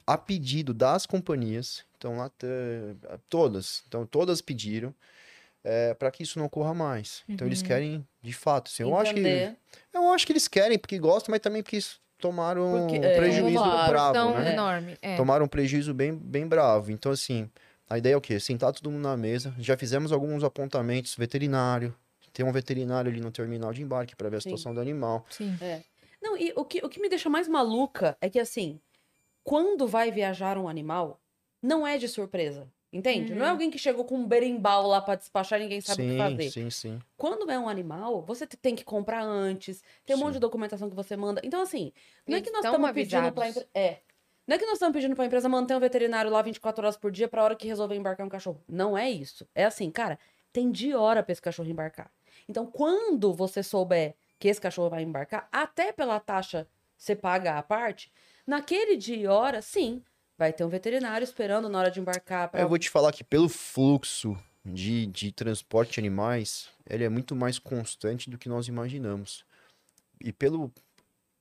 a 0.06 0.18
pedido 0.18 0.74
das 0.74 1.06
companhias, 1.06 1.84
então 1.98 2.18
lá 2.18 2.32
todas, 3.30 3.84
então 3.88 4.06
todas 4.06 4.41
pediram 4.41 4.93
para 6.00 6.12
que 6.12 6.24
isso 6.24 6.39
não 6.39 6.45
ocorra 6.45 6.74
mais. 6.74 7.24
Então 7.28 7.45
eles 7.48 7.62
Uhum. 7.62 7.68
querem, 7.68 8.08
de 8.22 8.34
fato, 8.34 8.70
assim, 8.72 8.84
eu 8.84 8.95
acho 8.98 9.14
que 9.14 9.20
Entender. 9.20 9.58
eu 9.93 10.14
acho 10.14 10.26
que 10.26 10.32
eles 10.32 10.48
querem 10.48 10.78
porque 10.80 10.98
gostam, 10.98 11.32
mas 11.34 11.41
também 11.41 11.62
porque 11.62 11.78
isso 11.78 12.00
tomaram 12.20 12.72
Porque- 12.88 12.99
um 12.99 13.03
é, 13.03 13.15
prejuízo 13.15 13.57
claro. 13.63 13.91
bravo, 13.91 14.13
Tão 14.13 14.39
né? 14.39 14.53
enorme. 14.53 14.97
É. 15.01 15.15
tomaram 15.15 15.45
um 15.45 15.47
prejuízo 15.47 15.93
bem, 15.93 16.13
bem 16.13 16.47
bravo. 16.47 16.91
Então, 16.91 17.11
assim, 17.11 17.49
a 17.89 17.97
ideia 17.97 18.13
é 18.13 18.18
o 18.18 18.22
quê? 18.22 18.39
Sentar 18.39 18.74
todo 18.74 18.89
mundo 18.91 19.03
na 19.03 19.15
mesa. 19.18 19.53
Já 19.59 19.78
fizemos 19.78 20.11
alguns 20.11 20.43
apontamentos 20.43 21.15
veterinário. 21.15 21.95
Tem 22.34 22.45
um 22.45 22.51
veterinário 22.51 23.09
ali 23.09 23.20
no 23.20 23.32
terminal 23.32 23.74
de 23.74 23.82
embarque 23.82 24.15
para 24.15 24.30
ver 24.30 24.38
a 24.38 24.41
Sim. 24.41 24.49
situação 24.49 24.74
do 24.74 24.80
animal. 24.80 25.26
Sim. 25.30 25.57
Não, 26.22 26.38
e 26.38 26.53
o 26.55 26.63
que, 26.63 26.86
o 26.86 26.89
que 26.89 26.99
me 27.01 27.09
deixa 27.09 27.30
mais 27.30 27.47
maluca 27.47 28.15
é 28.22 28.30
que, 28.30 28.39
assim, 28.39 28.80
quando 29.43 29.88
vai 29.88 30.11
viajar 30.11 30.57
um 30.57 30.68
animal, 30.68 31.20
não 31.61 31.88
é 31.88 31.97
de 31.97 32.07
surpresa. 32.07 32.68
Entende? 32.98 33.34
Não 33.36 33.43
é 33.43 33.45
Uhum. 33.45 33.52
alguém 33.52 33.70
que 33.70 33.78
chegou 33.78 34.04
com 34.06 34.16
um 34.16 34.26
berimbau 34.28 34.88
lá 34.88 35.00
pra 35.00 35.14
despachar 35.16 35.60
e 35.60 35.64
ninguém 35.64 35.82
sabe 35.82 36.02
o 36.02 36.06
que 36.06 36.12
sim, 36.14 36.18
fazer. 36.18 36.50
sim, 36.52 36.70
sim. 36.72 37.00
Quando 37.16 37.50
é 37.52 37.60
um 37.60 37.70
animal, 37.70 38.22
você 38.24 38.48
te- 38.48 38.58
tem 38.58 38.76
que 38.76 38.84
comprar 38.84 39.22
antes, 39.24 39.84
tem 40.06 40.16
um 40.16 40.20
monte 40.20 40.30
Sim. 40.30 40.34
de 40.34 40.39
documentação 40.39 40.89
que 40.89 40.95
você 40.95 41.16
manda. 41.16 41.39
Então, 41.43 41.62
assim, 41.62 41.91
não 42.28 42.38
é 42.38 42.41
que 42.41 42.50
nós 42.50 42.66
estamos 42.66 42.91
pedindo 42.91 43.32
pra 43.32 43.48
empresa. 43.50 43.68
É. 43.74 44.00
Não 44.48 44.56
é 44.56 44.58
que 44.60 44.66
nós 44.66 44.74
estamos 44.76 44.93
pedindo 44.95 45.16
pra 45.16 45.26
empresa 45.26 45.48
manter 45.48 45.76
um 45.76 45.80
veterinário 45.80 46.32
lá 46.32 46.41
24 46.41 46.84
horas 46.84 46.98
por 46.98 47.12
dia 47.12 47.28
pra 47.28 47.43
hora 47.43 47.56
que 47.56 47.68
resolver 47.68 47.95
embarcar 47.95 48.26
um 48.26 48.30
cachorro. 48.30 48.64
Não 48.68 48.98
é 48.98 49.08
isso. 49.10 49.48
É 49.54 49.66
assim, 49.66 49.91
cara, 49.91 50.18
tem 50.52 50.72
de 50.72 50.95
hora 50.95 51.22
pra 51.22 51.34
esse 51.34 51.41
cachorro 51.41 51.70
embarcar. 51.70 52.10
Então, 52.50 52.66
quando 52.66 53.32
você 53.34 53.62
souber 53.62 54.16
que 54.39 54.48
esse 54.48 54.60
cachorro 54.62 54.89
vai 54.89 55.04
embarcar, 55.04 55.48
até 55.52 55.91
pela 55.91 56.20
taxa 56.20 56.68
você 56.98 57.16
paga 57.16 57.58
a 57.60 57.62
parte, 57.62 58.12
naquele 58.45 58.95
dia 58.95 59.18
e 59.18 59.28
hora, 59.28 59.62
sim, 59.62 60.02
vai 60.38 60.54
ter 60.54 60.64
um 60.64 60.70
veterinário 60.70 61.24
esperando 61.24 61.68
na 61.68 61.80
hora 61.80 61.92
de 61.92 62.00
embarcar. 62.00 62.50
Pra... 62.50 62.62
Eu 62.62 62.70
vou 62.70 62.78
te 62.78 62.90
falar 62.90 63.12
que 63.12 63.24
pelo 63.24 63.50
fluxo 63.50 64.38
de, 64.64 65.08
de 65.08 65.32
transporte 65.32 65.94
de 65.94 66.00
animais, 66.00 66.70
ele 66.90 67.04
é 67.04 67.10
muito 67.10 67.36
mais 67.36 67.58
constante 67.58 68.30
do 68.30 68.38
que 68.38 68.50
nós 68.50 68.68
imaginamos. 68.68 69.46
E 70.22 70.32
pelo 70.32 70.72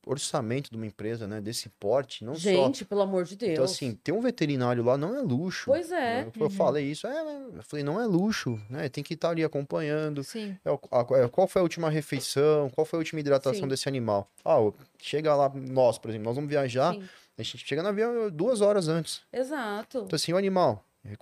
orçamento 0.06 0.70
de 0.70 0.76
uma 0.76 0.86
empresa, 0.86 1.26
né, 1.26 1.40
desse 1.40 1.68
porte, 1.68 2.24
não 2.24 2.34
só 2.34 2.40
Gente, 2.40 2.84
pelo 2.84 3.02
amor 3.02 3.24
de 3.24 3.34
Deus. 3.36 3.52
Então, 3.52 3.64
assim, 3.64 3.92
ter 3.92 4.12
um 4.12 4.20
veterinário 4.20 4.84
lá 4.84 4.96
não 4.96 5.16
é 5.16 5.20
luxo. 5.20 5.64
Pois 5.66 5.90
é. 5.90 6.24
né? 6.24 6.32
Eu 6.38 6.48
falei 6.48 6.84
isso, 6.90 7.06
é, 7.06 7.20
eu 7.56 7.62
falei, 7.62 7.84
não 7.84 8.00
é 8.00 8.06
luxo, 8.06 8.58
né? 8.70 8.88
Tem 8.88 9.02
que 9.02 9.14
estar 9.14 9.30
ali 9.30 9.42
acompanhando. 9.44 10.22
Sim. 10.22 10.56
É, 10.64 10.70
o- 10.70 10.80
a- 10.90 11.06
é, 11.24 11.28
qual 11.28 11.48
foi 11.48 11.60
a 11.60 11.62
última 11.64 11.90
refeição? 11.90 12.70
Qual 12.70 12.84
foi 12.84 12.98
a 12.98 13.00
última 13.00 13.18
hidratação 13.20 13.62
Sim. 13.62 13.68
desse 13.68 13.88
animal? 13.88 14.30
Ah, 14.44 14.56
chega 14.98 15.34
lá, 15.34 15.50
nós, 15.54 15.98
por 15.98 16.08
exemplo, 16.10 16.24
nós 16.26 16.36
vamos 16.36 16.48
viajar, 16.48 16.94
Sim. 16.94 17.02
a 17.36 17.42
gente 17.42 17.66
chega 17.66 17.82
no 17.82 17.88
avião 17.88 18.30
duas 18.30 18.60
horas 18.60 18.86
antes. 18.88 19.22
Exato. 19.32 20.04
Então, 20.06 20.16
assim, 20.16 20.32
o 20.32 20.36
animal 20.36 20.84
ele 21.04 21.16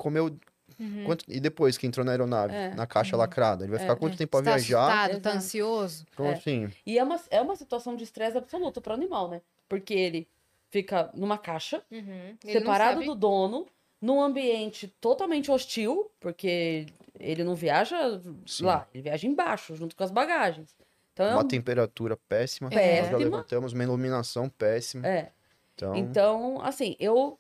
comeu. 0.76 1.04
Quanto, 1.06 1.24
e 1.28 1.38
depois 1.40 1.76
que 1.78 1.86
entrou 1.86 2.04
na 2.04 2.12
aeronave, 2.12 2.52
Uhum. 2.52 2.58
É. 2.60 2.74
na 2.74 2.86
caixa 2.86 3.16
lacrada, 3.16 3.64
ele 3.64 3.70
vai 3.70 3.80
ficar 3.80 3.96
quanto 3.96 4.16
tempo 4.16 4.36
a 4.36 4.40
Você 4.40 4.44
tá 4.44 4.50
viajar? 4.56 4.86
assustado, 5.04 5.20
tá 5.22 5.32
ansioso? 5.32 6.06
Então, 6.12 6.26
É. 6.26 6.32
assim, 6.34 6.70
E 6.86 6.98
é 6.98 7.02
uma, 7.04 7.20
é 7.30 7.40
uma 7.40 7.56
situação 7.56 7.94
de 7.96 8.04
estresse 8.04 8.36
absoluto 8.36 8.80
para 8.80 8.92
o 8.92 8.94
animal, 8.94 9.28
né? 9.28 9.40
Porque 9.68 9.94
ele 9.94 10.28
fica 10.70 11.10
numa 11.14 11.38
caixa, 11.38 11.82
Uhum. 11.90 12.36
Separado 12.44 12.94
sabe. 12.94 13.06
do 13.06 13.14
dono, 13.14 13.66
num 14.00 14.20
ambiente 14.20 14.88
totalmente 15.00 15.50
hostil, 15.50 16.10
porque 16.20 16.86
ele 17.18 17.44
não 17.44 17.54
viaja 17.54 18.20
Sim. 18.46 18.64
lá, 18.64 18.86
ele 18.92 19.02
viaja 19.04 19.26
embaixo, 19.26 19.74
junto 19.76 19.94
com 19.96 20.02
as 20.04 20.10
bagagens. 20.10 20.74
Então 21.12 21.26
é 21.26 21.30
uma 21.34 21.44
um- 21.44 21.48
temperatura 21.48 22.16
péssima. 22.28 22.68
Péssima. 22.70 23.02
Nós 23.02 23.10
já 23.12 23.16
levantamos, 23.18 23.72
uma 23.72 23.82
iluminação 23.84 24.48
péssima. 24.48 25.06
é. 25.06 25.30
Então, 25.76 25.94
Então, 25.96 26.60
assim, 26.62 26.94
eu. 27.00 27.38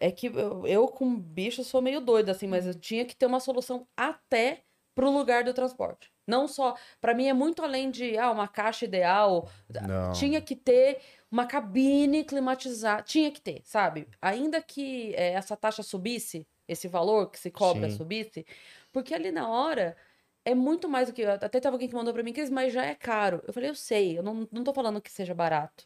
É 0.00 0.10
que 0.10 0.26
eu, 0.28 0.66
eu 0.66 0.88
com 0.88 1.18
bicho 1.18 1.62
sou 1.64 1.82
meio 1.82 2.00
doida, 2.00 2.32
assim, 2.32 2.46
mas 2.48 2.66
eu 2.66 2.74
tinha 2.74 3.04
que 3.04 3.14
ter 3.16 3.26
uma 3.26 3.40
solução 3.40 3.86
até 3.96 4.62
pro 4.94 5.10
lugar 5.10 5.44
do 5.44 5.54
transporte. 5.54 6.10
Não 6.26 6.48
só. 6.48 6.74
Pra 7.00 7.14
mim 7.14 7.26
é 7.26 7.32
muito 7.34 7.62
além 7.62 7.90
de 7.90 8.16
ah, 8.18 8.30
uma 8.30 8.48
caixa 8.48 8.84
ideal. 8.86 9.48
não. 9.78 10.10
Tinha 10.12 10.40
que 10.40 10.56
ter 10.56 11.00
uma 11.30 11.46
cabine 11.46 12.24
climatizada. 12.24 13.02
Tinha 13.02 13.30
que 13.30 13.40
ter, 13.40 13.62
sabe? 13.64 14.08
Ainda 14.20 14.62
que 14.62 15.14
eh, 15.14 15.32
essa 15.34 15.56
taxa 15.56 15.82
subisse, 15.82 16.46
esse 16.68 16.88
valor 16.88 17.30
que 17.30 17.38
se 17.38 17.50
cobra 17.50 17.88
Sim. 17.88 17.90
subisse, 17.90 18.44
porque 18.92 19.14
ali 19.14 19.30
na 19.30 19.48
hora 19.48 19.96
é 20.44 20.54
muito 20.54 20.88
mais 20.88 21.08
do 21.08 21.14
que. 21.14 21.22
Até 21.24 21.48
teve 21.60 21.68
alguém 21.74 21.88
que 21.88 21.94
mandou 21.94 22.12
pra 22.14 22.22
mim 22.22 22.32
que 22.32 22.40
"Cris, 22.40 22.50
mas 22.50 22.72
já 22.72 22.84
é 22.86 22.94
caro. 22.94 23.42
Eu 23.46 23.52
falei, 23.52 23.70
eu 23.70 23.74
sei, 23.74 24.18
eu 24.18 24.22
não, 24.22 24.48
não 24.50 24.64
tô 24.64 24.72
falando 24.74 25.00
que 25.00 25.10
seja 25.12 25.34
barato. 25.34 25.84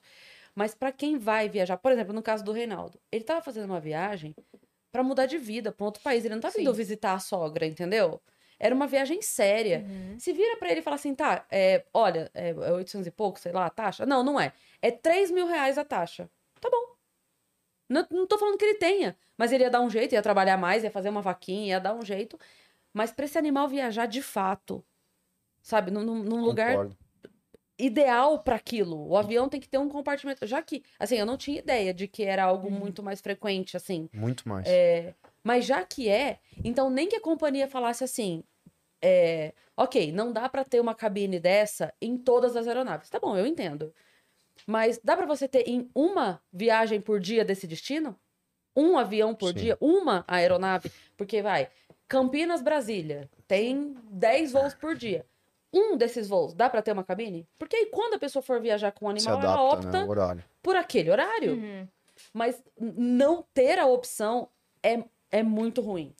Mas 0.54 0.74
pra 0.74 0.92
quem 0.92 1.18
vai 1.18 1.48
viajar, 1.48 1.76
por 1.76 1.90
exemplo, 1.90 2.12
no 2.12 2.22
caso 2.22 2.44
do 2.44 2.52
Reinaldo, 2.52 2.98
ele 3.10 3.24
tava 3.24 3.42
fazendo 3.42 3.64
uma 3.66 3.80
viagem 3.80 4.34
pra 4.92 5.02
mudar 5.02 5.26
de 5.26 5.36
vida 5.36 5.72
pra 5.72 5.82
um 5.84 5.86
outro 5.86 6.02
país. 6.02 6.24
Ele 6.24 6.34
não 6.36 6.40
vindo 6.50 6.70
Sim. 6.70 6.76
visitar 6.76 7.14
a 7.14 7.18
sogra, 7.18 7.66
entendeu? 7.66 8.20
Era 8.58 8.72
uma 8.74 8.86
viagem 8.86 9.20
séria. 9.20 9.84
Uhum. 9.84 10.18
Se 10.18 10.32
vira 10.32 10.56
pra 10.56 10.70
ele 10.70 10.78
e 10.78 10.82
fala 10.82 10.94
assim, 10.94 11.12
tá, 11.14 11.44
é, 11.50 11.84
olha, 11.92 12.30
é, 12.32 12.50
é 12.50 12.72
800 12.72 13.06
e 13.06 13.10
pouco, 13.10 13.40
sei 13.40 13.50
lá, 13.50 13.66
a 13.66 13.70
taxa. 13.70 14.06
Não, 14.06 14.22
não 14.22 14.38
é. 14.40 14.52
É 14.80 14.92
3 14.92 15.30
mil 15.32 15.46
reais 15.46 15.76
a 15.76 15.84
taxa. 15.84 16.30
Tá 16.60 16.70
bom. 16.70 16.94
Não, 17.88 18.06
não 18.10 18.26
tô 18.26 18.38
falando 18.38 18.56
que 18.56 18.64
ele 18.64 18.78
tenha, 18.78 19.16
mas 19.36 19.52
ele 19.52 19.64
ia 19.64 19.70
dar 19.70 19.80
um 19.80 19.90
jeito, 19.90 20.12
ia 20.14 20.22
trabalhar 20.22 20.56
mais, 20.56 20.84
ia 20.84 20.90
fazer 20.90 21.08
uma 21.10 21.20
vaquinha, 21.20 21.74
ia 21.74 21.80
dar 21.80 21.94
um 21.94 22.04
jeito. 22.04 22.38
Mas 22.92 23.12
pra 23.12 23.24
esse 23.24 23.36
animal 23.36 23.68
viajar 23.68 24.06
de 24.06 24.22
fato, 24.22 24.82
sabe, 25.60 25.90
num, 25.90 26.02
num- 26.04 26.22
num 26.22 26.40
lugar 26.42 26.70
Concordo. 26.70 26.96
Ideal 27.78 28.38
para 28.38 28.56
aquilo. 28.56 29.08
O 29.08 29.16
avião 29.16 29.48
tem 29.48 29.60
que 29.60 29.68
ter 29.68 29.78
um 29.78 29.88
compartimento. 29.88 30.46
Já 30.46 30.62
que, 30.62 30.82
assim, 30.98 31.16
eu 31.16 31.26
não 31.26 31.36
tinha 31.36 31.58
ideia 31.58 31.92
de 31.92 32.06
que 32.06 32.22
era 32.22 32.44
algo 32.44 32.70
muito 32.70 33.02
mais 33.02 33.20
frequente, 33.20 33.76
assim. 33.76 34.08
Muito 34.12 34.48
mais. 34.48 34.66
Mas 35.42 35.66
já 35.66 35.84
que 35.84 36.08
é, 36.08 36.38
então 36.64 36.88
nem 36.88 37.06
que 37.06 37.16
a 37.16 37.20
companhia 37.20 37.68
falasse 37.68 38.02
assim, 38.02 38.42
é, 39.02 39.52
ok, 39.76 40.10
não 40.10 40.32
dá 40.32 40.48
para 40.48 40.64
ter 40.64 40.80
uma 40.80 40.94
cabine 40.94 41.38
dessa 41.38 41.92
em 42.00 42.16
todas 42.16 42.56
as 42.56 42.66
aeronaves. 42.66 43.10
Tá 43.10 43.20
bom, 43.20 43.36
eu 43.36 43.46
entendo. 43.46 43.94
Mas 44.66 44.98
dá 45.04 45.16
para 45.16 45.26
você 45.26 45.46
ter 45.46 45.68
em 45.68 45.90
uma 45.94 46.40
viagem 46.50 47.00
por 47.00 47.20
dia 47.20 47.44
desse 47.44 47.66
destino? 47.66 48.18
Um 48.74 48.96
avião 48.96 49.34
por 49.34 49.48
Sim. 49.48 49.54
dia? 49.54 49.78
Uma 49.80 50.24
aeronave? 50.26 50.90
Porque 51.16 51.42
vai, 51.42 51.68
Campinas, 52.08 52.62
Brasília, 52.62 53.30
tem 53.46 53.94
10 54.10 54.52
voos 54.52 54.74
por 54.74 54.96
dia. 54.96 55.26
Um 55.74 55.96
desses 55.96 56.28
voos, 56.28 56.54
dá 56.54 56.70
para 56.70 56.80
ter 56.80 56.92
uma 56.92 57.02
cabine? 57.02 57.48
Porque 57.58 57.74
aí 57.74 57.86
quando 57.86 58.14
a 58.14 58.18
pessoa 58.18 58.42
for 58.42 58.60
viajar 58.60 58.92
com 58.92 59.06
o 59.06 59.08
animal, 59.08 59.40
ela 59.40 59.52
adapta, 59.52 59.88
opta 59.88 59.98
né? 59.98 60.04
O 60.04 60.10
horário. 60.10 60.44
por 60.62 60.76
aquele 60.76 61.10
horário. 61.10 61.54
Uhum. 61.54 61.88
Mas 62.32 62.62
não 62.78 63.44
ter 63.52 63.78
a 63.78 63.86
opção 63.86 64.48
é, 64.82 65.02
é 65.32 65.42
muito 65.42 65.80
ruim. 65.80 66.14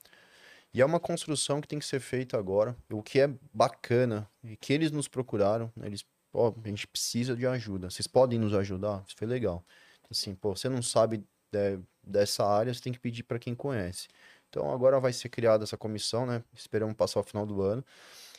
E 0.73 0.81
é 0.81 0.85
uma 0.85 0.99
construção 0.99 1.61
que 1.61 1.69
tem 1.69 1.79
que 1.79 1.85
ser 1.85 2.01
feita 2.01 2.37
agora. 2.37 2.77
O 2.91 3.01
que 3.01 3.21
é 3.21 3.31
bacana 3.53 4.29
e 4.43 4.57
que 4.57 4.73
eles 4.73 4.91
nos 4.91 5.07
procuraram, 5.07 5.71
né, 5.77 5.87
eles, 5.87 6.05
ó, 6.33 6.53
a 6.65 6.69
gente 6.69 6.89
precisa 6.89 7.37
de 7.37 7.47
ajuda. 7.47 7.89
Vocês 7.91 8.09
podem 8.09 8.41
nos 8.41 8.53
ajudar? 8.53 9.05
Isso 9.07 9.17
foi 9.17 9.29
legal. 9.29 9.65
Assim, 10.11 10.35
pô, 10.35 10.57
você 10.57 10.69
não 10.69 10.83
sabe 10.83 11.25
é, 11.55 11.79
dessa 12.03 12.45
área, 12.45 12.75
você 12.75 12.81
tem 12.81 12.93
que 12.93 12.99
pedir 12.99 13.23
para 13.23 13.39
quem 13.39 13.55
conhece. 13.55 14.09
Então 14.51 14.73
agora 14.73 14.99
vai 14.99 15.13
ser 15.13 15.29
criada 15.29 15.63
essa 15.63 15.77
comissão, 15.77 16.27
né? 16.27 16.43
Esperamos 16.53 16.97
passar 16.97 17.21
o 17.21 17.25
final 17.25 17.47
do 17.47 17.63
ano. 17.63 17.85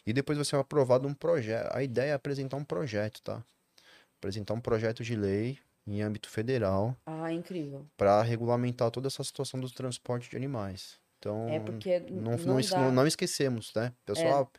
E 0.05 0.13
depois 0.13 0.37
vai 0.37 0.45
ser 0.45 0.55
aprovado 0.57 1.07
um 1.07 1.13
projeto. 1.13 1.75
A 1.75 1.81
ideia 1.83 2.11
é 2.11 2.13
apresentar 2.13 2.57
um 2.57 2.63
projeto, 2.63 3.21
tá? 3.21 3.43
Apresentar 4.19 4.53
um 4.53 4.61
projeto 4.61 5.03
de 5.03 5.15
lei 5.15 5.57
em 5.87 6.01
âmbito 6.01 6.29
federal 6.29 6.95
Ah, 7.05 7.31
incrível. 7.31 7.85
para 7.97 8.21
regulamentar 8.21 8.91
toda 8.91 9.07
essa 9.07 9.23
situação 9.23 9.59
do 9.59 9.69
transporte 9.69 10.29
de 10.29 10.35
animais. 10.37 10.99
Então, 11.19 11.47
É 11.49 11.59
porque 11.59 11.99
não, 12.01 12.37
não, 12.37 12.59
não. 12.59 12.59
É. 12.59 12.91
não- 12.91 13.07
esquecemos, 13.07 13.73
né? 13.75 13.91
Pessoal, 14.05 14.51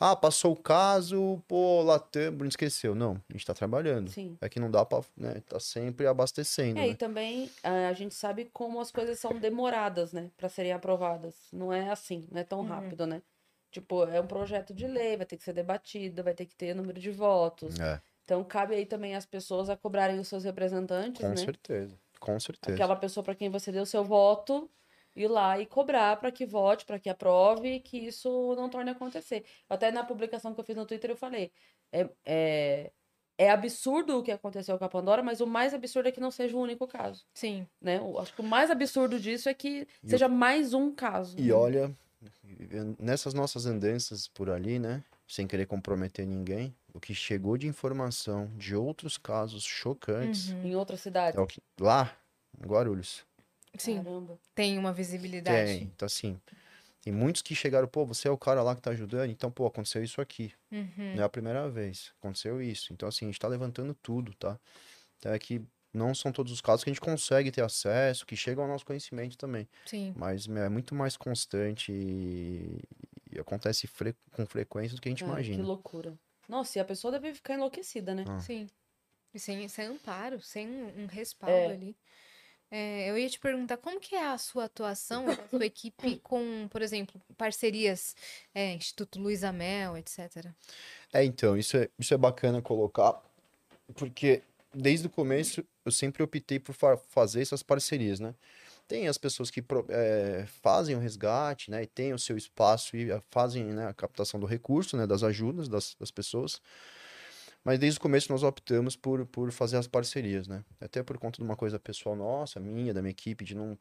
ah, 0.00 0.16
passou 0.16 0.52
o 0.52 0.56
caso, 0.56 1.42
pô, 1.46 1.82
Latam, 1.82 2.30
não 2.32 2.46
esqueceu. 2.46 2.94
Não, 2.94 3.20
a 3.28 3.32
gente 3.32 3.44
tá 3.44 3.52
trabalhando. 3.52 4.10
Sim. 4.10 4.36
É 4.40 4.48
que 4.48 4.58
não 4.60 4.70
dá 4.70 4.84
pra, 4.84 5.00
né? 5.16 5.42
Tá 5.46 5.60
sempre 5.60 6.06
abastecendo, 6.06 6.78
É, 6.80 6.86
e 6.86 6.90
né? 6.90 6.96
também 6.96 7.50
ah, 7.62 7.88
a 7.88 7.92
gente 7.92 8.14
sabe 8.14 8.48
como 8.52 8.80
as 8.80 8.90
coisas 8.90 9.18
são 9.18 9.38
demoradas, 9.38 10.12
né, 10.12 10.30
para 10.38 10.48
serem 10.48 10.72
aprovadas. 10.72 11.34
Não 11.52 11.70
é 11.72 11.90
assim, 11.90 12.26
não 12.30 12.40
é 12.40 12.44
tão 12.44 12.62
rápido, 12.64 13.06
né? 13.06 13.20
Tipo, 13.76 14.04
é 14.04 14.18
um 14.18 14.26
projeto 14.26 14.72
de 14.72 14.86
lei, 14.86 15.18
vai 15.18 15.26
ter 15.26 15.36
que 15.36 15.44
ser 15.44 15.52
debatido, 15.52 16.24
vai 16.24 16.32
ter 16.32 16.46
que 16.46 16.54
ter 16.56 16.74
número 16.74 16.98
de 16.98 17.10
votos. 17.10 17.78
É, 17.78 18.00
Então 18.24 18.42
cabe 18.42 18.74
aí 18.74 18.86
também 18.86 19.14
às 19.14 19.26
pessoas 19.26 19.68
a 19.68 19.76
cobrarem 19.76 20.18
os 20.18 20.28
seus 20.28 20.44
representantes, 20.44 21.20
com 21.20 21.28
né? 21.28 21.36
certeza. 21.36 21.94
Com 22.18 22.40
certeza. 22.40 22.74
Aquela 22.74 22.96
pessoa 22.96 23.22
para 23.22 23.34
quem 23.34 23.50
você 23.50 23.70
deu 23.70 23.84
seu 23.84 24.02
voto, 24.02 24.70
ir 25.14 25.28
lá 25.28 25.60
e 25.60 25.66
cobrar 25.66 26.16
para 26.16 26.32
que 26.32 26.46
vote, 26.46 26.86
para 26.86 26.98
que 26.98 27.10
aprove 27.10 27.74
e 27.74 27.80
que 27.80 27.98
isso 27.98 28.54
não 28.56 28.70
torne 28.70 28.88
a 28.88 28.92
acontecer. 28.94 29.44
Até 29.68 29.90
na 29.90 30.02
publicação 30.02 30.54
que 30.54 30.60
eu 30.60 30.64
fiz 30.64 30.74
no 30.74 30.86
Twitter 30.86 31.10
eu 31.10 31.16
falei, 31.16 31.52
é, 31.92 32.08
é, 32.24 32.92
é 33.36 33.50
absurdo 33.50 34.18
o 34.18 34.22
que 34.22 34.32
aconteceu 34.32 34.78
com 34.78 34.86
a 34.86 34.88
Pandora, 34.88 35.22
mas 35.22 35.42
o 35.42 35.46
mais 35.46 35.74
absurdo 35.74 36.08
é 36.08 36.12
que 36.12 36.20
não 36.20 36.30
seja 36.30 36.56
o 36.56 36.60
único 36.60 36.88
caso, 36.88 37.26
Sim. 37.34 37.66
né? 37.78 37.98
Eu 37.98 38.18
acho 38.18 38.32
que 38.32 38.40
o 38.40 38.44
mais 38.44 38.70
absurdo 38.70 39.20
disso 39.20 39.50
é 39.50 39.52
que 39.52 39.86
E 40.02 40.08
seja 40.08 40.28
mais 40.28 40.72
um 40.72 40.94
caso. 40.94 41.38
E 41.38 41.52
olha, 41.52 41.94
nessas 42.98 43.34
nossas 43.34 43.66
andanças 43.66 44.28
por 44.28 44.50
ali, 44.50 44.78
né? 44.78 45.02
Sem 45.28 45.46
querer 45.46 45.66
comprometer 45.66 46.26
ninguém, 46.26 46.74
o 46.94 47.00
que 47.00 47.14
chegou 47.14 47.56
de 47.58 47.66
informação 47.66 48.50
de 48.56 48.76
outros 48.76 49.18
casos 49.18 49.64
chocantes 49.64 50.50
Uhum. 50.50 50.64
Em 50.66 50.76
outra 50.76 50.96
cidade. 50.96 51.36
é 51.36 51.40
o 51.40 51.46
que. 51.46 51.60
Lá, 51.80 52.16
em 52.62 52.66
Guarulhos. 52.66 53.24
Sim. 53.76 53.96
Caramba. 54.02 54.38
Tem 54.54 54.78
uma 54.78 54.92
visibilidade. 54.92 55.78
Tem. 55.78 55.82
Então, 55.82 56.06
assim, 56.06 56.40
tem 57.02 57.12
muitos 57.12 57.42
que 57.42 57.54
chegaram, 57.54 57.86
pô, 57.88 58.06
você 58.06 58.28
é 58.28 58.30
o 58.30 58.38
cara 58.38 58.62
lá 58.62 58.74
que 58.74 58.80
tá 58.82 58.90
ajudando, 58.90 59.30
então, 59.30 59.50
pô, 59.50 59.66
aconteceu 59.66 60.02
isso 60.02 60.20
aqui. 60.20 60.52
Uhum. 60.70 61.14
Não 61.16 61.22
é 61.22 61.24
a 61.24 61.28
primeira 61.28 61.68
vez. 61.68 62.12
Aconteceu 62.18 62.62
isso. 62.62 62.92
Então, 62.92 63.08
assim, 63.08 63.26
a 63.26 63.28
gente 63.28 63.38
tá 63.40 63.48
levantando 63.48 63.94
tudo, 63.94 64.32
tá? 64.34 64.58
Então, 65.18 65.32
é 65.32 65.38
que 65.38 65.60
não 65.96 66.14
são 66.14 66.30
todos 66.30 66.52
os 66.52 66.60
casos 66.60 66.84
que 66.84 66.90
a 66.90 66.92
gente 66.92 67.00
consegue 67.00 67.50
ter 67.50 67.62
acesso, 67.62 68.26
que 68.26 68.36
chegam 68.36 68.64
ao 68.64 68.70
nosso 68.70 68.84
conhecimento 68.86 69.36
também. 69.36 69.68
Sim. 69.86 70.12
Mas 70.16 70.46
é 70.48 70.68
muito 70.68 70.94
mais 70.94 71.16
constante 71.16 71.90
e, 71.92 72.78
e 73.32 73.38
acontece 73.38 73.86
fre- 73.86 74.14
com 74.32 74.44
frequência 74.46 74.94
do 74.94 75.00
que 75.00 75.08
a 75.08 75.10
gente 75.12 75.20
Cara, 75.24 75.32
imagina. 75.34 75.56
que 75.56 75.62
loucura. 75.62 76.14
Nossa, 76.48 76.78
e 76.78 76.80
a 76.80 76.84
pessoa 76.84 77.10
deve 77.12 77.34
ficar 77.34 77.54
enlouquecida, 77.54 78.14
né? 78.14 78.24
Ah. 78.28 78.38
Sim. 78.38 78.68
E 79.34 79.38
sem, 79.40 79.66
sem 79.68 79.86
amparo, 79.86 80.40
sem 80.40 80.68
um 80.68 81.02
um 81.04 81.06
respaldo 81.06 81.54
É. 81.56 81.66
ali. 81.72 81.96
É, 82.68 83.08
eu 83.08 83.16
ia 83.16 83.28
te 83.30 83.38
perguntar 83.38 83.76
como 83.76 84.00
que 84.00 84.16
é 84.16 84.26
a 84.26 84.36
sua 84.38 84.64
atuação, 84.64 85.28
a 85.30 85.48
sua 85.48 85.64
equipe 85.64 86.18
com, 86.22 86.66
por 86.68 86.82
exemplo, 86.82 87.20
parcerias, 87.36 88.16
é, 88.52 88.72
Instituto 88.74 89.20
Luiz 89.20 89.44
Amel, 89.44 89.96
etc. 89.96 90.46
É, 91.12 91.24
então, 91.24 91.56
isso 91.56 91.76
é, 91.76 91.88
isso 91.98 92.12
é 92.12 92.16
bacana 92.16 92.60
colocar, 92.60 93.22
porque 93.94 94.42
desde 94.74 95.06
o 95.06 95.10
começo 95.10 95.64
eu 95.84 95.92
sempre 95.92 96.22
optei 96.22 96.58
por 96.58 96.74
fa- 96.74 96.96
fazer 97.08 97.42
essas 97.42 97.62
parcerias, 97.62 98.20
né? 98.20 98.34
Tem 98.88 99.08
as 99.08 99.18
pessoas 99.18 99.50
que 99.50 99.64
eh, 99.88 100.46
fazem 100.62 100.94
o 100.96 100.98
resgate, 101.00 101.70
né? 101.70 101.82
E 101.82 101.86
tem 101.86 102.12
o 102.12 102.18
seu 102.18 102.36
espaço 102.36 102.96
e 102.96 103.10
eh, 103.10 103.22
fazem 103.30 103.64
né, 103.64 103.86
a 103.88 103.94
captação 103.94 104.38
do 104.38 104.46
recurso, 104.46 104.96
né? 104.96 105.06
Das 105.06 105.22
ajudas 105.22 105.68
das, 105.68 105.96
das 105.98 106.10
pessoas. 106.10 106.60
Mas 107.64 107.78
desde 107.78 107.98
o 107.98 108.02
começo 108.02 108.30
nós 108.30 108.42
optamos 108.44 108.94
por, 108.94 109.26
por 109.26 109.50
fazer 109.50 109.76
as 109.76 109.88
parcerias, 109.88 110.46
né? 110.46 110.64
Até 110.80 111.02
por 111.02 111.18
conta 111.18 111.38
de 111.38 111.44
uma 111.44 111.56
coisa 111.56 111.78
pessoal 111.80 112.14
nossa, 112.14 112.60
minha, 112.60 112.94
da 112.94 113.02
minha 113.02 113.10
equipe, 113.10 113.44
de 113.44 113.54
não 113.54 113.76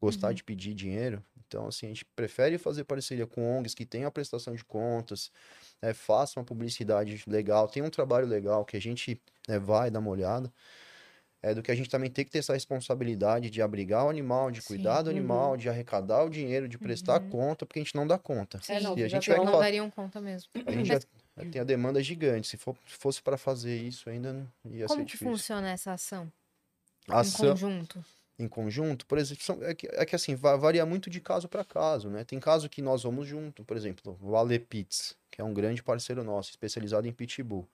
gostar 0.00 0.32
de 0.32 0.44
pedir 0.44 0.74
dinheiro. 0.74 1.24
Então, 1.46 1.66
assim, 1.68 1.86
a 1.86 1.88
gente 1.90 2.04
prefere 2.16 2.58
fazer 2.58 2.84
parceria 2.84 3.26
com 3.26 3.58
ONGs 3.58 3.74
que 3.74 3.86
tenham 3.86 4.08
a 4.08 4.10
prestação 4.10 4.54
de 4.54 4.64
contas, 4.64 5.30
né, 5.82 5.94
faça 5.94 6.38
uma 6.40 6.44
publicidade 6.46 7.22
legal, 7.26 7.68
tem 7.68 7.82
um 7.82 7.90
trabalho 7.90 8.26
legal 8.26 8.64
que 8.64 8.76
a 8.76 8.80
gente 8.80 9.20
né, 9.48 9.58
vai 9.58 9.90
dar 9.90 10.00
uma 10.00 10.10
olhada. 10.10 10.52
É 11.42 11.54
do 11.54 11.62
que 11.62 11.70
a 11.70 11.74
gente 11.74 11.88
também 11.88 12.10
tem 12.10 12.24
que 12.24 12.30
ter 12.30 12.38
essa 12.38 12.54
responsabilidade 12.54 13.50
de 13.50 13.62
abrigar 13.62 14.06
o 14.06 14.08
animal, 14.10 14.50
de 14.50 14.62
cuidar 14.62 14.98
Sim, 14.98 15.04
do 15.04 15.10
uhum. 15.10 15.16
animal, 15.16 15.56
de 15.56 15.68
arrecadar 15.68 16.24
o 16.24 16.30
dinheiro, 16.30 16.68
de 16.68 16.78
prestar 16.78 17.20
Uhum. 17.20 17.30
conta, 17.30 17.64
porque 17.66 17.78
a 17.78 17.82
gente 17.82 17.94
não 17.94 18.06
dá 18.06 18.18
conta. 18.18 18.58
É, 18.68 18.80
não, 18.80 18.96
e 18.96 19.02
a 19.02 19.08
já 19.08 19.20
gente 19.20 19.28
vai 19.28 19.38
Não 19.38 19.56
dariam 19.58 19.90
conta 19.90 20.20
mesmo. 20.20 20.50
a 20.66 20.72
gente 20.72 20.88
já 20.88 20.98
tem 21.50 21.60
a 21.60 21.64
demanda 21.64 22.02
gigante. 22.02 22.48
Se 22.48 22.56
for- 22.56 22.76
fosse 22.86 23.22
para 23.22 23.36
fazer 23.38 23.76
isso, 23.76 24.08
ainda 24.10 24.32
não 24.32 24.48
ia 24.72 24.88
Como 24.88 25.00
ser 25.00 25.04
que 25.04 25.12
difícil. 25.12 25.30
funciona 25.30 25.68
essa 25.70 25.92
ação? 25.92 26.32
A 27.08 27.20
Em 27.20 27.20
ação 27.20 27.48
conjunto? 27.48 28.04
Em 28.38 28.46
conjunto, 28.48 29.06
por 29.06 29.18
exemplo, 29.18 29.42
são- 29.42 29.62
é, 29.62 29.74
que, 29.74 29.86
é 29.90 30.04
que 30.04 30.14
assim, 30.14 30.34
va- 30.34 30.56
varia 30.56 30.84
muito 30.84 31.08
de 31.08 31.20
caso 31.20 31.48
para 31.48 31.64
caso, 31.64 32.10
né? 32.10 32.24
Tem 32.24 32.38
caso 32.38 32.68
que 32.68 32.82
nós 32.82 33.02
vamos 33.02 33.26
junto, 33.26 33.64
por 33.64 33.76
exemplo, 33.76 34.18
o 34.20 34.36
Ale 34.36 34.58
Pitts, 34.58 35.16
que 35.30 35.40
é 35.40 35.44
um 35.44 35.54
grande 35.54 35.82
parceiro 35.82 36.22
nosso, 36.22 36.50
especializado 36.50 37.06
em 37.08 37.12
pitbull. 37.12 37.66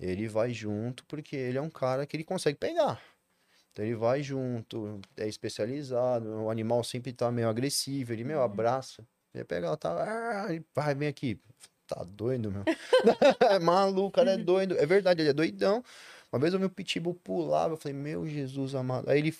Ele 0.00 0.26
vai 0.28 0.52
junto 0.52 1.04
porque 1.06 1.36
ele 1.36 1.58
é 1.58 1.60
um 1.62 1.70
cara 1.70 2.06
que 2.06 2.16
ele 2.16 2.24
consegue 2.24 2.58
pegar. 2.58 3.00
Então 3.72 3.84
ele 3.84 3.94
vai 3.94 4.22
junto, 4.22 5.00
é 5.16 5.26
especializado, 5.28 6.28
o 6.28 6.50
animal 6.50 6.82
sempre 6.84 7.12
tá 7.12 7.30
meio 7.30 7.48
agressivo, 7.48 8.12
ele, 8.12 8.24
meu, 8.24 8.42
abraça. 8.42 9.04
Ele 9.34 9.44
pega, 9.44 9.66
ela 9.66 9.76
tá, 9.76 10.44
ah, 10.44 10.52
ele 10.52 10.64
vai, 10.74 10.94
vem 10.94 11.08
aqui. 11.08 11.38
Tá 11.86 12.02
doido, 12.04 12.50
meu. 12.50 12.64
é 13.50 13.58
maluco, 13.58 14.12
cara 14.12 14.32
é 14.32 14.36
doido. 14.36 14.76
É 14.78 14.84
verdade, 14.86 15.22
ele 15.22 15.30
é 15.30 15.32
doidão. 15.32 15.82
Uma 16.32 16.38
vez 16.38 16.52
eu 16.54 16.58
vi 16.60 16.66
o 16.66 16.70
pitbull 16.70 17.14
pular, 17.14 17.70
eu 17.70 17.76
falei, 17.76 17.96
meu 17.96 18.26
Jesus 18.26 18.74
amado. 18.74 19.08
Aí 19.10 19.18
ele 19.18 19.34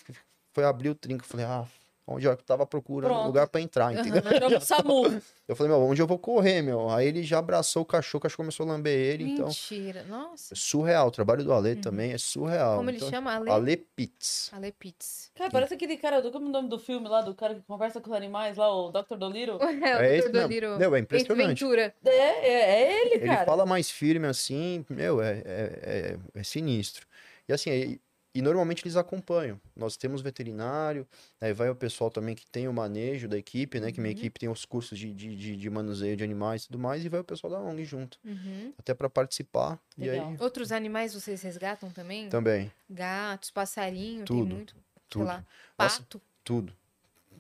foi 0.53 0.65
abrir 0.65 0.91
o 0.91 0.95
trinco, 0.95 1.25
falei, 1.25 1.47
ah, 1.47 1.65
onde 2.07 2.27
eu 2.27 2.37
tava 2.37 2.67
procurando 2.67 3.11
Pronto. 3.13 3.27
lugar 3.27 3.47
pra 3.49 3.61
entrar, 3.61 3.95
entendeu? 3.95 4.21
SAMU. 4.61 5.23
Eu 5.47 5.55
falei, 5.57 5.73
meu, 5.73 5.81
onde 5.83 6.03
eu 6.03 6.07
vou 6.07 6.19
correr, 6.19 6.61
meu? 6.61 6.91
Aí 6.91 7.07
ele 7.07 7.23
já 7.23 7.39
abraçou 7.39 7.83
o 7.83 7.87
cachorro, 7.87 8.19
o 8.19 8.23
cachorro 8.23 8.39
começou 8.39 8.67
a 8.67 8.71
lamber 8.73 8.93
ele, 8.93 9.25
então... 9.25 9.47
Mentira. 9.47 10.03
Nossa. 10.05 10.53
É 10.53 10.57
surreal, 10.57 11.07
o 11.09 11.11
trabalho 11.11 11.45
do 11.45 11.53
Ale 11.53 11.77
também 11.77 12.13
é 12.13 12.19
surreal. 12.19 12.77
Como 12.79 12.91
ele 12.91 12.97
Então, 12.99 13.09
chama? 13.11 13.35
Ale? 13.35 13.51
Ale 13.51 13.77
Pitts. 13.77 14.51
Ale 14.53 14.73
Pitts. 14.73 15.31
Cara, 15.35 15.51
parece 15.51 15.75
aquele 15.75 15.97
cara, 15.97 16.21
do 16.21 16.31
como 16.33 16.47
é 16.47 16.49
o 16.49 16.53
nome 16.53 16.69
do 16.69 16.79
filme 16.79 17.09
lá, 17.09 17.23
do 17.23 17.35
cara 17.35 17.55
que 17.55 17.63
conversa 17.63 18.01
com 18.01 18.11
os 18.11 18.17
animais 18.17 18.57
lá, 18.57 18.69
o 18.75 18.91
Dr. 18.91 19.17
Dolittle. 19.17 19.59
É, 20.03 20.17
esse 20.17 20.29
o 20.29 20.33
Dr. 20.33 20.35
mesmo. 20.35 20.49
Dolittle. 20.49 20.79
Não, 20.79 20.97
é 20.97 20.99
impressionante. 20.99 21.49
Ventura. 21.65 21.95
É, 22.05 22.11
é, 22.11 22.53
é 22.83 23.01
ele, 23.07 23.15
Ele 23.15 23.27
cara. 23.27 23.45
fala 23.47 23.65
mais 23.65 23.91
firme 23.91 24.27
assim, 24.27 24.85
meu, 24.91 25.23
é, 25.23 25.39
é, 25.45 26.17
é, 26.35 26.41
é 26.41 26.43
sinistro. 26.43 27.07
E 27.49 27.53
assim, 27.53 27.99
e, 28.35 28.41
normalmente 28.43 28.83
eles 28.83 28.97
acompanham. 28.97 29.61
Nós 29.77 29.97
temos 29.97 30.21
veterinário, 30.23 31.07
aí 31.41 31.53
vai 31.53 31.69
o 31.71 31.75
pessoal 31.77 32.11
também 32.11 32.35
que 32.35 32.47
tem 32.47 32.67
o 32.69 32.73
manejo 32.73 33.29
da 33.29 33.37
equipe, 33.37 33.79
né? 33.81 33.93
Que 33.93 34.01
minha 34.01 34.13
Uhum. 34.13 34.19
equipe 34.19 34.41
tem 34.41 34.49
os 34.49 34.65
cursos 34.65 34.99
de, 34.99 35.13
de, 35.13 35.37
de, 35.37 35.57
de 35.57 35.71
manuseio 35.71 36.17
de 36.17 36.25
animais 36.25 36.63
e 36.63 36.67
tudo 36.67 36.79
mais, 36.79 37.05
e 37.05 37.09
vai 37.09 37.21
o 37.21 37.25
pessoal 37.25 37.53
da 37.53 37.61
ONG 37.61 37.85
junto, 37.85 38.19
Uhum. 38.25 38.73
até 38.79 38.95
para 38.95 39.11
participar. 39.11 39.79
E 39.99 40.09
aí 40.09 40.21
Outros 40.41 40.73
animais 40.73 41.15
vocês 41.15 41.43
resgatam 41.43 41.91
também? 41.91 42.29
também, 42.29 42.73
Gatos, 42.89 43.51
passarinho, 43.51 44.25
Tudo, 44.25 44.47
tem 44.47 44.55
muito. 44.57 44.75
tudo. 45.09 45.25
Sei 45.27 45.35
lá. 45.35 45.45
Nossa, 45.79 46.03
Pato. 46.03 46.21
tudo. 46.45 46.73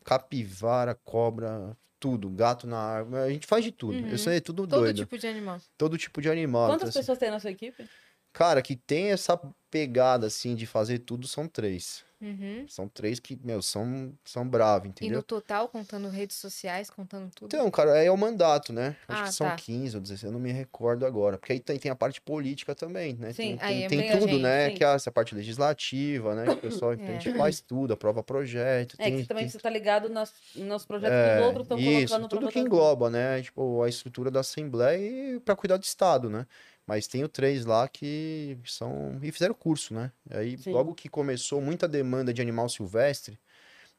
Capivara, 0.04 0.94
cobra, 0.94 1.76
tudo. 1.98 2.28
Gato 2.30 2.66
na 2.66 2.78
árvore, 2.78 3.22
a 3.22 3.30
gente 3.30 3.46
faz 3.46 3.64
de 3.64 3.70
tudo. 3.72 3.94
Uhum. 3.94 4.08
Isso 4.14 4.28
aí 4.28 4.36
é 4.38 4.40
tudo 4.40 4.66
Todo 4.66 4.80
doido. 4.80 4.96
tipo 4.96 5.16
de 5.16 5.26
animal. 5.26 5.60
Todo 5.78 5.96
tipo 5.96 6.20
de 6.20 6.28
animal. 6.28 6.66
Quantas 6.70 6.88
então, 6.88 6.88
assim, 6.90 6.98
pessoas 7.00 7.18
tem 7.18 7.30
na 7.30 7.38
sua 7.38 7.50
equipe? 7.50 7.88
Cara, 8.32 8.62
que 8.62 8.76
tem 8.76 9.10
essa 9.10 9.36
pegada, 9.70 10.26
assim, 10.26 10.54
de 10.54 10.66
fazer 10.66 11.00
tudo, 11.00 11.26
são 11.28 11.46
três. 11.48 12.04
Uhum. 12.22 12.64
São 12.68 12.86
três 12.86 13.18
que, 13.18 13.36
meu, 13.42 13.60
são, 13.60 14.12
são 14.24 14.48
bravos, 14.48 14.86
E 14.86 14.90
entendeu? 14.90 15.16
no 15.16 15.22
total, 15.24 15.66
contando 15.68 16.08
redes 16.08 16.36
sociais, 16.36 16.88
contando 16.88 17.28
tudo. 17.34 17.52
Então, 17.52 17.68
cara, 17.68 17.94
aí 17.94 18.06
é 18.06 18.10
o 18.12 18.16
mandato, 18.16 18.72
né? 18.72 18.96
Acho 19.08 19.22
Ah, 19.22 19.24
que 19.24 19.32
são 19.32 19.48
tá. 19.48 19.56
15 19.56 19.96
ou 19.96 20.00
16, 20.02 20.22
eu 20.22 20.32
não 20.32 20.38
me 20.38 20.52
recordo 20.52 21.04
agora. 21.04 21.36
Porque 21.36 21.52
aí 21.52 21.58
tem, 21.58 21.76
tem 21.80 21.90
a 21.90 21.96
parte 21.96 22.20
política 22.20 22.76
também, 22.76 23.14
né? 23.14 23.32
Sim, 23.32 23.56
tem, 23.56 23.58
aí 23.60 23.74
tem, 23.88 23.98
é 23.98 24.02
tem 24.02 24.20
tudo, 24.20 24.28
gente, 24.30 24.42
né? 24.42 24.68
sim. 24.70 24.74
Que 24.76 24.84
é 24.84 24.94
essa 24.94 25.10
parte 25.10 25.34
legislativa, 25.34 26.34
né? 26.36 26.44
Que 26.44 26.50
o 26.52 26.56
pessoal, 26.58 26.92
então 26.94 27.08
a 27.08 27.12
gente 27.18 27.36
faz 27.36 27.60
tudo, 27.60 27.92
aprova 27.92 28.22
projeto. 28.22 28.94
É, 28.98 29.04
tem, 29.04 29.16
que 29.16 29.26
também 29.26 29.44
tem- 29.44 29.50
você 29.50 29.58
tá 29.58 29.68
ligado 29.70 30.08
nas, 30.08 30.32
nos 30.54 30.84
projetos 30.86 31.16
é, 31.18 31.34
que 31.34 31.40
os 31.40 31.46
outros 31.46 31.64
estão 31.64 31.78
isso, 31.78 32.06
colocando 32.14 32.28
tudo 32.28 32.48
que 32.48 32.58
engloba, 32.60 33.10
né? 33.10 33.42
Tipo, 33.42 33.82
a 33.82 33.88
estrutura 33.88 34.30
da 34.30 34.40
Assembleia 34.40 35.34
e 35.36 35.40
para 35.40 35.56
cuidar 35.56 35.76
do 35.76 35.82
Estado, 35.82 36.30
né? 36.30 36.46
Mas 36.84 37.06
tenho 37.06 37.28
três 37.28 37.64
lá 37.64 37.86
que 37.86 38.58
são. 38.66 39.16
E 39.22 39.30
fizeram 39.30 39.54
curso, 39.54 39.94
né? 39.94 40.10
Aí, 40.28 40.58
Sim. 40.58 40.72
logo 40.72 40.94
que 40.94 41.08
começou 41.08 41.60
muita 41.60 41.86
demanda 41.86 42.11
de 42.34 42.42
animal 42.42 42.68
silvestre, 42.68 43.38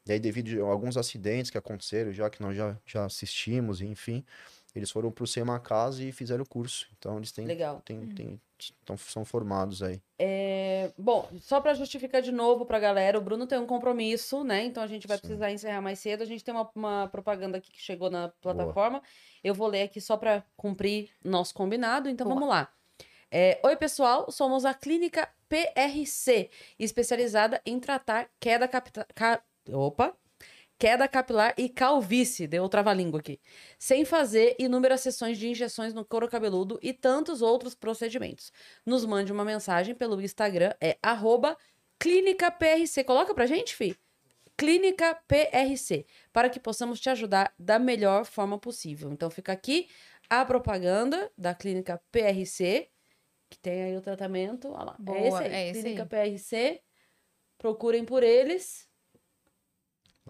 e 0.06 0.12
aí, 0.12 0.20
devido 0.20 0.62
a 0.66 0.70
alguns 0.70 0.98
acidentes 0.98 1.50
que 1.50 1.56
aconteceram, 1.56 2.12
já 2.12 2.28
que 2.28 2.42
nós 2.42 2.54
já, 2.54 2.76
já 2.84 3.06
assistimos, 3.06 3.80
enfim, 3.80 4.22
eles 4.74 4.90
foram 4.90 5.10
pro 5.10 5.26
SEMA 5.26 5.58
Casa 5.58 6.04
e 6.04 6.12
fizeram 6.12 6.42
o 6.44 6.48
curso. 6.48 6.86
Então, 6.98 7.16
eles 7.16 7.32
têm. 7.32 7.46
Legal. 7.46 7.80
têm, 7.86 8.06
têm, 8.08 8.40
tão, 8.84 8.98
são 8.98 9.24
formados 9.24 9.82
aí. 9.82 10.02
É, 10.18 10.92
bom, 10.98 11.26
só 11.40 11.58
para 11.58 11.72
justificar 11.72 12.20
de 12.20 12.30
novo 12.30 12.66
pra 12.66 12.78
galera, 12.78 13.18
o 13.18 13.22
Bruno 13.22 13.46
tem 13.46 13.58
um 13.58 13.66
compromisso, 13.66 14.44
né? 14.44 14.64
Então 14.64 14.82
a 14.82 14.86
gente 14.86 15.06
vai 15.06 15.16
Sim. 15.16 15.22
precisar 15.22 15.50
encerrar 15.50 15.80
mais 15.80 15.98
cedo. 16.00 16.22
A 16.22 16.26
gente 16.26 16.44
tem 16.44 16.52
uma, 16.52 16.70
uma 16.74 17.08
propaganda 17.08 17.56
aqui 17.56 17.72
que 17.72 17.80
chegou 17.80 18.10
na 18.10 18.28
plataforma. 18.42 19.02
Eu 19.42 19.54
vou 19.54 19.68
ler 19.68 19.82
aqui 19.84 20.02
só 20.02 20.18
para 20.18 20.44
cumprir 20.54 21.10
nosso 21.24 21.54
combinado. 21.54 22.10
Então 22.10 22.26
Boa. 22.26 22.34
vamos 22.34 22.48
lá. 22.50 22.70
É, 23.36 23.58
Oi, 23.64 23.74
pessoal. 23.74 24.30
Somos 24.30 24.64
a 24.64 24.72
Clínica 24.72 25.28
PRC, 25.48 26.50
especializada 26.78 27.60
em 27.66 27.80
tratar 27.80 28.30
queda 28.38 28.68
capilar. 28.68 29.44
Opa! 29.72 30.16
Queda 30.78 31.08
capilar 31.08 31.52
e 31.58 31.68
calvície, 31.68 32.46
deu 32.46 32.68
trava-língua 32.68 33.18
aqui. 33.18 33.40
Sem 33.76 34.04
fazer 34.04 34.54
inúmeras 34.56 35.00
sessões 35.00 35.36
de 35.36 35.48
injeções 35.48 35.92
no 35.92 36.04
couro 36.04 36.28
cabeludo 36.28 36.78
e 36.80 36.92
tantos 36.92 37.42
outros 37.42 37.74
procedimentos. 37.74 38.52
Nos 38.86 39.04
mande 39.04 39.32
uma 39.32 39.44
mensagem 39.44 39.96
pelo 39.96 40.22
Instagram, 40.22 40.72
é 40.80 40.96
arroba. 41.02 41.58
Coloca 43.04 43.34
pra 43.34 43.46
gente, 43.46 43.74
Fi. 43.74 43.98
Clínica 44.56 45.12
PRC, 45.26 46.06
para 46.32 46.48
que 46.48 46.60
possamos 46.60 47.00
te 47.00 47.10
ajudar 47.10 47.52
da 47.58 47.80
melhor 47.80 48.24
forma 48.24 48.60
possível. 48.60 49.10
Então 49.10 49.28
fica 49.28 49.52
aqui 49.52 49.88
a 50.30 50.44
propaganda 50.44 51.32
da 51.36 51.52
Clínica 51.52 52.00
PRC, 52.12 52.93
que 53.54 53.60
tem 53.60 53.82
aí 53.84 53.96
o 53.96 54.00
tratamento. 54.00 54.68
Olha 54.72 54.84
lá. 54.84 54.96
Boa, 54.98 55.16
é 55.18 55.26
esse 55.28 55.36
aí. 55.38 55.52
é 55.52 55.68
esse 55.70 55.82
Clínica 55.82 56.02
aí. 56.02 56.30
PRC. 56.32 56.80
Procurem 57.58 58.04
por 58.04 58.22
eles. 58.22 58.88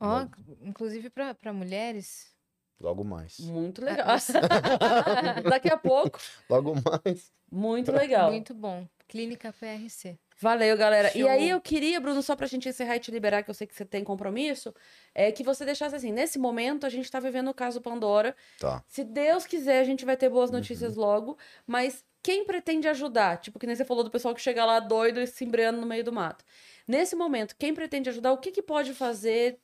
Ó, 0.01 0.27
inclusive 0.61 1.09
pra, 1.11 1.35
pra 1.35 1.53
mulheres. 1.53 2.33
Logo 2.81 3.05
mais. 3.05 3.39
Muito 3.41 3.83
legal. 3.85 4.07
Daqui 5.49 5.69
a 5.71 5.77
pouco. 5.77 6.19
Logo 6.51 6.75
mais. 6.75 7.33
Muito 7.51 7.93
legal. 7.93 8.31
Muito 8.31 8.53
bom. 8.55 8.87
Clínica 9.07 9.53
PRC. 9.53 10.19
Valeu, 10.41 10.77
galera. 10.77 11.09
E 11.17 11.21
Show. 11.21 11.29
aí 11.31 11.49
eu 11.49 11.61
queria, 11.61 12.01
Bruno, 12.01 12.21
só 12.23 12.35
pra 12.35 12.47
gente 12.49 12.69
encerrar 12.69 12.97
e 12.97 13.01
te 13.01 13.11
liberar, 13.13 13.43
que 13.45 13.51
eu 13.51 13.55
sei 13.55 13.67
que 13.67 13.75
você 13.75 13.85
tem 13.85 14.03
compromisso, 14.03 14.75
é 15.15 15.31
que 15.31 15.45
você 15.45 15.65
deixasse 15.65 15.95
assim, 15.95 16.11
nesse 16.11 16.39
momento 16.39 16.85
a 16.85 16.89
gente 16.89 17.09
tá 17.09 17.21
vivendo 17.21 17.49
o 17.49 17.55
caso 17.55 17.81
Pandora. 17.81 18.35
Tá. 18.59 18.83
Se 18.89 19.05
Deus 19.05 19.47
quiser, 19.47 19.79
a 19.81 19.85
gente 19.85 20.05
vai 20.05 20.17
ter 20.17 20.29
boas 20.29 20.51
Uhum. 20.51 20.57
notícias 20.57 20.97
logo, 20.97 21.39
mas 21.67 22.05
quem 22.25 22.47
pretende 22.47 22.89
ajudar? 22.89 23.37
Tipo, 23.37 23.59
que 23.59 23.67
nem 23.67 23.77
você 23.77 23.85
falou 23.85 24.03
do 24.03 24.11
pessoal 24.11 24.35
que 24.35 24.41
chega 24.41 24.65
lá 24.65 24.81
doido 24.81 25.21
e 25.21 25.27
se 25.27 25.45
embreando 25.45 25.79
no 25.79 25.87
meio 25.87 26.03
do 26.03 26.11
mato. 26.11 26.43
Nesse 26.89 27.15
momento, 27.15 27.55
quem 27.57 27.75
pretende 27.75 28.09
ajudar, 28.09 28.33
o 28.33 28.39
que, 28.39 28.51
que 28.51 28.63
pode 28.63 28.95
fazer 28.95 29.61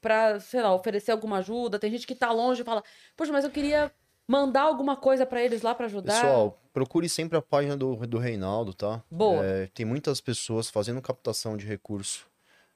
pra, 0.00 0.40
sei 0.40 0.62
lá, 0.62 0.74
oferecer 0.74 1.12
alguma 1.12 1.38
ajuda? 1.38 1.78
Tem 1.78 1.90
gente 1.90 2.06
que 2.06 2.14
tá 2.14 2.32
longe 2.32 2.62
e 2.62 2.64
fala, 2.64 2.82
poxa, 3.14 3.30
mas 3.30 3.44
eu 3.44 3.50
queria 3.50 3.92
mandar 4.26 4.62
alguma 4.62 4.96
coisa 4.96 5.26
pra 5.26 5.42
eles 5.42 5.60
lá 5.60 5.74
pra 5.74 5.84
ajudar. 5.84 6.14
Pessoal, 6.14 6.58
procure 6.72 7.10
sempre 7.10 7.36
a 7.36 7.42
página 7.42 7.76
do, 7.76 7.94
do 8.06 8.16
Reinaldo, 8.16 8.72
tá? 8.72 9.04
Boa. 9.10 9.44
É, 9.44 9.66
tem 9.74 9.84
muitas 9.84 10.18
pessoas 10.18 10.70
fazendo 10.70 11.02
captação 11.02 11.58
de 11.58 11.66
recurso 11.66 12.26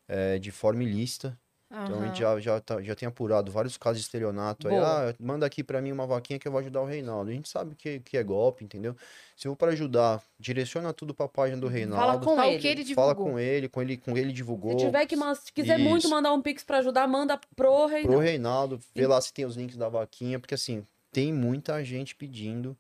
é, 0.07 0.39
de 0.39 0.51
forma 0.51 0.83
ilícita. 0.83 1.41
Então 1.85 2.03
a 2.03 2.07
gente 2.07 2.19
já, 2.19 2.41
já, 2.41 2.61
tá- 2.61 2.81
já 2.83 2.95
tem 2.95 3.07
apurado 3.07 3.53
vários 3.53 3.77
casos 3.77 3.99
de 4.01 4.05
estelionato. 4.07 4.69
Aí, 4.69 4.77
ah, 4.77 5.15
manda 5.21 5.45
aqui 5.45 5.63
pra 5.63 5.81
mim 5.83 5.93
uma 5.93 6.07
vaquinha 6.07 6.39
que 6.39 6.49
eu 6.49 6.53
vou 6.53 6.61
ajudar 6.61 6.81
o 6.81 6.87
Reinaldo. 6.87 7.31
A 7.31 7.35
gente 7.35 7.49
sabe 7.49 7.75
que, 7.75 8.01
que 8.01 8.17
é 8.17 8.23
golpe, 8.23 8.65
entendeu? 8.65 8.97
Se 9.37 9.47
for 9.49 9.55
para 9.57 9.73
ajudar, 9.73 10.23
direciona 10.39 10.93
tudo 10.93 11.13
pra 11.13 11.29
página 11.29 11.61
do 11.61 11.69
Reinaldo. 11.69 12.07
Fala 12.07 12.19
com 12.19 12.37
Fala 12.37 12.49
o 12.49 12.51
ele. 12.53 12.59
que 12.59 12.69
ele 12.69 12.95
Fala 12.95 13.13
divulgou. 13.13 13.33
com 13.35 13.39
ele, 13.39 13.69
com 13.69 13.83
ele, 13.83 13.97
com 13.99 14.17
ele 14.17 14.33
divulgou. 14.33 14.79
Se 14.79 14.87
tiver 14.87 15.07
que 15.07 15.17
se 15.17 15.53
quiser 15.53 15.79
muito 15.79 16.03
Isso. 16.05 16.11
mandar 16.11 16.33
um 16.33 16.41
pix 16.41 16.65
pra 16.65 16.79
ajudar, 16.79 17.07
manda 17.07 17.39
pro 17.55 17.87
rei. 17.87 18.03
Pro 18.03 18.19
Reinaldo, 18.19 18.81
vê 18.95 19.07
lá 19.07 19.21
se 19.21 19.33
tem 19.33 19.45
os 19.45 19.57
links 19.57 19.77
da 19.77 19.89
vaquinha, 19.89 20.39
porque 20.41 20.55
assim, 20.55 20.87
tem 21.13 21.33
muita 21.33 21.85
gente 21.85 22.15
pedindo, 22.17 22.77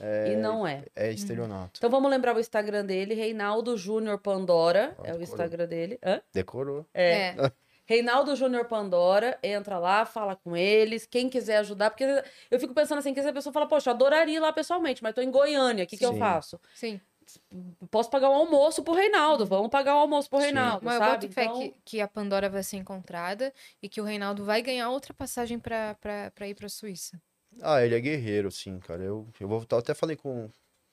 E 0.00 0.34
não 0.36 0.66
é. 0.66 0.82
é 0.96 1.12
estelionato. 1.12 1.72
Então 1.78 1.90
vamos 1.90 2.10
lembrar 2.10 2.34
o 2.34 2.40
Instagram 2.40 2.84
dele, 2.84 3.14
Reinaldo 3.14 3.76
Júnior 3.76 4.18
Pandora. 4.18 4.96
Ah, 4.98 5.02
é 5.08 5.14
o 5.14 5.18
decorou. 5.18 5.22
Instagram 5.22 5.66
dele. 5.68 5.98
Hã? 6.02 6.20
Decorou. 6.32 6.86
É. 6.94 7.12
É. 7.28 7.34
Reinaldo 7.90 8.36
Júnior 8.36 8.66
Pandora, 8.66 9.36
entra 9.42 9.76
lá, 9.76 10.06
fala 10.06 10.36
com 10.36 10.56
eles, 10.56 11.06
quem 11.06 11.28
quiser 11.28 11.56
ajudar, 11.56 11.90
porque 11.90 12.04
eu 12.48 12.60
fico 12.60 12.72
pensando 12.72 13.00
assim, 13.00 13.12
que 13.12 13.18
essa 13.18 13.32
pessoa 13.32 13.52
fala, 13.52 13.66
poxa, 13.66 13.90
eu 13.90 13.94
adoraria 13.94 14.36
ir 14.36 14.38
lá 14.38 14.52
pessoalmente, 14.52 15.02
mas 15.02 15.12
tô 15.12 15.20
em 15.20 15.28
Goiânia, 15.28 15.82
o 15.82 15.86
que, 15.88 15.96
que 15.96 16.06
eu 16.06 16.12
Sim. 16.12 16.18
faço? 16.20 16.60
Sim. 16.72 17.00
posso 17.90 18.08
pagar 18.08 18.30
um 18.30 18.34
almoço 18.34 18.84
pro 18.84 18.94
Reinaldo, 18.94 19.44
vamos 19.44 19.70
pagar 19.70 19.94
o 19.94 19.98
um 19.98 20.00
almoço 20.02 20.30
pro 20.30 20.38
Sim. 20.38 20.44
Reinaldo, 20.44 20.86
Mas 20.86 21.00
eu 21.00 21.04
boto 21.04 21.28
fé 21.30 21.44
Então, 21.46 21.58
que, 21.58 21.74
que 21.84 22.00
a 22.00 22.06
Pandora 22.06 22.48
vai 22.48 22.62
ser 22.62 22.76
encontrada 22.76 23.52
e 23.82 23.88
que 23.88 24.00
o 24.00 24.04
Reinaldo 24.04 24.44
vai 24.44 24.62
ganhar 24.62 24.88
outra 24.88 25.12
passagem 25.12 25.58
pra, 25.58 25.96
pra, 25.96 26.30
pra 26.30 26.46
ir 26.46 26.54
pra 26.54 26.68
Suíça. 26.68 27.20
Ah, 27.60 27.84
ele 27.84 27.96
é 27.96 28.00
guerreiro, 28.00 28.52
sim, 28.52 28.78
cara. 28.78 29.02
Eu, 29.02 29.26
eu 29.40 29.48
vou, 29.48 29.66
eu 29.68 29.78
até 29.78 29.94
falei 29.94 30.14
com 30.14 30.48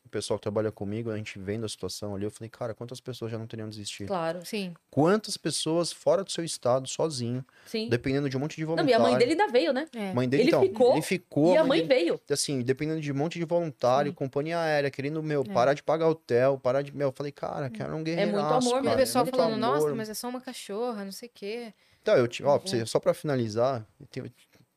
o 0.07 0.09
pessoal 0.09 0.39
que 0.39 0.43
trabalha 0.43 0.71
comigo, 0.71 1.11
a 1.11 1.17
gente 1.17 1.37
vendo 1.37 1.65
a 1.65 1.69
situação 1.69 2.15
ali, 2.15 2.23
eu 2.25 2.31
falei, 2.31 2.49
cara, 2.49 2.73
quantas 2.73 2.99
pessoas 2.99 3.29
já 3.31 3.37
não 3.37 3.45
teriam 3.45 3.69
desistido? 3.69 4.07
Claro, 4.07 4.43
Sim. 4.45 4.73
Quantas 4.89 5.37
pessoas 5.37 5.91
fora 5.91 6.23
do 6.23 6.31
seu 6.31 6.43
estado, 6.43 6.87
sozinho, 6.87 7.45
sim. 7.65 7.87
dependendo 7.89 8.29
de 8.29 8.35
um 8.35 8.39
monte 8.39 8.55
de 8.55 8.61
Não, 8.63 8.69
voluntário. 8.69 8.89
e 8.89 8.93
a 8.93 8.99
mãe 8.99 9.17
dele 9.17 9.31
ainda 9.31 9.47
veio, 9.49 9.71
né? 9.73 9.87
É. 9.93 10.13
Mãe 10.13 10.27
dele, 10.27 10.43
Ele 10.43 10.49
então, 10.49 10.61
ficou, 10.61 10.93
ele 10.93 11.01
ficou, 11.01 11.53
e 11.53 11.57
a 11.57 11.63
mãe 11.63 11.85
dele- 11.85 11.93
veio. 12.05 12.21
assim, 12.31 12.61
dependendo 12.61 12.99
de 13.01 13.11
um 13.11 13.15
monte 13.15 13.37
de 13.37 13.45
voluntário, 13.45 14.11
Sim. 14.11 14.15
companhia 14.15 14.59
aérea, 14.59 14.89
querendo, 14.89 15.21
meu, 15.21 15.41
É. 15.47 15.53
parar 15.53 15.73
de 15.73 15.83
pagar 15.83 16.07
hotel, 16.07 16.57
parar 16.57 16.81
de, 16.81 16.95
meu, 16.95 17.09
eu 17.09 17.11
falei, 17.11 17.31
cara, 17.31 17.69
quero 17.69 17.95
um 17.95 18.03
guerreiro. 18.03 18.39
amor, 18.39 18.57
E 18.57 18.71
Cara, 18.71 18.85
o 18.85 18.89
é 18.89 18.95
pessoal 18.95 19.25
muito 19.25 19.35
falando, 19.37 19.63
amor. 19.63 19.79
nossa, 19.81 19.93
mas 19.95 20.09
é 20.09 20.13
só 20.13 20.29
uma 20.29 20.41
cachorra, 20.41 21.03
não 21.05 21.11
sei 21.11 21.27
o 21.27 21.31
quê. 21.33 21.73
Então, 22.01 22.15
eu, 22.15 22.27
te- 22.27 22.43
ó, 22.43 22.53
Uhum. 22.55 22.59
você- 22.61 22.85
só 22.85 22.99
pra 22.99 23.13
finalizar, 23.13 23.85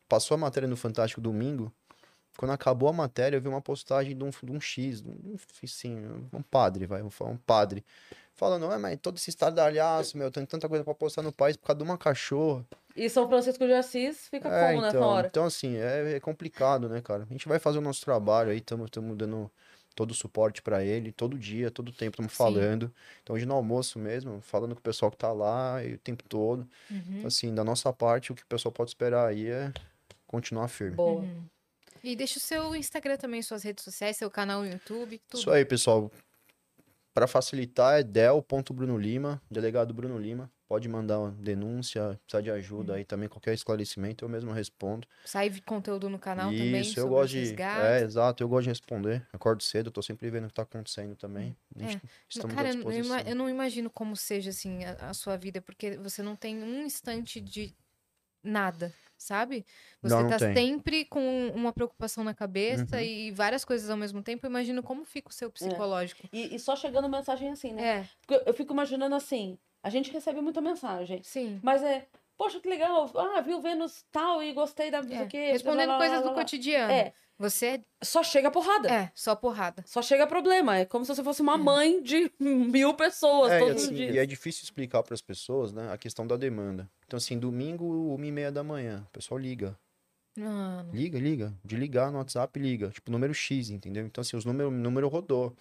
passou 0.09 0.35
a 0.35 0.39
matéria 0.39 0.69
no 0.69 0.77
Fantástico 0.77 1.21
domingo. 1.21 1.73
Quando 2.41 2.53
acabou 2.53 2.89
a 2.89 2.93
matéria, 2.95 3.37
eu 3.37 3.41
vi 3.43 3.49
uma 3.49 3.61
postagem 3.61 4.17
de 4.17 4.25
um, 4.25 4.31
de 4.31 4.51
um 4.51 4.59
X, 4.59 5.03
de 5.03 5.11
um, 5.11 5.37
assim, 5.63 5.99
um 6.33 6.41
padre, 6.41 6.87
vai, 6.87 7.03
vou 7.03 7.11
falar 7.11 7.33
um 7.33 7.37
padre, 7.37 7.85
falando, 8.33 8.65
ah, 8.65 8.79
mas 8.79 8.99
todo 8.99 9.19
esse 9.19 9.29
estardalhaço, 9.29 10.17
meu, 10.17 10.31
tem 10.31 10.47
tanta 10.47 10.67
coisa 10.67 10.83
pra 10.83 10.95
postar 10.95 11.21
no 11.21 11.33
país 11.33 11.55
por 11.59 11.67
causa 11.67 11.77
de 11.77 11.85
uma 11.85 11.99
cachorra. 11.99 12.65
E 12.97 13.11
São 13.11 13.29
Francisco 13.29 13.67
de 13.67 13.75
Assis 13.75 14.27
fica 14.29 14.49
É, 14.49 14.71
como 14.71 14.81
nessa 14.81 14.97
então, 14.97 15.07
hora? 15.07 15.27
então, 15.27 15.45
assim, 15.45 15.77
é, 15.77 16.15
é 16.15 16.21
complicado, 16.21 16.89
né, 16.89 17.03
cara? 17.03 17.27
A 17.29 17.33
gente 17.35 17.47
vai 17.47 17.59
fazer 17.59 17.77
o 17.77 17.83
nosso 17.83 18.03
trabalho 18.03 18.53
aí, 18.53 18.57
estamos 18.57 18.89
dando 18.91 19.51
todo 19.95 20.13
o 20.13 20.15
suporte 20.15 20.63
pra 20.63 20.83
ele, 20.83 21.13
todo 21.13 21.39
dia, 21.39 21.71
todo 21.71 21.93
tempo 21.93 22.15
estamos 22.15 22.33
Sim. 22.33 22.39
falando. 22.39 22.91
Então, 23.23 23.37
hoje 23.37 23.45
no 23.45 23.55
almoço 23.55 23.99
mesmo, 23.99 24.41
falando 24.41 24.75
com 24.75 24.81
o 24.81 24.83
pessoal 24.83 25.11
que 25.11 25.19
tá 25.19 25.31
lá 25.31 25.85
e 25.85 25.93
o 25.93 25.99
tempo 25.99 26.25
todo. 26.27 26.67
Uhum. 26.91 27.27
Assim, 27.27 27.55
da 27.55 27.63
nossa 27.63 27.93
parte, 27.93 28.33
o 28.33 28.35
que 28.35 28.45
o 28.45 28.47
pessoal 28.47 28.73
pode 28.73 28.93
esperar 28.93 29.29
aí 29.29 29.47
é 29.47 29.71
continuar 30.27 30.69
firme. 30.69 30.97
Boa. 30.97 31.21
Uhum. 31.21 31.45
E 32.03 32.17
deixa 32.17 32.39
o 32.39 32.41
seu 32.41 32.75
Instagram 32.75 33.17
também, 33.17 33.43
suas 33.43 33.63
redes 33.63 33.85
sociais, 33.85 34.17
seu 34.17 34.31
canal 34.31 34.63
no 34.63 34.69
YouTube, 34.71 35.19
tudo. 35.29 35.41
Isso 35.41 35.51
aí, 35.51 35.65
pessoal. 35.65 36.11
Para 37.13 37.27
facilitar, 37.27 37.99
é 38.01 38.03
del.brunolima, 38.05 39.43
delegado 39.51 39.93
Bruno 39.93 40.17
Lima. 40.19 40.51
Pode 40.69 40.89
mandar 40.89 41.19
uma 41.19 41.33
denúncia, 41.33 42.17
precisar 42.25 42.41
de 42.43 42.51
ajuda 42.53 42.95
aí 42.95 43.05
também, 43.05 43.29
qualquer 43.29 43.53
esclarecimento, 43.53 44.25
eu 44.25 44.29
mesmo 44.29 44.53
respondo. 44.53 45.07
Sai 45.25 45.51
conteúdo 45.67 46.09
no 46.09 46.17
canal 46.21 46.49
também 46.53 46.81
Isso, 46.83 47.01
eu 47.01 47.09
gosto 47.09 47.35
os 47.37 47.49
de. 47.49 47.61
É, 47.61 48.03
exato, 48.05 48.41
eu 48.45 48.49
gosto 48.49 48.63
de 48.63 48.69
responder. 48.69 49.27
Acordo 49.33 49.65
cedo, 49.65 49.89
eu 49.89 49.91
tô 49.93 50.01
sempre 50.01 50.31
vendo 50.31 50.45
o 50.45 50.47
que 50.47 50.55
tá 50.55 50.63
acontecendo 50.63 51.17
também. 51.17 51.57
Gente- 51.77 51.97
É. 51.97 52.55
Cara, 52.55 52.69
eu 53.29 53.35
não 53.35 53.51
imagino 53.51 53.91
como 53.91 54.17
seja, 54.17 54.51
assim, 54.51 54.85
a, 54.85 55.11
a 55.11 55.13
sua 55.13 55.37
vida, 55.37 55.61
porque 55.61 55.97
você 55.97 56.23
não 56.23 56.37
tem 56.37 56.63
um 56.63 56.85
instante 56.85 57.41
de 57.41 57.75
nada, 58.45 58.95
sabe? 59.23 59.65
Você 60.03 60.15
Não, 60.15 60.23
não 60.23 60.31
tá 60.31 60.39
tem. 60.39 60.55
sempre 60.55 61.05
com 61.05 61.49
uma 61.55 61.73
preocupação 61.73 62.25
na 62.25 62.35
cabeça 62.35 62.97
Uhum. 62.97 63.03
e 63.03 63.31
várias 63.31 63.65
coisas 63.65 63.91
ao 63.91 63.97
mesmo 63.97 64.23
tempo. 64.23 64.47
Eu 64.47 64.51
imagino 64.51 64.83
como 64.83 65.05
fica 65.05 65.29
o 65.29 65.33
seu 65.33 65.51
psicológico. 65.51 66.29
E, 66.33 66.55
e 66.55 66.59
só 66.59 66.75
chegando 66.75 67.09
mensagem 67.09 67.51
assim, 67.51 67.73
né? 67.73 67.83
É, 68.01 68.09
Porque 68.27 68.49
eu 68.49 68.55
fico 68.55 68.73
imaginando 68.73 69.15
assim, 69.15 69.59
a 69.83 69.91
gente 69.91 70.11
recebe 70.11 70.41
muita 70.41 70.61
mensagem, 70.61 71.23
sim. 71.23 71.61
mas 71.63 71.83
é, 71.83 72.07
poxa, 72.37 72.59
que 72.61 72.69
legal, 72.69 73.11
ah, 73.17 73.41
viu 73.41 73.61
Vênus 73.61 74.05
tal 74.11 74.43
e 74.43 74.53
gostei 74.53 74.91
da 74.91 74.99
É. 74.99 75.23
o 75.23 75.29
quê. 75.29 75.53
Respondendo 75.53 75.91
lá, 75.91 75.99
coisas 75.99 76.23
lá, 76.23 76.29
do 76.29 76.35
cotidiano. 76.35 76.93
É, 76.93 77.13
Você 77.41 77.83
só 78.03 78.23
chega 78.23 78.51
porrada. 78.51 78.87
é 78.93 79.11
só 79.15 79.35
porrada. 79.35 79.83
Só 79.87 80.03
chega 80.03 80.27
problema. 80.27 80.77
É 80.77 80.85
como 80.85 81.07
se 81.07 81.15
você 81.15 81.25
fosse 81.25 81.41
uma 81.41 81.57
mãe 81.57 82.03
de 82.03 82.31
mil 82.39 82.93
pessoas 82.93 83.51
É, 83.53 83.59
todos 83.59 83.77
assim, 83.83 83.93
os 83.93 83.97
dias. 83.97 84.15
e 84.15 84.19
é 84.19 84.27
difícil 84.27 84.63
explicar 84.65 85.03
para 85.03 85.15
as 85.15 85.23
pessoas, 85.23 85.73
né, 85.73 85.91
a 85.91 85.97
questão 85.97 86.27
da 86.27 86.37
demanda. 86.37 86.87
Então, 87.07 87.17
assim, 87.17 87.39
domingo, 87.39 88.15
uma 88.15 88.27
e 88.27 88.31
meia 88.31 88.53
da 88.53 88.63
manhã, 88.63 89.05
o 89.09 89.11
pessoal 89.11 89.39
liga. 89.39 89.75
Mano. 90.37 90.91
Liga, 90.93 91.19
liga. 91.19 91.55
De 91.65 91.77
ligar 91.77 92.13
no 92.13 92.19
WhatsApp, 92.19 92.59
liga. 92.61 92.91
Tipo, 92.91 93.11
número 93.11 93.33
X, 93.33 93.71
entendeu? 93.71 94.05
Então, 94.05 94.21
assim, 94.23 94.37
os 94.37 94.45
número, 94.45 94.71
número 94.71 95.09
rodou. 95.09 95.57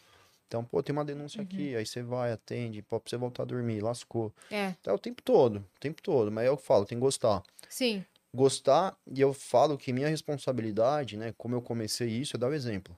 Então, 0.47 0.63
pô, 0.65 0.81
tem 0.83 0.91
uma 0.93 1.05
denúncia 1.05 1.41
aqui, 1.43 1.75
aí 1.75 1.85
você 1.85 2.01
vai, 2.01 2.31
atende, 2.31 2.81
pô, 2.81 2.99
pra 2.99 3.07
você 3.09 3.15
voltar 3.17 3.43
a 3.43 3.45
dormir, 3.45 3.81
lascou. 3.81 4.33
É, 4.49 4.73
Então, 4.81 4.91
é 4.91 4.95
o 4.95 4.99
tempo 4.99 5.21
todo, 5.21 5.57
o 5.57 5.79
tempo 5.79 6.01
todo. 6.01 6.31
Mas 6.31 6.45
é 6.45 6.49
o 6.51 6.57
que 6.57 6.61
eu 6.61 6.65
falo, 6.65 6.85
tem 6.85 6.97
que 6.97 7.01
gostar. 7.03 7.41
sim. 7.69 8.03
Gostar, 8.35 8.95
e 9.07 9.19
eu 9.21 9.33
falo 9.33 9.75
que 9.77 9.91
minha 9.91 10.07
responsabilidade, 10.07 11.17
né, 11.17 11.33
como 11.35 11.55
eu 11.55 11.61
comecei 11.63 12.07
isso, 12.09 12.35
é 12.37 12.39
dar 12.39 12.49
o 12.49 12.53
exemplo. 12.53 12.95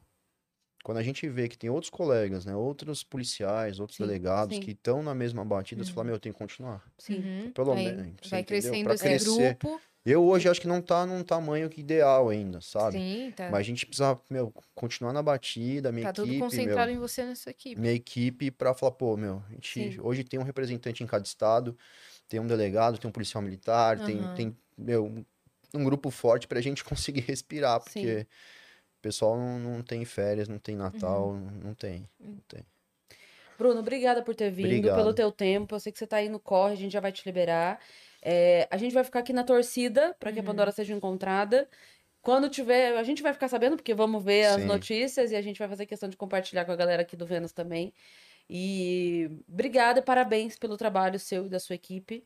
Quando 0.83 0.97
a 0.99 1.03
gente 1.03 1.27
vê 1.29 1.49
que 1.49 1.57
tem 1.57 1.69
outros 1.69 1.89
colegas, 1.91 2.45
né, 2.45 2.55
outros 2.55 3.03
policiais, 3.03 3.79
outros 3.79 3.97
Sim, 3.97 3.99
delegados 3.99 4.59
sim. 4.59 4.59
que 4.59 4.71
estão 4.71 5.03
na 5.03 5.15
mesma 5.15 5.45
batida, 5.45 5.83
você 5.83 5.91
fala, 5.91 6.05
meu, 6.07 6.15
eu 6.15 6.19
tenho 6.19 6.33
que 6.35 6.39
continuar. 6.39 6.91
Sim. 6.97 7.25
Uhum. 7.25 7.53
Pelo 7.53 7.75
menos, 7.77 8.31
Vai 8.31 8.43
entendeu? 8.43 8.43
crescendo 8.43 8.79
Pra 8.79 8.93
esse 8.93 9.13
crescer. 9.13 9.59
grupo. 9.59 9.81
Eu 10.05 10.25
hoje 10.25 10.49
acho 10.49 10.61
que 10.61 10.67
não 10.67 10.81
tá 10.81 11.05
num 11.05 11.23
tamanho 11.23 11.69
que 11.69 11.81
ideal 11.81 12.29
ainda, 12.29 12.61
sabe? 12.61 13.05
Sim, 13.05 13.31
tá, 13.33 13.49
Mas 13.49 13.61
a 13.61 13.63
gente 13.63 13.85
precisa, 13.87 14.19
meu, 14.29 14.53
continuar 14.75 15.13
na 15.13 15.23
batida, 15.23 15.91
minha 15.91 16.03
tá 16.03 16.11
tudo 16.13 16.35
equipe, 16.35 16.35
concentrado 16.35 16.91
meu, 16.91 16.91
em 16.91 16.97
você 16.99 17.23
nessa 17.25 17.49
equipe. 17.49 17.81
minha 17.81 17.93
equipe 17.93 18.51
pra 18.51 18.73
falar, 18.75 18.93
pô, 18.93 19.17
meu, 19.17 19.43
a 19.49 19.53
gente 19.53 19.99
Sim. 19.99 20.01
hoje 20.01 20.23
tem 20.23 20.39
um 20.39 20.43
representante 20.43 21.03
em 21.03 21.07
cada 21.07 21.23
estado, 21.25 21.77
tem 22.29 22.39
um 22.39 22.47
delegado, 22.47 22.97
tem 22.99 23.09
um 23.09 23.13
policial 23.13 23.41
militar, 23.43 24.01
tem, 24.01 24.27
Aham. 24.27 24.29
tem, 24.29 24.57
meu, 24.77 25.05
um- 25.73 25.83
grupo 25.83 26.09
forte 26.09 26.47
pra 26.47 26.61
gente 26.61 26.83
conseguir 27.19 27.21
respirar, 27.21 27.79
porque 27.81 28.27
o 28.97 29.01
pessoal 29.01 29.37
não, 29.37 29.59
não 29.59 29.81
tem 29.83 30.03
férias, 30.05 30.47
não 30.47 30.59
tem 30.59 30.75
Natal, 30.75 31.29
Uhum. 31.29 31.51
não 31.63 31.73
tem, 31.73 32.07
não 32.19 32.37
tem. 32.47 32.65
Bruno, 33.57 33.79
obrigada 33.79 34.23
por 34.23 34.33
ter 34.35 34.49
vindo, 34.49 34.67
Obrigado. 34.69 34.95
pelo 34.97 35.13
teu 35.13 35.31
tempo. 35.31 35.75
Eu 35.75 35.79
sei 35.79 35.91
que 35.91 35.99
você 35.99 36.07
tá 36.07 36.17
aí 36.17 36.29
no 36.29 36.39
corre, 36.39 36.73
a 36.73 36.77
gente 36.77 36.91
já 36.91 36.99
vai 36.99 37.11
te 37.11 37.23
liberar. 37.25 37.79
É, 38.21 38.67
a 38.71 38.77
gente 38.77 38.91
vai 38.93 39.03
ficar 39.03 39.19
aqui 39.19 39.31
na 39.33 39.43
torcida 39.43 40.15
para 40.19 40.31
que 40.31 40.39
Uhum. 40.39 40.43
a 40.43 40.47
Pandora 40.47 40.71
seja 40.71 40.93
encontrada. 40.93 41.69
Quando 42.23 42.49
tiver, 42.49 42.97
a 42.97 43.03
gente 43.03 43.21
vai 43.21 43.33
ficar 43.33 43.47
sabendo, 43.47 43.75
porque 43.75 43.93
vamos 43.93 44.23
ver 44.23 44.45
as 44.45 44.61
Sim. 44.61 44.67
notícias 44.67 45.31
e 45.31 45.35
a 45.35 45.41
gente 45.41 45.59
vai 45.59 45.67
fazer 45.67 45.85
questão 45.85 46.09
de 46.09 46.17
compartilhar 46.17 46.65
com 46.65 46.71
a 46.71 46.75
galera 46.75 47.01
aqui 47.03 47.15
do 47.15 47.25
Vênus 47.25 47.51
também. 47.51 47.93
E 48.49 49.29
obrigada 49.47 50.01
parabéns 50.01 50.57
pelo 50.57 50.75
trabalho 50.75 51.19
seu 51.19 51.45
e 51.45 51.49
da 51.49 51.59
sua 51.59 51.75
equipe. 51.75 52.23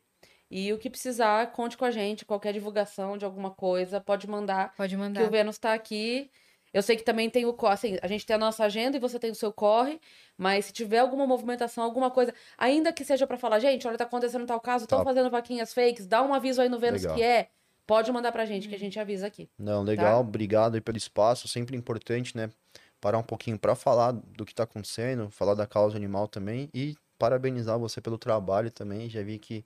E 0.50 0.72
o 0.72 0.78
que 0.78 0.90
precisar, 0.90 1.52
conte 1.52 1.78
com 1.78 1.86
a 1.86 1.92
gente. 1.92 2.26
Qualquer 2.26 2.54
divulgação 2.54 3.18
de 3.18 3.26
alguma 3.26 3.52
coisa, 3.52 4.00
pode 4.00 4.28
mandar 4.28 4.74
Pode 4.76 4.90
que 4.92 4.96
o 4.96 5.00
mandar. 5.00 5.30
Vênus 5.30 5.58
tá 5.58 5.74
aqui. 5.74 6.30
Eu 6.74 6.84
sei 6.84 6.98
que 6.98 7.04
também 7.04 7.30
tem 7.30 7.46
o 7.46 7.54
corre, 7.54 7.74
assim, 7.74 7.98
a 8.02 8.08
gente 8.08 8.26
tem 8.26 8.36
a 8.36 8.38
nossa 8.40 8.66
agenda 8.66 8.98
e 8.98 9.00
você 9.00 9.18
tem 9.18 9.32
o 9.32 9.36
seu 9.36 9.52
corre, 9.54 9.98
mas 10.38 10.66
se 10.66 10.74
tiver 10.74 10.98
alguma 10.98 11.26
movimentação, 11.26 11.82
alguma 11.82 12.12
coisa, 12.12 12.34
ainda 12.58 12.92
que 12.92 13.06
seja 13.06 13.26
pra 13.26 13.38
falar, 13.38 13.60
gente, 13.60 13.88
olha, 13.88 13.98
tá 13.98 14.04
acontecendo 14.04 14.46
tal 14.46 14.60
caso, 14.60 14.84
estão 14.84 15.00
Tá. 15.00 15.06
fazendo 15.06 15.30
vaquinhas 15.30 15.74
fakes, 15.74 16.06
dá 16.06 16.22
um 16.22 16.34
aviso 16.34 16.62
aí 16.62 16.68
no 16.68 16.78
Vênus 16.78 17.04
Legal. 17.04 17.16
que 17.16 17.24
é, 17.24 17.48
pode 17.88 18.12
mandar 18.12 18.34
pra 18.34 18.44
gente, 18.46 18.68
que 18.68 18.76
a 18.76 18.80
gente 18.80 19.00
avisa 19.00 19.26
aqui. 19.26 19.50
Não, 19.58 19.84
legal, 19.84 20.20
obrigado 20.20 20.76
aí 20.76 20.82
pelo 20.82 20.98
espaço, 20.98 21.48
sempre 21.48 21.78
importante, 21.78 22.36
né, 22.36 22.50
parar 23.00 23.20
um 23.20 23.24
pouquinho 23.24 23.58
pra 23.58 23.74
falar 23.74 24.12
do 24.12 24.44
que 24.46 24.54
tá 24.54 24.64
acontecendo, 24.64 25.30
falar 25.30 25.54
da 25.54 25.66
causa 25.66 25.96
animal 25.96 26.28
também 26.28 26.70
e 26.74 26.94
parabenizar 27.18 27.80
você 27.80 28.02
pelo 28.02 28.18
trabalho 28.18 28.70
também, 28.70 29.10
já 29.10 29.24
vi 29.24 29.40
que 29.40 29.64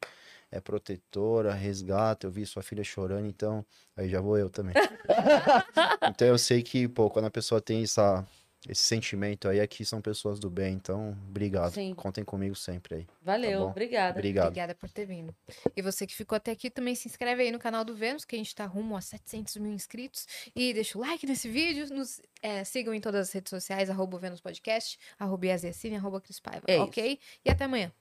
é 0.51 0.59
protetora, 0.59 1.53
resgata, 1.53 2.25
eu 2.27 2.31
vi 2.31 2.45
sua 2.45 2.63
filha 2.63 2.83
chorando, 2.83 3.27
então 3.27 3.65
aí 3.95 4.09
já 4.09 4.19
vou 4.19 4.37
eu 4.37 4.49
também. 4.49 4.73
então 6.09 6.27
eu 6.27 6.37
sei 6.37 6.61
que, 6.63 6.87
pô, 6.87 7.09
quando 7.09 7.25
a 7.25 7.31
pessoa 7.31 7.61
tem 7.61 7.83
essa, 7.83 8.25
esse 8.67 8.81
sentimento 8.81 9.47
aí, 9.47 9.59
aqui 9.59 9.85
são 9.85 10.01
pessoas 10.01 10.39
do 10.39 10.49
bem, 10.49 10.73
então 10.73 11.15
obrigado, 11.29 11.73
Sim. 11.73 11.93
contem 11.93 12.23
comigo 12.23 12.55
sempre 12.55 12.95
aí. 12.95 13.07
Valeu, 13.21 13.59
Tá 13.59 13.65
obrigada. 13.67 14.17
Obrigado. 14.17 14.47
Obrigada 14.47 14.75
por 14.75 14.89
ter 14.89 15.05
vindo. 15.05 15.33
E 15.75 15.81
você 15.81 16.05
que 16.05 16.15
ficou 16.15 16.35
até 16.35 16.51
aqui 16.51 16.69
também 16.69 16.95
se 16.95 17.07
inscreve 17.07 17.43
aí 17.43 17.51
no 17.51 17.59
canal 17.59 17.85
do 17.85 17.95
Vênus, 17.95 18.25
que 18.25 18.35
a 18.35 18.37
gente 18.39 18.53
tá 18.53 18.65
rumo 18.65 18.97
a 18.97 19.01
700 19.01 19.57
mil 19.57 19.71
inscritos. 19.71 20.27
E 20.55 20.73
deixa 20.73 20.97
o 20.97 21.01
like 21.01 21.25
nesse 21.25 21.47
vídeo. 21.47 21.87
Nos 21.93 22.21
é, 22.41 22.63
sigam 22.63 22.93
em 22.93 22.99
todas 23.01 23.27
as 23.27 23.33
redes 23.33 23.49
sociais, 23.49 23.89
arroba 23.89 24.17
Vênus 24.17 24.41
Podcast, 24.41 24.99
arroba 25.17 25.47
arroba 25.95 26.21
Cris 26.21 26.39
Paiva, 26.39 26.63
É 26.67 26.75
isso. 26.75 26.83
ok? 26.83 27.19
E 27.45 27.49
até 27.49 27.65
amanhã. 27.65 27.91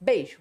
Beijo. 0.00 0.40